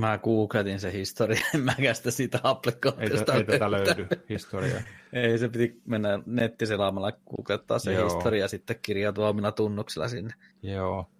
[0.00, 3.32] Mä googletin se historia, en mä sitä siitä applikointista.
[3.32, 4.80] Ei, ei tätä löydy historiaa.
[5.12, 8.04] ei, se piti mennä nettiselaamalla googlettaa se Joo.
[8.04, 10.34] historia ja sitten kirjautua omilla tunnuksilla sinne.
[10.62, 11.10] Joo.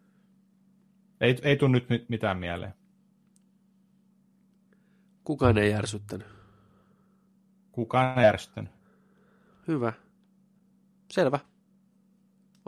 [1.21, 2.75] Ei, ei tule nyt mitään mieleen.
[5.25, 6.27] Kukaan ei järsyttänyt.
[7.73, 8.73] Kukaan ei järsyttänyt.
[9.69, 9.93] Hyvä.
[11.11, 11.39] Selvä.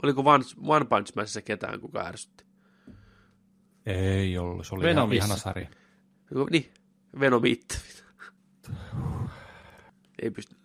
[0.02, 2.44] Oliko One, One Punch Manissa ketään, kuka ärsytti?
[3.86, 5.24] Ei ollut, se oli Venomissa.
[5.24, 5.68] ihan ihana sarja.
[6.50, 6.72] Niin,
[7.20, 7.80] Venomit.
[10.22, 10.56] Ei pysty.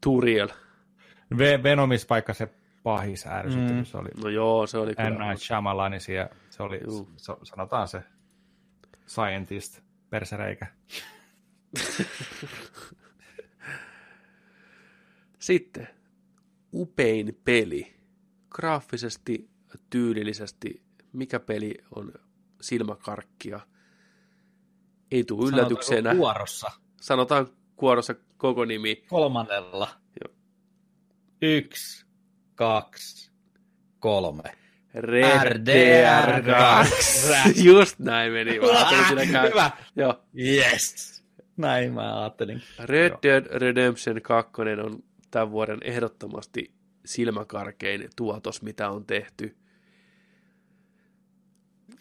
[0.00, 0.48] Turiel.
[1.34, 2.48] Ve- Venomis paikka se
[2.82, 3.84] pahis ärsytti, mm.
[3.84, 4.08] se oli.
[4.22, 5.28] No joo, se oli kyllä.
[5.28, 5.92] Night Shyamalan,
[6.50, 7.10] se oli, Juu.
[7.42, 8.02] sanotaan se
[9.06, 9.80] scientist,
[10.10, 10.66] persereikä.
[15.38, 15.88] Sitten,
[16.72, 17.94] upein peli.
[18.50, 19.50] Graafisesti,
[19.90, 22.12] tyylillisesti, mikä peli on
[22.60, 23.60] silmäkarkkia.
[25.12, 26.10] Ei tule yllätyksenä.
[26.10, 26.70] Sanotaanko kuorossa.
[27.00, 29.04] Sanotaan kuorossa koko nimi.
[29.08, 29.88] Kolmannella.
[30.24, 30.34] Joo.
[31.42, 32.06] Yksi,
[32.54, 33.32] kaksi,
[33.98, 34.42] kolme.
[34.96, 35.72] RDR2.
[37.64, 38.58] Just näin meni.
[38.60, 38.66] Mä
[39.32, 39.50] käy.
[39.50, 39.70] Hyvä.
[39.96, 40.24] Joo.
[40.38, 41.22] Yes.
[41.56, 42.62] Näin mä ajattelin.
[42.78, 44.52] Red Dead Redemption 2
[44.84, 46.72] on tämän vuoden ehdottomasti
[47.04, 49.56] silmäkarkein tuotos, mitä on tehty.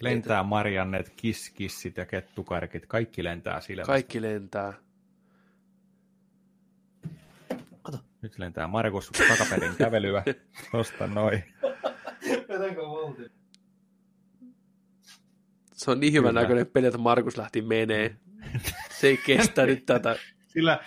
[0.02, 3.92] Lentää Mariannet, kiskissit ja kettukarkit, kaikki lentää silmästä.
[3.92, 4.74] Kaikki lentää.
[7.82, 7.98] Kato.
[8.22, 10.24] Nyt lentää Markus takaperin kävelyä.
[10.72, 11.44] Tosta noin.
[12.78, 13.32] Voltin?
[15.74, 16.42] Se on niin hyvän Kyllä.
[16.42, 18.18] näköinen peli, että Markus lähti menee.
[18.90, 20.16] Se ei kestä nyt tätä.
[20.54, 20.80] Sillä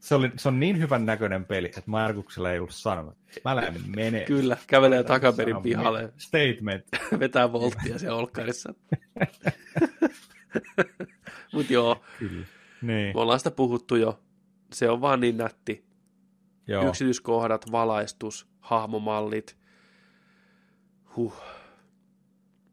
[0.00, 3.16] se, oli, se on niin hyvän näköinen peli, että Markuksella ei ollut sanonut.
[3.44, 4.24] Mä lähden menee.
[4.24, 6.84] Kyllä, kävelee takaperin pihalle, Statement.
[7.20, 8.72] vetää volttia siellä olkkarissa.
[11.52, 12.46] Mut joo, Kyllä.
[12.82, 14.20] Niin, me ollaan sitä puhuttu jo.
[14.72, 15.84] Se on vaan niin nätti.
[16.66, 16.88] joo.
[16.88, 19.56] Yksityiskohdat, valaistus, hahmomallit.
[21.16, 21.34] Huh.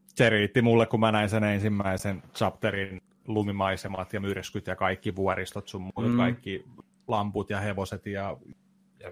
[0.07, 5.67] Se riitti mulle, kun mä näin sen ensimmäisen chapterin lumimaisemat ja myrskyt ja kaikki vuoristot
[5.67, 6.17] sun muut, Mm.
[6.17, 6.65] kaikki
[7.07, 8.37] lamput ja hevoset ja,
[8.99, 9.11] ja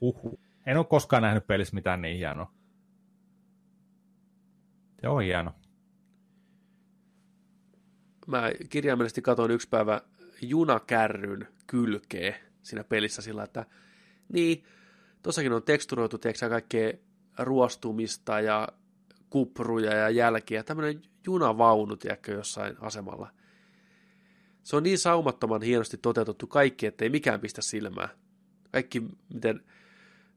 [0.00, 0.40] uhu.
[0.66, 2.52] En ole koskaan nähnyt pelissä mitään niin hienoa.
[5.00, 5.52] Se on hieno.
[8.26, 10.00] Mä kirjaimellisesti katsoin yksi päivä
[10.42, 13.66] junakärryn kylkeä siinä pelissä sillä, että
[14.32, 14.64] niin,
[15.22, 16.92] tossakin on teksturoitu, tiedätkö, kaikkea
[17.38, 18.68] ruostumista ja
[19.30, 20.62] kupruja ja jälkiä.
[20.62, 23.30] Tämmöinen junavaunu, tiedätkö, jossain asemalla.
[24.64, 28.08] Se on niin saumattoman hienosti toteutettu kaikki, ettei mikään pistä silmää.
[28.72, 29.02] Kaikki,
[29.34, 29.64] miten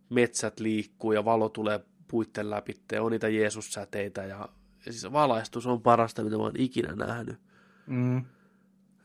[0.10, 4.50] metsät liikkuu ja valo tulee puitten läpi, ja on niitä Jeesus-säteitä ja,
[4.86, 7.40] ja siis valaistus on parasta, mitä mä oon ikinä nähnyt.
[7.88, 8.26] Mm.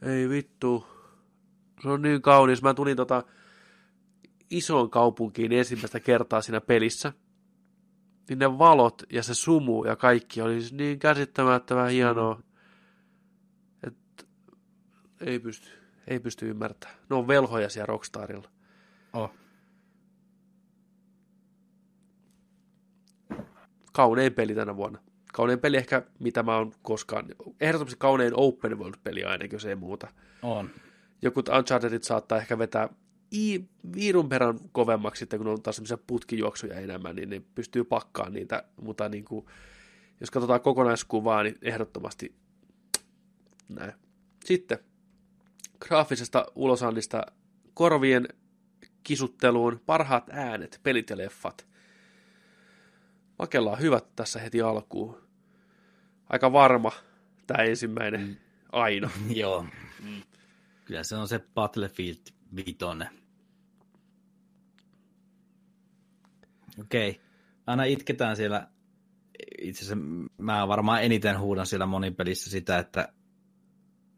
[0.03, 0.87] Ei vittu.
[1.83, 2.63] Se on niin kaunis.
[2.63, 3.25] Mä tulin tota
[4.51, 7.13] isoon kaupunkiin ensimmäistä kertaa siinä pelissä.
[8.29, 12.41] Niin ne valot ja se sumu ja kaikki oli siis niin käsittämättömän hienoa.
[15.27, 15.69] Ei pysty,
[16.07, 16.99] ei pysty ymmärtämään.
[17.11, 18.49] Ne on velhoja siellä Rockstarilla.
[19.13, 19.31] Oh.
[23.93, 24.99] Kaunein peli tänä vuonna.
[25.33, 27.27] Kaunein peli ehkä, mitä mä oon koskaan...
[27.61, 30.09] Ehdottomasti kaunein open world-peli ainakin, jos ei muuta.
[30.43, 30.71] On.
[31.23, 32.89] Jokut Unchartedit saattaa ehkä vetää
[33.35, 38.33] i, viirun perän kovemmaksi, sitten kun on taas semmoisia putkijuoksuja enemmän, niin ne pystyy pakkaamaan
[38.33, 39.47] niitä, mutta niin kuin,
[40.21, 42.35] jos katsotaan kokonaiskuvaa, niin ehdottomasti
[43.69, 43.93] näin.
[44.45, 44.79] Sitten
[45.89, 47.23] graafisesta ulosannista
[47.75, 48.29] korvien
[49.03, 51.67] kisutteluun parhaat äänet, pelit ja leffat.
[53.39, 55.23] Makella on hyvät tässä heti alkuun.
[56.29, 56.93] Aika varma
[57.47, 58.37] tämä ensimmäinen Mm.
[58.73, 59.11] aina.
[59.35, 59.67] Joo.
[60.85, 62.19] Kyllä se on se Battlefield
[62.57, 62.77] 5.
[66.81, 67.21] Okei.
[67.67, 68.69] Aina itketään siellä,
[69.63, 70.05] itse asiassa
[70.39, 73.13] mä varmaan eniten huudan siellä monipelissä sitä, että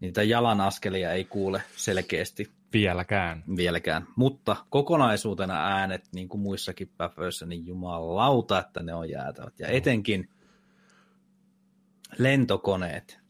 [0.04, 3.44] niitä jalan askelia ei kuule selkeästi Vieläkään.
[3.56, 4.06] vieläkään.
[4.16, 9.60] Mutta kokonaisuutena äänet, niin kuin muissakin päföissä, niin jumalauta, että ne on jäätävät.
[9.60, 10.28] Ja etenkin
[12.18, 13.20] lentokoneet.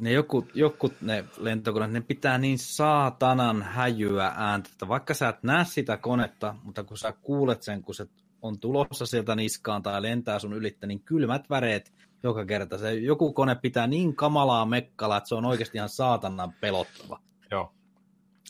[0.00, 5.42] Ne joku, joku ne lentokoneet, ne pitää niin saatanan häjyä ääntä, että vaikka sä et
[5.42, 8.06] näe sitä konetta, mutta kun sä kuulet sen, kun se
[8.42, 11.92] on tulossa sieltä niskaan tai lentää sun ylittä, niin kylmät väreet
[12.24, 12.78] joka kerta.
[12.78, 17.20] Se joku kone pitää niin kamalaa mekkalaa, että se on oikeasti ihan saatanan pelottava
[17.50, 17.72] Joo.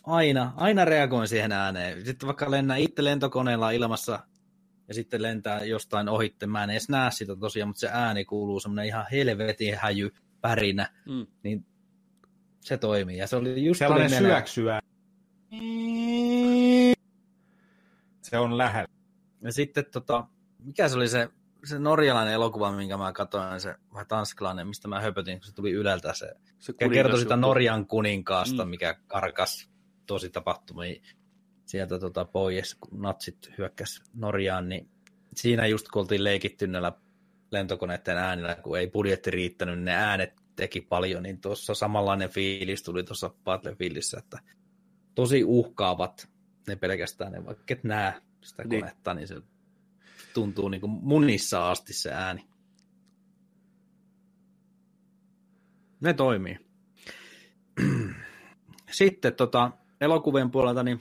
[0.05, 2.05] aina, aina reagoin siihen ääneen.
[2.05, 4.19] Sitten vaikka lennän itse lentokoneella ilmassa
[4.89, 8.61] ja sitten lentää jostain ohitte, mä en edes näe sitä tosiaan, mutta se ääni kuuluu
[8.61, 11.27] semmoinen ihan helvetin häjy pärinä, Mm.
[11.43, 11.67] niin
[12.61, 13.17] se toimii.
[13.19, 14.81] Ja se oli just Sellainen syöksyä.
[18.23, 18.89] Se on lähellä.
[19.43, 20.27] Ja sitten tota,
[20.65, 21.29] mikä se oli se,
[21.65, 25.71] se norjalainen elokuva, minkä mä katsoin, se vai tanskalainen, mistä mä höpötin, kun se tuli
[25.73, 27.37] Yleltä se Se kertoi sitä.
[27.37, 28.71] Norjan kuninkaasta, Mm.
[28.71, 29.71] mikä karkas
[30.07, 31.01] tosi tapahtumia
[31.65, 34.91] sieltä tota pois, kun natsit hyökkäs Norjaan, niin
[35.37, 36.93] siinä just kun oltiin leikitty näillä
[37.51, 42.83] lentokoneiden äänillä, kun ei budjetti riittänyt, niin ne äänet teki paljon, niin tuossa samanlainen fiilis
[42.83, 44.39] tuli tuossa Battlefieldissä, että
[45.15, 46.29] tosi uhkaavat
[46.69, 48.13] ne pelkästään, ne vaikka et näe
[48.45, 48.81] sitä Niin.
[48.81, 49.35] konetta, niin se
[50.35, 52.49] tuntuu niin kuin munissa asti se ääni.
[56.01, 56.59] Ne toimii.
[58.91, 61.01] Sitten tota, elokuvien puolelta, niin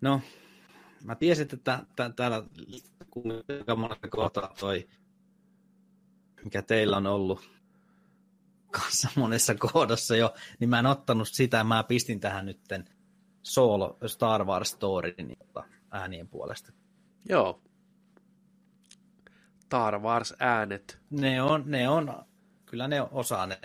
[0.00, 0.20] no,
[1.04, 1.84] Mä tiesin, että
[2.16, 2.42] täällä
[3.10, 4.88] kuinka monessa kohtaa toi,
[6.44, 7.50] mikä teillä on ollut
[8.70, 12.88] kanssa monessa kohdassa jo, niin mä en ottanut sitä, mä pistin tähän nytten
[13.42, 15.38] solo Star Wars Story niin
[15.90, 16.72] äänien puolesta.
[17.28, 17.62] Joo.
[19.60, 20.98] Star Wars äänet.
[21.10, 22.24] Ne on, ne on,
[22.66, 23.58] kyllä ne osaa ne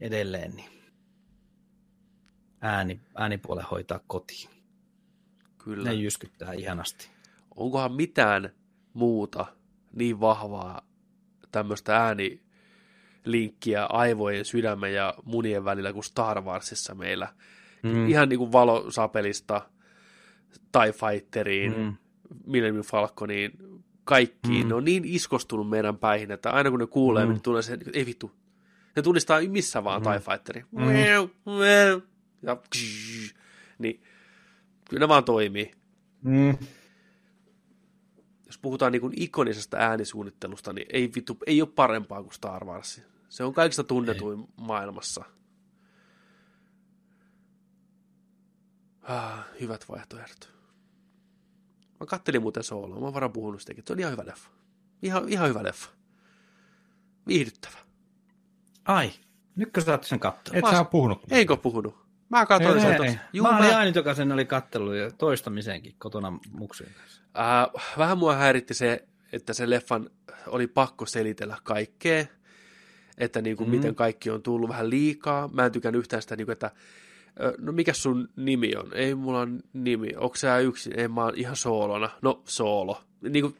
[0.00, 0.70] edelleen, niin
[2.60, 4.50] ääni, äänipuolen hoitaa kotiin.
[5.58, 5.88] Kyllä.
[5.88, 7.08] Ne jyskyttää ihanasti.
[7.56, 8.50] Onkohan mitään
[8.92, 9.46] muuta
[9.92, 10.82] niin vahvaa
[11.52, 17.34] tämmöistä äänilinkkiä aivojen, sydämen ja munien välillä kuin Star Warsissa meillä.
[17.82, 18.08] Mm.
[18.08, 19.70] Ihan niin kuin valosapelista,
[20.72, 21.94] TIE Fighteriin, mm.
[22.46, 23.52] Millennium Falconiin,
[24.04, 24.62] kaikkiin.
[24.62, 24.68] Mm.
[24.68, 27.30] Ne on niin iskostunut meidän päihin, että aina kun ne kuulee, mm.
[27.32, 28.30] niin tulee se, ei vittu.
[28.96, 30.10] Ne tunnistaa missä vaan mm.
[30.10, 30.64] TIE Fighteri.
[30.70, 30.96] Mm.
[32.42, 32.56] Ja,
[33.78, 34.02] niin
[34.90, 35.70] kyllä ne vaan toimii.
[36.22, 36.58] Mm.
[38.46, 43.02] Jos puhutaan niin ikonisesta äänisuunnittelusta, niin ei, vittu, ei ole parempaa kuin Star Wars.
[43.28, 44.46] Se on kaikista tunnetuin ei.
[44.56, 45.24] maailmassa.
[49.08, 50.52] Ah, hyvät vaihtoehdot.
[52.00, 53.84] Mä kattelin muuten sooloa, mä oon varmaan puhunut sitäkin.
[53.86, 54.48] Se on ihan hyvä leffa.
[55.02, 55.90] Ihan, ihan hyvä leffa.
[57.26, 57.78] Viihdyttävä.
[58.84, 59.10] Ai,
[59.56, 60.64] nytkö sä oot sen kattonut?
[60.64, 61.18] Et sä puhunut.
[61.30, 62.08] Eikö puhunut?
[62.28, 63.18] Mä katsoin sen tuossa.
[63.42, 67.22] Mä olin ainut, joka sen oli kattellut ja toistamisenkin kotona muksien kanssa.
[67.38, 70.10] Äh, vähän mua häiritti se, että se leffan
[70.46, 72.24] oli pakko selitellä kaikkea,
[73.18, 73.76] että niin kuin mm.
[73.76, 75.48] miten kaikki on tullut vähän liikaa.
[75.48, 76.70] Mä en tykän yhtään sitä, niin kuin, että
[77.58, 78.90] no mikä sun nimi on?
[78.94, 80.08] Ei mulla on nimi.
[80.16, 81.00] Onko sä yksin?
[81.00, 82.10] Ei, mä oon ihan soolona.
[82.22, 83.02] No, soolo.
[83.20, 83.54] Niin kuin,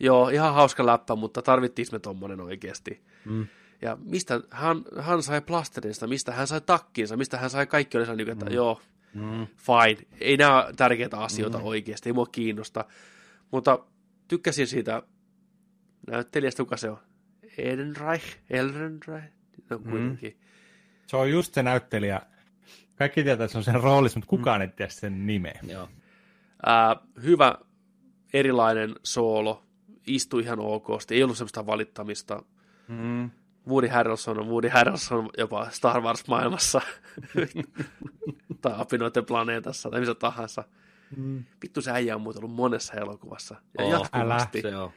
[0.00, 3.02] joo, ihan hauska läppä, mutta tarvittiin me tommonen oikeasti.
[3.24, 3.46] Mm.
[3.82, 8.16] Ja mistä hän, hän sai plasterinsa, mistä hän sai takkinsa, mistä hän sai kaikki, oli
[8.16, 8.52] niin, että mm.
[8.52, 8.80] joo,
[9.14, 9.46] mm.
[9.56, 10.06] fine.
[10.20, 11.64] Ei nämä tärkeitä asioita mm.
[11.64, 12.84] oikeasti, ei mua kiinnosta.
[13.50, 13.78] Mutta
[14.28, 15.02] tykkäsin siitä
[16.10, 16.98] näyttelijästä, kuka se on.
[17.58, 19.32] Edenreich, Elrenreich,
[19.70, 19.90] no mm.
[19.90, 20.32] kuitenkin.
[20.32, 20.44] Mm.
[21.06, 22.20] Se on just se näyttelijä.
[22.96, 24.62] Kaikki tietää, että se on sen roolissa, mutta kukaan mm.
[24.62, 25.60] ei tiedä sen nimeä.
[25.62, 25.88] Joo.
[26.68, 27.54] Äh, hyvä
[28.32, 29.62] erilainen soolo,
[30.06, 32.42] istui ihan okosti, ei ollut semmoista valittamista.
[32.88, 33.30] Mm.
[33.68, 36.80] Woody Harrelson on Woody Harrelson jopa Star Wars-maailmassa
[38.62, 40.64] tai apinoiden planeetassa tai missä tahansa.
[41.16, 41.44] Mm.
[41.62, 43.56] Vittu se äijä on muuten ollut monessa elokuvassa.
[43.78, 44.62] Ja oh, jatkuvasti.
[44.64, 44.70] Älä.
[44.70, 44.90] Se on.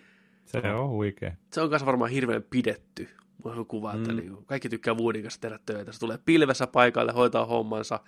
[0.45, 1.35] Se on huikea.
[1.51, 3.09] Se on kanssa varmaan hirveän pidetty.
[3.43, 4.17] Mulla on kuva, että mm.
[4.17, 5.91] niin, kaikki tykkää Woodin kanssa tehdä töitä.
[5.91, 7.99] Se tulee pilvessä paikalle, hoitaa hommansa.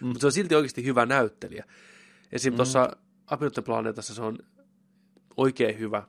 [0.00, 0.06] Mm.
[0.06, 1.64] Mutta se on silti oikeasti hyvä näyttelijä.
[2.32, 2.52] Esim.
[2.52, 2.56] Mm.
[2.56, 4.38] tuossa Apinoiden planeetassa se on
[5.36, 6.02] oikein hyvä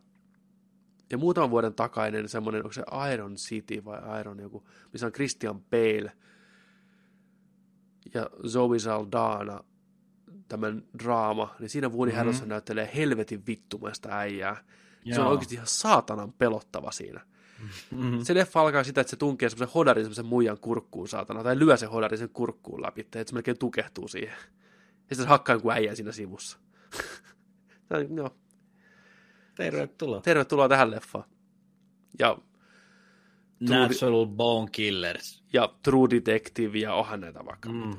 [1.11, 2.83] ja muutaman vuoden takainen semmoinen, onko se
[3.14, 6.11] Iron City vai Iron joku, missä on Christian Bale
[8.14, 9.64] ja Zoe Saldana,
[10.48, 12.17] tämän draama, niin siinä Woody mm-hmm.
[12.17, 14.64] Harrelson näyttelee helvetin vittumaista äijää.
[15.06, 15.15] Joo.
[15.15, 17.25] Se on oikeasti ihan saatanan pelottava siinä.
[17.91, 18.19] Mm-hmm.
[18.23, 21.77] Se leffa alkaa sitä, että se tunkee semmoisen hodarin semmoisen muijan kurkkuun saatana, tai lyö
[21.77, 24.38] sen hodarin sen kurkkuun läpi, että se melkein tukehtuu siihen.
[25.09, 26.57] Ja sitten se hakkaa joku äijä siinä sivussa.
[28.09, 28.35] no,
[29.55, 30.21] Tervetuloa.
[30.21, 31.25] Tervetuloa tähän leffaan.
[32.19, 32.38] Ja
[33.59, 35.43] Natural True, Bone Killers.
[35.53, 37.69] Ja True Detective ja onhan näitä vaikka.
[37.69, 37.95] Mm.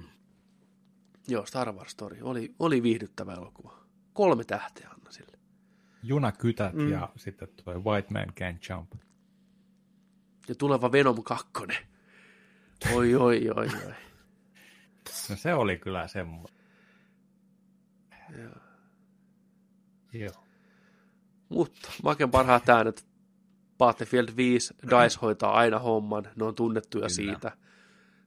[1.29, 2.19] Joo, Star Wars Story.
[2.23, 3.75] Oli, oli viihdyttävä elokuva.
[4.13, 5.39] Kolme tähteä anna sille.
[6.03, 6.91] Junakytät mm.
[6.91, 8.93] ja sitten tuo White Man Can't Jump.
[10.51, 11.51] Ja tuleva Venom 2.
[12.95, 13.95] Oi, oi, oi, oi.
[15.31, 16.57] No se oli kyllä semmoinen.
[18.39, 18.55] Joo.
[20.13, 20.45] Joo.
[21.49, 23.07] Mutta Maken parhaat äänet.
[23.79, 27.09] Battlefield 5, DICE hoitaa aina homman, ne on tunnettuja Kyllä.
[27.09, 27.57] siitä.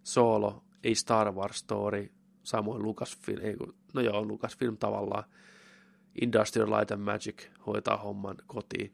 [0.03, 2.11] Solo, ei Star Wars Story,
[2.43, 3.55] samoin Lucasfilm, ei,
[3.93, 5.23] no joo, Lucasfilm tavallaan.
[6.21, 8.93] Industrial Light and Magic hoitaa homman kotiin.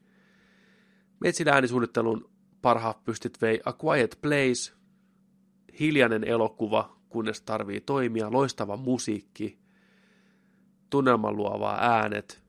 [1.20, 2.30] Metsin äänisuunnittelun
[2.62, 4.74] parhaat pystyt vei A Quiet Place,
[5.80, 9.60] hiljainen elokuva, kunnes tarvii toimia, loistava musiikki,
[10.90, 12.44] tunnelman luovaa äänet,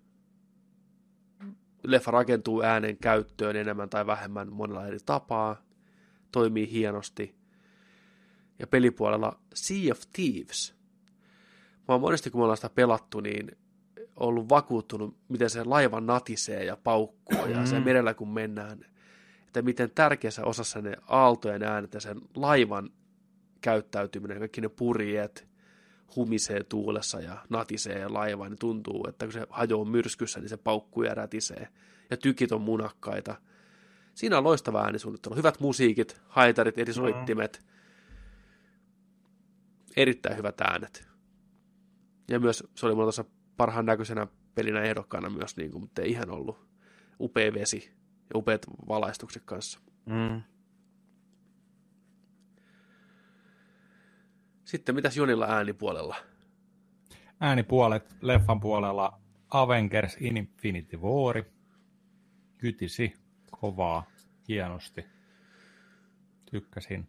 [1.83, 5.63] leffa rakentuu äänen käyttöön enemmän tai vähemmän monella eri tapaa,
[6.33, 7.35] toimii hienosti.
[8.59, 10.75] Ja pelipuolella Sea of Thieves.
[11.89, 13.51] Mä oon monesti, kun me ollaan sitä pelattu, niin
[14.17, 17.85] ollut vakuuttunut, miten se laiva natisee ja paukkuu ja se mm.
[17.85, 18.87] merellä kun mennään,
[19.51, 22.91] että miten tärkeässä osassa ne aaltojen äänet ja sen laivan
[23.61, 25.49] käyttäytyminen, kaikki ne purjeet,
[26.17, 31.03] humisee tuulessa ja natisee laiva, niin tuntuu, että kun se hajoaa myrskyssä, niin se paukkuu
[31.03, 31.69] ja rätisee.
[32.11, 33.37] Ja tykit on munakkaita.
[34.15, 35.35] Siinä on loistava äänisuunnittelu.
[35.35, 37.67] Hyvät musiikit, haitarit, eri soittimet.
[39.97, 41.09] Erittäin hyvät äänet.
[42.29, 43.25] Ja myös se oli mulla tuossa
[43.57, 46.67] parhaan näköisenä pelinä ehdokkaana myös, niin kuin, mutta ei ihan ollut
[47.21, 48.00] upea vesi
[48.31, 49.81] ja upeat valaistukset kanssa.
[50.07, 50.43] Mm.
[54.65, 56.17] Sitten mitäs Jonilla äänipuolella?
[57.41, 61.43] Äänipuolet leffan puolella Avengers Infinity War.
[62.59, 63.15] Kytisi
[63.51, 64.05] kovaa,
[64.49, 65.05] hienosti.
[66.51, 67.09] Tykkäsin.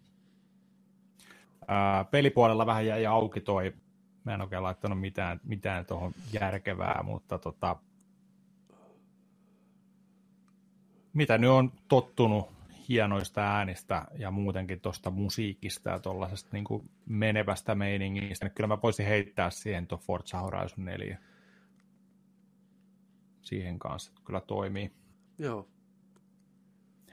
[1.67, 3.73] Ää, pelipuolella vähän jäi auki toi,
[4.23, 7.75] mä en oikein laittanut mitään, mitään tuohon järkevää, mutta tota,
[11.13, 12.49] mitä nyt on tottunut
[12.89, 19.05] hienoista äänistä ja muutenkin tuosta musiikista ja tuollaisesta niin menevästä meiningistä, niin kyllä mä voisin
[19.05, 21.17] heittää siihen tuon Forza Horizon 4.
[23.41, 24.91] Siihen kanssa, kyllä toimii.
[25.37, 25.67] Joo.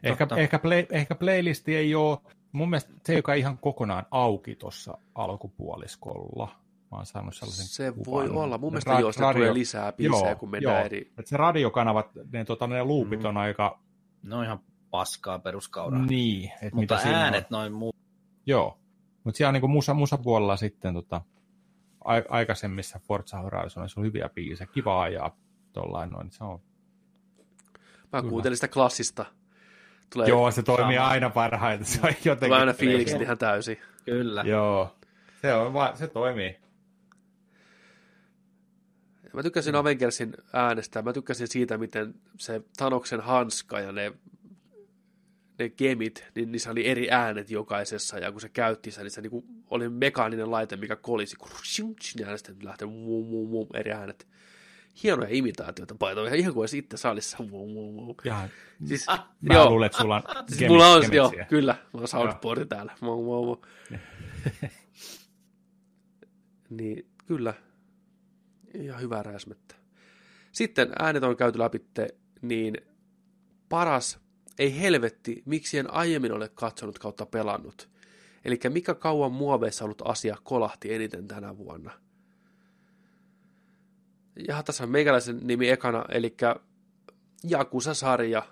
[0.02, 2.18] Ehkä, ehkä, play, ehkä playlisti ei ole,
[2.52, 6.46] mun mielestä se joka ihan kokonaan auki tuossa alkupuoliskolla.
[6.90, 8.12] Mä oon saanut sellaisen Se kuvan.
[8.12, 8.58] voi olla.
[8.58, 10.84] Mun mielestä ra- joo, radio, tulee lisää biisejä, kun mennään joo.
[10.84, 11.12] eri...
[11.18, 13.26] Et se radiokanavat, ne, tota, ne loopit mm.
[13.26, 13.80] on aika...
[14.22, 14.58] Ne on ihan
[14.90, 16.06] paskaa peruskauraa.
[16.06, 16.52] Niin.
[16.62, 17.48] Et Mutta mitä äänet on.
[17.50, 17.92] noin muu.
[18.46, 18.78] Joo.
[19.24, 21.20] Mutta siellä niin musa, musapuolella sitten tota,
[22.04, 25.36] a- aikaisemmissa Forza Horizonissa on hyviä biisejä, kiva ajaa
[25.72, 26.30] tuollain noin.
[26.30, 26.60] Se on
[28.12, 28.30] Mä Kyllä.
[28.30, 29.24] kuuntelin sitä klassista.
[30.12, 31.08] Tulee Joo, se toimii sama.
[31.08, 31.86] aina parhaiten.
[31.86, 32.38] Se on jotenkin...
[32.48, 33.78] Tulee aina fiilikset ihan täysin.
[34.04, 34.42] Kyllä.
[34.46, 34.96] Joo,
[35.42, 36.56] se, on, va- se toimii.
[39.38, 41.02] Mä tykkäsin Avengersin äänestä.
[41.02, 44.12] Mä tykkäsin siitä, miten se Tanoksen hanska ja ne,
[45.58, 48.18] ne gemit, niin niissä oli eri äänet jokaisessa.
[48.18, 51.36] Ja kun se käytti sitä, niin se niin oli mekaaninen laite, mikä kolisi.
[52.16, 52.88] Niin äänestä lähtee
[53.74, 54.28] eri äänet
[55.02, 57.38] hienoja imitaatioita paitoja, ihan kuin olisi itse salissa.
[58.24, 58.48] Ja,
[58.86, 62.08] siis, ah, mä joo, luulen, että sulla on siis mulla on, joo, kyllä, mulla on
[62.08, 62.92] soundboardi täällä.
[63.00, 63.62] Mou, mou, mou.
[66.70, 67.54] niin, kyllä.
[68.74, 69.74] Ihan hyvää rääsmettä.
[70.52, 71.86] Sitten äänet on käyty läpi,
[72.42, 72.76] niin
[73.68, 74.18] paras,
[74.58, 77.88] ei helvetti, miksi en aiemmin ole katsonut kautta pelannut.
[78.44, 81.90] Eli mikä kauan muoveissa ollut asia kolahti eniten tänä vuonna–
[84.48, 86.36] ja tässä on meikäläisen nimi ekana, eli
[87.44, 88.42] Jakusa-sarja,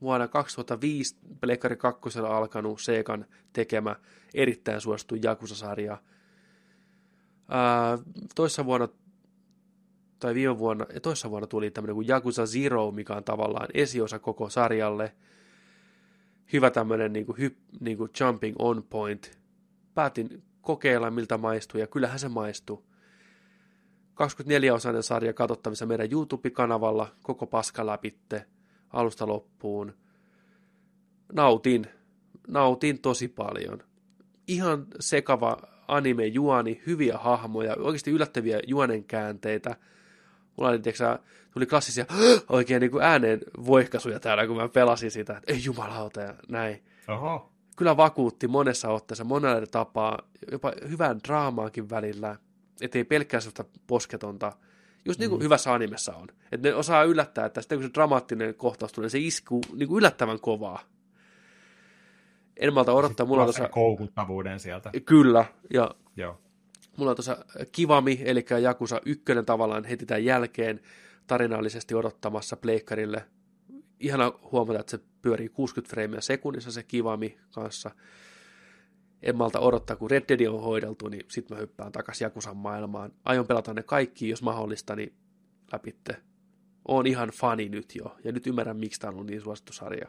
[0.00, 3.96] vuonna 2005 Pleikkari 2 alkanut Seikan tekemä
[4.34, 5.98] erittäin suosittu Jakusa-sarja.
[8.34, 8.88] toissa vuonna
[10.22, 14.18] tai viime vuonna, ja toissa vuonna tuli tämmöinen kuin Yakuza Zero, mikä on tavallaan esiosa
[14.18, 15.14] koko sarjalle.
[16.52, 19.38] Hyvä tämmöinen niin kuin, hyp, niin kuin jumping on point.
[19.94, 22.84] Päätin kokeilla, miltä maistuu, ja kyllähän se maistuu.
[24.14, 28.46] 24-osainen sarja katsottavissa meidän YouTube-kanavalla, koko paska läpitte,
[28.90, 29.94] alusta loppuun.
[31.32, 31.86] Nautin,
[32.48, 33.82] nautin tosi paljon.
[34.46, 35.56] Ihan sekava
[35.88, 39.76] anime-juoni, hyviä hahmoja, oikeasti yllättäviä juonenkäänteitä.
[40.56, 41.18] Mulla oli, tiiäksä,
[41.50, 42.04] tuli klassisia
[42.48, 46.82] oikein niin kuin ääneen voihkaisuja täällä, kun mä pelasin sitä, että ei jumalauta ja näin.
[47.08, 47.52] Oho.
[47.76, 50.18] Kyllä vakuutti monessa otteessa, monella tapaa,
[50.50, 52.36] jopa hyvän draamaakin välillä–
[52.82, 54.52] ettei pelkkää sellaista posketonta,
[55.04, 55.44] just niin kuin mm.
[55.44, 56.28] hyvässä animessa on.
[56.52, 59.98] Että ne osaa yllättää, että sitten kun se dramaattinen kohtaus tulee, se iskuu niin kuin
[59.98, 60.80] yllättävän kovaa.
[62.56, 63.68] En malta odottaa, mulla on tuossa...
[63.68, 64.90] Koukuttavuuden sieltä.
[65.04, 66.38] Kyllä, ja Joo.
[66.96, 70.80] Mulla on tuossa Kivami, eli Jakusa ykkönen tavallaan heti tämän jälkeen
[71.26, 73.24] tarinallisesti odottamassa pleikkarille.
[74.00, 77.90] Ihana huomata, että se pyörii 60 freimiä sekunnissa se Kivami kanssa
[79.22, 83.12] en malta odottaa, kun Red Dead on hoideltu, niin sitten mä hyppään takaisin Jakusan maailmaan.
[83.24, 85.14] Aion pelata ne kaikki, jos mahdollista, niin
[85.72, 86.16] läpitte.
[86.88, 90.08] Oon ihan fani nyt jo, ja nyt ymmärrän, miksi tämä on ollut niin suosittu sarja.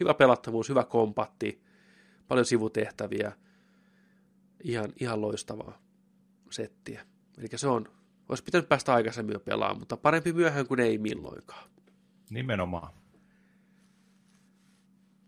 [0.00, 1.62] Hyvä pelattavuus, hyvä kompatti,
[2.28, 3.32] paljon sivutehtäviä,
[4.64, 5.87] ihan, ihan loistavaa
[6.52, 7.06] settiä.
[7.38, 7.88] Eli se on,
[8.28, 11.70] olisi pitänyt päästä aikaisemmin jo pelaamaan, mutta parempi myöhään kuin ei milloinkaan.
[12.30, 12.92] Nimenomaan.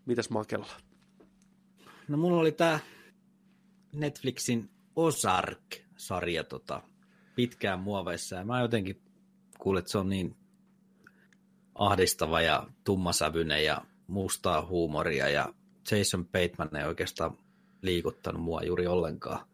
[0.05, 0.73] Mitäs Makella?
[2.07, 2.79] No mulla oli tämä
[3.95, 6.81] Netflixin Ozark-sarja tota,
[7.35, 8.35] pitkään muoveissa.
[8.35, 9.01] Ja mä jotenkin
[9.59, 10.35] kuulen, että se on niin
[11.75, 15.53] ahdistava ja tummasävyinen ja mustaa huumoria ja
[15.91, 17.37] Jason Bateman ei oikeastaan
[17.81, 19.50] liikuttanut mua juuri ollenkaan.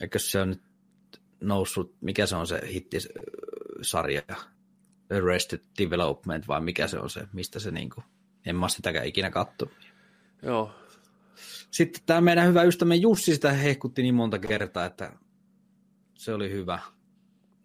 [0.00, 0.62] Eikö se on nyt
[1.40, 4.22] noussut, mikä se on se hittisarja,
[5.10, 8.02] Arrested Development vai mikä se on se, mistä se niinku,
[8.46, 9.74] en mä sitäkään ikinä kattonut.
[10.42, 10.72] Joo,
[11.70, 15.12] sitten tämä meidän hyvä ystävämme Jussi sitä hehkutti niin monta kertaa, että
[16.14, 16.78] se oli hyvä.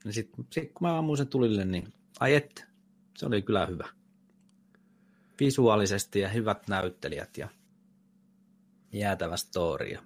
[0.05, 2.65] Ja sitten sit, kun mä ammuin sen tulille, niin ai et,
[3.17, 3.87] se oli kyllä hyvä.
[5.39, 7.49] Visuaalisesti ja hyvät näyttelijät ja
[8.93, 9.87] jäätävä story.
[9.87, 10.03] Ja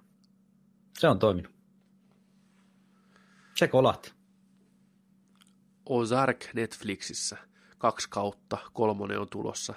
[0.98, 1.57] se on toiminut.
[3.58, 4.12] Se kolahti.
[5.88, 7.36] Ozark Netflixissä.
[7.78, 9.74] Kaksi kautta, kolmonen on tulossa.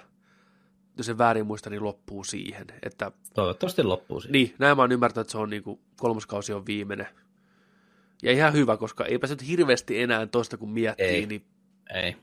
[0.96, 2.66] Jos se väärin muista, niin loppuu siihen.
[2.82, 4.32] Että, Toivottavasti loppuu siihen.
[4.32, 7.06] niin, näin mä oon ymmärtänyt, että se on niin kuin, kolmoskausi on viimeinen.
[8.22, 11.26] Ja ihan hyvä, koska eipä se nyt hirveästi enää toista kun miettii, Ei.
[11.26, 11.44] niin
[11.94, 12.16] Ei.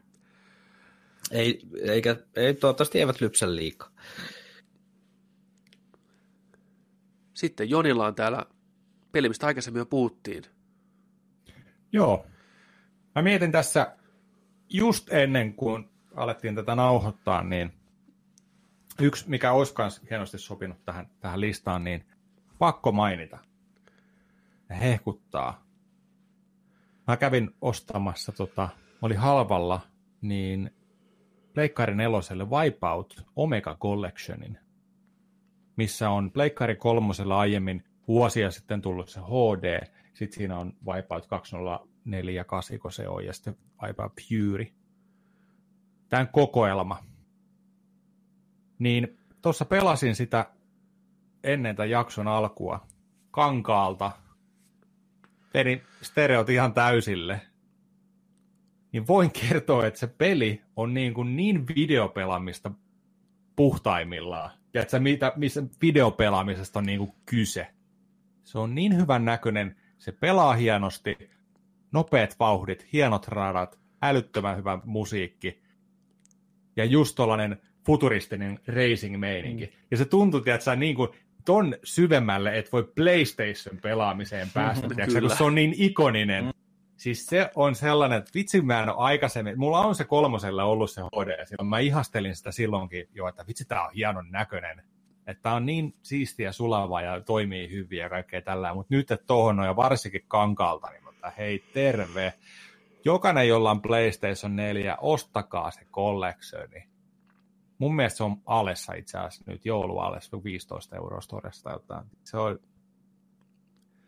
[1.31, 3.91] Ei, eikä, ei, toivottavasti eivät lypsä liikaa.
[7.33, 8.45] sitten Jonilla on täällä
[9.11, 10.43] peli, mistä aikaisemmin jo puhuttiin.
[11.91, 12.25] Joo.
[13.15, 13.95] Mä mietin tässä
[14.69, 17.73] just ennen kuin alettiin tätä nauhoittaa, niin
[18.99, 22.05] yksi, mikä olisi myös hienosti sopinut tähän, tähän listaan, niin
[22.59, 23.37] pakko mainita.
[24.69, 25.63] Hehkuttaa.
[27.07, 28.69] Mä kävin ostamassa, tota,
[29.01, 29.81] oli halvalla,
[30.21, 30.71] niin
[31.53, 34.57] Pleikkari neloselle Wipeout Omega Collectionin,
[35.75, 42.79] missä on Pleikkari kolmosella aiemmin vuosia sitten tullut se HD, sitten siinä on Wipeout 2048,
[42.79, 44.67] kun se on, ja sitten Wipeout Fury.
[46.09, 47.03] Tämän kokoelma.
[48.79, 50.45] Niin tuossa pelasin sitä
[51.43, 52.87] ennen tämän jakson alkua
[53.31, 54.11] kankaalta.
[55.53, 57.41] Perin stereot ihan täysille.
[58.91, 62.71] Niin voin kertoa, että se peli on niin, kuin niin videopelaamista
[63.55, 64.51] puhtaimmillaan.
[64.71, 67.67] Tiedätkö, mitä, missä videopelaamisesta on niin kuin kyse?
[68.43, 71.29] Se on niin hyvän näköinen, se pelaa hienosti,
[71.91, 75.61] nopeat vauhdit, hienot radat, älyttömän hyvä musiikki
[76.75, 79.65] ja just tollainen futuristinen racing-meininki.
[79.65, 79.71] Mm.
[79.91, 81.09] Ja se tuntuu, että sä niin kuin
[81.45, 86.45] ton syvemmälle, että voi PlayStation-pelaamiseen päästä, mm, tiedätkö, kun se on niin ikoninen.
[86.45, 86.51] Mm.
[86.97, 90.91] Siis se on sellainen, että vitsi mä en ole aikaisemmin, mulla on se kolmosella ollut
[90.91, 94.81] se HD, silloin mä ihastelin sitä silloinkin jo, että vitsi tää on hienon näköinen.
[95.29, 99.25] Että tää on niin siistiä sulava ja toimii hyvin ja kaikkea tällä, mutta nyt että
[99.25, 102.33] tohon on ja varsinkin kankaalta, niin mutta hei terve.
[103.05, 106.89] Jokainen, jolla on PlayStation 4, ostakaa se collectioni.
[107.77, 112.05] Mun mielestä se on alessa itse asiassa nyt joulualessa 15 euroa storesta jotain.
[112.23, 112.59] Se on,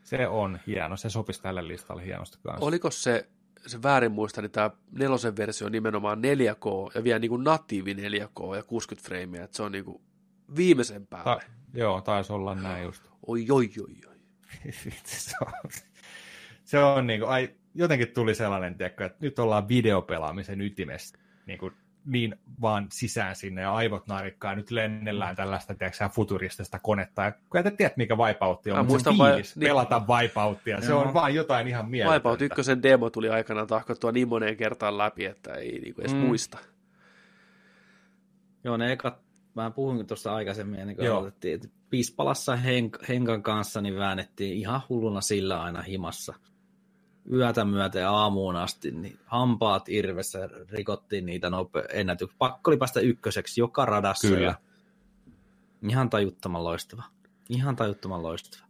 [0.03, 2.66] se on hieno, se sopisi tälle listalle hienosti kanssa.
[2.66, 3.30] Oliko se,
[3.66, 7.93] se väärin muista, niin tämä nelosen versio on nimenomaan 4K ja vielä niin kuin natiivi
[7.93, 10.01] 4K ja 60 freimiä, että se on niin kuin
[10.56, 11.36] viimeisen päälle.
[11.42, 13.04] Ta- joo, taisi olla näin just.
[13.28, 14.22] Oi, oi, oi, oi.
[15.06, 15.72] se on,
[16.64, 21.60] se on niin kuin, ai, jotenkin tuli sellainen, tiedätkö, että nyt ollaan videopelaamisen ytimessä niin,
[21.60, 21.74] kuin,
[22.06, 27.24] niin vaan sisään sinne ja aivot narikkaa, nyt lennellään tällaista tiedätkö, futuristista konetta.
[27.24, 29.46] Ja kun et tiedä, mikä Wipeoutti on, Mä mutta se vai- niin.
[29.60, 30.82] pelata Wipeouttia.
[30.82, 32.30] Se on vaan jotain ihan mieletöntä.
[32.30, 36.16] Wipeout 1 demo tuli aikanaan tahkottua niin moneen kertaan läpi, että ei niin kuin edes
[36.16, 36.20] mm.
[36.20, 36.58] muista.
[38.64, 39.20] Joo, ne ekat,
[39.56, 41.18] mä puhuin tuossa aikaisemmin, ennen kuin Joo.
[41.18, 46.34] aloitettiin, että Pispalassa Henk, Henkan kanssa niin väännettiin ihan hulluna sillä aina himassa.
[47.32, 52.36] Yötä myöten aamuun asti, niin hampaat irvessä rikottiin niitä nope- ennätyksiä.
[52.38, 54.28] Pakko oli päästä ykköseksi joka radassa.
[54.28, 54.42] Kyllä.
[54.42, 54.56] Ja
[55.90, 57.04] ihan tajuttoman loistava.
[57.50, 58.66] Ihan tajuttoman loistava.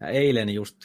[0.00, 0.76] Ja eilen just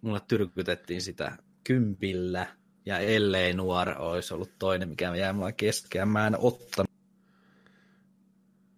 [0.00, 2.46] mulle tyrkytettiin sitä kympillä,
[2.86, 6.06] ja ellei nuor olisi ollut toinen, mikä jäi mulla keskeä.
[6.06, 6.93] Mä en ottanut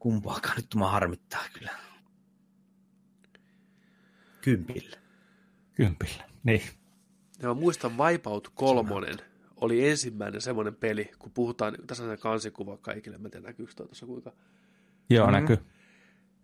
[0.07, 0.57] kumpaakaan.
[0.57, 1.71] Nyt mä harmittaa kyllä.
[4.41, 4.97] Kympillä.
[5.75, 6.25] Kympillä.
[6.45, 6.63] Niin.
[7.43, 8.91] Ja mä muistan Wipeout 3
[9.57, 13.73] oli ensimmäinen semmoinen peli, kun puhutaan, tässä on se kansikuva kaikille, mä en tiedä näkyykö
[13.77, 14.33] toi tuossa kuinka,
[15.11, 15.35] Joo, Mhm.
[15.35, 15.51] mm-hmm.
[15.53, 15.67] näkyy.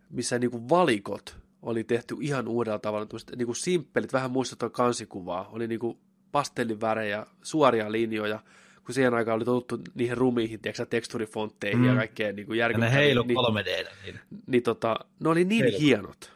[0.09, 5.67] missä niinku valikot oli tehty ihan uudella tavalla, tämmöiset niinku simppelit, vähän muistuttaa kansikuvaa, oli
[5.67, 5.99] niinku
[6.31, 8.39] pastellivärejä, suoria linjoja,
[8.85, 11.85] kun siihen aikaan oli totuttu niihin rumiihin, tiedätkö, teksturifontteihin mm.
[11.85, 12.93] ja kaikkeen niinku Ja ne järkyttäviin.
[12.93, 14.19] heilu niin, 3 d niin.
[14.47, 15.79] niin tota, ne oli niin Heilu.
[15.79, 16.33] hienot.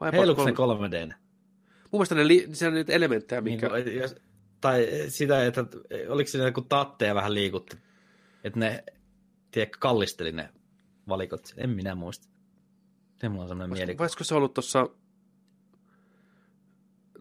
[0.00, 3.52] Wipeout Heiluks ne 3 3 d Mun mielestä ne, li, siellä on niitä elementtejä, niin
[3.54, 3.68] mitkä...
[3.68, 4.16] kuin, jos,
[4.60, 5.64] Tai sitä, että
[6.08, 7.76] oliko siinä joku tatteja vähän liikutti,
[8.44, 8.84] että ne
[9.50, 10.48] tiedätkö, kallisteli ne
[11.08, 11.54] valikot.
[11.56, 12.28] En minä muista.
[13.20, 14.02] Se mulla on semmoinen mielikuva.
[14.02, 14.88] Voisiko se ollut tuossa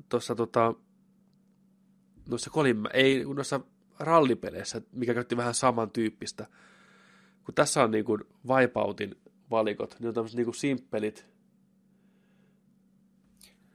[0.09, 0.73] tuossa tota,
[2.30, 3.59] noissa kolimä, ei noissa
[4.03, 6.48] rallipeleissä, mikä käytti vähän samantyyppistä.
[7.43, 9.15] Kun tässä on niin kuin Wipeoutin
[9.49, 11.27] valikot, niin on tämmöiset niin kuin simppelit.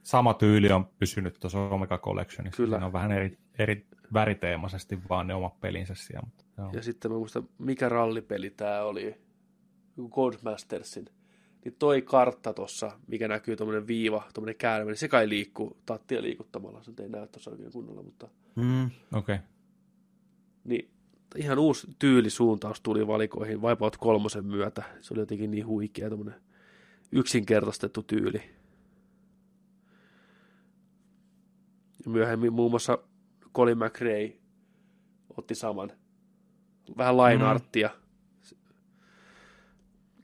[0.03, 2.57] Sama tyyli on pysynyt tuossa Omega Collectionissa.
[2.57, 2.75] Kyllä.
[2.75, 6.25] Siinä on vähän eri, eri väriteemaisesti vaan ne omat pelinsä siellä.
[6.25, 6.69] Mutta, joo.
[6.73, 9.15] Ja sitten mä muistan, mikä rallipeli tämä oli,
[9.97, 11.05] joku Codemastersin.
[11.65, 16.21] Niin toi kartta tuossa, mikä näkyy tuommoinen viiva, tuommoinen käärme, niin se kai liikkuu tattia
[16.21, 16.83] liikuttamalla.
[16.83, 18.85] Se ei näy tuossa oikein kunnolla, mutta Mm.
[18.85, 19.35] Okei.
[19.35, 19.37] Okay.
[20.69, 20.91] Niin
[21.35, 24.83] ihan uusi tyylisuuntaus tuli valikoihin Wipeout kolmosen myötä.
[25.01, 26.41] Se oli jotenkin niin huikea, tämmöinen
[27.11, 28.41] yksinkertaistettu tyyli.
[32.05, 32.97] Myöhemmin muun muassa
[33.55, 34.37] Colin McRae
[35.37, 35.91] otti saman.
[36.97, 37.89] Vähän lainarttia.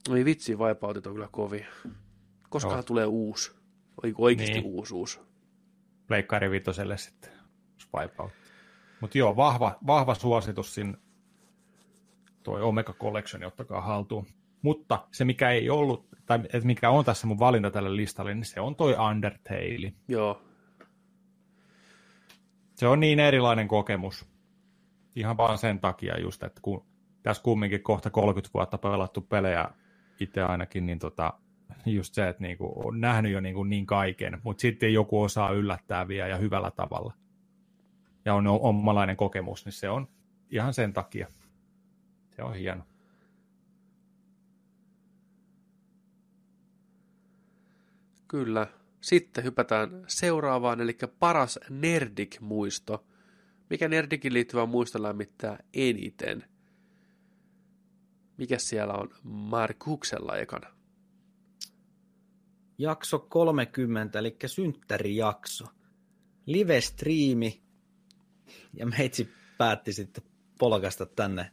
[0.08, 0.16] Mm.
[0.16, 1.66] Ei vitsi, vaipautit on kyllä kovin.
[2.48, 3.52] Koskahan tulee uusi?
[4.02, 4.64] Oiko oikeasti niin.
[4.64, 5.20] uusi uusi?
[6.06, 7.30] Pleikkari vitoselle sitten,
[7.94, 8.45] Wipeout.
[9.00, 10.98] Mutta joo, vahva, vahva suositus sinne
[12.42, 14.26] toi Omega Collection, ottakaa haltuun.
[14.62, 18.60] Mutta se, mikä ei ollut, tai mikä on tässä mun valinta tälle listalle, niin se
[18.60, 19.92] on toi Undertale.
[20.08, 20.42] Joo.
[22.74, 24.26] Se on niin erilainen kokemus.
[25.16, 26.86] Ihan vaan sen takia just, että kun
[27.22, 29.68] tässä kumminkin kohta 30 vuotta pelattu pelejä
[30.20, 31.32] itse ainakin, niin tota,
[31.86, 36.08] just se, että niinku on nähnyt jo niinku niin kaiken, mutta sitten joku osaa yllättää
[36.08, 37.12] vielä ja hyvällä tavalla.
[38.26, 40.08] Ja on omalainen kokemus, niin se on
[40.50, 41.28] ihan sen takia.
[42.36, 42.84] Se on hieno.
[48.28, 48.66] Kyllä.
[49.00, 53.06] Sitten hypätään seuraavaan, eli paras Nerdik-muisto.
[53.70, 56.44] Mikä Nerdikin liittyvä muisto lämmittää eniten?
[58.36, 60.68] Mikä siellä on Markuksella ekana?
[62.78, 65.64] Jakso 30, eli synttärijakso.
[66.46, 67.65] Live-striimi.
[68.76, 70.24] Ja meitsi päätti sitten
[70.58, 71.50] polkasta tänne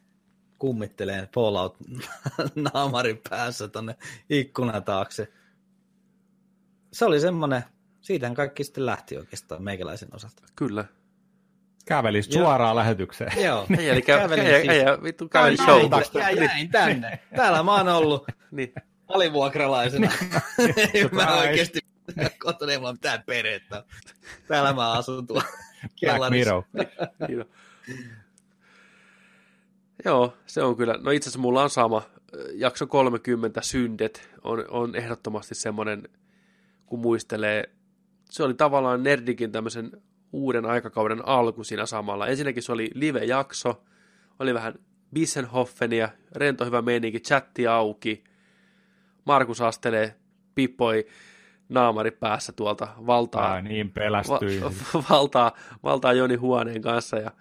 [0.59, 1.77] kummitteleen Fallout
[2.73, 3.95] naamarin päässä tonne
[4.29, 5.31] ikkunan taakse.
[6.93, 7.63] Se oli semmonen,
[8.01, 10.43] siitä kaikki sitten lähti oikeastaan meikäläisen osalta.
[10.55, 10.85] Kyllä.
[11.85, 13.43] Kävelis suoraan lähetykseen.
[13.43, 13.67] Joo.
[13.79, 14.73] Ei, eli kävelin ei, siis.
[14.73, 15.81] ei, ei, vittu kävelin show.
[16.19, 17.19] Jäin, jäin tänne.
[17.35, 18.73] Täällä mä oon ollut niin.
[19.07, 20.11] alivuokralaisena.
[21.11, 21.79] mä oikeesti
[22.39, 23.83] kotona ei mulla mitään perhettä.
[24.47, 25.43] Täällä mä asun tuolla
[25.99, 26.63] kellarissa.
[30.05, 30.95] Joo, se on kyllä.
[31.01, 32.01] No itse asiassa mulla on sama.
[32.53, 36.09] Jakso 30 syndet on, on ehdottomasti semmoinen,
[36.85, 37.63] kun muistelee.
[38.29, 39.91] Se oli tavallaan Nerdikin tämmöisen
[40.31, 42.27] uuden aikakauden alku siinä samalla.
[42.27, 43.83] Ensinnäkin se oli live-jakso,
[44.39, 44.73] oli vähän
[45.13, 48.23] Bissenhoffenia, rento hyvä meininki, chatti auki,
[49.25, 50.15] Markus astelee,
[50.55, 51.05] pippoi
[51.69, 53.51] naamari päässä tuolta valtaa.
[53.51, 54.61] Ai niin, pelästyi.
[54.61, 55.51] Va- valtaa,
[55.83, 57.31] valtaa Joni Huoneen kanssa ja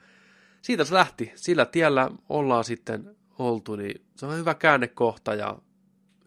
[0.62, 1.33] siitä se lähti.
[1.34, 5.59] Sillä tiellä ollaan sitten oltu, niin se on hyvä käännekohta ja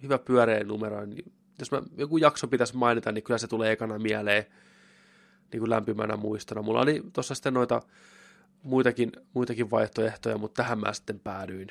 [0.04, 1.06] hyvä pyöreä numero.
[1.06, 4.46] Niin jos mä joku jakso pitäisi mainita, niin kyllä se tulee ekana mieleen
[5.52, 6.62] niin kuin lämpimänä muistona.
[6.62, 7.82] Mulla oli tuossa sitten noita
[8.64, 11.68] muitakin, muitakin vaihtoehtoja, mutta tähän mä sitten päädyin.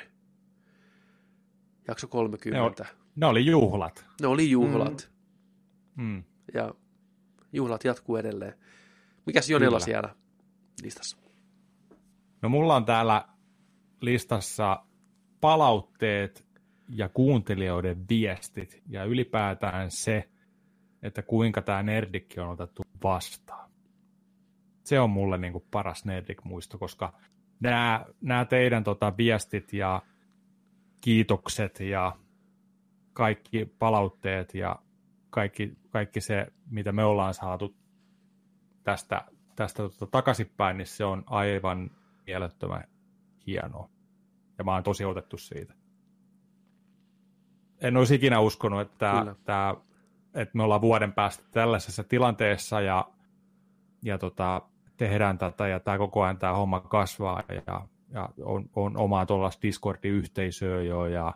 [1.89, 2.83] Jakso 30.
[2.83, 4.07] Ne, ne oli juhlat.
[4.21, 5.09] Ne oli juhlat.
[5.11, 5.14] Mm.
[5.97, 6.25] Mm.
[6.55, 6.75] Ja
[7.53, 8.55] juhlat jatkuu edelleen.
[9.27, 9.85] Mikäs Jonilla Kyllä.
[9.85, 10.15] siellä
[10.83, 11.17] listassa?
[12.43, 13.29] No mulla on täällä
[14.01, 14.85] listassa
[15.41, 16.47] palautteet
[16.89, 20.29] ja kuuntelijoiden viestit ja ylipäätään se,
[21.03, 23.71] että kuinka tämä nerdikki on otettu vastaan.
[24.85, 27.13] Se on mulle niin kuin paras nerdik-muisto, koska
[27.61, 30.03] nämä, nämä teidän tota, viestit ja
[31.01, 32.17] kiitokset ja
[33.13, 34.77] kaikki palautteet ja
[35.31, 37.77] kaikki, kaikki se, mitä me ollaan saatu
[38.83, 39.25] tästä,
[39.57, 41.91] tästä tota, takaisinpäin, niin se on aivan
[42.27, 42.85] mielettömän
[43.47, 43.89] hienoa.
[44.59, 45.75] Ja mä oon tosi otettu siitä.
[47.81, 49.75] En olisi ikinä uskonut, että, tämä,
[50.35, 53.09] että me ollaan vuoden päästä tällaisessa tilanteessa ja,
[54.03, 54.63] ja tota,
[54.97, 59.63] tehdään tätä ja tämä koko ajan tämä homma kasvaa ja, ja on, on omaa tuollaista
[59.63, 61.35] Discord-yhteisöä jo ja,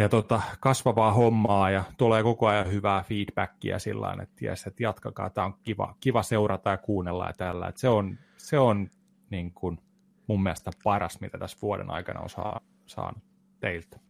[0.00, 4.82] ja tota, kasvavaa hommaa ja tulee koko ajan hyvää feedbackia sillä tavalla, että, ties, että
[4.82, 7.68] jatkakaa, tämä on kiva, kiva seurata ja kuunnella ja tällä.
[7.68, 8.90] Että se on, se on
[9.30, 9.78] niin kuin
[10.26, 13.22] mun mielestä paras, mitä tässä vuoden aikana on saa, saanut
[13.60, 14.00] teiltä.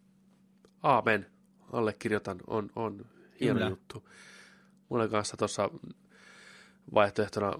[0.82, 1.26] Aamen.
[1.72, 2.40] Allekirjoitan.
[2.46, 3.06] On, on
[3.40, 3.70] hieno Kyllä.
[3.70, 4.08] juttu.
[4.88, 5.70] Mulla kanssa tuossa
[6.94, 7.52] vaihtoehtona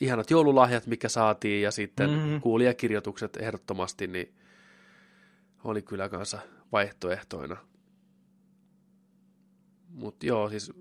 [0.00, 2.40] ihanat joululahjat, mikä saatiin, ja sitten mm-hmm.
[2.40, 4.34] kuulijakirjoitukset ehdottomasti, niin
[5.64, 6.38] oli kyllä kanssa
[6.72, 7.56] vaihtoehtoina.
[9.96, 10.72] Mutta joo, siis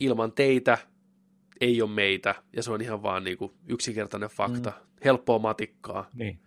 [0.00, 0.78] ilman teitä
[1.60, 4.70] ei ole meitä, ja se on ihan vaan niinku yksinkertainen fakta.
[4.70, 4.86] Mm.
[5.04, 6.10] Helppoa matikkaa.
[6.14, 6.40] Niin.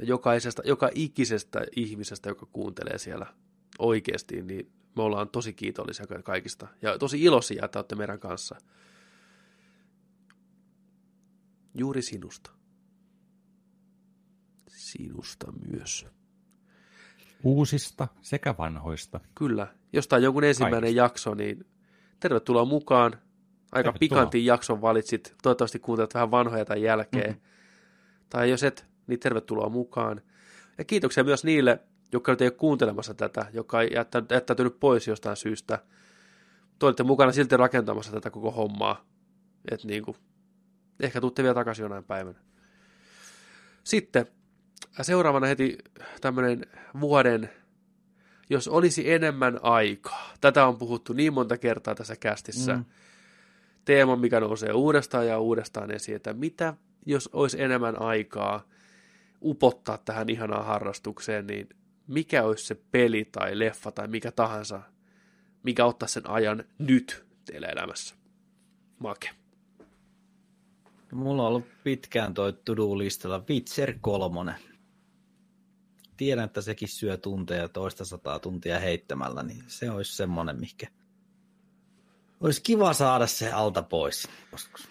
[0.00, 3.26] Jokaisesta, joka ikisestä ihmisestä, joka kuuntelee siellä
[3.78, 6.68] oikeasti, niin me ollaan tosi kiitollisia kaikista.
[6.82, 8.56] Ja tosi iloisia, että olette meidän kanssa.
[11.74, 12.50] Juuri sinusta.
[14.68, 16.06] Sinusta myös.
[17.44, 19.20] Uusista sekä vanhoista.
[19.34, 19.66] Kyllä.
[19.92, 21.02] Jos tämä on jonkun ensimmäinen Kaikista.
[21.02, 21.66] jakso, niin
[22.20, 23.12] tervetuloa mukaan.
[23.12, 23.22] Aika
[23.72, 23.98] tervetuloa.
[23.98, 25.34] pikantin jakson valitsit.
[25.42, 27.30] Toivottavasti kuuntelet vähän vanhoja tämän jälkeen.
[27.30, 27.42] Mm-hmm.
[28.30, 30.20] Tai jos et, niin tervetuloa mukaan.
[30.78, 31.80] Ja kiitoksia myös niille,
[32.12, 33.90] jotka nyt ei ole kuuntelemassa tätä, joka ei
[34.30, 35.78] jättäytynyt pois jostain syystä.
[36.78, 39.04] Te olitte mukana silti rakentamassa tätä koko hommaa.
[39.70, 40.16] Että niin kuin,
[41.00, 42.38] Ehkä tuutte vielä takaisin jonain päivänä.
[43.84, 44.26] Sitten
[45.02, 45.78] seuraavana heti
[46.20, 46.66] tämmöinen
[47.00, 47.50] vuoden,
[48.50, 50.32] jos olisi enemmän aikaa.
[50.40, 52.76] Tätä on puhuttu niin monta kertaa tässä kästissä.
[52.76, 52.84] Mm.
[53.84, 56.74] Teema, mikä nousee uudestaan ja uudestaan esiin, että mitä
[57.06, 58.68] jos olisi enemmän aikaa
[59.42, 61.68] upottaa tähän ihanaan harrastukseen, niin
[62.06, 64.80] mikä olisi se peli tai leffa tai mikä tahansa,
[65.62, 68.14] mikä ottaa sen ajan nyt teillä elämässä?
[68.98, 69.30] Make.
[71.12, 74.54] Mulla on ollut pitkään toi to-do-listalla Witcher 3.
[76.16, 80.86] Tiedän, että sekin syö tunteja toista sataa tuntia heittämällä, niin se olisi semmoinen, mikä
[82.40, 84.88] olisi kiva saada se alta pois joskus.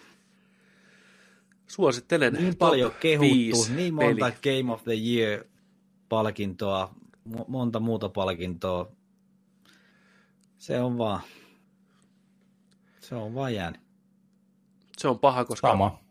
[1.66, 4.62] Suosittelen Niin paljon kehuttu, niin monta peli.
[4.62, 6.94] Game of the Year-palkintoa,
[7.48, 8.92] monta muuta palkintoa.
[10.58, 11.20] Se on vaan,
[13.00, 13.80] se on vaan jäänyt.
[14.98, 16.04] Se on paha, koska Sama.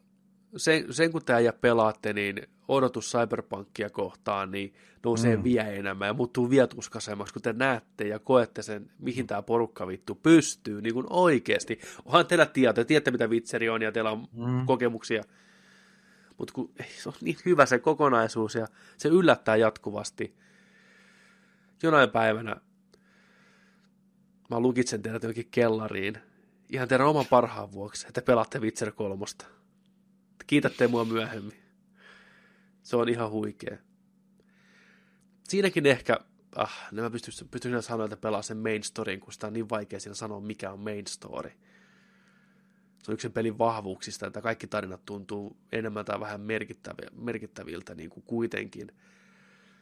[0.57, 5.43] Sen, sen kun tämä ja pelaatte, niin odotus Cyberpunkia kohtaan niin nousee mm.
[5.43, 9.87] vielä enemmän ja muuttuu vielä tuskaisemmaksi, kun te näette ja koette sen, mihin tämä porukka
[9.87, 11.79] vittu pystyy, niin kuin oikeasti.
[12.05, 14.65] Onhan teillä tietoa, tiedätte mitä vitseri on ja teillä on mm.
[14.65, 15.23] kokemuksia,
[16.37, 18.67] mutta kun se on niin hyvä se kokonaisuus ja
[18.97, 20.35] se yllättää jatkuvasti.
[21.83, 22.55] Jonain päivänä
[24.49, 26.17] mä lukitsen teidät johonkin kellariin,
[26.69, 29.45] ihan teidän oman parhaan vuoksi, että pelaatte Witcher kolmosta.
[30.47, 31.62] Kiitätte mua myöhemmin.
[32.83, 33.77] Se on ihan huikea.
[35.43, 36.19] Siinäkin ehkä,
[36.55, 39.99] ah, mä pystyn, pystyn sanoa, että pelaa sen main storyn, kun sitä on niin vaikea
[39.99, 41.51] siinä sanoa, mikä on main story.
[43.03, 46.41] Se on yksi pelin vahvuuksista, että kaikki tarinat tuntuu enemmän tai vähän
[47.15, 48.91] merkittäviltä niin kuin kuitenkin.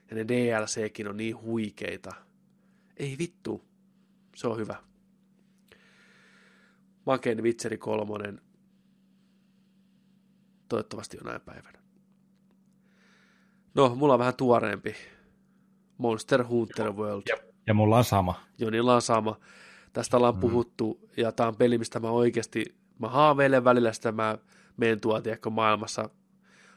[0.10, 2.12] Ja ne DLCkin on niin huikeita.
[2.98, 3.66] Ei vittu,
[4.36, 4.76] se on hyvä.
[7.06, 8.42] Maken Vitseri kolmonen.
[10.70, 11.81] Toivottavasti jonain päivänä.
[13.74, 14.96] No, mulla on vähän tuoreempi.
[15.98, 17.24] Monster Hunter World.
[17.30, 17.36] Ja,
[17.68, 18.36] ja mulla on sama.
[18.58, 19.40] Jonilla on sama.
[19.94, 20.40] Tästä ollaan mm.
[20.40, 24.38] puhuttu, ja tämä on peli, mistä mä oikeasti, mä haaveilen välillä sitä, mä
[24.78, 26.10] menen tuolta, kun maailmassa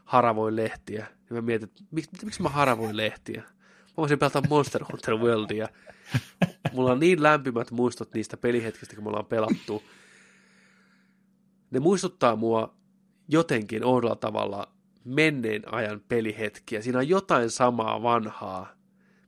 [0.05, 1.07] haravoin lehtiä.
[1.31, 3.43] Ja mä mietin, että miksi, miksi mä haravoin lehtiä?
[3.43, 5.69] Mä voisin pelata Monster Hunter Worldia.
[6.73, 9.83] Mulla on niin lämpimät muistot niistä pelihetkistä, kun me ollaan pelattu.
[11.71, 12.75] Ne muistuttaa mua
[13.29, 14.74] jotenkin oudolla tavalla
[15.05, 16.83] menneen ajan pelihetkiä.
[16.83, 18.73] Siinä on jotain samaa vanhaa,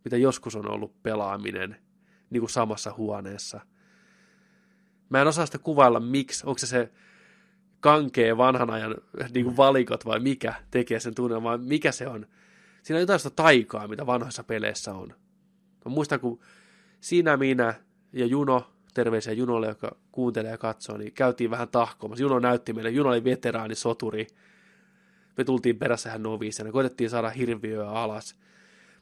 [0.04, 1.76] mitä joskus on ollut pelaaminen
[2.30, 3.60] niin kuin samassa huoneessa.
[5.08, 6.46] Mä en osaa sitä kuvailla, miksi.
[6.46, 6.92] Onko se se
[7.80, 8.94] kankee vanhan ajan
[9.34, 12.26] niin kuin valikot vai mikä tekee sen tunnelman, mikä se on.
[12.82, 15.08] Siinä on jotain sitä taikaa, mitä vanhoissa peleissä on.
[15.84, 16.40] Mä muistan, kun
[17.00, 17.74] siinä minä
[18.12, 22.22] ja Juno, terveisiä Junolle, joka kuuntelee ja katsoo, niin käytiin vähän tahkoamassa.
[22.22, 24.26] Juno näytti meille, Juno oli veteraani, soturi,
[25.36, 28.36] me tultiin perässä hän noviisena, koitettiin saada hirviöä alas.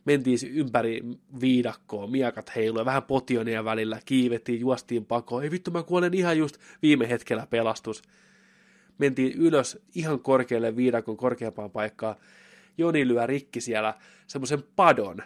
[0.05, 1.01] Mentiin ympäri
[1.41, 5.43] viidakkoa, miakat heiluja, vähän potionia välillä, kiivettiin, juostiin pakoon.
[5.45, 8.03] Ei vittu, mä kuolen ihan just viime hetkellä pelastus.
[8.99, 12.17] Mentiin ylös ihan korkealle viidakon korkeampaan paikkaan.
[12.79, 13.95] Joni lyö rikki siellä
[14.27, 15.23] semmoisen padon,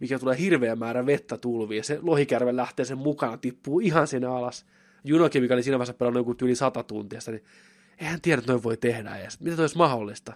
[0.00, 1.84] mikä tulee hirveä määrä vettä tulviin.
[1.84, 4.66] Se lohikärve lähtee sen mukana, tippuu ihan sinne alas.
[5.04, 7.44] Junokin, mikä oli siinä vaiheessa pelannut joku yli sata tuntia, niin
[8.00, 9.40] eihän tiedä, että noin voi tehdä edes.
[9.40, 10.32] Mitä toi olisi mahdollista?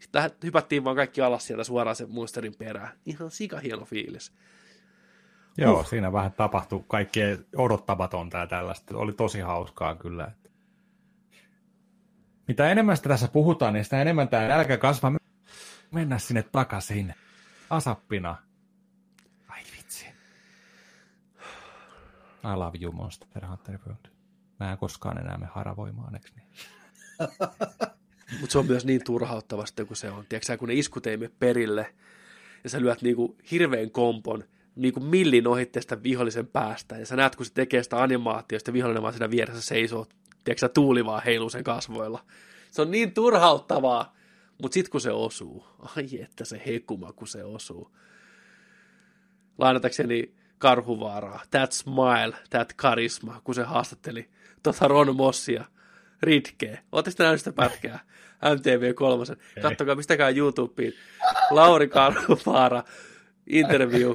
[0.00, 2.90] Sitten hypättiin vaan kaikki alas sieltä suoraan sen muisterin perään.
[3.06, 4.32] Ihan sika hieno fiilis.
[5.58, 5.86] Joo, uh.
[5.86, 8.96] siinä vähän tapahtui kaikkien odottamatonta ja tällaista.
[8.96, 10.30] Oli tosi hauskaa kyllä.
[12.48, 15.12] Mitä enemmän sitä tässä puhutaan, niin sitä enemmän tämä nälkä kasvaa.
[15.90, 17.14] Mennä sinne takaisin.
[17.70, 18.36] Asappina.
[19.48, 20.06] Ai vitsi.
[22.44, 24.10] I love you, Monster Hunter World.
[24.60, 26.48] Mä en koskaan enää me haravoimaan, eikö niin?
[28.40, 30.24] Mutta se on myös niin turhauttavasti, kun se on.
[30.28, 31.94] Tiedätkö kun ne iskut ei perille,
[32.64, 34.44] ja sä lyöt niinku hirveän kompon,
[34.76, 39.14] niinku millin ohitteesta vihollisen päästä, ja sä näet, kun se tekee sitä animaatiosta, vihollinen vaan
[39.14, 40.06] siinä vieressä seisoo,
[40.44, 42.24] tiedätkö tuuli vaan heiluu sen kasvoilla.
[42.70, 44.16] Se on niin turhauttavaa,
[44.62, 47.96] mutta sitten kun se osuu, ai että se hekuma, kun se osuu.
[49.58, 54.30] Lainatakseni Karhuvaaraa, that smile, that charisma, kun se haastatteli
[54.62, 55.64] tota Ron Mossia–
[56.22, 56.78] Ritke.
[56.92, 57.98] Oletteko nähnyt sitä pätkää?
[58.44, 59.36] MTV3.
[59.62, 60.92] Kattokaa, pistäkää YouTubeen.
[61.50, 62.82] Lauri Karhupaara,
[63.46, 64.14] interview,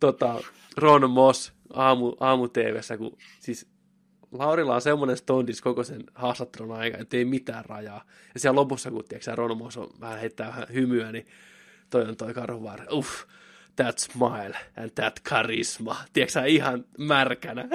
[0.00, 0.40] tota,
[0.76, 3.66] Ron Moss aamu, aamu TVssä, kun siis
[4.32, 8.04] Laurilla on semmoinen stondis koko sen haastattelun aika, että ei mitään rajaa.
[8.34, 11.26] Ja siellä lopussa, kun tiedätkö, Ron Moss on vähän heittää vähän hymyä, niin
[11.90, 12.84] toi on toi Karhuvaara.
[12.92, 13.24] Uff,
[13.76, 15.96] that smile and that charisma.
[16.12, 17.68] Tiedätkö, ihan märkänä.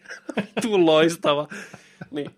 [0.62, 1.48] Tulloistava.
[2.10, 2.30] Niin.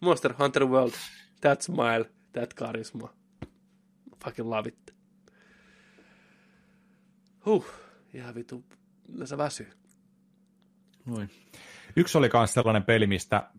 [0.00, 0.92] Monster Hunter World.
[1.40, 3.08] that smile, that charisma.
[4.24, 4.94] Fucking love it.
[7.46, 7.66] Huh,
[8.14, 8.64] ihan vitu,
[9.24, 9.70] se väsyy.
[11.06, 11.30] Noin.
[11.96, 13.50] Yksi oli myös sellainen peli, mistä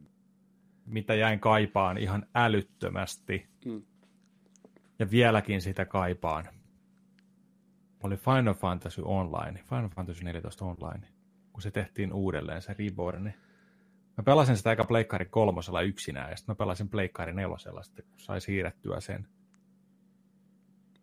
[0.85, 3.49] mitä jäin kaipaan ihan älyttömästi.
[3.65, 3.81] Mm.
[4.99, 6.49] Ja vieläkin sitä kaipaan.
[8.03, 11.07] Oli Final Fantasy Online, Final Fantasy 14 Online,
[11.51, 13.33] kun se tehtiin uudelleen, se Reborn.
[14.19, 18.19] Mä pelasin sitä aika Pleikkari kolmosella yksinään, ja sitten mä pelasin Pleikkari nelosella, sitten kun
[18.19, 19.27] sai siirrettyä sen.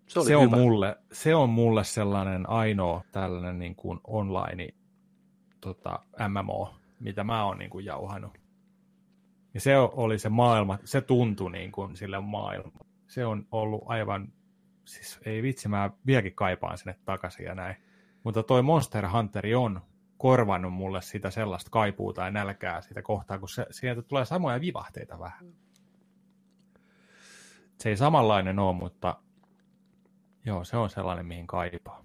[0.07, 4.69] Se, se, on mulle, se on mulle sellainen ainoa tällainen niin kuin online
[5.61, 8.33] tota, MMO, mitä mä oon niin kuin jauhannut.
[9.55, 12.79] Ja se oli se maailma, se tuntui niin kuin sille maailma.
[13.09, 14.33] Se on ollut aivan,
[14.85, 17.77] siis ei vitsi, mä vieläkin kaipaan sinne takaisin ja näin.
[18.25, 19.81] Mutta toi Monster Hunteri on
[20.17, 25.19] korvannut mulle sitä sellaista kaipuuta ja nälkää sitä kohtaa, kun se, sieltä tulee samoja vivahteita
[25.19, 25.53] vähän.
[27.81, 29.21] Se ei samanlainen ole, mutta
[30.45, 32.05] joo, se on sellainen, mihin kaipaa.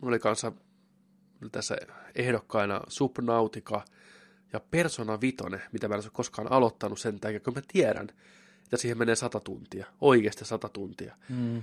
[0.00, 0.52] Mulla oli kanssa
[1.52, 1.76] tässä
[2.14, 3.84] ehdokkaina Subnautica
[4.52, 8.08] ja Persona Vitone, mitä mä en ole koskaan aloittanut sen takia, kun mä tiedän,
[8.64, 11.16] että siihen menee sata tuntia, oikeasti sata tuntia.
[11.28, 11.62] Mm.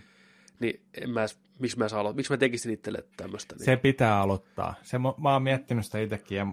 [0.61, 1.25] Niin en mä,
[1.59, 3.55] miksi mä, saa miksi mä tekisin itselle tämmöistä?
[3.55, 3.65] Niin?
[3.65, 4.73] Se pitää aloittaa.
[4.83, 6.45] Se, mä, mä oon miettinyt sitä itsekin, ja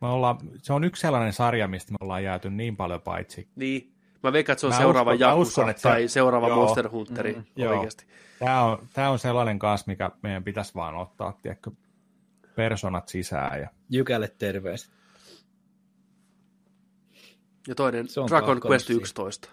[0.00, 3.48] me ollaan, se on yksi sellainen sarja, mistä me ollaan jääty niin paljon paitsi.
[3.56, 6.48] Niin, mä veikkaan, että se on mä seuraava uskon, Jakusa uskon, että tai se, seuraava
[6.48, 8.06] joo, Monster Hunteri mm, oikeasti.
[8.38, 11.70] Tämä on, tämä on sellainen kanssa, mikä meidän pitäisi vaan ottaa, tiedätkö,
[12.54, 13.60] personat sisään.
[13.60, 13.68] Ja...
[13.90, 14.90] Jykälle terveys.
[17.68, 19.48] Ja toinen se on Dragon Quest 11.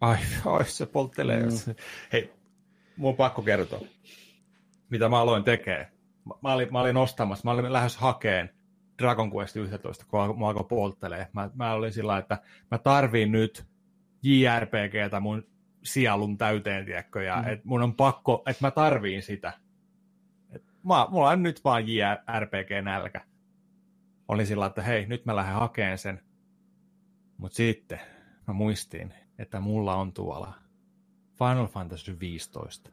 [0.00, 1.42] Ai, ai se polttelee.
[1.42, 1.74] Mm.
[2.12, 2.32] Hei,
[2.96, 3.80] mun on pakko kertoa,
[4.90, 5.86] mitä mä aloin tekemään.
[6.42, 8.50] Mä olin, mä olin ostamassa, mä olin lähes hakeen
[8.98, 11.28] Dragon Quest 11, kun mä alkoi polttelee.
[11.32, 12.38] Mä, mä olin sillä että
[12.70, 13.66] mä tarviin nyt
[14.22, 15.46] JRPGtä mun
[15.84, 17.52] sielun täyteen, tiedätkö, ja mm.
[17.52, 19.52] et mun on pakko, että mä tarviin sitä.
[20.50, 23.20] Et mä, mulla on nyt vaan JRPG-nälkä.
[24.28, 26.20] Olin sillä että hei, nyt mä lähden hakeen sen.
[27.38, 28.00] Mutta sitten
[28.48, 30.61] mä muistin, että mulla on tuolla
[31.48, 32.90] Final Fantasy 15.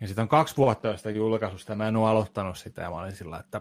[0.00, 3.16] Ja sitten on kaksi vuotta josta julkaisusta, mä en ole aloittanut sitä, ja mä olin
[3.16, 3.60] sillä, että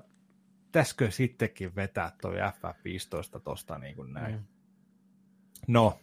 [0.65, 4.35] pitäisikö sittenkin vetää toi FF15 tosta niin kuin näin.
[4.35, 4.43] Mm.
[5.67, 5.99] No,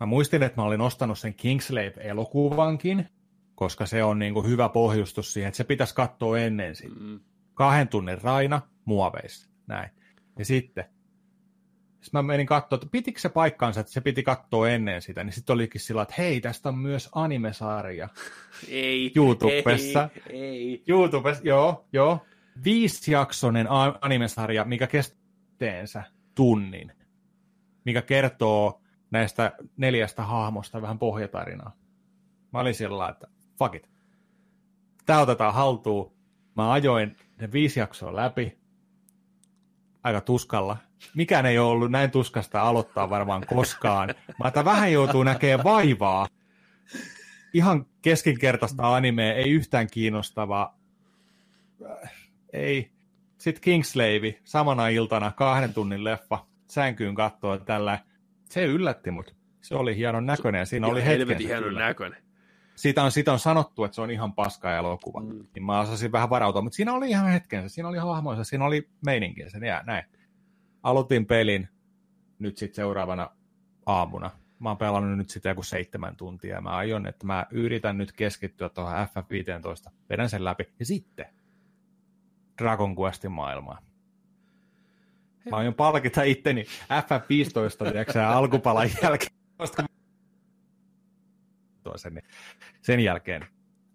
[0.00, 3.08] mä muistin, että mä olin ostanut sen Kingslave-elokuvankin,
[3.54, 7.00] koska se on niin kuin hyvä pohjustus siihen, että se pitäisi katsoa ennen sitä.
[7.00, 7.20] Mm.
[7.54, 9.90] Kahden tunnin raina muoveissa, näin.
[10.38, 10.84] Ja sitten
[12.04, 15.32] sitten mä menin katsoa, että pitikö se paikkaansa, että se piti katsoa ennen sitä, niin
[15.32, 18.08] sitten olikin sillä, että hei, tästä on myös animesarja.
[18.68, 20.08] Ei, YouTubessa.
[20.30, 20.84] Ei, ei.
[20.88, 22.26] YouTubessa, joo, joo.
[22.64, 23.66] Viisijaksonen
[24.00, 26.02] animesarja, mikä kesteensä
[26.34, 26.92] tunnin,
[27.84, 31.76] mikä kertoo näistä neljästä hahmosta vähän pohjatarinaa.
[32.52, 33.90] Mä olin sillä että fuck it.
[35.06, 36.14] Tää otetaan haltuun.
[36.56, 38.58] Mä ajoin ne viisi jaksoa läpi.
[40.04, 40.76] Aika tuskalla
[41.14, 44.14] mikään ei ole ollut näin tuskasta aloittaa varmaan koskaan.
[44.44, 46.28] Mutta vähän joutuu näkemään vaivaa.
[47.52, 50.74] Ihan keskinkertaista animea, ei yhtään kiinnostava.
[52.52, 52.90] Ei.
[53.38, 57.98] Sitten Kingslave, samana iltana, kahden tunnin leffa, sänkyyn katsoa tällä.
[58.44, 59.34] Se yllätti mut.
[59.60, 61.38] Se oli hienon näköinen ja siinä oli hetken.
[61.38, 62.23] hienon näköinen.
[62.74, 65.20] Siitä on, siitä on sanottu, että se on ihan paska elokuva.
[65.20, 65.46] Mm.
[65.54, 68.88] Niin mä osasin vähän varautua, mutta siinä oli ihan hetkensä, siinä oli hahmoissa, siinä oli
[69.04, 70.04] meininkinsä, ja näin
[70.82, 71.68] aloitin pelin
[72.38, 73.30] nyt sitten seuraavana
[73.86, 74.30] aamuna.
[74.58, 78.12] Mä oon pelannut nyt sitä joku seitsemän tuntia ja mä aion, että mä yritän nyt
[78.12, 81.26] keskittyä tuohon FF15, vedän sen läpi ja sitten
[82.62, 83.82] Dragon Questin maailmaan.
[85.50, 89.30] Mä aion palkita itteni FF15 tiiäksä, alkupalan jälkeen.
[91.96, 92.22] Sen,
[92.82, 93.46] sen jälkeen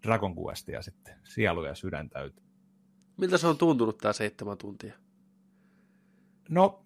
[0.02, 2.44] Dragon Questia sitten sielu ja sydän täytyy.
[3.16, 4.94] Miltä se on tuntunut tämä seitsemän tuntia?
[6.48, 6.84] No,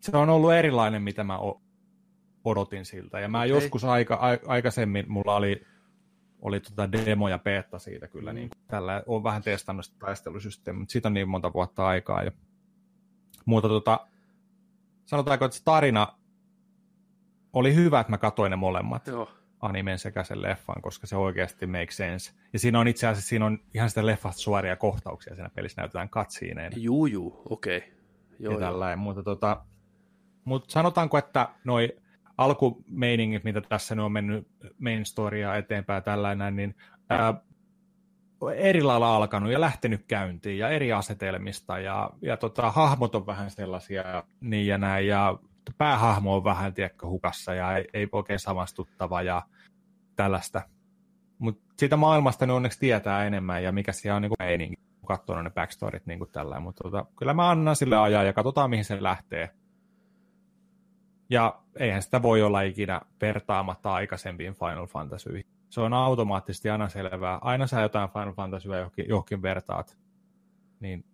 [0.00, 1.38] se on ollut erilainen, mitä mä
[2.44, 3.20] odotin siltä.
[3.20, 3.48] Ja mä okay.
[3.48, 5.66] joskus aika, a, aikaisemmin, mulla oli,
[6.42, 8.32] oli tota demo ja beta siitä kyllä.
[8.32, 8.34] Mm.
[8.34, 12.22] Niin, tällä on vähän testannut sitä taistelusysteemiä, mutta siitä on niin monta vuotta aikaa.
[12.22, 12.32] Ja,
[13.44, 14.06] mutta tota,
[15.04, 16.18] sanotaanko, että se tarina
[17.52, 19.06] oli hyvä, että mä katsoin ne molemmat.
[19.06, 19.28] Joo
[19.62, 22.32] animen sekä sen leffan, koska se oikeasti makes sense.
[22.52, 26.08] Ja siinä on itse asiassa siinä on ihan sitä leffasta suoria kohtauksia siinä pelissä, näytetään
[26.08, 26.72] katsiineen.
[26.76, 27.78] Juu, juu, okei.
[27.78, 27.90] Okay.
[28.38, 29.64] Joo, ja tällainen, mutta tota,
[30.44, 31.96] mutta sanotaanko, että noi
[32.38, 34.48] alkumeiningit, mitä tässä nyt on mennyt
[34.78, 36.74] main storya eteenpäin tällainen, niin
[37.10, 37.34] ää,
[38.54, 43.50] eri lailla alkanut ja lähtenyt käyntiin ja eri asetelmista ja, ja tota, hahmot on vähän
[43.50, 45.38] sellaisia niin ja näin ja
[45.78, 49.42] päähahmo on vähän tiedätkö, hukassa ja ei, ei oikein samastuttava ja
[50.16, 50.62] tällaista.
[51.38, 54.76] Mutta siitä maailmasta ne onneksi tietää enemmän ja mikä siellä on niin meininki,
[55.06, 56.60] katsoo ne backstorit niin tällä.
[56.60, 59.50] Mutta tota, kyllä mä annan sille ajaa ja katsotaan mihin se lähtee.
[61.30, 65.46] Ja eihän sitä voi olla ikinä vertaamatta aikaisempiin Final Fantasyihin.
[65.70, 67.38] Se on automaattisesti aina selvää.
[67.40, 69.98] Aina sä jotain Final Fantasyä johonkin, johonkin vertaat.
[70.80, 71.04] Niin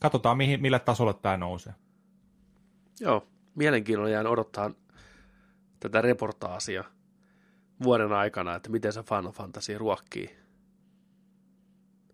[0.00, 1.74] katsotaan, mihin, millä tasolle tämä nousee.
[3.00, 4.70] Joo, mielenkiinnolla jään odottaa
[5.80, 6.84] tätä reportaasia
[7.82, 10.36] vuoden aikana, että miten se Final Fantasy ruokkii.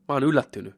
[0.08, 0.74] Mä oon yllättynyt,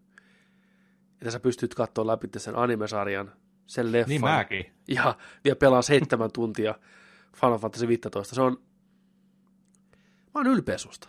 [1.12, 3.32] että sä pystyt katsoa läpi sen animesarjan,
[3.66, 4.08] sen leffan.
[4.08, 4.72] Niin mäkin.
[4.88, 6.74] Ja vielä pelaa seitsemän tuntia
[7.36, 8.34] Final Fantasy 15.
[8.34, 8.62] Se on...
[10.34, 11.08] Mä oon ylpeä susta.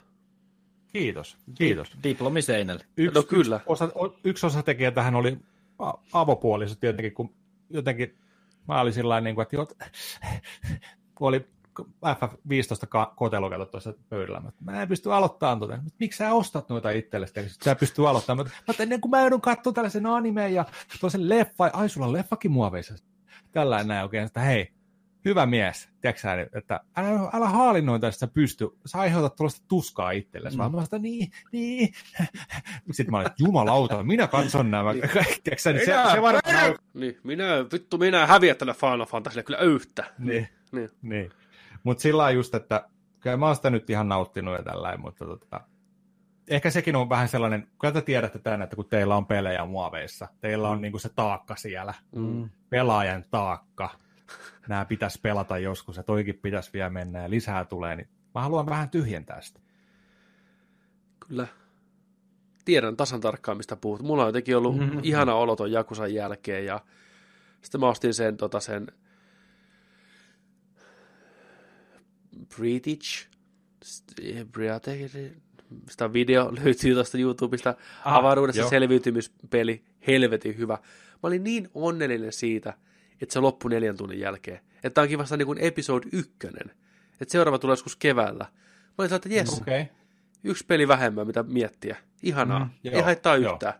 [0.87, 1.97] Kiitos, kiitos.
[2.03, 2.85] Diplomi seinälle.
[2.97, 3.55] Yksi, no kyllä.
[3.55, 3.89] Yksi, osa,
[4.23, 5.37] yksi osatekijä tähän oli
[6.13, 7.33] avopuoliset tietenkin, kun
[7.69, 8.17] jotenkin
[8.67, 9.73] mä olin sillä niin kuin, että jot,
[11.15, 11.47] kun oli
[12.05, 14.41] FF15 kotelo tuossa pöydällä.
[14.59, 15.79] Mä en pysty aloittamaan tuota.
[15.99, 17.33] Miksi sä ostat noita itsellesi?
[17.63, 18.51] Sä pystyy aloittamaan.
[18.67, 20.65] Mä ennen kuin mä joudun katsoa tällaisen animeen ja
[21.01, 21.69] toisen leffa.
[21.73, 22.95] Ai, sulla on leffakin muoveissa.
[23.51, 24.73] Tällainen näin oikein, että hei,
[25.25, 30.57] hyvä mies, tiedätkö että älä, älä haalinnoita, että sä pysty, sä aiheutat tuollaista tuskaa itsellesi,
[30.57, 30.59] mm.
[30.59, 31.93] vaan mä sanoin, niin, niin.
[32.91, 35.09] Sitten mä olin, jumalauta, minä katson nämä, niin.
[35.43, 36.75] tiedätkö niin se, se varmaan...
[36.93, 40.03] Niin, minä, vittu, minä häviä tällä Final Fantasylle kyllä yhtä.
[40.19, 40.89] Niin, niin.
[41.01, 41.31] niin.
[41.83, 45.61] Mutta sillä just, että kyllä mä oon sitä nyt ihan nauttinut ja tällainen, mutta tota,
[46.47, 50.27] ehkä sekin on vähän sellainen, kun te tiedätte tänne, että kun teillä on pelejä muoveissa,
[50.41, 50.81] teillä on mm.
[50.81, 52.49] niinku se taakka siellä, mm.
[52.69, 53.89] pelaajan taakka,
[54.67, 58.65] nämä pitäisi pelata joskus ja toikin pitäisi vielä mennä ja lisää tulee, niin mä haluan
[58.65, 59.59] vähän tyhjentää sitä.
[61.27, 61.47] Kyllä.
[62.65, 64.01] Tiedän tasan tarkkaan, mistä puhut.
[64.01, 64.99] Mulla on jotenkin ollut mm-hmm.
[65.03, 66.79] ihana olo ton Jakusan jälkeen ja
[67.61, 68.87] sitten mä ostin sen, tota, sen
[72.55, 73.29] British,
[75.89, 78.69] sitä video löytyy tuosta YouTubesta, ah, avaruudessa jo.
[78.69, 80.73] selviytymispeli, helvetin hyvä.
[80.73, 82.73] Mä olin niin onnellinen siitä,
[83.21, 84.59] että se loppui neljän tunnin jälkeen.
[84.83, 86.71] Että onkin vasta niin kuin episode ykkönen.
[87.21, 88.43] Että seuraava tulee joskus keväällä.
[88.43, 89.85] Mä olin että jes, okay.
[90.43, 91.97] yksi peli vähemmän, mitä miettiä.
[92.23, 93.73] Ihanaa, mm, ei haittaa yhtään.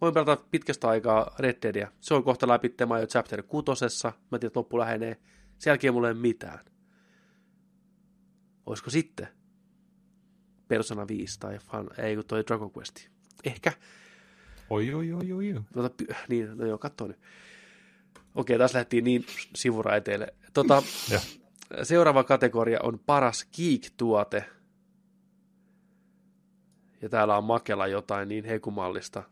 [0.00, 1.92] Voin pelata pitkästä aikaa Red Deadia.
[2.00, 4.12] Se on kohta läpi, mä jo chapter kutosessa.
[4.30, 5.16] Mä tiedän, että loppu lähenee.
[5.58, 6.58] Sen jälkeen mulla ei mitään.
[8.66, 9.28] Olisiko sitten
[10.68, 12.96] Persona 5 tai fan, ei kun toi Dragon Quest.
[13.44, 13.72] Ehkä.
[14.70, 15.54] Oi, oi, oi, oi.
[15.72, 17.18] Tuota, niin, no joo, katso nyt.
[18.34, 19.26] Okei, taas lähdettiin niin
[19.56, 20.34] sivuraiteille.
[20.54, 20.82] Tota,
[21.82, 24.44] seuraava kategoria on paras geek-tuote.
[27.02, 29.22] Ja täällä on makella jotain niin hekumallista.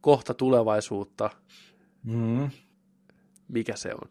[0.00, 1.30] Kohta tulevaisuutta.
[2.02, 2.50] Mm.
[3.48, 4.08] Mikä se on?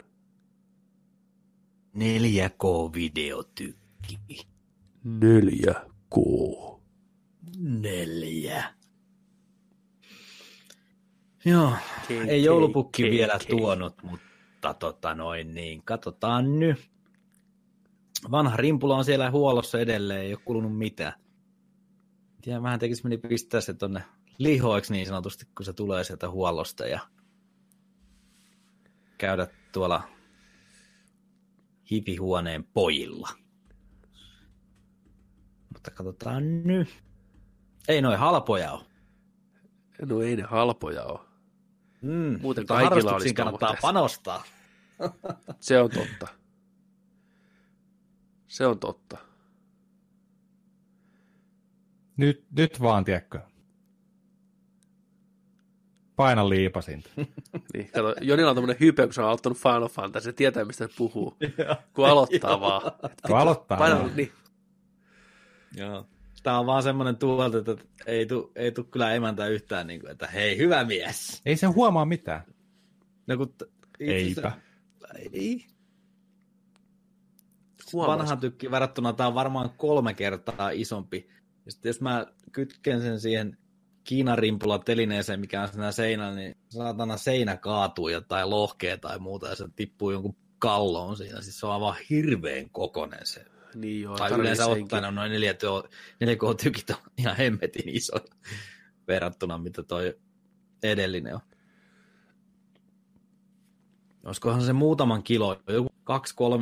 [1.98, 4.46] 4K-videotykki.
[5.06, 6.18] 4K.
[7.58, 8.74] Neljä.
[11.46, 11.74] Joo,
[12.08, 13.58] Kei, ei joulupukki kei, vielä kei.
[13.58, 16.92] tuonut, mutta tota noin niin, katsotaan nyt.
[18.32, 21.14] Vanha rimpula on siellä huollossa edelleen, ei ole kulunut mitään.
[22.42, 24.04] Tiedän, vähän tekisi meni pistää se tonne
[24.38, 27.00] lihoiksi niin sanotusti, kun se tulee sieltä huollosta ja
[29.18, 30.04] käydä tuolla
[31.92, 33.30] hipihuoneen pojilla.
[35.74, 37.04] Mutta katsotaan nyt.
[37.88, 38.86] Ei noin halpoja ole.
[40.06, 41.31] No ei ne halpoja ole.
[42.02, 44.44] Mm, Muuten kaikilla olisi kannattaa panostaa.
[45.60, 46.28] Se on totta.
[48.48, 49.18] Se on totta.
[52.18, 53.40] Nyt, nyt vaan, tiedätkö?
[56.16, 57.10] Paina liipasinta.
[57.74, 60.88] niin, kato, Jonilla on tämmöinen hype, kun se on aloittanut Final Fantasy, se tietää, mistä
[60.88, 61.38] se puhuu.
[61.94, 62.82] kun aloittaa vaan.
[63.28, 64.16] Kun aloittaa paina, vaan.
[64.16, 64.32] Niin.
[65.76, 66.06] Joo.
[66.44, 70.12] Tämä on vaan semmoinen tuolta, että ei tule ei tu kyllä emäntä yhtään, niin kuin,
[70.12, 71.42] että hei, hyvä mies.
[71.46, 72.44] Ei se huomaa mitään.
[73.28, 74.52] No kun t- Eipä.
[75.34, 75.66] Ei.
[77.96, 81.30] Vanha tykki verrattuna tämä on varmaan kolme kertaa isompi.
[81.66, 83.58] Ja sitten jos mä kytken sen siihen
[84.04, 89.48] Kiinan rimpulla telineeseen, mikä on siinä seinällä, niin saatana seinä kaatuu jotain lohkea tai muuta
[89.48, 91.42] ja se tippuu jonkun kalloon siinä.
[91.42, 96.90] Siis se on aivan hirveän kokonen se niin joo, tai yleensä ottaen on noin 4K-tykit
[96.90, 98.14] on ihan hemmetin iso
[99.08, 100.18] verrattuna, mitä toi
[100.84, 101.42] edellinen on.
[104.24, 105.90] Olisikohan se muutaman kilo, joku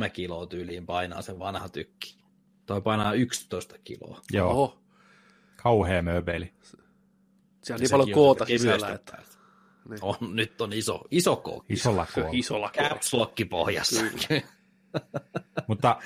[0.06, 2.20] 2-3 kiloa tyyliin painaa se vanha tykki.
[2.66, 4.20] Toi painaa 11 kiloa.
[4.32, 4.50] Joo.
[4.50, 4.78] Oho.
[5.62, 6.52] Kauhea mööbeili.
[6.62, 9.22] Siellä on niin paljon koota sisällä, että...
[9.88, 9.98] Niin.
[10.02, 11.72] On, nyt on iso, iso kookki.
[11.72, 12.38] Isolla kookki.
[12.38, 12.72] Isolla
[13.50, 14.02] pohjassa.
[15.68, 15.96] Mutta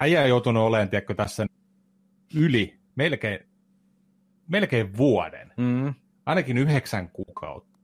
[0.00, 1.46] äijä on joutunut olemaan, tiedätkö, tässä
[2.34, 3.38] yli melkein,
[4.48, 5.52] melkein vuoden.
[5.56, 5.94] Mm.
[6.26, 7.78] Ainakin yhdeksän kuukautta.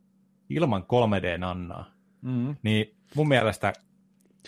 [0.51, 1.85] Ilman 3D-nannaa.
[2.23, 2.57] Mm.
[2.62, 3.73] Niin mun mielestä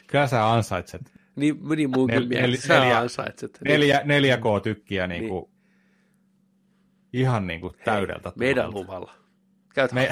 [0.06, 1.12] kyllä sä ansaitset.
[1.36, 3.58] Niin, niin mun Nel, nel, sä neljä, ansaitset.
[3.64, 5.28] neljä, 4K-tykkiä niin Niin.
[5.28, 5.50] kuin,
[7.12, 8.32] ihan niin kuin täydeltä.
[8.36, 8.78] Meidän tuolta.
[8.78, 9.14] luvalla.
[9.74, 10.08] Käyt Me-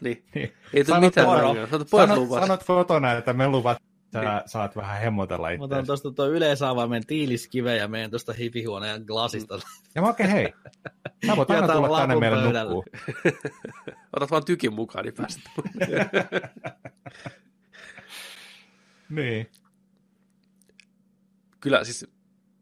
[0.00, 0.24] niin.
[0.34, 0.52] Niin.
[0.74, 1.66] Ei tule Sanot mitään ongelmaa.
[1.66, 3.82] Sanot Sanot, sanot kotona, että me luvat,
[4.12, 4.30] sä Niin.
[4.46, 9.58] saat vähän hemmotella Mä otan tuosta tuo yleisavaimen tiiliskiven ja menen tuosta hipihuoneen glasista.
[9.94, 10.52] Ja mä oikein hei,
[11.26, 12.74] sä voit aina tulla tänne lapun meille pöydälle.
[12.74, 12.84] nukkuu.
[14.16, 15.42] Otat vaan tykin mukaan, niin pääset.
[19.10, 19.50] Niin.
[21.60, 22.06] Kyllä siis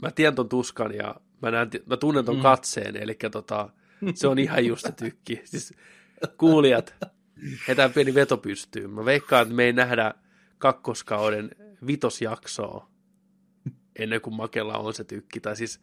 [0.03, 2.43] mä tiedän ton tuskan ja mä, näen, mä tunnen ton Mm.
[2.43, 3.69] katseen, eli tota,
[4.15, 5.41] se on ihan just se tykki.
[5.45, 5.75] Siis
[6.39, 6.95] kuulijat,
[7.69, 8.91] heitään pieni veto pystyyn.
[8.91, 10.15] Mä veikkaan, että me ei nähdä
[10.59, 11.51] kakkoskauden
[11.87, 12.89] vitosjaksoa
[13.99, 15.41] ennen kuin Makella on se tykki.
[15.41, 15.81] Tai siis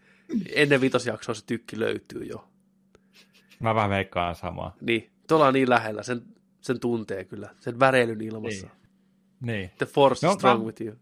[0.55, 2.47] ennen vitosjaksoa se tykki löytyy jo.
[3.59, 4.75] Mä vähän veikkaan samaa.
[4.81, 6.21] Niin, tuolla on niin lähellä, sen,
[6.61, 8.67] sen tuntee kyllä, sen väreilyn ilmassa.
[8.67, 8.77] Niin.
[9.41, 9.71] Niin.
[9.77, 10.95] The force No, is strong mä- with you.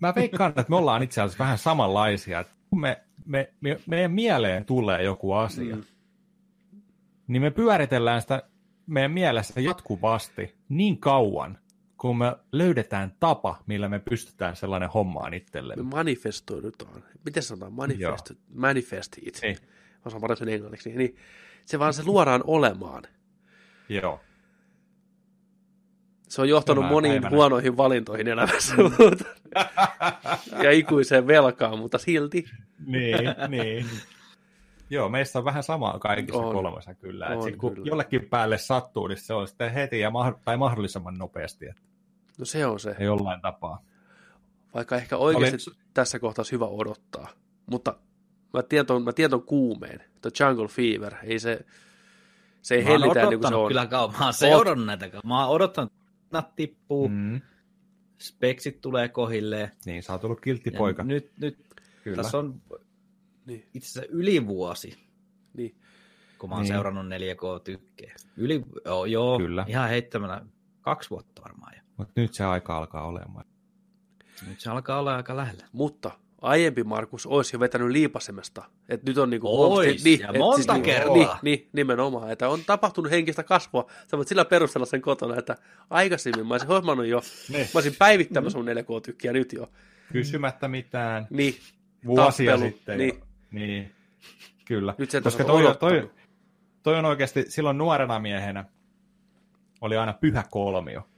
[0.00, 2.40] Mä veikkaan, että me ollaan itse asiassa vähän samanlaisia.
[2.40, 5.82] että Kun me, me, me, meidän mieleen tulee joku asia, mm.
[7.26, 8.42] niin me pyöritellään sitä
[8.86, 11.58] meidän mielessä jatkuvasti niin kauan,
[12.00, 15.82] kun me löydetään tapa, millä me pystytään sellainen hommaan Me itsellemme.
[15.84, 17.04] manifestoidutaan.
[17.24, 17.72] Miten sanotaan?
[17.72, 19.38] Manifest, manifest it.
[19.42, 19.56] Niin.
[20.04, 20.88] Mä paremmin sen englanniksi.
[20.88, 21.16] Niin, niin
[21.64, 23.02] se vaan se luodaan olemaan.
[23.88, 24.16] Joo.
[24.16, 24.20] Mm.
[26.28, 27.36] Se on johtanut Tänä moniin päivänä.
[27.36, 28.74] huonoihin valintoihin elämässä.
[28.76, 29.24] mutta-
[30.62, 32.44] ja ikuiseen velkaan, mutta silti.
[32.86, 33.86] niin, niin.
[34.90, 36.54] Joo, meistä on vähän samaa kaikissa On.
[36.54, 37.26] kolmessa kyllä.
[37.26, 37.86] Et On sit, kun kyllä.
[37.88, 41.82] jollekin päälle sattuu, niin se on sitten heti ja ma- tai mahdollisimman nopeasti, että
[42.38, 42.96] No se on se.
[42.98, 43.84] ei jollain tapaa.
[44.74, 47.28] Vaikka ehkä oikeasti Oli- tässä kohtaa olisi hyvä odottaa.
[47.70, 47.96] Mutta
[48.52, 50.00] mä tiedän mä tiedän ton kuumeen.
[50.22, 51.14] The Jungle Fever.
[51.22, 51.66] Ei se,
[52.62, 53.68] se ei hellitä niin kuin se odottanut on.
[53.68, 54.14] kyllä kauan.
[54.18, 55.22] Mä oon seurannut näitä kauan.
[55.28, 55.92] Mä oon odottanut,
[56.24, 57.40] että tippuu, mm.
[58.20, 59.70] Speksit tulee kohilleen.
[59.86, 61.04] Niin, sä oot ollut kiltti poika.
[61.04, 61.58] Nyt, nyt
[62.04, 62.16] Kyllä.
[62.22, 62.62] tässä on
[63.46, 65.06] Niin, itse asiassa yli vuosi,
[65.54, 65.74] niin.
[66.38, 66.72] kun mä oon Niin.
[66.74, 68.14] seurannut 4K-tykkejä.
[68.36, 69.64] Yli, joo, joo Kyllä.
[69.68, 70.44] ihan heittämällä
[70.80, 71.82] kaksi vuotta varmaan jo.
[72.00, 73.44] Mutta nyt se aika alkaa olemaan.
[74.48, 75.66] Nyt se alkaa olla aika lähellä.
[75.72, 76.10] Mutta
[76.42, 78.64] aiempi Markus olisi jo vetänyt liipasemesta.
[78.88, 81.14] Että nyt on niinku Ois, niin, ja et monta niin, kertaa.
[81.14, 82.30] Niin, niin, nimenomaan.
[82.30, 83.90] Että on tapahtunut henkistä kasvua.
[84.10, 85.56] Sä voit sillä perustella sen kotona, että
[85.90, 87.60] aikaisemmin mä olisin hommannut jo, Niin.
[87.74, 89.70] mä olisin päivittämässä sun 4K-tykkiä nyt jo.
[90.12, 91.26] Kysymättä mitään.
[91.30, 91.54] Niin,
[92.06, 92.98] Vuosia tappelu, sitten.
[92.98, 93.14] niin.
[93.18, 93.26] Jo.
[93.50, 93.94] niin.
[94.64, 94.94] Kyllä.
[94.98, 96.10] Nyt sen Koska toi, on- toi,
[96.82, 98.64] toi on oikeasti silloin nuorena miehenä
[99.80, 101.08] oli aina pyhä kolmio.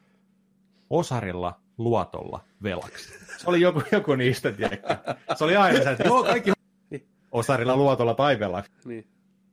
[0.93, 3.09] Osarilla, luotolla, velaksi.
[3.39, 4.97] Se oli joku, joku niistä, tiedätkö?
[5.37, 6.53] Se oli aina se, että joo, kaikki
[6.91, 7.09] Niin.
[7.33, 8.73] osarilla, luotolla tai velaksi.
[8.85, 9.07] niin.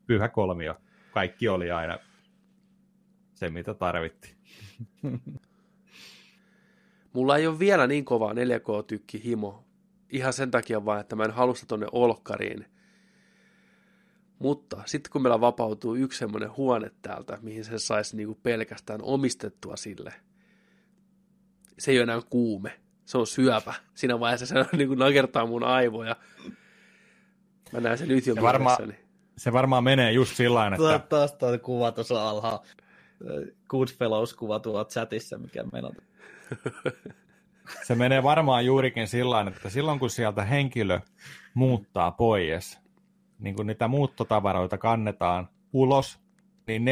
[0.08, 0.76] Pyhä kolmio.
[1.12, 2.00] Kaikki oli aina
[3.36, 4.36] se, mitä tarvittiin.
[7.14, 9.64] Mulla ei ole vielä niin kova 4K-tykki himo.
[10.10, 12.66] Ihan sen takia vaan, että mä en halua sitä tonne olkkariin.
[14.40, 19.76] Mutta sitten kun meillä vapautuu yksi semmoinen huone täältä, mihin se saisi niinku pelkästään omistettua
[19.76, 20.14] sille,
[21.80, 22.80] se ei ole enää kuume.
[23.06, 23.74] Se on syöpä.
[23.94, 26.16] Siinä vaiheessa se niinku nakertaa mun aivoja.
[27.74, 29.10] Mä näen sen nyt jo Se varmaan- mielessäni.
[29.38, 32.66] Se varmaan menee just sillä Tuo, että taas tuo kuva tuossa alhaalla.
[33.68, 35.96] Goodfellows-kuva tuolla chatissa, mikä meillä on.
[37.88, 41.00] se menee varmaan juurikin sillä että silloin kun sieltä henkilö
[41.54, 42.80] muuttaa pois,
[43.40, 46.20] niin kun niitä muuttotavaroita kannetaan ulos,
[46.68, 46.86] niin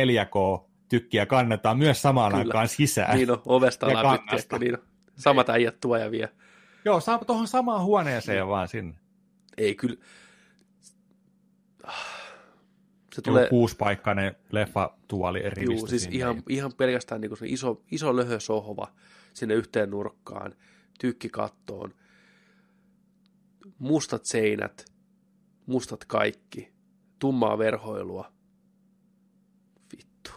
[0.88, 2.42] 4K-tykkiä kannetaan myös samaan Kyllä.
[2.44, 3.18] aikaan sisään.
[3.18, 4.84] Niin on, ovesta tiedätkö, niin on.
[5.18, 6.30] Samat äijät tuo ja vie.
[6.86, 8.48] Joo, saa tuohon samaan huoneeseen Niin.
[8.48, 8.96] vaan sinne.
[9.58, 9.98] Ei kyllä.
[13.14, 13.50] Se Tulee...
[13.50, 16.18] kuuspaikkainen leffatuoli rivistö juu, siis sinne.
[16.18, 18.92] ihan, ihan pelkästään niin se iso, iso löhösohva
[19.34, 20.56] sinne yhteen nurkkaan,
[21.00, 21.94] tykkikattoon,
[23.80, 24.86] mustat seinät,
[25.66, 26.74] mustat kaikki,
[27.20, 28.32] tummaa verhoilua.
[29.98, 30.32] Vittu.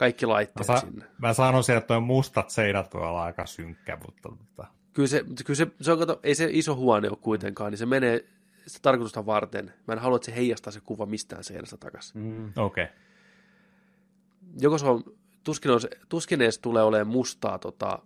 [0.00, 1.04] Kaikki Mä, laitteet sa- sinne.
[1.18, 5.56] mä sanoisin, että tuo mustat seinät voi olla aika synkkä, mutta tota, Kyllä se, kyllä
[5.56, 8.24] se, se on, kato, ei se iso huone ole kuitenkaan, niin se menee
[8.66, 9.74] sitä tarkoitusta varten.
[9.86, 12.20] Mä en halua, että se heijastaa se kuva mistään seinästä takaisin.
[12.20, 12.52] Mm.
[12.56, 12.84] okei.
[12.84, 12.96] Okay.
[14.60, 15.04] joko se on,
[15.44, 17.98] tuskin, on, tuskin edes tulee olemaan mustaa, tota,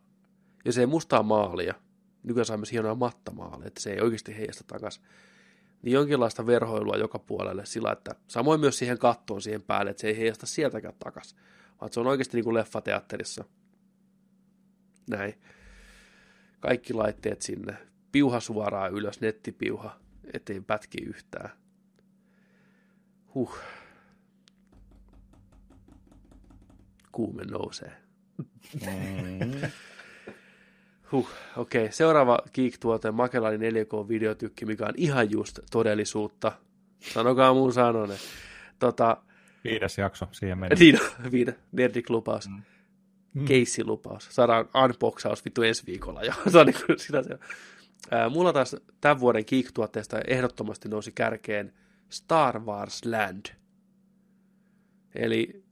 [0.65, 1.75] jos ei mustaa maalia,
[2.23, 5.05] nykyään saa myös hienoja mattamaaleja, että se ei oikeasti heijasta takaisin,
[5.83, 10.09] niin jonkinlaista verhoilua joka puolelle sillä, että samoin myös siihen kattoon siihen päälle, että se
[10.09, 11.37] ei heijasta sieltäkään takas,
[11.85, 13.45] vaan se on oikeasti niin kuin leffateatterissa.
[15.11, 15.35] Näin.
[16.61, 17.77] Kaikki laitteet sinne.
[18.13, 20.01] Piuha suoraan ylös, nettipiuha,
[20.33, 21.51] ettei pätki yhtään.
[23.35, 23.59] Huh.
[27.13, 27.93] Kuume nousee.
[28.81, 29.71] Mm.
[31.13, 31.83] Huh, okei.
[31.83, 31.93] Okay.
[31.93, 36.53] Seuraava Geek-tuote, Makelani 4K-videotykki, mikä on ihan just todellisuutta.
[37.13, 38.19] Sanokaa muun sanonen.
[38.79, 39.17] Tota,
[39.65, 40.75] Viides jakso, siihen meni.
[40.75, 40.99] Niin,
[41.33, 42.49] viide, Nerdik-lupaus.
[42.49, 42.63] Mm.
[43.35, 43.45] Mm.
[43.45, 44.29] Keissi-lupaus.
[44.31, 46.33] Saadaan unboxaus vittu ensi viikolla jo.
[46.53, 47.39] se on niin kuin sitä se
[48.11, 51.73] Ää, mulla taas tämän vuoden Geek-tuotteesta ehdottomasti nousi kärkeen
[52.09, 53.47] Star Wars Land.
[55.15, 55.65] Eli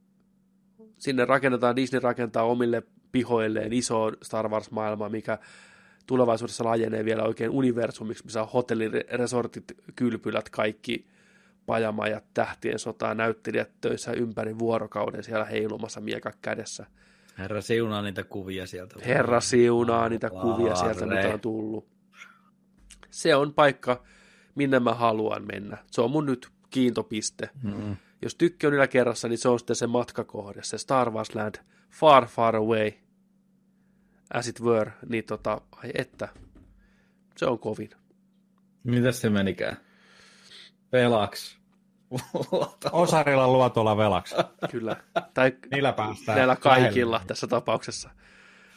[0.97, 5.39] sinne rakennetaan, Disney rakentaa omille pihoilleen iso Star Wars-maailma, mikä
[6.07, 9.63] tulevaisuudessa laajenee vielä oikein universumiksi, missä on hotelliresortit,
[9.95, 11.07] kylpylät, kaikki
[11.65, 16.85] pajamajat, tähtien sotaa, näyttelijät töissä ympäri vuorokauden siellä heilumassa mieka kädessä.
[17.37, 18.95] Herra siunaa niitä kuvia sieltä.
[19.05, 21.87] Herra siunaa niitä kuvia sieltä, mitä on tullut.
[23.09, 24.03] Se on paikka,
[24.55, 25.77] minne mä haluan mennä.
[25.91, 27.49] Se on mun nyt kiintopiste.
[27.63, 27.95] Mm.
[28.21, 31.55] Jos tykki on yläkerrassa, niin se on sitten se matkakohde, se Star Wars Land,
[31.89, 32.91] far, far away,
[34.33, 36.29] as it were, niin tota, ai että,
[37.35, 37.89] se on kovin.
[38.83, 39.77] Mitäs se menikään?
[40.93, 41.57] Velaks.
[42.91, 44.35] Osarilla luotolla velaksi.
[44.71, 44.95] Kyllä.
[45.33, 46.35] Tai Niillä päästään.
[46.37, 47.27] Näillä kaikilla lähelle.
[47.27, 48.09] tässä tapauksessa.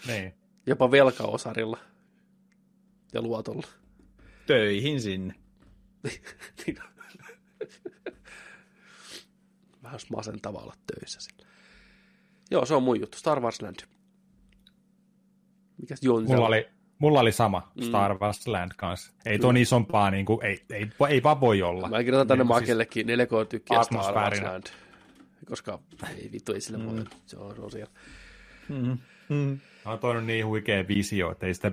[0.06, 0.34] Niin.
[0.66, 1.78] Jopa velkaosarilla.
[3.12, 3.66] Ja luotolla.
[4.46, 5.34] Töihin sinne.
[9.82, 11.46] Vähän masentavaa olla töissä sillä.
[12.50, 13.18] Joo, se on mun juttu.
[13.18, 13.76] Star Wars Land.
[15.80, 16.34] Mikäs Jonsa?
[16.34, 16.68] Mulla oli,
[16.98, 17.82] mulla oli sama mm.
[17.82, 19.12] Star Wars Land kanssa.
[19.26, 21.88] Ei ton isompaa, niin kuin, ei, ei, ei vaan voi olla.
[21.88, 24.64] Mä kirjoitan tänne niin, Makellekin siis 4K tykkiä Star Wars Land.
[25.48, 25.78] Koska
[26.16, 26.86] ei vittu, ei sille mm.
[26.86, 27.04] voi.
[27.26, 27.92] Se on, se on siellä.
[28.68, 28.98] Mm.
[29.28, 29.58] Mm.
[29.84, 31.72] No, toi on niin huikea visio, että ei sitä,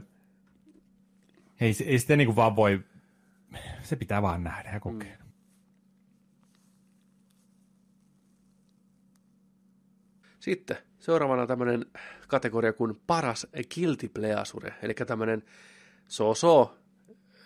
[1.61, 2.83] ei, ei sitä niin kuin vaan voi,
[3.83, 5.17] se pitää vaan nähdä ja kokea.
[5.17, 5.22] Mm.
[10.39, 11.85] Sitten seuraavana tämmöinen
[12.27, 15.43] kategoria kuin paras guilty pleasure, eli tämmöinen
[16.07, 16.77] so-so,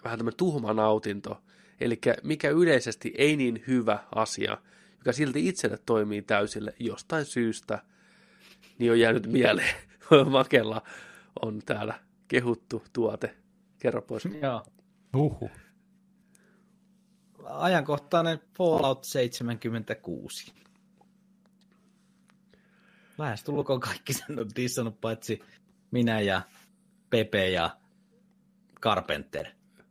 [0.04, 1.42] vähän tämmöinen tuhma nautinto,
[1.80, 4.58] eli mikä yleisesti ei niin hyvä asia,
[4.98, 7.84] joka silti itselle toimii täysille jostain syystä,
[8.78, 9.76] niin on jäänyt mieleen.
[10.30, 10.82] Makella
[11.42, 13.36] on täällä kehuttu tuote.
[13.80, 14.28] Kerro pois.
[14.42, 14.66] Joo.
[15.16, 15.50] Uhu.
[17.44, 20.54] Ajankohtainen Fallout 76
[23.18, 25.40] lähestulkoon kaikki sen on dissannut, paitsi
[25.92, 26.42] minä ja
[27.10, 27.78] Pepe ja
[28.82, 29.46] Carpenter.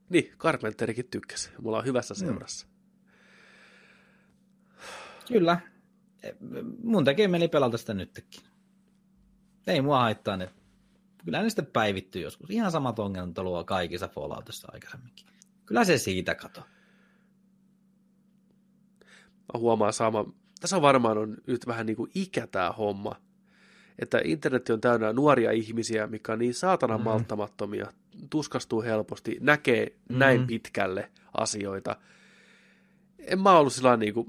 [0.09, 1.51] Niin, Carpenterikin tykkäsi.
[1.63, 2.19] Mulla on hyvässä mm.
[2.19, 2.67] seurassa.
[2.67, 2.73] Mm.
[5.29, 5.61] Kyllä.
[6.83, 8.43] Mun tekee meni pelata sitä nytkin.
[9.67, 10.51] Ei mua haittaa ne.
[11.25, 12.51] Kyllä ne sitten päivittyy joskus.
[12.51, 15.27] Ihan samat ongelmat luo kaikissa Falloutissa aikaisemminkin.
[15.67, 16.61] Kyllä se siitä kato.
[19.53, 20.25] Mä huomaan sama,
[20.61, 23.17] tässä on varmaan on nyt vähän niin kuin ikä tämä homma.
[23.99, 27.05] Että internet on täynnä nuoria ihmisiä, mikä on niin saatana mm.
[27.05, 27.87] malttamattomia,
[28.31, 30.19] tuskastuu helposti, näkee mm.
[30.19, 31.97] näin pitkälle asioita.
[33.19, 34.27] En mä ollut sillä niin kuin,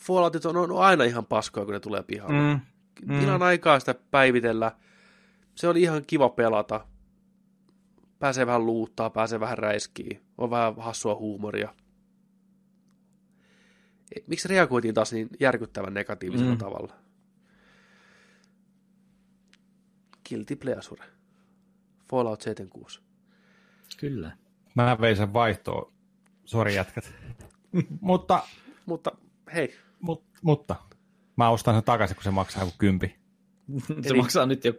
[0.00, 2.54] Falloutit on, on aina ihan paskoja, kun ne tulee pihalle.
[2.54, 2.60] Mm.
[3.06, 3.20] Mm.
[3.20, 4.72] Ihan aikaa sitä päivitellä.
[5.54, 6.86] Se oli ihan kiva pelata.
[8.18, 10.20] Pääsee vähän luuttaa, pääsee vähän räiskiin.
[10.38, 11.74] On vähän hassua huumoria
[14.26, 16.58] miksi reagoitiin taas niin järkyttävän negatiivisella mm.
[16.58, 16.94] tavalla?
[20.28, 21.04] Guilty Pleasure.
[22.10, 23.00] Fallout 76.
[23.96, 24.36] Kyllä.
[24.74, 25.92] Mä vein sen vaihtoon.
[26.44, 27.12] Sori jätkät.
[28.00, 28.42] mutta,
[28.86, 29.12] mutta
[29.54, 29.76] hei.
[30.00, 30.76] Mut, mutta
[31.36, 33.16] mä ostan sen takaisin, kun se maksaa joku kympi.
[34.02, 34.18] se Eli...
[34.18, 34.72] maksaa nyt jo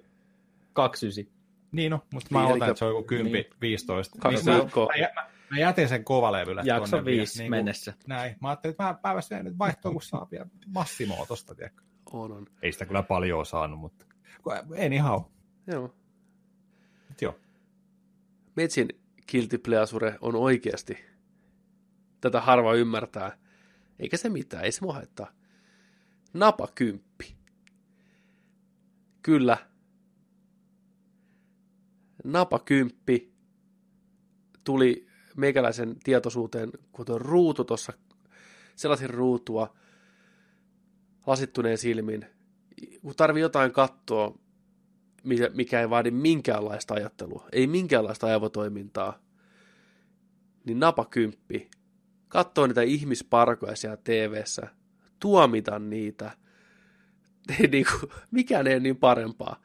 [0.74, 1.42] 29.
[1.72, 3.46] Niin no, mutta mä otan, että se on joku 10, niin.
[3.62, 4.20] 15.
[4.20, 5.30] Kaksi niin mä, mä, Mä
[5.60, 6.62] jätin sen kovalevylle.
[6.66, 7.94] Jakso viisi niin mennessä.
[8.08, 8.36] Näin.
[8.42, 11.84] Mä ajattelin, että mä pääväsin nyt vaihtoon, kun saa vielä Massimoa tosta, tiedätkö?
[12.12, 12.48] On, on.
[12.62, 14.06] Ei sitä kyllä paljon saanut, mutta
[14.76, 15.26] ei ihan ole.
[15.68, 15.96] Joo.
[17.22, 17.40] joo.
[18.56, 18.88] Metsin
[19.32, 21.06] Guilty Pleasure on oikeasti,
[22.22, 23.38] tätä harva ymmärtää,
[24.00, 25.32] eikä se mitään, ei se mua haittaa.
[26.34, 27.36] Napakymppi.
[29.22, 29.58] Kyllä.
[32.24, 33.34] Napakymppi
[34.64, 35.11] tuli
[35.42, 37.94] meikäläisen tietoisuuteen, kun tuo ruutu tuossa,
[38.76, 39.74] sellaisin ruutua
[41.28, 42.26] lasittuneen silmin,
[43.02, 44.38] kun tarvii jotain katsoa,
[45.54, 49.20] mikä ei vaadi minkäänlaista ajattelua, ei minkäänlaista aivotoimintaa,
[50.66, 51.70] niin napakymppi,
[52.28, 54.44] katsoa niitä ihmisparkoja siellä tv
[55.20, 56.32] tuomita niitä.
[57.60, 59.62] Ei niinku, mikään ei ole niin parempaa.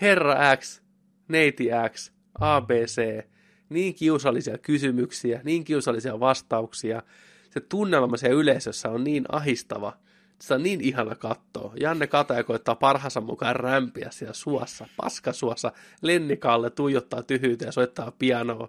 [0.00, 0.82] Herra X,
[1.28, 3.26] neiti X, ABC,
[3.72, 7.02] niin kiusallisia kysymyksiä, niin kiusallisia vastauksia.
[7.50, 9.96] Se tunnelma siellä yleisössä on niin ahistava.
[10.42, 11.72] Se on niin ihana katsoa.
[11.80, 15.72] Janne Kataja koittaa parhaansa mukaan rämpiä siellä suossa, paskasuossa.
[16.02, 18.68] Lennikalle tuijottaa tyhjyyttä ja soittaa pianoa.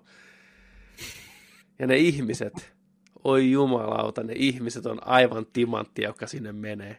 [1.79, 2.73] Ja ne ihmiset,
[3.23, 6.97] oi jumalauta, ne ihmiset on aivan timanttia, joka sinne menee.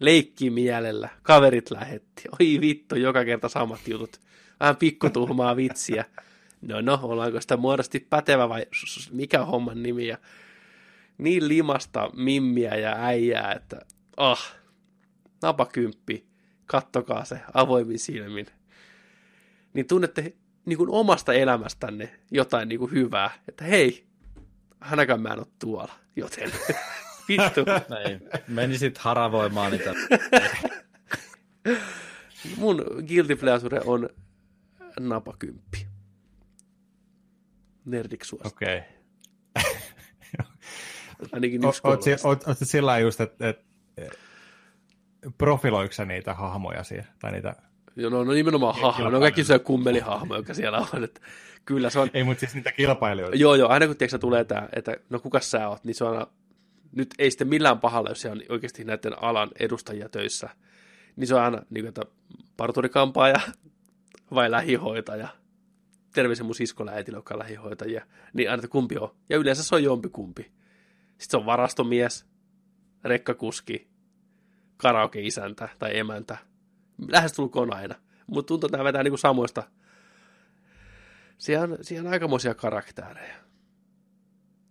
[0.00, 2.22] Leikki mielellä, kaverit lähetti.
[2.40, 4.20] Oi vittu, joka kerta samat jutut.
[4.60, 6.04] Vähän pikkutuhmaa vitsiä.
[6.68, 8.66] No no, ollaanko sitä muodosti pätevä vai
[9.10, 10.06] mikä homman nimi?
[10.06, 10.18] Ja
[11.18, 13.80] niin limasta mimmiä ja äijää, että
[14.16, 14.54] ah,
[15.42, 16.26] napakymppi,
[16.66, 18.46] kattokaa se avoimin silmin.
[19.74, 24.06] Niin tunnette niin kuin omasta elämästänne jotain niin kuin hyvää, että hei,
[24.80, 26.52] hänäkään mä en ole tuolla, joten
[27.28, 27.64] vittu.
[27.88, 28.20] Näin.
[28.48, 29.94] Menisit haravoimaan niitä.
[32.56, 34.08] Mun guilty pleasure on
[35.00, 35.86] napakymppi.
[37.86, 38.48] Nerdiksuosta.
[38.48, 38.82] Okei.
[39.56, 39.72] Okay.
[41.32, 41.80] Ainakin yksi
[42.24, 43.66] oot, sillä just, että et,
[45.38, 47.06] profiloiko niitä hahmoja siellä?
[47.18, 47.56] Tai niitä...
[47.96, 49.10] Joo, no, no nimenomaan hahmoja.
[49.10, 51.04] Ne on kaikki se kummelihahmoja, joka siellä on.
[51.04, 51.20] Että
[51.64, 52.10] kyllä se on...
[52.14, 53.36] Ei, mutta siis niitä kilpailijoita.
[53.36, 53.68] Joo, joo.
[53.68, 56.26] Aina kun tiedätkö, tulee tämä, että no kuka sä oot, niin se on.
[56.92, 60.48] Nyt ei sitten millään pahalla, jos se on oikeasti näiden alan edustajia töissä.
[61.16, 62.02] Niin se on aina, niin kuin, että
[62.56, 63.40] parturikampaaja
[64.34, 65.28] vai lähihoitaja.
[66.16, 68.06] Terveisen mun siskolla äitillä, joka on lähihoitajia.
[68.32, 69.14] Niin aina, että kumpi on.
[69.28, 70.42] Ja yleensä se on jompi kumpi.
[70.42, 72.26] Sitten se on varastomies,
[73.04, 73.88] rekkakuski,
[74.76, 76.36] karaoke-isäntä tai emäntä.
[77.08, 77.94] Lähestulkoon aina.
[78.26, 79.62] Mutta tuntuu, että nämä vetää niinku samoista.
[81.38, 83.36] Siellä on, siellä on aikamoisia karaktäärejä.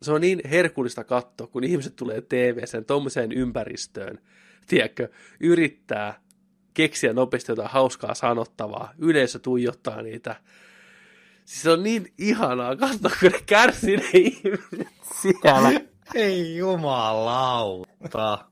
[0.01, 4.19] Se on niin herkullista katsoa, kun ihmiset tulee TV-sen tuommoiseen ympäristöön.
[4.67, 5.09] Tiedätkö,
[5.39, 6.21] yrittää
[6.73, 8.93] keksiä nopeasti jotain hauskaa sanottavaa.
[8.97, 10.35] Yleisö tuijottaa niitä.
[11.45, 14.87] Siis se on niin ihanaa katsoa, kun ne kärsii ne ihmiset
[15.21, 15.71] siellä.
[16.15, 18.45] Ei jumalauta.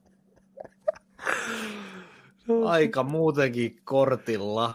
[2.66, 4.74] Aika muutenkin kortilla.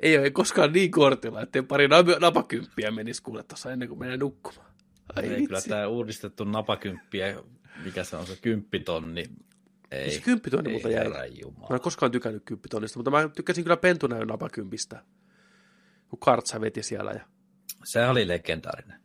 [0.00, 1.88] Ei ole koskaan niin kortilla, ettei pari
[2.20, 4.72] napakymppiä menisi kuule tuossa ennen kuin menee nukkumaan.
[5.16, 7.36] Ai ei, kyllä tämä uudistettu napakymppiä,
[7.84, 9.24] mikä se on se kymppitonni.
[9.90, 11.08] Ei, se kymppitonni ei, mutta jäi.
[11.70, 15.02] Mä en koskaan tykännyt kymppitonnista, mutta mä tykkäsin kyllä pentunäyn napakympistä.
[16.12, 17.12] Kun Kartsa veti siellä.
[17.12, 17.20] Ja...
[17.84, 19.00] Se oli legendaarinen.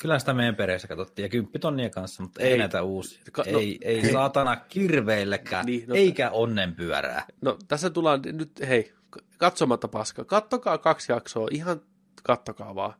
[0.00, 3.20] Kyllä sitä meidän perheessä katsottiin, ja kymppitonnia kanssa, mutta ei, ei näitä uusia.
[3.32, 4.12] Ka- no, ei, ei hei.
[4.12, 7.24] saatana kirveillekään, niin, no, eikä onnenpyörää.
[7.40, 8.92] No tässä tullaan nyt, hei,
[9.38, 10.24] katsomatta paska.
[10.24, 11.80] Kattokaa kaksi jaksoa, ihan
[12.22, 12.94] kattokaa vaan.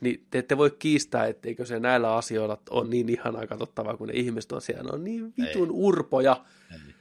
[0.00, 4.14] Niin te ette voi kiistää, etteikö se näillä asioilla on niin ihanaa katsottavaa, kun ne
[4.14, 4.82] ihmiset on siellä.
[4.82, 5.74] Ne on niin vitun ei.
[5.74, 6.44] urpoja.
[6.72, 6.94] Ei.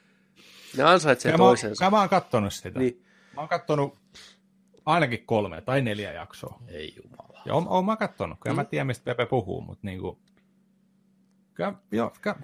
[0.77, 1.85] Ne ansaitsee toisensa.
[1.85, 2.79] Mä, mä oon kattonut sitä.
[2.79, 3.03] Niin.
[3.35, 3.97] Mä oon kattonut
[4.85, 6.59] ainakin kolme tai neljä jaksoa.
[6.67, 7.41] Ei jumala.
[7.45, 8.55] Ja oon, oon mä kattonut, kyllä mm.
[8.57, 10.19] mä tiedän, mistä Pepe puhuu, mutta niinku...
[11.53, 12.35] Kyllä, joo, kyllä,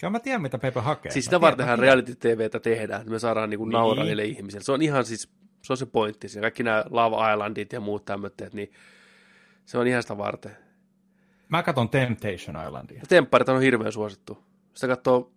[0.00, 1.12] Kyllä mä tiedän, mitä Pepe hakee.
[1.12, 4.06] Siis sitä vartenhan reality-tvtä tehdään, että me saadaan niinku nauraa niin.
[4.06, 4.64] niille ihmisille.
[4.64, 6.28] Se on ihan siis, se on se pointti.
[6.28, 8.72] Siinä kaikki nämä Love Islandit ja muut tämmöiset, niin
[9.64, 10.56] se on ihan sitä varten.
[11.48, 13.02] Mä katson Temptation Islandia.
[13.08, 14.44] Tempparit on hirveän suosittu.
[14.74, 15.32] Sitä katsoo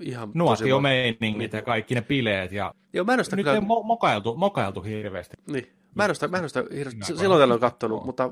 [0.00, 2.52] ihan Nuotio meiningit ja kaikki ne bileet.
[2.52, 2.74] Ja...
[2.92, 3.54] Joo, mä en Nyt kyllä...
[3.54, 5.36] ei mokailtu, mokailtu hirveästi.
[5.50, 5.70] Niin.
[5.94, 8.30] Mä en sitä, mä en sitä hirveästi, silloin tällöin katsonut, mutta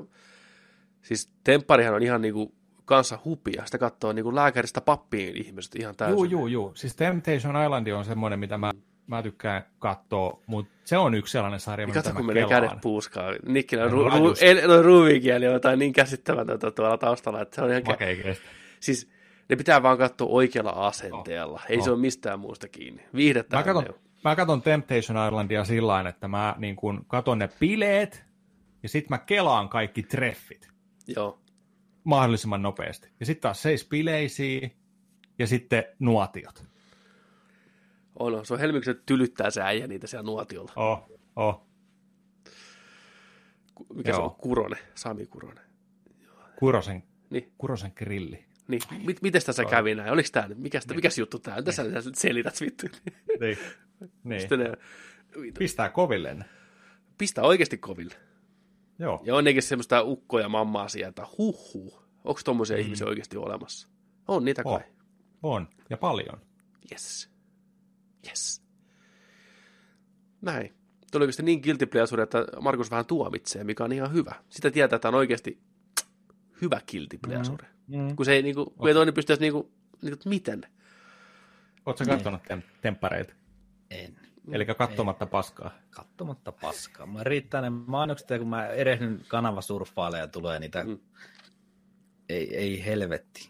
[1.01, 2.53] siis Tempparihan on ihan niinku
[2.85, 3.65] kanssa hupia.
[3.65, 6.15] Sitä katsoo niinku lääkäristä pappiin ihmiset ihan täysin.
[6.15, 6.71] Joo, joo, joo.
[6.75, 8.71] Siis Temptation Island on semmoinen, mitä mä,
[9.07, 13.35] mä tykkään katsoa, mutta se on yksi sellainen sarja, mitä mä kun menee kädet puuskaan.
[13.45, 17.83] Nikkilä on ru- ru- ruuvikieli jotain niin käsittämätöntä tuolla taustalla, että se on ihan...
[17.83, 18.37] Kä-
[18.79, 19.14] siis
[19.49, 21.59] ne pitää vaan katsoa oikealla asenteella.
[21.63, 21.65] Oh.
[21.69, 21.83] Ei oh.
[21.83, 23.05] se ole mistään muusta kiinni.
[23.15, 23.85] Viihdettä mä katson,
[24.23, 28.25] mä katson Temptation Islandia sillä että mä niin kun katon ne bileet
[28.83, 30.69] ja sitten mä kelaan kaikki treffit.
[31.07, 31.39] Joo.
[32.03, 33.09] Mahdollisimman nopeasti.
[33.19, 34.69] Ja sitten taas seis bileisiä
[35.39, 36.63] ja sitten nuotiot.
[38.19, 40.71] On, se on helmiksi, tylyttää se äijä niitä siellä nuotiolla.
[40.75, 41.61] Oh, oh.
[43.93, 44.17] Mikä Joo.
[44.17, 44.35] se on?
[44.35, 45.61] Kurone, Sami Kurone.
[46.59, 47.53] Kurosen, niin.
[47.57, 48.45] Kurosen grilli.
[48.67, 50.11] Niin, mit, miten tässä kävi näin?
[50.11, 50.57] Oliko tämä nyt?
[50.57, 50.95] Mikäs, niin.
[50.95, 51.61] mikäs juttu tämä?
[51.61, 52.01] Tässä niin.
[52.13, 52.87] selität vittu?
[53.39, 53.57] Niin.
[54.23, 54.49] niin.
[54.57, 54.71] ne,
[55.59, 56.37] Pistää koville.
[57.17, 58.15] Pistää oikeasti koville.
[58.99, 59.21] Joo.
[59.25, 61.27] Ja on semmoista ukko- ja mammaa sieltä.
[61.37, 62.03] Huhhuh.
[62.23, 62.81] Onko tommosia mm.
[62.81, 63.87] ihmisiä oikeasti olemassa?
[64.27, 64.73] On niitä kai.
[64.73, 64.81] On.
[65.43, 65.67] on.
[65.89, 66.41] Ja paljon.
[66.91, 67.29] Yes.
[68.27, 68.63] Yes.
[70.41, 70.73] Näin.
[71.11, 74.35] Tuli niin guilty pleasure, että Markus vähän tuomitsee, mikä on ihan hyvä.
[74.49, 75.59] Sitä tietää, että on oikeasti
[76.61, 77.67] hyvä kiltipleasure.
[77.87, 77.99] Mm.
[77.99, 78.15] Mm.
[78.15, 80.61] Kun se ei, niinku, kun ei toinen pystyisi niinku, niinku, että miten?
[81.85, 83.33] Oletko sä katsonut tem- temppareita?
[83.91, 84.15] En.
[84.51, 85.71] Eli katsomatta paskaa.
[85.89, 87.05] Kattomatta paskaa.
[87.05, 90.99] Mä riittää ne mainokset, ja kun mä erehdyn kanavasurffailemaan ja tulee niitä, Mm.
[92.29, 93.49] ei, ei helvetti.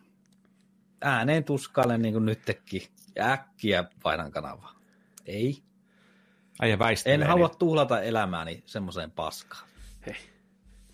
[1.01, 4.75] Ääneen tuskalle niin kuin nyt teki, ja äkkiä painan kanavaa.
[5.25, 5.57] Ei.
[6.61, 7.13] Äijä väistelee.
[7.13, 9.67] En niin- halua tuhlata elämääni semmoiseen paskaan.
[10.05, 10.15] Hei.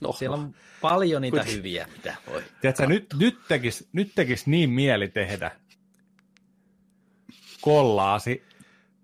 [0.02, 2.44] No, Siellä on paljon niitä Kut- hyviä, mitä voi.
[2.62, 5.52] Tiedätkö, nyt, nyt, tekis, nyt tekis niin mieli tehdä
[7.62, 8.44] kollaasi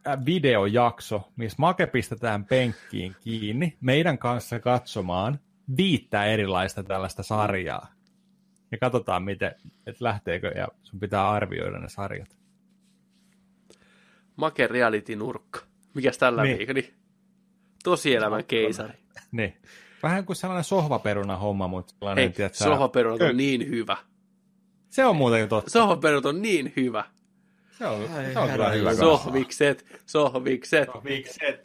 [0.08, 5.40] äh, videojakso, missä Make pistetään penkkiin kiinni meidän kanssa katsomaan
[5.78, 7.88] viittä erilaista tällaista sarjaa.
[8.72, 9.56] Ja katsotaan, miten,
[9.88, 12.38] että lähteekö, ja sun pitää arvioida ne sarjat.
[14.36, 15.60] Make reality-nurkka.
[15.94, 16.58] Mikäs tällä Niin.
[16.58, 16.68] niin.
[16.68, 16.82] viikolla?
[16.82, 16.94] Niin.
[17.84, 18.94] Tosielämän keisari.
[19.32, 19.58] Niin.
[20.04, 23.98] Vähän kuin sellainen sohvaperuna homma, mutta sellainen, Hei, tiedätkö, sohvaperunat on niin hyvä.
[24.90, 25.72] se on muuten totta.
[25.72, 27.04] Sohvaperunat on niin hyvä.
[27.78, 28.90] Se on, Ai se on kyllä hyvä.
[28.90, 29.06] Kanssa.
[29.06, 30.90] Sohvikset, sohvikset.
[30.92, 31.64] Sohvikset.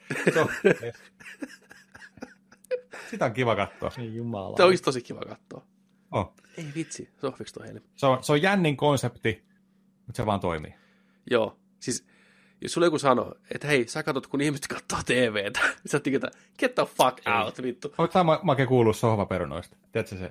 [3.11, 3.91] Sitä on kiva katsoa.
[3.99, 4.57] Ei jumala.
[4.57, 5.67] Se olisi tosi kiva katsoa.
[6.11, 6.35] Oh.
[6.59, 7.81] Ei vitsi, sohvikset on helmi.
[7.97, 9.45] Se, on, se on jännin konsepti,
[10.07, 10.75] mutta se vaan toimii.
[11.31, 12.07] Joo, siis
[12.63, 16.31] jos sulle joku sanoo, että hei, sä katsot, kun ihmiset katsoo TVtä, sä oot että
[16.59, 17.95] get the fuck out, vittu.
[17.99, 19.77] Oletko sä Make kuullut sohvaperunoista?
[19.93, 20.31] Tiedätkö se?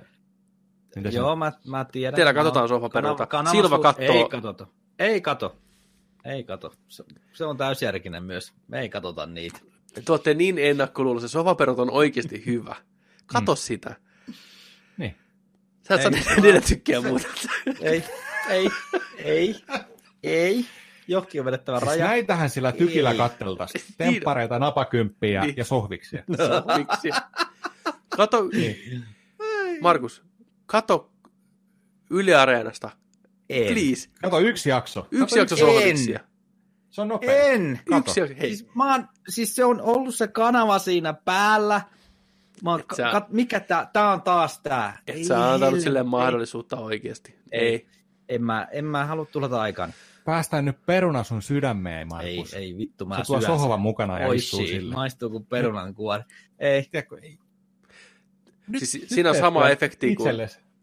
[0.96, 2.14] Mitä se Joo, mä, mä tiedän.
[2.14, 3.24] Teillä katsotaan sohvaperunoita.
[3.26, 4.04] kanava- Silva kattoo.
[4.16, 4.68] Ei katsoto.
[4.98, 5.56] Ei kato.
[6.24, 6.72] Ei kato.
[6.88, 8.52] Se, se on täysjärkinen myös.
[8.68, 9.58] Me ei katsota niitä.
[10.04, 12.76] Te olette niin ennakkoluuloisia, sohvaperut on oikeasti hyvä.
[13.26, 13.56] Kato mm.
[13.56, 13.96] sitä.
[14.96, 15.16] Niin.
[15.88, 17.28] Sä et saa niitä tykkää muuta.
[17.80, 18.04] Ei,
[18.50, 18.70] ei,
[19.16, 19.56] ei,
[20.22, 20.66] ei.
[21.08, 22.04] Johonkin on vedettävä Siis raja.
[22.06, 23.16] näitähän sillä tykillä Ei.
[23.16, 23.84] katteltaisiin.
[23.98, 25.54] Temppareita, napakymppiä Niin.
[25.56, 26.22] ja sohviksia.
[26.48, 27.10] Sohviksi.
[28.16, 29.04] Kato, Niin.
[29.80, 30.22] Markus,
[30.66, 31.10] kato
[32.10, 32.90] Yle Areenasta.
[33.50, 33.72] En.
[33.74, 34.08] Please.
[34.22, 35.08] Kato yksi jakso.
[35.10, 35.60] Yksi Kato jakso en.
[35.74, 36.20] sohviksia.
[36.90, 37.42] Se on nopea.
[37.42, 37.80] En.
[37.84, 37.98] Kato.
[38.10, 38.34] Yksi jakso.
[38.40, 41.80] Hei, Siis, mä oon, siis se on ollut se kanava siinä päällä.
[42.62, 44.98] Mä oon, sä- kat, mikä tää, tää on taas tää.
[45.06, 47.34] et sä antanut Ei, sille ei, mahdollisuutta oikeasti.
[47.52, 47.60] Ei.
[47.68, 47.86] Ei.
[48.28, 49.94] En mä, en mä halua tuhlata aikaan.
[50.24, 52.04] Päästään nyt peruna sun sydämeen, Ei,
[52.36, 52.54] Markus.
[52.54, 54.94] ei vittu, mä Se tuo sohvan mukana ja istuu sille.
[54.94, 56.22] maistuu kuin perunan kuori.
[56.58, 56.82] Ei.
[56.90, 57.38] Tiedätkö, ei.
[58.78, 60.36] Siis siinä on sama efekti kuin,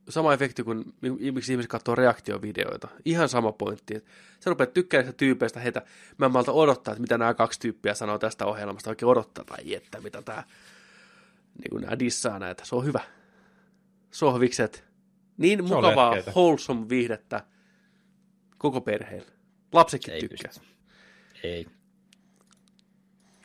[0.10, 2.88] sama efekti kuin mi- miksi ihmiset katsoo reaktiovideoita.
[3.06, 3.96] Ihan sama pointti.
[3.96, 5.82] että Sä rupeat tykkäämään sitä tyypeistä, heitä,
[6.18, 8.90] mä en malta odottaa, että mitä nämä kaksi tyyppiä sanoo tästä ohjelmasta.
[8.90, 10.44] Oikein odottaa, tai että mitä tää,
[11.62, 12.66] niin kuin nämä dissaa näitä.
[12.66, 13.00] Se on hyvä.
[14.12, 14.84] Sohvikset.
[15.38, 17.44] Niin Se on mukavaa, wholesome viihdettä
[18.60, 19.32] koko perheelle.
[19.74, 20.52] Lapsetkin Ei tykkää.
[20.54, 20.66] pysty.
[21.44, 21.68] Ei,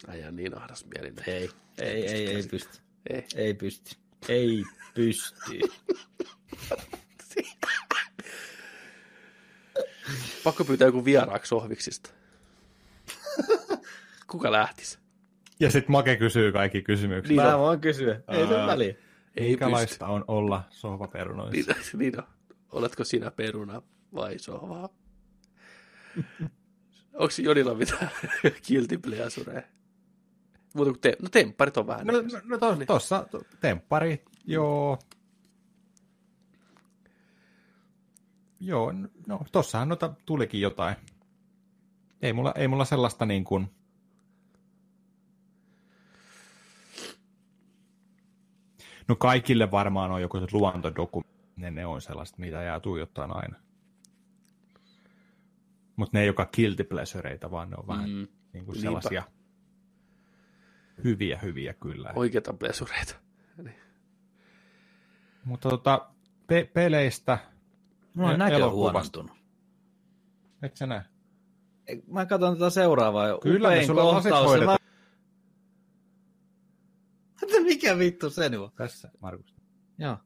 [0.08, 1.24] Ai niin ahdas mielinen.
[1.26, 2.78] ei, ei, ei, ei pysty.
[3.10, 3.24] Ei.
[3.36, 3.96] Ei pysty.
[4.28, 5.60] Ei pysty.
[10.44, 12.10] Pakko pyytää joku vieraaksi sohviksista.
[14.30, 14.98] Kuka lähtisi?
[15.60, 17.28] Ja sitten Make kysyy kaikki kysymykset.
[17.28, 17.60] Niin Mä on.
[17.60, 18.20] voin kysyä.
[18.28, 18.88] Ei se väliä.
[18.88, 18.94] Ei
[19.34, 19.48] pysty.
[19.50, 21.72] Minkälaista on olla sohvaperunoissa?
[21.72, 22.26] Niin, niin on.
[22.72, 23.82] Oletko sinä peruna
[24.14, 24.88] vai sohva?
[27.14, 28.10] Onko Jonilla mitään
[28.68, 29.62] guilty pleasurea?
[30.74, 32.06] Muuta kuin te- no tempparit on vähän.
[32.06, 34.98] No, no, no to, tossa to, temppari, joo.
[38.60, 38.92] Joo,
[39.26, 40.96] no tossahan noita tulikin jotain.
[42.22, 43.70] Ei mulla, ei mulla sellaista niin kuin...
[49.08, 53.63] No kaikille varmaan on joku se luontodokumentti, ne, ne on sellaista, mitä jää tuijottaa aina.
[55.96, 58.80] Mutta ne ei joka guilty pleasureita, vaan ne on vähän Mm, niin kuin niinpä.
[58.80, 59.22] sellaisia
[61.04, 62.12] hyviä, hyviä kyllä.
[62.16, 63.14] oikeita pleasureita.
[65.44, 66.10] Mutta tota,
[66.46, 67.38] pe- peleistä,
[68.14, 69.36] Mulla on näkö huonontunut.
[70.62, 71.02] et sä näe?
[72.06, 73.38] Mä katson tätä seuraavaa.
[73.42, 74.60] Kyllä, Upein me sulla lasit kohtaus.
[74.64, 74.76] Mä...
[77.64, 78.70] Mikä vittu se nyt on?
[78.76, 79.54] Tässä, Markus.
[79.98, 80.18] Joo.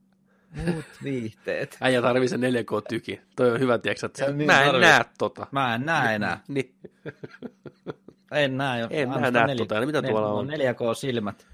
[0.56, 1.76] Muut viihteet.
[1.80, 3.20] Äijä tarvii sen 4K-tyki.
[3.36, 4.80] Toi on hyvä, tiedätkö, että niin mä en tarvii.
[4.80, 5.46] näe tota.
[5.50, 6.40] Mä en näe enää.
[6.48, 6.74] Niin.
[8.32, 8.86] En näe jo.
[8.90, 10.48] En näe näe neljä- tota, eli mitä nel- tuolla on?
[10.48, 11.46] 4K-silmät.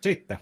[0.00, 0.38] Sitten,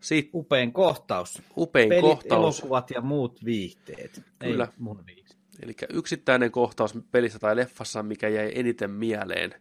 [0.00, 1.42] Sitten Upein kohtaus.
[1.56, 2.58] upein Pelit, kohtaus.
[2.58, 4.22] elokuvat ja muut viihteet.
[4.38, 4.64] Kyllä.
[4.64, 5.38] Ei mun viihteet.
[5.62, 9.54] Eli yksittäinen kohtaus pelissä tai leffassa, mikä jäi eniten mieleen.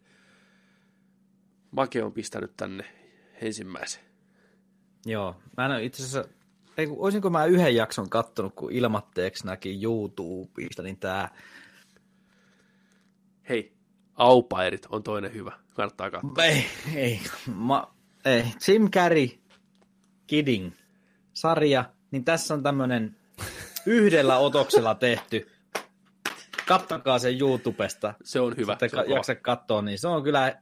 [1.71, 2.83] Make on pistänyt tänne
[3.41, 4.03] ensimmäisen.
[5.05, 5.35] Joo.
[5.57, 6.29] Mä en itse asiassa...
[6.77, 11.35] Ei, olisinko mä yhden jakson kattonut, kun ilmatteeksi näki YouTubesta, niin tää...
[13.49, 13.73] Hei,
[14.15, 15.51] Aupairit on toinen hyvä.
[15.73, 16.43] Kannattaa katsoa.
[16.43, 16.65] Ei,
[16.95, 17.19] ei.
[17.55, 17.93] Ma,
[18.25, 18.45] ei.
[18.67, 19.29] Jim Carrey,
[20.27, 20.71] Kidding,
[21.33, 23.15] sarja, niin tässä on tämmöinen
[23.85, 25.49] yhdellä otoksella tehty.
[26.71, 28.13] Kattakaa sen YouTubesta.
[28.23, 28.73] Se on hyvä.
[28.73, 30.61] Sitten se on jaksa katsoa, niin se on kyllä,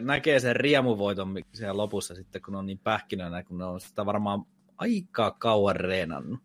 [0.00, 4.44] näkee sen riemuvoiton siellä lopussa sitten, kun on niin pähkinönä, kun ne on sitä varmaan
[4.76, 6.40] aika kauan reenannut.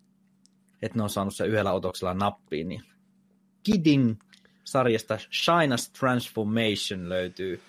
[0.82, 2.68] Että ne on saanut se yhdellä otoksella nappiin.
[2.68, 2.84] Niin
[3.64, 4.16] Kidding
[4.64, 7.62] sarjasta Shinas Transformation löytyy.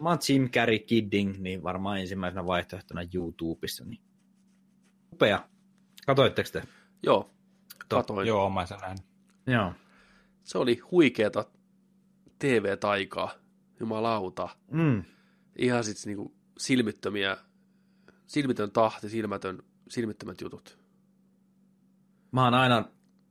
[0.00, 3.84] Mä oon Jim Carrey Kidding, niin varmaan ensimmäisenä vaihtoehtona YouTubessa.
[3.84, 4.00] Niin.
[5.12, 5.44] Upea.
[6.06, 6.62] Katoitteko te?
[7.02, 7.30] Joo,
[7.88, 8.28] katoin.
[8.28, 8.98] Joo, mä sen näin.
[9.46, 9.72] Joo.
[10.42, 11.44] Se oli huikeeta
[12.38, 13.34] TV-taikaa,
[13.80, 14.48] jumalauta.
[14.70, 15.04] Mm.
[15.58, 17.36] Ihan sitten niinku silmittömiä,
[18.26, 20.78] silmitön tahti, silmätön, silmittömät jutut.
[22.32, 22.84] Mä oon aina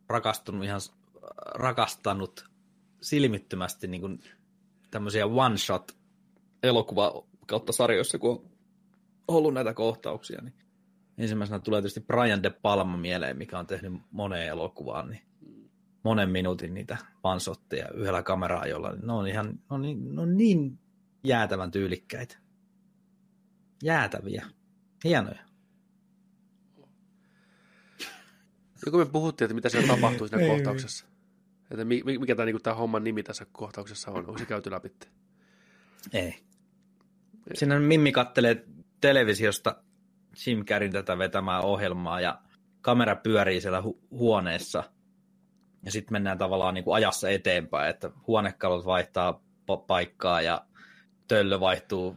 [0.09, 0.81] rakastunut ihan,
[1.53, 2.49] rakastanut
[3.01, 4.23] silmittömästi niin kuin
[4.91, 5.95] tämmöisiä one-shot
[6.63, 8.51] elokuva kautta sarjoissa, kun
[9.27, 10.53] on ollut näitä kohtauksia, niin
[11.17, 15.21] ensimmäisenä tulee tietysti Brian De Palma mieleen, mikä on tehnyt moneen elokuvaan, niin
[16.03, 20.37] monen minuutin niitä vansotteja yhdellä kameraa, jolla ne on ihan ne on niin, ne on
[20.37, 20.79] niin
[21.23, 22.37] jäätävän tyylikkäitä.
[23.83, 24.45] Jäätäviä.
[25.03, 25.39] Hienoja.
[28.85, 31.05] Ja kun me puhuttiin, että mitä siellä tapahtuu siinä kohtauksessa.
[31.71, 31.85] Että
[32.19, 34.17] mikä tämä, niin tämä homman nimi tässä kohtauksessa on.
[34.17, 34.91] Onko se käyty läpi?
[36.13, 36.43] Ei.
[37.53, 38.65] Siinä Mimmi kattelee
[39.01, 39.83] televisiosta
[40.45, 42.41] Jim Carreyn tätä vetämää ohjelmaa ja
[42.81, 44.83] kamera pyörii siellä hu- huoneessa.
[45.85, 49.41] Ja sitten mennään tavallaan niin kuin ajassa eteenpäin, että huonekalut vaihtaa
[49.87, 50.65] paikkaa ja
[51.27, 52.15] töllö vaihtuu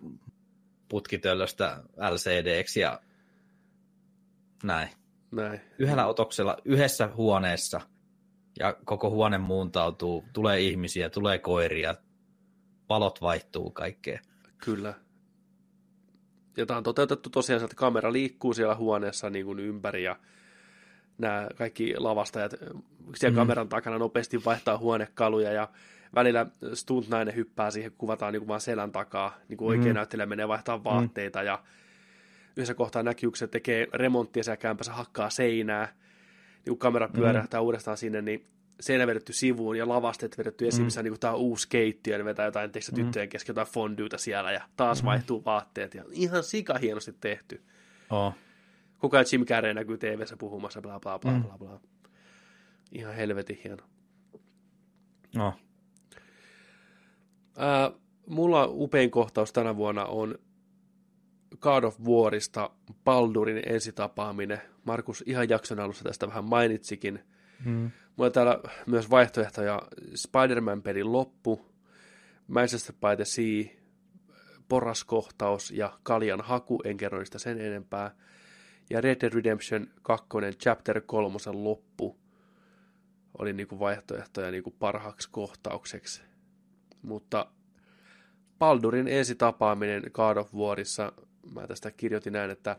[0.89, 3.01] putkitöllöstä LCDksi ja
[4.63, 4.89] näin.
[5.31, 5.61] näin.
[5.79, 7.81] Yhdellä otoksella, yhdessä huoneessa
[8.59, 11.95] ja koko huone muuntautuu, tulee ihmisiä, tulee koiria,
[12.89, 14.21] valot vaihtuu kaikkea.
[14.59, 14.95] Kyllä.
[16.57, 20.17] Ja tämä on toteutettu tosiaan, että kamera liikkuu siellä huoneessa niin kuin ympäri ja
[21.19, 22.55] nämä kaikki lavastajat
[23.15, 23.37] siellä mm.
[23.37, 25.69] kameran takana nopeasti vaihtaa huonekaluja ja
[26.15, 29.95] välillä stuntnainen hyppää siihen, kuvataan niin kuin vaan selän takaa, niin kuin oikein mm.
[29.95, 31.47] näyttelijä menee vaihtaa vaatteita mm.
[31.47, 31.63] ja
[32.57, 35.87] yhdessä kohtaa näkyy, kun se tekee remonttia siellä kämpässä, hakkaa seinää,
[36.55, 37.65] niin kun kamera pyörähtää mm.
[37.65, 38.47] uudestaan sinne, niin
[38.81, 40.85] seinä vedetty sivuun ja lavasteet vedetty esiin, mm.
[40.85, 42.97] missä niin tämä on uusi keittiö, niin vetää jotain teistä mm.
[42.97, 45.07] tyttöjen kesken jotain fondyuta siellä ja taas mm.
[45.07, 47.63] vaihtuu vaatteet ja ihan sika hienosti tehty.
[48.11, 48.35] Oh.
[48.99, 51.43] Koko ajan Jim Carrey näkyy tv puhumassa, bla bla bla mm.
[51.43, 51.81] bla bla.
[52.93, 53.85] Ihan helvetin hieno.
[55.35, 55.55] No.
[57.57, 57.91] Ää,
[58.27, 60.39] mulla upein kohtaus tänä vuonna on
[61.61, 62.71] God of Warista
[63.05, 64.61] Baldurin ensitapaaminen.
[64.85, 67.21] Markus ihan jakson alussa tästä vähän mainitsikin.
[67.65, 67.91] Mm.
[68.17, 69.83] Mulla on täällä myös vaihtoehtoja
[70.15, 71.75] Spider-Man-pelin loppu,
[72.49, 73.65] Manchester by the Sea,
[74.69, 78.15] porraskohtaus ja kaljan haku, en kerro niistä sen enempää.
[78.91, 80.27] Ja Red Dead Redemption 2
[80.59, 82.17] Chapter 3 loppu
[83.39, 86.23] oli niinku vaihtoehtoja niinku parhaaksi kohtaukseksi.
[87.03, 87.47] Mutta
[88.59, 91.13] Baldurin ensi tapaaminen God of Warissa,
[91.53, 92.77] mä tästä kirjoitin näin, että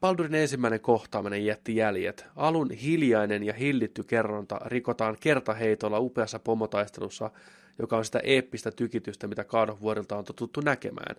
[0.00, 2.26] Baldurin ensimmäinen kohtaaminen jätti jäljet.
[2.36, 7.30] Alun hiljainen ja hillitty kerronta rikotaan kertaheitolla upeassa pomotaistelussa,
[7.78, 11.16] joka on sitä eeppistä tykitystä, mitä God of Warilta on totuttu näkemään.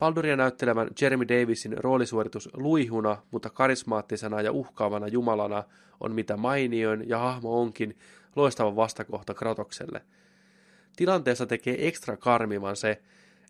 [0.00, 5.64] Balduria näyttelevän Jeremy Davisin roolisuoritus luihuna, mutta karismaattisena ja uhkaavana jumalana
[6.00, 7.98] on mitä mainioin ja hahmo onkin
[8.36, 10.02] loistava vastakohta Kratokselle.
[10.96, 13.02] Tilanteessa tekee ekstra karmivan se,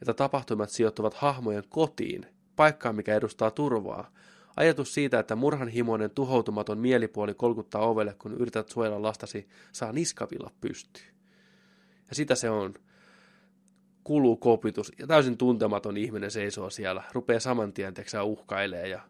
[0.02, 2.26] että tapahtumat sijoittuvat hahmojen kotiin–
[2.60, 4.10] paikkaan, mikä edustaa turvaa.
[4.56, 11.14] Ajatus siitä, että murhanhimoinen tuhoutumaton mielipuoli kolkuttaa ovelle, kun yrität suojella lastasi, saa niskavilla pystyyn.
[12.08, 12.74] Ja sitä se on.
[14.04, 19.00] Kuluu kopitus ja täysin tuntematon ihminen seisoo siellä, rupeaa saman tien teksää uhkailee ja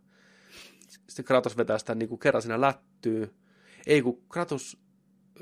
[0.88, 3.34] sitten Kratos vetää sitä niin kuin kerran siinä lättyy.
[3.86, 4.78] Ei kun Kratos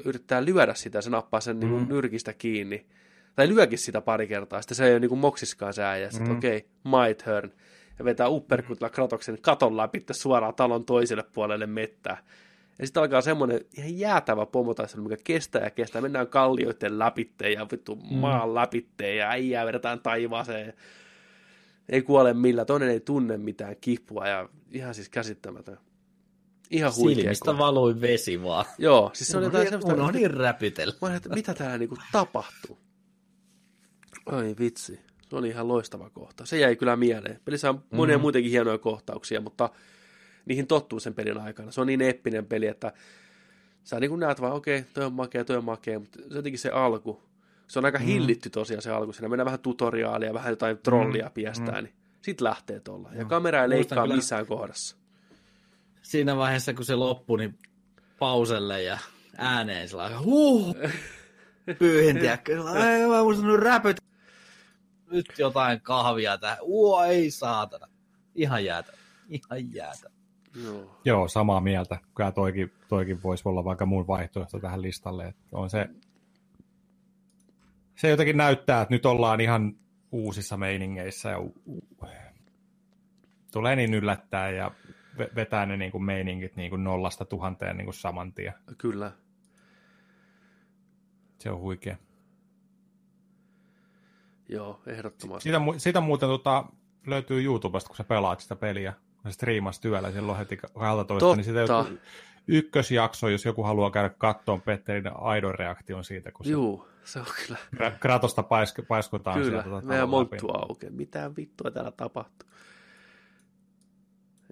[0.04, 1.88] yrittää lyödä sitä, se nappaa sen niin kuin mm.
[1.88, 2.86] nyrkistä kiinni.
[3.34, 6.10] Tai lyökin sitä pari kertaa, sitten se ei ole niin kuin moksiskaan se äijä.
[6.10, 6.38] Sitten mm.
[6.38, 7.52] okei, okay, my turn
[7.98, 12.24] ja vetää uppercutilla Kratoksen katon läpi suoraan talon toiselle puolelle mettää.
[12.78, 16.02] Ja sitten alkaa semmoinen ihan jäätävä pomotaistelu, mikä kestää ja kestää.
[16.02, 18.16] Mennään kallioiden läpitteen ja vittu mm.
[18.16, 20.74] maan läpitteen ja äijää vedetään taivaaseen.
[21.88, 25.78] Ei kuole millään, toinen ei tunne mitään kipua ja ihan siis käsittämätön.
[26.70, 27.22] Ihan huikea.
[27.22, 28.64] Silmistä valui vesi vaan.
[28.78, 29.94] Joo, siis se oli jotain semmoista...
[29.94, 30.94] Unohdin räpytellä.
[31.00, 32.78] Mä että mitä täällä niinku tapahtuu.
[34.26, 35.00] Oi vitsi.
[35.28, 36.46] Se oli ihan loistava kohta.
[36.46, 37.40] Se jäi kyllä mieleen.
[37.44, 38.22] Pelissä on monia mm-hmm.
[38.22, 39.70] muitakin hienoja kohtauksia, mutta
[40.48, 41.70] niihin tottuu sen pelin aikana.
[41.70, 42.92] Se on niin eeppinen peli, että
[43.84, 46.34] sä niin kuin näet vaan, okei, okay, toi on makea, toi on makea, mutta se
[46.34, 47.22] jotenkin se alku,
[47.66, 48.04] se on aika mm.
[48.04, 49.12] hillitty tosiaan se alku.
[49.12, 51.32] Siinä mennään vähän tutoriaalia, vähän jotain trollia mm.
[51.32, 51.84] piestää, mm.
[51.84, 53.10] niin Sitten lähtee tuolla.
[53.12, 54.16] Ja kamera ei leikkaa kyllä...
[54.16, 54.96] missään kohdassa.
[56.02, 57.58] Siinä vaiheessa, kun se loppui, niin
[58.18, 58.98] pauselle ja
[59.36, 60.76] ääneen sillä huh,
[61.78, 63.96] pyyhin, tiedätkö, ei mä muistanut räpyt.
[65.10, 66.58] Nyt jotain kahvia tähän.
[66.62, 67.88] Uo, ei saatana.
[68.34, 68.92] Ihan jäätä.
[69.28, 70.10] Ihan jäätä.
[70.64, 71.00] Joo.
[71.04, 71.98] Joo, samaa mieltä.
[72.14, 75.26] Kyllä toikin, toikin voisi olla vaikka muun vaihtoehto tähän listalle.
[75.26, 75.88] Että on se,
[77.96, 79.76] se jotenkin näyttää, että nyt ollaan ihan
[80.12, 81.38] uusissa meiningeissä ja
[83.52, 84.70] tulee niin yllättää ja
[85.34, 88.54] vetää ne niin kuin meiningit niin kuin nollasta tuhanteen niin kuin saman tien.
[88.78, 89.12] Kyllä.
[91.38, 91.96] Se on huikea.
[94.48, 95.42] Joo, ehdottomasti.
[95.42, 96.64] Siitä, siitä muuten tota,
[97.06, 98.94] löytyy YouTubesta, kun sä pelaat sitä peliä.
[99.28, 101.98] Kun sä striimas työllä silloin heti 12, niin sitä joku
[102.46, 107.58] ykkösjakso, jos joku haluaa käydä kattoon Petterin aidon reaktion siitä, kun Juu, se on kyllä.
[108.00, 109.62] Kratosta paisk- paiskutaan kyllä, sieltä.
[109.62, 110.92] Kyllä, meidän monttu aukeaa.
[110.92, 112.48] Mitä vittua täällä tapahtuu?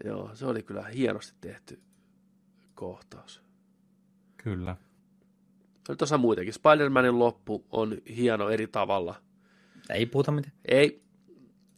[0.05, 1.81] Joo, se oli kyllä hienosti tehty
[2.75, 3.43] kohtaus.
[4.37, 4.77] Kyllä.
[5.89, 6.55] Oli tuossa muitakin.
[6.55, 9.15] Spider-Manin loppu on hieno eri tavalla.
[9.91, 10.57] Ei puhuta mitään.
[10.65, 11.03] Ei.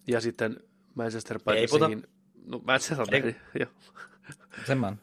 [0.09, 0.57] Ja sitten
[0.95, 2.09] Manchester by
[2.49, 2.67] Ei puhuta.
[2.67, 3.37] No Manchester Ei.
[3.61, 3.71] joo.
[4.67, 4.99] Semman.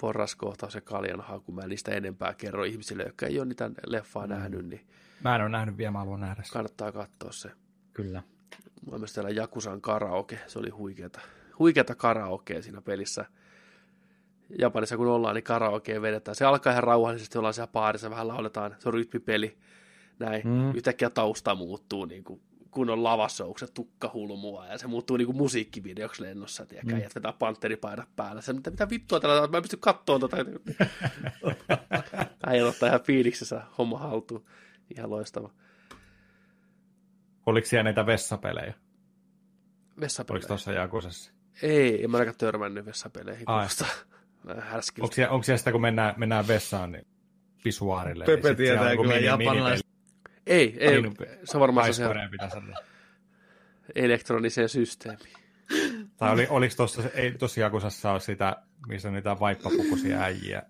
[0.00, 1.52] Porraskohtaus ja kaljan haku.
[1.52, 4.32] Mä en niistä enempää kerro ihmisille, jotka ei ole niitä leffaa mm.
[4.32, 4.66] nähnyt.
[4.66, 4.86] Niin
[5.24, 7.50] mä en ole nähnyt vielä, mä haluan nähdä Kannattaa katsoa se.
[7.94, 8.22] Kyllä.
[8.90, 10.38] Mä myös täällä Jakusan karaoke.
[10.46, 11.20] Se oli huikeeta.
[11.58, 13.24] Huikeeta karaokea siinä pelissä.
[14.58, 16.34] Japanissa kun ollaan, niin karaoke vedetään.
[16.34, 19.58] Se alkaa ihan rauhallisesti, ollaan siellä baarissa, vähän lauletaan, se on rytmipeli.
[20.18, 20.42] Näin.
[20.44, 20.74] Mm.
[20.74, 22.40] Yhtäkkiä tausta muuttuu niin kuin
[22.70, 27.00] kun on lavassa, onko se tukka hulmua, ja se muuttuu niinku musiikkivideoksi lennossa, tiedäkö, mm.
[27.00, 28.40] ja vetää panteripaidat päällä.
[28.40, 30.36] Se, mitä, mitä vittua tällä, mä en pysty kattoon tota.
[32.46, 34.44] Äijä ottaa ihan fiiliksessä homma haltuun.
[34.96, 35.50] Ihan loistava.
[37.46, 38.74] Oliko siellä näitä vessapelejä?
[40.00, 40.38] Vessapelejä?
[40.38, 41.32] Oliko tuossa Jakusessa?
[41.62, 43.50] Ei, en mä ainakaan törmännyt vessapeleihin.
[43.50, 47.06] Onko siellä, onko siellä sitä, kun mennään, mennään vessaan, niin
[47.64, 48.24] pisuaarille?
[48.24, 49.86] Pepe niin tietää kyllä japanilaiset
[50.48, 51.02] ei, ei
[51.44, 52.04] se on varmaan se
[53.94, 55.36] elektroniseen systeemiin.
[56.16, 58.56] Tai oli, oliko tuossa, ei tuossa Jakusassa ole sitä,
[58.88, 60.62] missä niitä vaippapukuisia äijiä?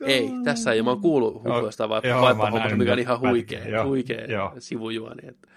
[0.00, 0.82] Ei, tässä ei.
[0.82, 4.52] Mä oon kuullut huhuista vaippapukuista, mikä on ihan huikea, joo, huikea joo.
[4.58, 5.28] sivujuoni.
[5.28, 5.48] Että.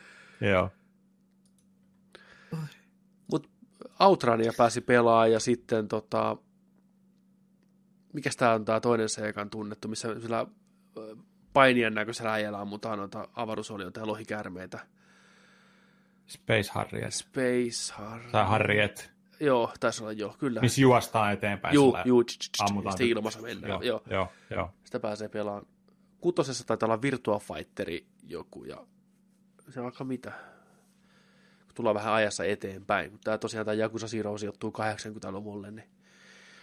[0.41, 0.69] Joo.
[3.31, 3.49] Mut
[3.99, 6.37] Outrania pääsi pelaa ja sitten tota,
[8.13, 10.47] mikä tämä on tämä toinen seikan tunnettu, missä sillä
[11.53, 14.79] painian näköisellä äijällä ammutaan noita avaruusolioita ja lohikärmeitä.
[16.27, 17.13] Space Harriet.
[17.13, 18.31] Space Harriet.
[18.31, 19.11] Tai Harriet.
[19.39, 20.61] Joo, taisi olla joo, kyllä.
[20.61, 21.75] Missä juostaan eteenpäin.
[21.75, 22.23] Juu, juu,
[22.59, 22.93] ammutaan.
[22.93, 23.71] Sitten ilmassa mennään.
[23.71, 24.73] Joo, joo, joo, joo.
[24.83, 25.65] Sitä pääsee pelaamaan.
[26.21, 28.85] Kutosessa taitaa olla Virtua Fighteri joku ja
[29.69, 30.31] se on vaikka mitä.
[31.75, 33.19] Tullaan vähän ajassa eteenpäin.
[33.23, 35.89] Tämä tosiaan tämä Yakuza Zero sijoittuu 80-luvulle, niin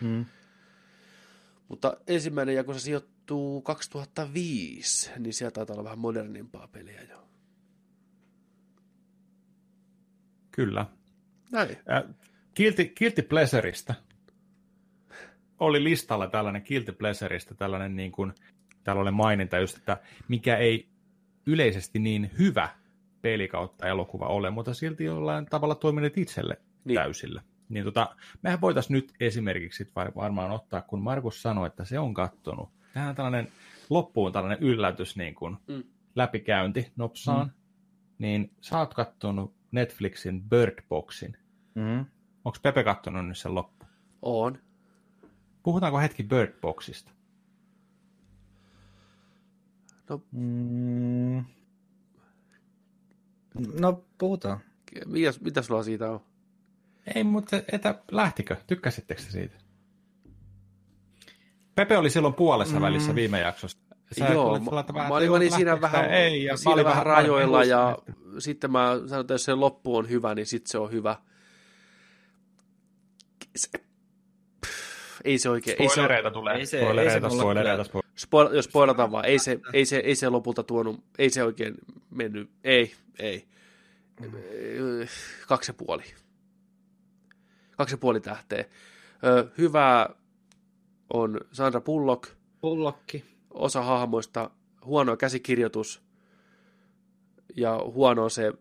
[0.00, 0.26] hmm.
[1.68, 7.28] Mutta ensimmäinen Yakuza sijoittuu sijoittuu 2005, niin sieltä taitaa olla vähän modernimpaa peliä jo.
[10.50, 10.86] Kyllä.
[11.52, 11.68] Näin.
[11.70, 12.14] Äh,
[12.56, 13.94] Guilty, Guilty Pleasureista
[15.60, 18.32] oli listalla tällainen Guilty Pleasureista tällainen niin kuin,
[18.84, 20.88] tällainen maininta just, että mikä ei
[21.46, 22.68] yleisesti niin hyvä
[23.22, 26.94] peli kautta elokuva ole, mutta silti jollain tavalla toiminut itselle niin.
[26.94, 27.42] täysillä.
[27.68, 32.68] Niin tota, mehän voitaisiin nyt esimerkiksi varmaan ottaa, kun Markus sanoi, että se on kattonut
[32.96, 33.48] Tähän tällainen
[33.90, 35.82] loppuun tällainen yllätys niin kuin mm.
[36.14, 37.46] läpikäynti nopsaan.
[37.46, 37.52] Mm.
[38.18, 41.36] Niin sä oot kattonut Netflixin Bird Boxin.
[41.74, 42.06] Mm.
[42.44, 43.86] Onko Pepe kattonut nyt sen loppu?
[44.22, 44.58] On.
[45.62, 47.12] Puhutaanko hetki Bird Boxista?
[50.10, 51.44] No, mm.
[53.80, 54.60] no puhutaan.
[55.06, 56.20] Mitä, mitä sulla siitä on?
[57.14, 58.56] Ei, mutta etä, lähtikö?
[58.66, 59.56] Tykkäsittekö siitä?
[61.74, 62.82] Pepe oli silloin puolessa mm.
[62.82, 63.78] välissä viime jaksossa.
[64.18, 67.64] Sä Joo, mä, vähän, mä olin niin siinä vähän, ei, ja siinä vähän, vähän rajoilla
[67.64, 67.98] ja
[68.38, 71.16] sitten mä sanoin, että jos se loppu on hyvä, niin sitten se on hyvä.
[73.56, 73.68] Se,
[74.66, 75.90] pff, ei se oikein.
[75.90, 76.54] Spoilereita tulee.
[76.56, 78.16] Ei se, spoilereita, ei se spoilereita, spoilereita.
[78.16, 81.74] Spoil, jos spoilataan vaan, ei se, ei, se, ei se lopulta tuonut, ei se oikein
[82.10, 83.48] mennyt, ei, ei.
[84.20, 84.30] Mm.
[85.46, 86.02] Kaksi ja puoli.
[87.76, 88.64] Kaksi ja puoli tähteä.
[89.24, 90.08] Ö, hyvää
[91.12, 92.30] on Sandra Bullock.
[92.60, 93.24] Pullokki.
[93.50, 94.50] Osa hahmoista,
[94.84, 96.02] huono käsikirjoitus
[97.56, 98.52] ja huono se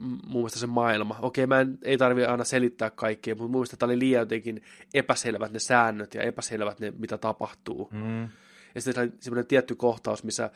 [0.00, 1.18] muun muassa se maailma.
[1.22, 4.62] Okei, mä en, ei tarvi aina selittää kaikkea, mutta mun mielestä tämä oli liian jotenkin
[4.94, 7.88] epäselvät ne säännöt ja epäselvät ne, mitä tapahtuu.
[7.92, 8.28] Mm.
[8.74, 10.50] Ja sitten semmoinen tietty kohtaus, missä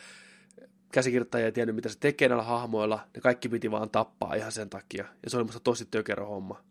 [0.92, 4.70] käsikirjoittaja ei tiennyt, mitä se tekee näillä hahmoilla, ne kaikki piti vaan tappaa ihan sen
[4.70, 5.04] takia.
[5.22, 6.62] Ja se oli musta tosi tökerö homma.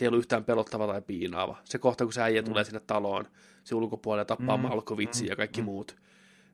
[0.00, 1.56] Se ei ollut yhtään pelottava tai piinaava.
[1.64, 2.48] Se kohta, kun se äijä mm.
[2.48, 3.28] tulee sinne taloon,
[3.64, 4.62] se ulkopuolelle tappaa mm.
[4.62, 5.28] Malkovitsi mm.
[5.28, 5.64] ja kaikki mm.
[5.64, 5.96] muut,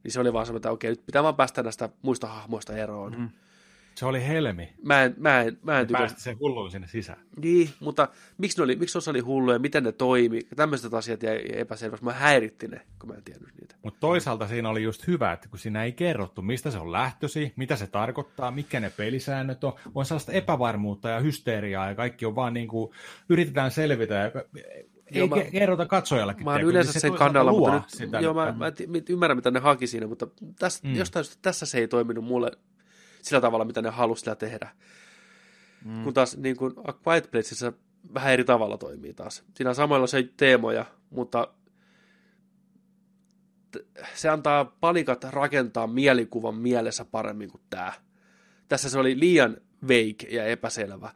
[0.05, 3.19] niin se oli vaan semmoinen, että okei, nyt pitää vaan päästä näistä muista hahmoista eroon.
[3.19, 3.29] Mm.
[3.97, 4.73] Se oli helmi.
[4.83, 7.19] Mä en, mä en, mä en Päästi sen hullun sinne sisään.
[7.43, 8.09] Niin, mutta
[8.39, 12.05] miksi, ne oli, miksi osa oli hulluja, miten ne toimi, tämmöiset asiat jäi epäselväksi.
[12.05, 13.75] Mä häiritti ne, kun mä en tiennyt niitä.
[13.83, 17.53] Mutta toisaalta siinä oli just hyvä, että kun siinä ei kerrottu, mistä se on lähtösi,
[17.57, 22.35] mitä se tarkoittaa, mikä ne pelisäännöt on, on sellaista epävarmuutta ja hysteeriaa ja kaikki on
[22.35, 22.93] vaan niin kuin,
[23.29, 24.31] yritetään selvitä ja
[25.07, 26.45] ei joo, mä, kerrota katsojallekin.
[26.45, 28.73] Mä oon yleensä se sen kannalla, mutta nyt, sitä joo, mä, mä,
[29.09, 30.27] ymmärrän, mitä ne haki siinä, mutta
[30.59, 30.95] tässä, mm.
[30.95, 32.51] jostain tässä se ei toiminut mulle
[33.27, 34.71] sillä tavalla, mitä ne halusi tehdä.
[35.85, 36.05] Mm.
[36.05, 37.73] Kun taas niin kuin A Quiet Placeissa
[38.15, 39.45] vähän eri tavalla toimii taas.
[39.55, 41.49] Siinä on samalla se teemoja, mutta
[44.15, 47.93] se antaa palikat rakentaa mielikuvan mielessä paremmin kuin tämä.
[48.69, 49.57] Tässä se oli liian
[49.89, 51.11] veik ja epäselvä.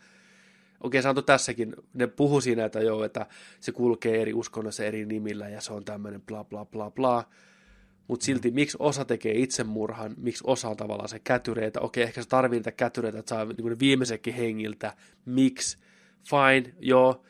[0.80, 3.26] Okei, se antoi tässäkin, ne puhu siinä, että joo, että
[3.60, 7.24] se kulkee eri uskonnossa eri nimillä ja se on tämmöinen bla bla bla bla
[8.10, 12.28] mutta silti miksi osa tekee itsemurhan, miksi osa on tavallaan se kätyreitä, okei, ehkä se
[12.28, 15.78] tarvii niitä kätyreitä, että saa niin viimeisenkin hengiltä, miksi,
[16.30, 17.24] fine, joo,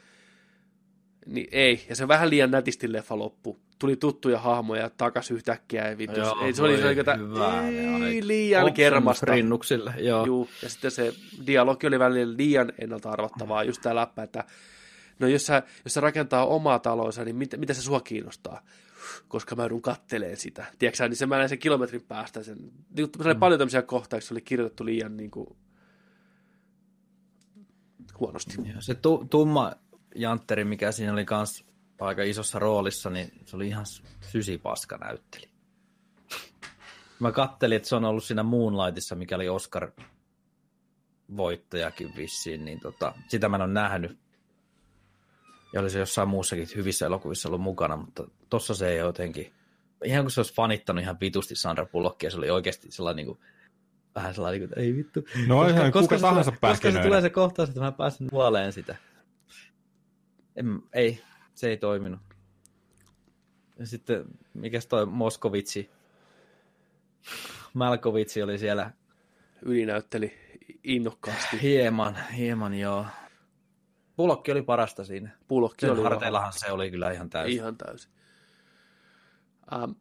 [1.27, 3.61] niin ei, ja se vähän liian nätisti leffa loppu.
[3.79, 6.89] Tuli tuttuja hahmoja takas yhtäkkiä, ja vittu, joo, ei, se oli se,
[8.09, 9.27] ei, liian kermasta.
[9.27, 10.27] Rinnuksille, joo.
[10.27, 11.13] Juu, ja sitten se
[11.47, 14.45] dialogi oli välillä liian ennalta arvattavaa, just tämä läppä, että
[15.19, 18.63] no jos sä, jos sä rakentaa omaa talonsa, niin mitä, mitä se sua kiinnostaa?
[19.29, 20.67] Koska mä joudun katteleen sitä.
[20.79, 22.43] Tiedätkö niin se mä näin sen kilometrin päästä.
[22.43, 22.59] Sen,
[22.97, 23.41] niin, mm.
[23.41, 25.57] paljon tämmöisiä kohtaa, se oli kirjoitettu liian niin kuin,
[28.21, 28.55] huonosti.
[28.75, 29.73] Ja se tu- tumma
[30.15, 31.65] jantteri, mikä siinä oli kans
[32.01, 33.85] aika isossa roolissa, niin se oli ihan
[34.21, 35.51] sysipaska näytteli.
[37.19, 39.91] Mä kattelin, että se on ollut siinä Moonlightissa, mikä oli Oscar
[41.37, 44.19] voittajakin vissiin, niin tota, sitä mä en ole nähnyt
[45.73, 49.53] ja oli se jossain muussakin hyvissä elokuvissa ollut mukana, mutta tossa se ei jotenkin,
[50.05, 53.39] ihan kuin se olisi fanittanut ihan vitusti Sandra Bullockia, se oli oikeasti sellainen niin kuin,
[54.15, 55.25] vähän sellainen, että ei vittu.
[55.47, 58.73] No koska, ihan koska, kuka tahansa Koska se tulee se kohtaus, että mä pääsen nuoleen
[58.73, 58.97] sitä.
[60.57, 61.23] En, ei,
[61.55, 62.21] se ei toiminut.
[63.79, 64.25] Ja sitten,
[64.55, 65.91] mikäs toi Moskovitsi,
[67.75, 68.91] Malkovitsi oli siellä.
[69.63, 70.33] Ylinäytteli
[70.85, 71.63] innokkaasti.
[71.63, 73.07] Hieman, hieman joo.
[74.21, 75.31] Pulokki oli parasta siinä.
[75.49, 77.57] Pulokki oli harteillahan se oli kyllä ihan täysin.
[77.57, 78.13] Ihan täysin.
[79.83, 79.95] Um.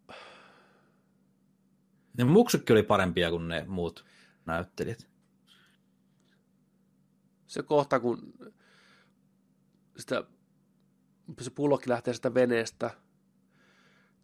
[2.17, 4.05] Ne muksukki oli parempia kuin ne muut
[4.45, 5.07] näyttelijät.
[7.47, 8.33] Se kohta, kun
[9.97, 10.23] sitä,
[11.41, 12.89] se pullokki lähtee sitä veneestä,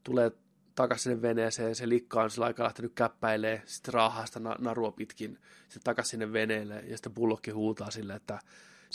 [0.04, 0.32] tulee
[0.76, 5.40] takaisin sinne veneeseen, se likka on sillä aikaa lähtenyt käppäilee, sitten raahaa sitä narua pitkin,
[5.62, 8.40] sitten takaisin sinne veneelle, ja sitten pullokki huutaa sille, että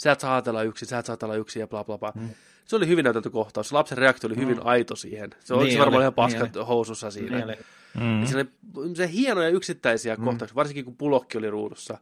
[0.01, 2.11] sä et saa ajatella yksin, sä et saa ajatella yksin ja bla bla bla.
[2.15, 2.29] Mm.
[2.65, 3.71] Se oli hyvin näytelty kohtaus.
[3.71, 4.65] Lapsen reaktio oli hyvin mm.
[4.65, 5.29] aito siihen.
[5.39, 7.45] Se oli niin varmaan oli, ihan paskat niin housussa siinä.
[7.45, 7.57] Niin
[7.99, 8.25] mm.
[8.25, 10.23] siinä oli se hienoja yksittäisiä mm.
[10.23, 11.97] kohtauksia, varsinkin kun pulokki oli ruudussa.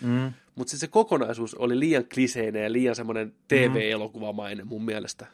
[0.00, 0.32] Mm.
[0.54, 5.26] Mutta se, se kokonaisuus oli liian kliseinen ja liian semmoinen TV-elokuvamainen mun mielestä.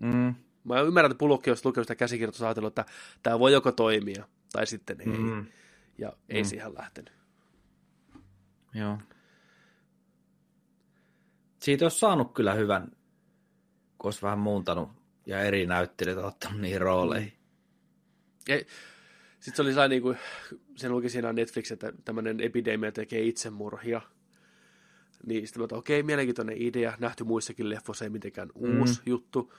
[0.00, 0.34] Mm.
[0.64, 4.66] Mä ymmärrän, että pulokki olisi lukenut sitä käsikirjoitusta ajatellut, että tämä voi joko toimia tai
[4.66, 5.06] sitten ei.
[5.06, 5.46] Mm.
[5.98, 6.46] Ja ei mm.
[6.46, 7.12] siihen lähtenyt.
[8.74, 8.98] Joo
[11.66, 12.82] siitä olisi saanut kyllä hyvän,
[13.98, 14.88] kun olisi vähän muuntanut
[15.26, 17.32] ja eri näyttelijät ottanut niihin rooleihin.
[19.40, 20.18] Sitten se oli sellainen, niin kuin,
[20.76, 24.00] sen luki siinä Netflix, että tämmöinen epidemia tekee itsemurhia.
[25.26, 28.80] Niin sitten mä okei, okay, mielenkiintoinen idea, nähty muissakin leffoissa, ei mitenkään mm.
[28.80, 29.52] uusi juttu.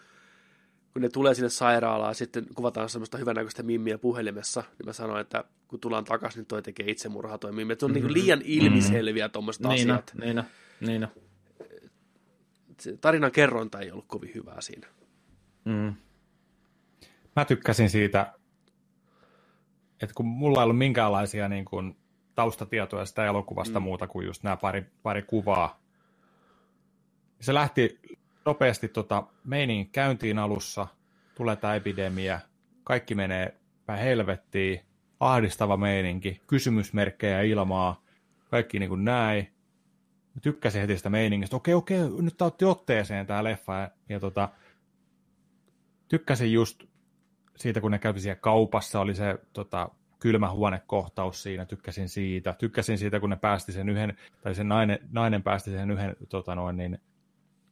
[0.93, 5.43] Kun ne tulee sinne sairaalaan, sitten kuvataan semmoista hyvänäköistä mimmiä puhelimessa, niin mä sanoin, että
[5.67, 7.73] kun tullaan takaisin, niin toi tekee itsemurhaa toi mimmi.
[7.73, 8.07] Että on mm-hmm.
[8.07, 9.31] niin liian ilmiselviä mm-hmm.
[9.31, 10.13] tuommoiset niin asiat.
[10.21, 10.43] Niin,
[10.79, 11.26] niin, se
[13.01, 14.87] tarinan kerronta ei ollut kovin hyvää siinä.
[15.65, 15.95] Mm.
[17.35, 18.33] Mä tykkäsin siitä,
[20.01, 21.97] että kun mulla ei ollut minkäänlaisia niin kuin,
[22.35, 23.83] taustatietoja sitä elokuvasta mm.
[23.83, 25.79] muuta kuin just nämä pari, pari kuvaa,
[27.41, 27.99] se lähti
[28.45, 30.87] nopeasti tota, meinin käyntiin alussa,
[31.35, 32.39] tulee tämä epidemia,
[32.83, 34.81] kaikki menee päin helvettiin,
[35.19, 38.03] ahdistava meininki, kysymysmerkkejä ilmaa,
[38.51, 39.56] kaikki niin kuin näin
[40.41, 41.55] tykkäsin heti sitä meiningistä.
[41.55, 43.73] Okei, okei, nyt otti otteeseen tämä leffa.
[43.73, 44.49] Ja, ja tota,
[46.07, 46.83] tykkäsin just
[47.55, 52.55] siitä, kun ne kävi siellä kaupassa, oli se tota, kylmä huonekohtaus siinä, tykkäsin siitä.
[52.59, 56.55] Tykkäsin siitä, kun ne päästi sen yhden, tai se nainen, nainen päästi sen yhden tota
[56.55, 56.99] noin, niin,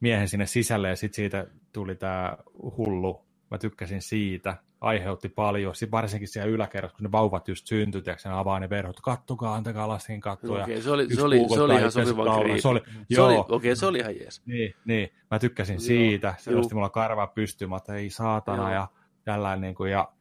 [0.00, 2.36] miehen sinne sisälle, ja sitten siitä tuli tämä
[2.76, 3.26] hullu.
[3.50, 4.56] Mä tykkäsin siitä.
[4.80, 9.00] Aiheutti paljon, varsinkin siellä yläkerrassa, kun ne vauvat just syntyi, ja ne avaa ne verhot,
[9.00, 10.62] kattokaa, antakaa lasten katsoa.
[10.62, 12.60] Okei, se oli, se oli, se oli ihan sopivan kriipi.
[12.60, 12.80] Se oli,
[13.14, 14.42] se oli, okei, se oli ihan jees.
[14.46, 18.72] Niin, niin, mä tykkäsin joo, siitä, se nosti mulla karva pystyyn, että ei saatana, joo.
[18.72, 18.88] ja
[19.24, 20.12] tällainen, niin kuin, ja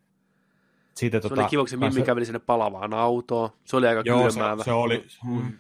[0.96, 3.50] siitä, se tota, oli kiva, kun se Mimmi käveli sinne palavaan autoon.
[3.66, 4.62] Se oli aika joo, kylmäävä.
[4.62, 5.54] Se, se oli, mm.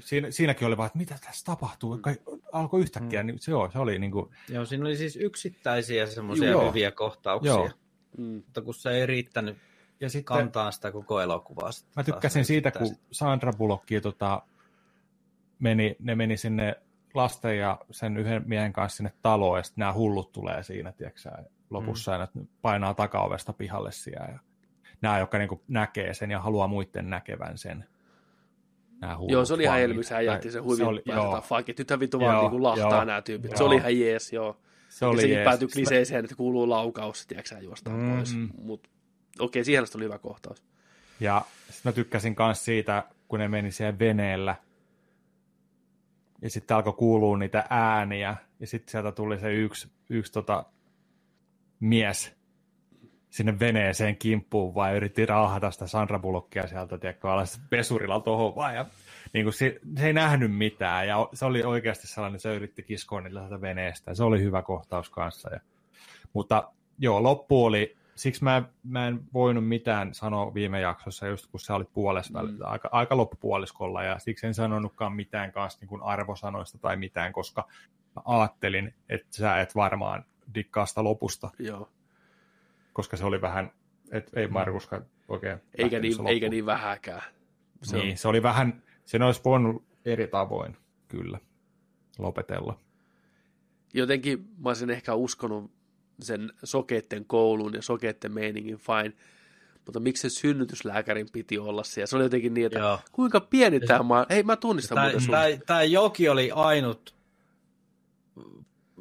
[0.00, 2.38] Siinä, siinäkin oli vaan, että mitä tässä tapahtuu, mm.
[2.52, 3.26] alkoi yhtäkkiä, mm.
[3.26, 4.30] niin se, joo, se oli niin kuin...
[4.48, 7.52] Joo, siinä oli siis yksittäisiä semmoisia hyviä kohtauksia.
[7.52, 7.70] Joo.
[8.18, 8.24] Mm.
[8.24, 9.58] Mutta kun se ei riittänyt
[10.00, 11.70] ja sitten, kantaa sitä koko elokuvaa.
[11.96, 14.42] Mä tykkäsin siitä, kun Sandra Bullock tota,
[15.58, 16.76] meni, ne meni sinne
[17.14, 21.30] lasten ja sen yhden miehen kanssa sinne taloon, ja sitten nämä hullut tulee siinä, tiedätkö
[21.70, 22.20] lopussa, mm.
[22.20, 24.38] ja ne painaa takaovesta pihalle siellä, ja
[25.00, 27.84] nämä, jotka niin näkee sen ja haluaa muiden näkevän sen.
[29.00, 32.20] Nämä joo, se oli ihan elmys, hän jätti sen huivin päästä, fuck it, nythän vittu
[32.20, 33.58] vaan niin lahtaa joo, nämä tyypit, joo.
[33.58, 34.56] se oli ihan jees, joo.
[34.90, 35.44] Se oli sekin jees.
[35.44, 38.16] päätyi kliseeseen, että kuuluu laukaus, tiedätkö juostaan mm-hmm.
[38.16, 38.34] pois.
[38.62, 38.88] Mutta
[39.38, 40.62] okei, siihen oli hyvä kohtaus.
[41.20, 44.56] Ja sitten mä tykkäsin myös siitä, kun ne meni siihen veneellä,
[46.42, 50.64] ja sitten alkoi kuulua niitä ääniä, ja sitten sieltä tuli se yksi, yksi tota,
[51.80, 52.32] mies
[53.30, 58.74] sinne veneeseen kimppuun, vai yritti raahata sitä Sandra Bullockia sieltä, tiedätkö, alas pesurilla tuohon vaan,
[58.74, 58.86] ja
[59.32, 62.82] niin kuin se, se, ei nähnyt mitään, ja se oli oikeasti sellainen, että se yritti
[62.82, 65.50] kiskoa niitä veneestä, se oli hyvä kohtaus kanssa.
[65.50, 65.60] Ja,
[66.32, 71.60] mutta joo, loppu oli, siksi mä, mä en voinut mitään sanoa viime jaksossa, just kun
[71.60, 72.58] sä olit puolessa, mm.
[72.62, 77.68] aika, aika loppupuoliskolla, ja siksi en sanonutkaan mitään kanssa niin kuin arvosanoista tai mitään, koska
[78.16, 80.24] mä ajattelin, että sä et varmaan
[80.54, 81.50] dikkaa sitä lopusta.
[81.58, 81.88] Joo.
[82.92, 83.72] Koska se oli vähän,
[84.10, 85.58] et, ei Markuskaan oikein.
[85.78, 87.22] Eikä niin, eikä niin vähäkään.
[87.82, 88.16] Se niin, on...
[88.16, 90.76] se oli vähän, sen olisi voinut eri tavoin,
[91.08, 91.38] kyllä,
[92.18, 92.78] lopetella.
[93.94, 95.70] Jotenkin mä olisin ehkä uskonut
[96.22, 99.12] sen sokeitten koulun ja sokeitten meiningin fine,
[99.86, 102.06] mutta miksi se synnytyslääkärin piti olla siellä?
[102.06, 102.98] Se oli jotenkin niin, että Joo.
[103.12, 104.26] kuinka pieni tämä maa...
[104.30, 107.14] Hei, mä tunnistan tämä, muuten tämä, tämä Joki oli ainut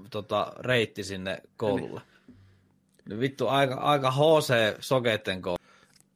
[0.09, 2.01] tota, reitti sinne koululle.
[3.09, 3.19] Niin.
[3.19, 5.58] Vittu, aika, aika HC sokeitten koulu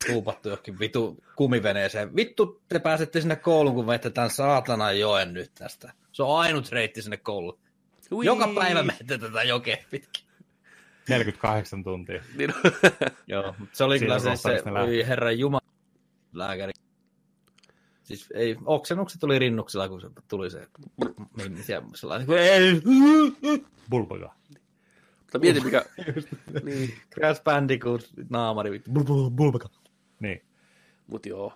[0.08, 2.16] tuupattu johonkin vitu kumiveneeseen.
[2.16, 5.94] Vittu, te pääsette sinne kouluun, kun vette tämän saatana joen nyt tästä.
[6.12, 7.60] Se on ainut reitti sinne kouluun.
[8.12, 8.26] Ui.
[8.26, 10.24] Joka päivä menette tätä jokea pitkin.
[11.10, 12.24] 48 tuntia.
[12.38, 12.54] Niin
[13.28, 15.66] Joo, mutta se oli Siinä kyllä se, se oli herran Jumala
[16.34, 16.74] lääkäri.
[18.04, 20.68] Siis ei, oksennukset tuli rinnuksella, kun se tuli se,
[21.96, 22.28] sellainen,
[23.90, 24.36] Bulbaga.
[25.20, 25.86] Mutta mieti mikä...
[26.64, 26.94] niin.
[27.14, 28.82] Crash Bandicoot, naamari,
[29.36, 29.70] Bulbaga.
[30.24, 30.42] Niin.
[31.08, 31.54] Mut joo.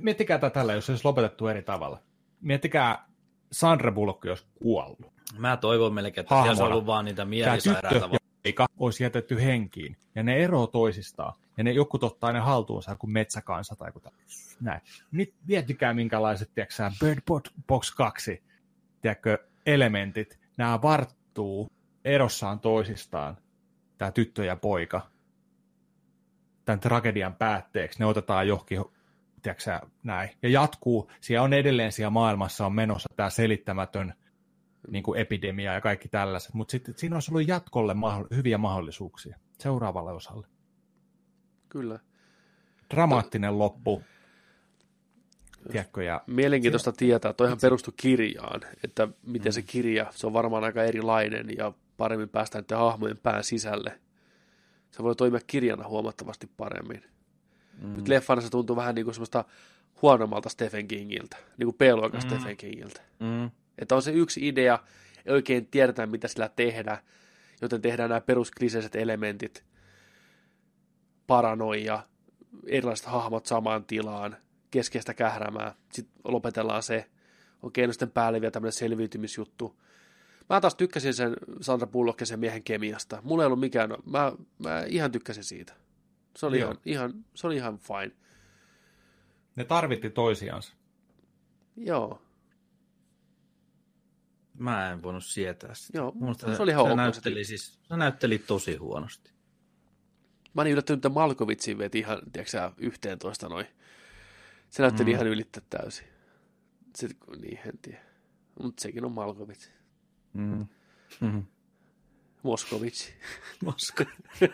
[0.00, 2.02] Miettikää tätä tällä, jos se olisi lopetettu eri tavalla.
[2.40, 3.08] Miettikää
[3.52, 5.12] Sandra Bullock, jos kuollut.
[5.38, 6.54] Mä toivon melkein, että Hahmona.
[6.54, 8.10] siellä olisi ollut vaan niitä mielisairaita.
[8.44, 9.96] Eikä olisi jätetty henkiin.
[10.14, 11.34] Ja ne eroo toisistaan.
[11.56, 14.00] Ja ne joku ottaa ne haltuunsa kuin metsäkansa tai joku
[14.60, 14.80] näin.
[15.10, 17.20] Nyt miettikää minkälaiset, tiedätkö Bird
[17.66, 18.42] Box 2,
[19.00, 20.38] tiedätkö, elementit.
[20.56, 21.68] Nämä varttuu
[22.04, 23.36] erossaan toisistaan,
[23.98, 25.10] tämä tyttö ja poika
[26.68, 28.84] tämän tragedian päätteeksi, ne otetaan johonkin,
[29.42, 34.14] tiedätkö näin, ja jatkuu, siellä on edelleen siellä maailmassa on menossa tämä selittämätön
[34.90, 39.38] niin kuin epidemia ja kaikki tällaiset, mutta sitten siinä olisi ollut jatkolle maho- hyviä mahdollisuuksia
[39.58, 40.46] seuraavalle osalle.
[41.68, 41.98] Kyllä.
[42.94, 43.58] Dramaattinen to...
[43.58, 44.02] loppu.
[45.72, 46.22] Tiedätkö, ja...
[46.26, 49.54] Mielenkiintoista tietää, toihan perustui kirjaan, että miten mm.
[49.54, 54.00] se kirja, se on varmaan aika erilainen ja paremmin päästään näiden hahmojen pään sisälle
[54.90, 57.02] se voi toimia kirjana huomattavasti paremmin.
[57.82, 57.96] Mm.
[57.96, 59.44] Nyt leffana se tuntuu vähän niin kuin semmoista
[60.02, 62.28] huonommalta Stephen Kingiltä, niin kuin B-luokan mm.
[62.28, 63.00] Stephen Kingiltä.
[63.20, 63.50] Mm.
[63.78, 64.78] Että on se yksi idea,
[65.26, 67.02] ei oikein tiedetä, mitä sillä tehdä,
[67.60, 69.64] joten tehdään nämä peruskliseiset elementit,
[71.26, 72.02] paranoia,
[72.66, 74.36] erilaiset hahmot samaan tilaan,
[74.70, 77.06] keskeistä kährämää, sitten lopetellaan se,
[77.62, 79.80] okei, no sitten päälle vielä tämmöinen selviytymisjuttu,
[80.48, 83.22] Mä taas tykkäsin sen Sandra Bullock ja sen miehen kemiasta.
[83.22, 85.74] Mulla ei ollut mikään, mä, mä ihan tykkäsin siitä.
[86.36, 88.12] Se oli, ihan, ihan, se oli ihan fine.
[89.56, 90.72] Ne tarvitti toisiansa.
[91.76, 92.22] Joo.
[94.58, 95.98] Mä en voinut sietää sitä.
[95.98, 99.30] Joo, Musta se oli ihan se, näytteli, siis, se näytteli tosi huonosti.
[100.54, 103.66] Mä olin yllättynyt, että Malkovitsi veti ihan, tiedätkö 11 noin.
[104.70, 105.14] Se näytteli mm.
[105.14, 106.06] ihan ylittä täysin.
[106.96, 108.00] Sitten, niin, en tiedä.
[108.62, 109.70] Mutta sekin on Malkovitsi.
[110.38, 110.66] Mm.
[111.20, 111.44] Mm-hmm.
[112.42, 113.14] Moskovitsi.
[113.64, 114.04] Mosko.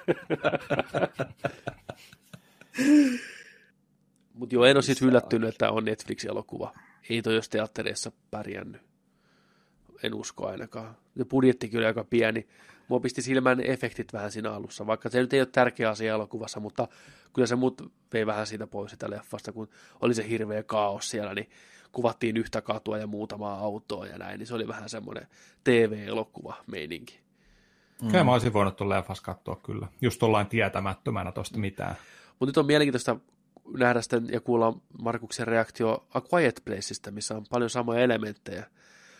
[4.34, 6.74] Mutta joo, en ole siis yllättynyt, että on Netflix-elokuva.
[7.10, 8.82] Ei toi jos teattereissa pärjännyt.
[10.02, 10.96] en usko ainakaan.
[11.16, 12.48] Ja budjettikin oli aika pieni.
[12.88, 16.60] Mua pisti silmään efektit vähän siinä alussa, vaikka se nyt ei ole tärkeä asia elokuvassa,
[16.60, 16.88] mutta
[17.32, 19.68] kyllä se mut vei vähän siitä pois sitä leffasta, kun
[20.00, 21.50] oli se hirveä kaos siellä, niin
[21.94, 25.26] kuvattiin yhtä katua ja muutamaa autoa ja näin, niin se oli vähän semmoinen
[25.64, 27.20] TV-elokuva meininki.
[28.02, 28.08] Mm.
[28.08, 31.96] Kyllä mä olisin voinut tuon leffas katsoa kyllä, just tuollain tietämättömänä tuosta mitään.
[32.28, 33.16] Mutta nyt on mielenkiintoista
[33.78, 38.66] nähdä sitten ja kuulla Markuksen reaktio A Quiet Placeista, missä on paljon samoja elementtejä.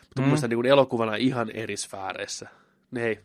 [0.01, 0.27] Mutta mm.
[0.27, 2.49] mun niin elokuvana ihan eri sfääreissä.
[2.91, 3.19] Ne hei,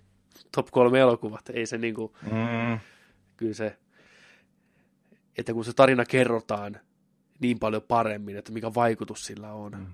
[0.57, 2.79] top kolme elokuvat, ei se niin kuin, mm.
[3.37, 3.79] kyllä se,
[5.39, 6.81] että kun se tarina kerrotaan
[7.41, 9.73] niin paljon paremmin, että mikä vaikutus sillä on.
[9.73, 9.87] Mm.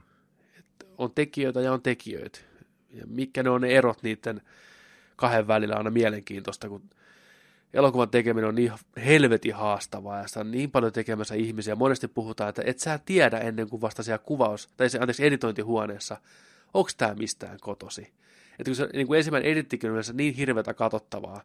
[0.58, 2.38] Että on tekijöitä ja on tekijöitä.
[2.90, 4.42] Ja mitkä ne on ne erot niiden
[5.16, 6.90] kahden välillä aina mielenkiintoista, kun
[7.72, 8.72] elokuvan tekeminen on niin
[9.04, 11.74] helvetin haastavaa ja sitä on niin paljon tekemässä ihmisiä.
[11.74, 16.16] Monesti puhutaan, että et sä tiedä ennen kuin vasta siellä kuvaus, tai se, anteeksi, editointihuoneessa,
[16.74, 18.12] onko tämä mistään kotosi.
[18.58, 21.42] Että kun se niin kuin ensimmäinen edittikin on niin hirveätä katsottavaa,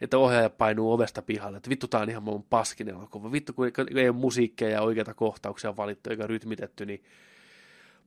[0.00, 3.32] että ohjaaja painuu ovesta pihalle, että vittu tää on ihan mun paskin elokuva.
[3.32, 3.66] Vittu kun
[3.96, 7.04] ei ole musiikkia ja oikeita kohtauksia valittu eikä rytmitetty, niin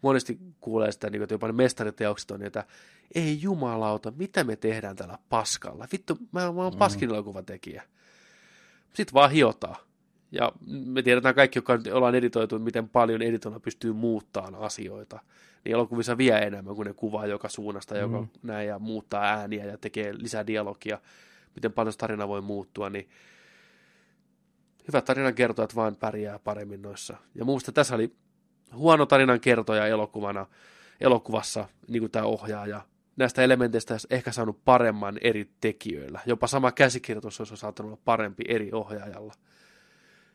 [0.02, 2.64] monesti kuulee sitä, niin että jopa ne mestariteokset on, että
[3.16, 5.88] ei jumalauta, mitä me tehdään tällä paskalla?
[5.92, 6.80] Vittu, mä, mä oon mm.
[6.80, 7.84] paskin elokuvan tekijä.
[8.94, 9.76] Sitten vaan hiotaan.
[10.32, 15.20] Ja me tiedetään kaikki, jotka ollaan editoitu, miten paljon editoilla pystyy muuttamaan asioita.
[15.66, 18.02] Niin elokuvissa vie enemmän, kun ne kuvaa joka suunnasta, mm.
[18.02, 21.00] joka näin ja muuttaa ääniä ja tekee lisää dialogia.
[21.56, 23.10] Miten paljon tarina voi muuttua, niin
[24.88, 27.18] hyvät tarinan kertojat vaan pärjää paremmin noissa.
[27.36, 28.16] Ja muusta tässä oli
[28.74, 30.46] huono tarinan kertoja elokuvana,
[31.02, 32.82] elokuvassa, niin kuin tämä ohjaaja.
[33.16, 36.20] Näistä elementeistä olisi ehkä saanut paremman eri tekijöillä.
[36.26, 39.34] Jopa sama käsikirjoitus olisi saattanut olla parempi eri ohjaajalla.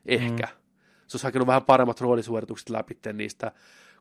[0.06, 0.46] Ehkä.
[0.46, 0.60] Mm.
[1.06, 3.52] Se olisi hakenut vähän paremmat roolisuoritukset läpi niistä,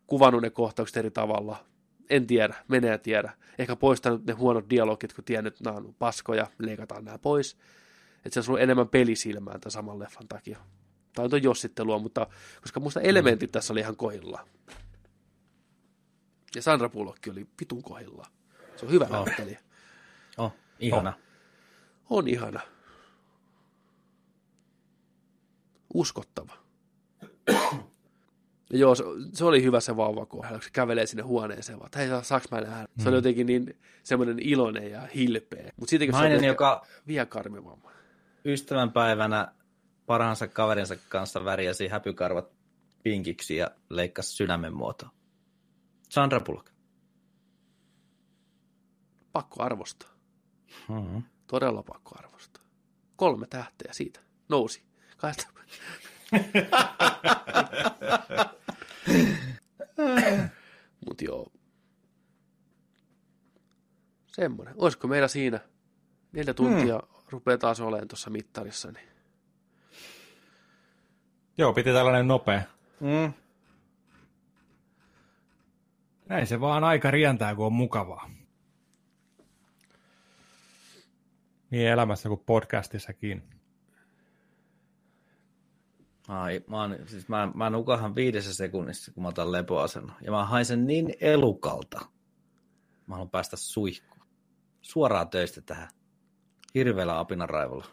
[0.08, 1.66] kuvannut ne kohtaukset eri tavalla.
[2.10, 3.34] En tiedä, menee tiedä.
[3.58, 7.58] Ehkä poistanut ne huonot dialogit, kun tiennyt, että nämä on paskoja, leikataan nämä pois.
[8.26, 10.58] Että se olisi ollut enemmän pelisilmää tämän saman leffan takia
[11.16, 12.28] tai on jossittelua, mutta
[12.62, 13.52] koska muista elementit mm.
[13.52, 14.48] tässä oli ihan kohilla.
[16.56, 18.26] Ja Sandra Bullock oli vitun kohilla.
[18.76, 19.12] Se on hyvä oh.
[19.12, 19.60] näyttelijä.
[20.38, 21.14] Oh, ihana.
[22.10, 22.18] Oh.
[22.18, 22.60] On ihana.
[25.94, 26.54] Uskottava.
[28.74, 29.04] Ja joo, se,
[29.34, 32.84] se, oli hyvä se vauvakohdalla, kun se kävelee sinne huoneeseen, vaan, hei, saaks mä nähdä?
[32.84, 33.04] Mm.
[33.04, 33.18] Se oli mm.
[33.18, 35.72] jotenkin niin semmoinen iloinen ja hilpeä.
[35.76, 37.92] Mutta siitäkin Nainen, se on joka vielä karmivamma.
[38.46, 39.54] Ystävänpäivänä
[40.06, 42.52] parhaansa kaverinsa kanssa värjäsi häpykarvat
[43.04, 45.10] pinkiksi ja leikkasi sydämen muotoa.
[46.10, 46.72] Sandra Bullock.
[49.32, 50.10] Pakko arvostaa.
[50.90, 51.24] Mm-hmm.
[51.48, 52.64] Todella pakko arvostaa.
[53.16, 54.20] Kolme tähteä siitä.
[54.50, 54.89] Nousi.
[55.22, 55.48] Kahdesta.
[61.08, 61.52] Mut joo.
[64.28, 64.74] Semmoinen.
[64.78, 65.60] Olisiko meillä siinä
[66.32, 67.24] neljä tuntia hmm.
[67.30, 69.10] rupeaa taas olemaan tuossa mittarissa, niin
[71.60, 72.62] Joo, piti tällainen nopea.
[73.00, 73.34] Mm.
[76.30, 78.30] Näin se vaan aika rientää, kun on mukavaa.
[81.72, 83.59] Niin elämässä kuin podcastissakin.
[86.30, 90.16] Ai, mä, oon, siis mä, mä nukahan viidessä sekunnissa, kun mä otan lepoasennon.
[90.22, 92.00] Ja mä haisen niin elukalta.
[93.08, 94.28] Mä haluan päästä suihkuun.
[94.82, 95.90] Suoraan töistä tähän.
[96.76, 97.86] Hirveällä apinaraivolla.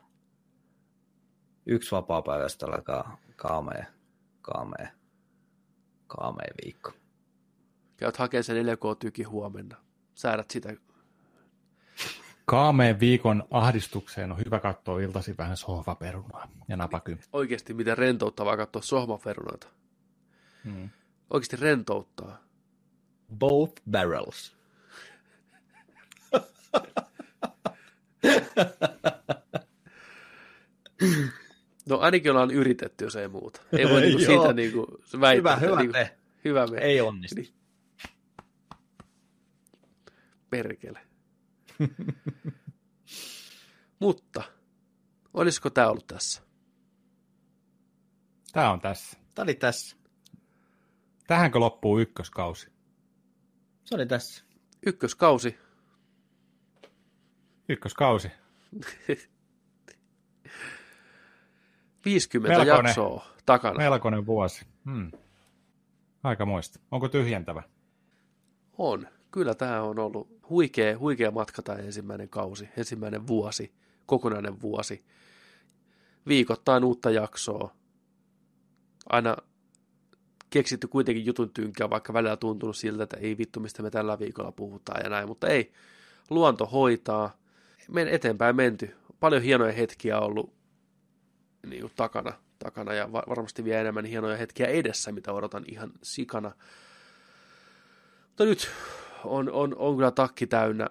[1.66, 3.84] Yksi vapaa päivästä alkaa kaamea,
[4.40, 4.88] kaamea,
[6.06, 6.92] kaamea viikko.
[7.96, 9.76] Käyt hakemaan sen 4K-tyki huomenna.
[10.14, 10.74] Säädät sitä.
[12.46, 17.18] Kaameen viikon ahdistukseen on hyvä katsoa iltasi vähän sohvaperunaa ja napaky.
[17.32, 19.66] Oikeasti miten rentouttavaa katsoa sohvaperunoita.
[20.64, 20.90] Hmm.
[21.30, 22.38] Oikeasti rentouttaa.
[23.38, 24.56] Both barrels.
[31.88, 33.60] No ainakin ollaan yritetty, jos ei muuta.
[33.72, 34.86] Ei voi niinku siitä niinku
[35.20, 35.56] väittää.
[35.56, 36.16] Hyvä, hyvä, niinku, me.
[36.44, 36.78] hyvä me.
[36.78, 37.40] Ei onnistu.
[37.40, 37.54] Niin.
[40.50, 41.05] Perkele.
[44.00, 44.42] Mutta,
[45.34, 46.42] olisiko tämä ollut tässä?
[48.52, 49.18] Tämä on tässä.
[49.34, 49.96] Tämä oli tässä.
[51.26, 52.72] Tähänkö loppuu ykköskausi?
[53.84, 54.44] Se oli tässä.
[54.86, 55.58] Ykköskausi.
[57.68, 58.30] Ykköskausi.
[62.04, 63.78] 50 melkoinen, jaksoa takana.
[63.78, 64.66] Melkoinen vuosi.
[64.84, 65.12] Hmm.
[66.22, 66.80] Aika muista.
[66.90, 67.62] Onko tyhjentävä?
[68.78, 69.08] On.
[69.36, 73.72] Kyllä tämä on ollut huikea, huikea matka tämä ensimmäinen kausi, ensimmäinen vuosi,
[74.06, 75.04] kokonainen vuosi.
[76.28, 77.74] Viikoittain uutta jaksoa.
[79.08, 79.36] Aina
[80.50, 84.52] keksitty kuitenkin jutun tynkää, vaikka välillä tuntunut siltä, että ei vittu, mistä me tällä viikolla
[84.52, 85.72] puhutaan ja näin, mutta ei.
[86.30, 87.36] Luonto hoitaa.
[87.88, 88.96] Men eteenpäin menty.
[89.20, 90.54] Paljon hienoja hetkiä ollut
[91.66, 96.52] niin kuin takana, takana ja varmasti vielä enemmän hienoja hetkiä edessä, mitä odotan ihan sikana.
[98.28, 98.70] Mutta nyt
[99.26, 100.86] on, on, on kyllä takki täynnä.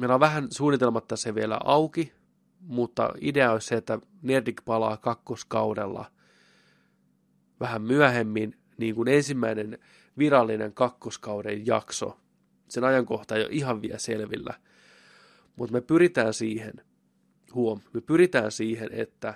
[0.00, 2.12] Meillä on vähän suunnitelmat tässä vielä auki,
[2.60, 6.10] mutta idea olisi se, että Nerdik palaa kakkoskaudella
[7.60, 9.78] vähän myöhemmin, niin kuin ensimmäinen
[10.18, 12.18] virallinen kakkoskauden jakso.
[12.68, 14.54] Sen ajankohta ei ole ihan vielä selvillä,
[15.56, 16.72] mutta me pyritään siihen,
[17.54, 19.34] huom, me pyritään siihen, että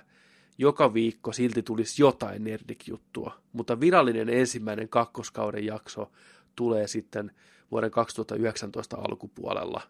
[0.57, 6.11] joka viikko silti tulisi jotain Nerdik-juttua, mutta virallinen ensimmäinen kakkoskauden jakso
[6.55, 7.31] tulee sitten
[7.71, 9.81] vuoden 2019 alkupuolella.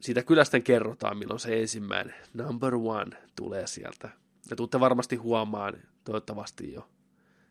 [0.00, 4.10] Siitä kyllä sitten kerrotaan, milloin se ensimmäinen number one tulee sieltä.
[4.50, 6.88] Ja tuutte varmasti huomaan, toivottavasti jo,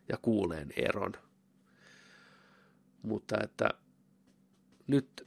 [0.08, 1.12] ja kuuleen eron.
[3.02, 3.68] Mutta että
[4.86, 5.26] nyt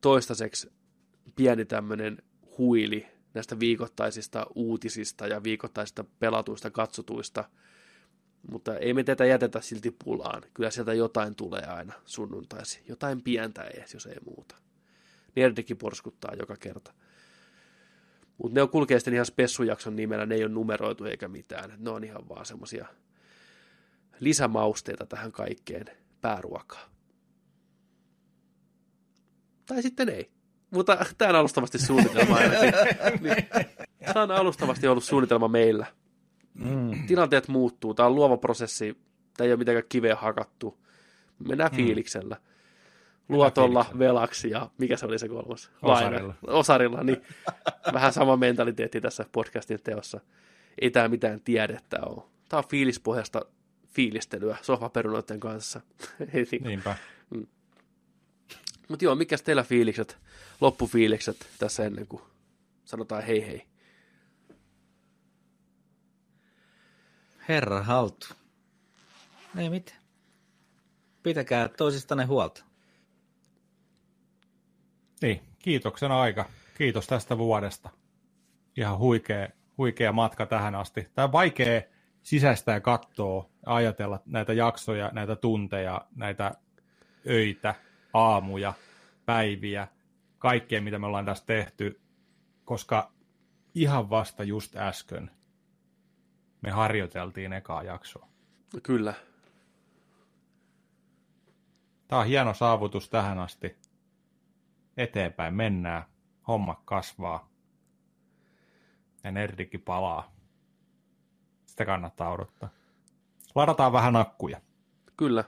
[0.00, 0.72] toistaiseksi
[1.36, 2.22] pieni tämmöinen
[2.58, 7.44] huili näistä viikoittaisista uutisista ja viikoittaisista pelatuista katsotuista–
[8.50, 10.42] mutta ei me tätä jätetä silti pulaan.
[10.54, 12.82] Kyllä sieltä jotain tulee aina sunnuntaisi.
[12.88, 14.56] Jotain pientä edes, jos ei muuta.
[15.36, 16.92] Nerdikin porskuttaa joka kerta.
[18.38, 21.72] Mutta ne on kulkee sitten ihan spessujakson nimellä, ne ei ole numeroitu eikä mitään.
[21.78, 22.86] Ne on ihan vaan semmosia
[24.20, 25.86] lisämausteita tähän kaikkeen
[26.20, 26.90] pääruokaan.
[29.66, 30.30] Tai sitten ei.
[30.70, 32.72] Mutta tämä on alustavasti suunnitelma ainakin.
[34.12, 35.86] Tämä on alustavasti ollut suunnitelma meillä.
[36.58, 37.06] Mm.
[37.06, 38.96] Tilanteet muuttuu, tämä on luova prosessi,
[39.36, 40.78] tämä ei ole mitenkään kiveä hakattu.
[41.48, 41.76] Mennään mm.
[41.76, 42.36] fiiliksellä.
[43.28, 44.08] Luotolla, fiiliksellä.
[44.08, 45.70] velaksi ja mikä se oli se kolmas?
[45.82, 46.34] Osarilla.
[46.46, 47.22] Osarilla, niin
[47.92, 50.20] vähän sama mentaliteetti tässä podcastin teossa.
[50.80, 52.22] Ei tämä mitään tiedettä ole.
[52.48, 53.42] Tämä on fiilispohjasta
[53.86, 55.80] fiilistelyä sohvaperunoiden kanssa.
[56.32, 56.64] Niin.
[56.64, 56.96] Niinpä.
[57.30, 57.46] Mm.
[58.88, 60.18] Mutta joo, mikä teillä fiilikset,
[60.60, 62.22] loppufiilikset tässä ennen kuin
[62.84, 63.62] sanotaan hei hei?
[67.48, 68.26] Herra haltu.
[69.56, 69.98] Ei mitään.
[71.22, 72.64] Pitäkää toisistanne huolta.
[75.22, 76.44] Niin, kiitoksen aika.
[76.74, 77.90] Kiitos tästä vuodesta.
[78.76, 81.08] Ihan huikea, huikea matka tähän asti.
[81.14, 81.82] Tämä on vaikea
[82.22, 86.54] sisäistää ja katsoa, ajatella näitä jaksoja, näitä tunteja, näitä
[87.26, 87.74] öitä,
[88.12, 88.72] aamuja,
[89.26, 89.88] päiviä,
[90.38, 92.00] kaikkea mitä me ollaan tässä tehty,
[92.64, 93.12] koska
[93.74, 95.35] ihan vasta just äsken
[96.66, 98.28] me harjoiteltiin ekaa jaksoa.
[98.82, 99.14] Kyllä.
[102.08, 103.76] Tämä on hieno saavutus tähän asti.
[104.96, 106.04] Eteenpäin mennään,
[106.48, 107.48] homma kasvaa
[109.24, 110.34] ja nerdikki palaa.
[111.66, 112.68] Sitä kannattaa odottaa.
[113.54, 114.60] Ladataan vähän akkuja.
[115.16, 115.44] Kyllä.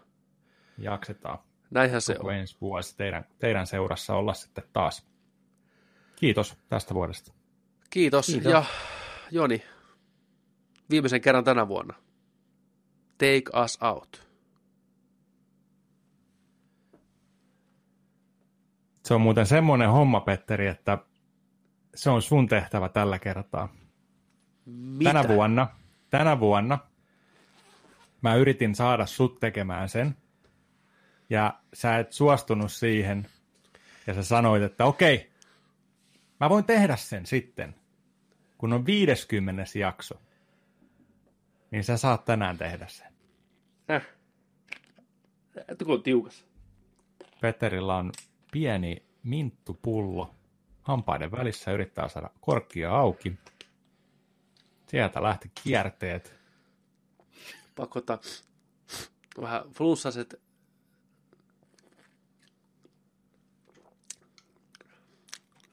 [0.79, 1.39] Jaksetaan.
[1.71, 2.35] Näinhän se on.
[2.35, 5.07] ensi vuosi teidän, teidän seurassa olla sitten taas.
[6.17, 7.33] Kiitos tästä vuodesta.
[7.91, 8.27] Kiitos.
[8.27, 8.53] Kiitos.
[8.53, 8.65] Ja
[9.31, 9.63] Joni,
[10.91, 11.94] viimeisen kerran tänä vuonna.
[13.18, 14.28] Take us out.
[19.05, 20.99] Se on muuten semmoinen homma, Petteri, että
[21.94, 23.75] se on sun tehtävä tällä kertaa.
[24.67, 25.12] Mitä?
[25.12, 25.68] Tänä vuonna,
[26.10, 26.78] tänä vuonna
[28.23, 30.17] mä yritin saada sut tekemään sen,
[31.31, 33.26] ja sä et suostunut siihen,
[34.07, 35.31] ja sä sanoit, että okei,
[36.41, 37.75] mä voin tehdä sen sitten,
[38.58, 39.65] kun on 50.
[39.78, 40.20] jakso.
[41.71, 43.13] Niin sä saat tänään tehdä sen.
[43.91, 44.07] Äh.
[45.79, 46.47] Tuko on tiukas.
[47.41, 48.13] Petterillä on
[48.53, 50.35] pieni minttupullo
[50.83, 53.33] hampaiden välissä, yrittää saada korkkia auki.
[54.87, 56.35] Sieltä lähti kierteet.
[57.77, 58.19] Pakota
[59.41, 60.41] vähän flunssaset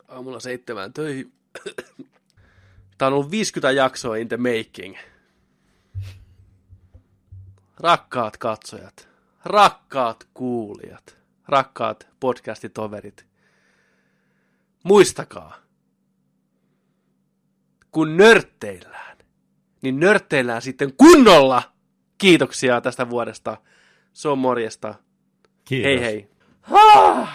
[0.07, 1.33] aamulla seitsemään töihin.
[2.97, 4.95] Tämä on ollut 50 jaksoa in the making.
[7.85, 9.09] Rakkaat katsojat,
[9.43, 13.25] rakkaat kuulijat, rakkaat podcastitoverit,
[14.83, 15.57] muistakaa,
[17.91, 19.17] kun nörtteillään,
[19.81, 21.63] niin nörtteillään sitten kunnolla.
[22.17, 23.57] Kiitoksia tästä vuodesta.
[24.13, 24.95] Se on morjesta.
[25.65, 25.85] Kiitos.
[25.85, 26.29] Hei hei.
[26.71, 27.29] Ah!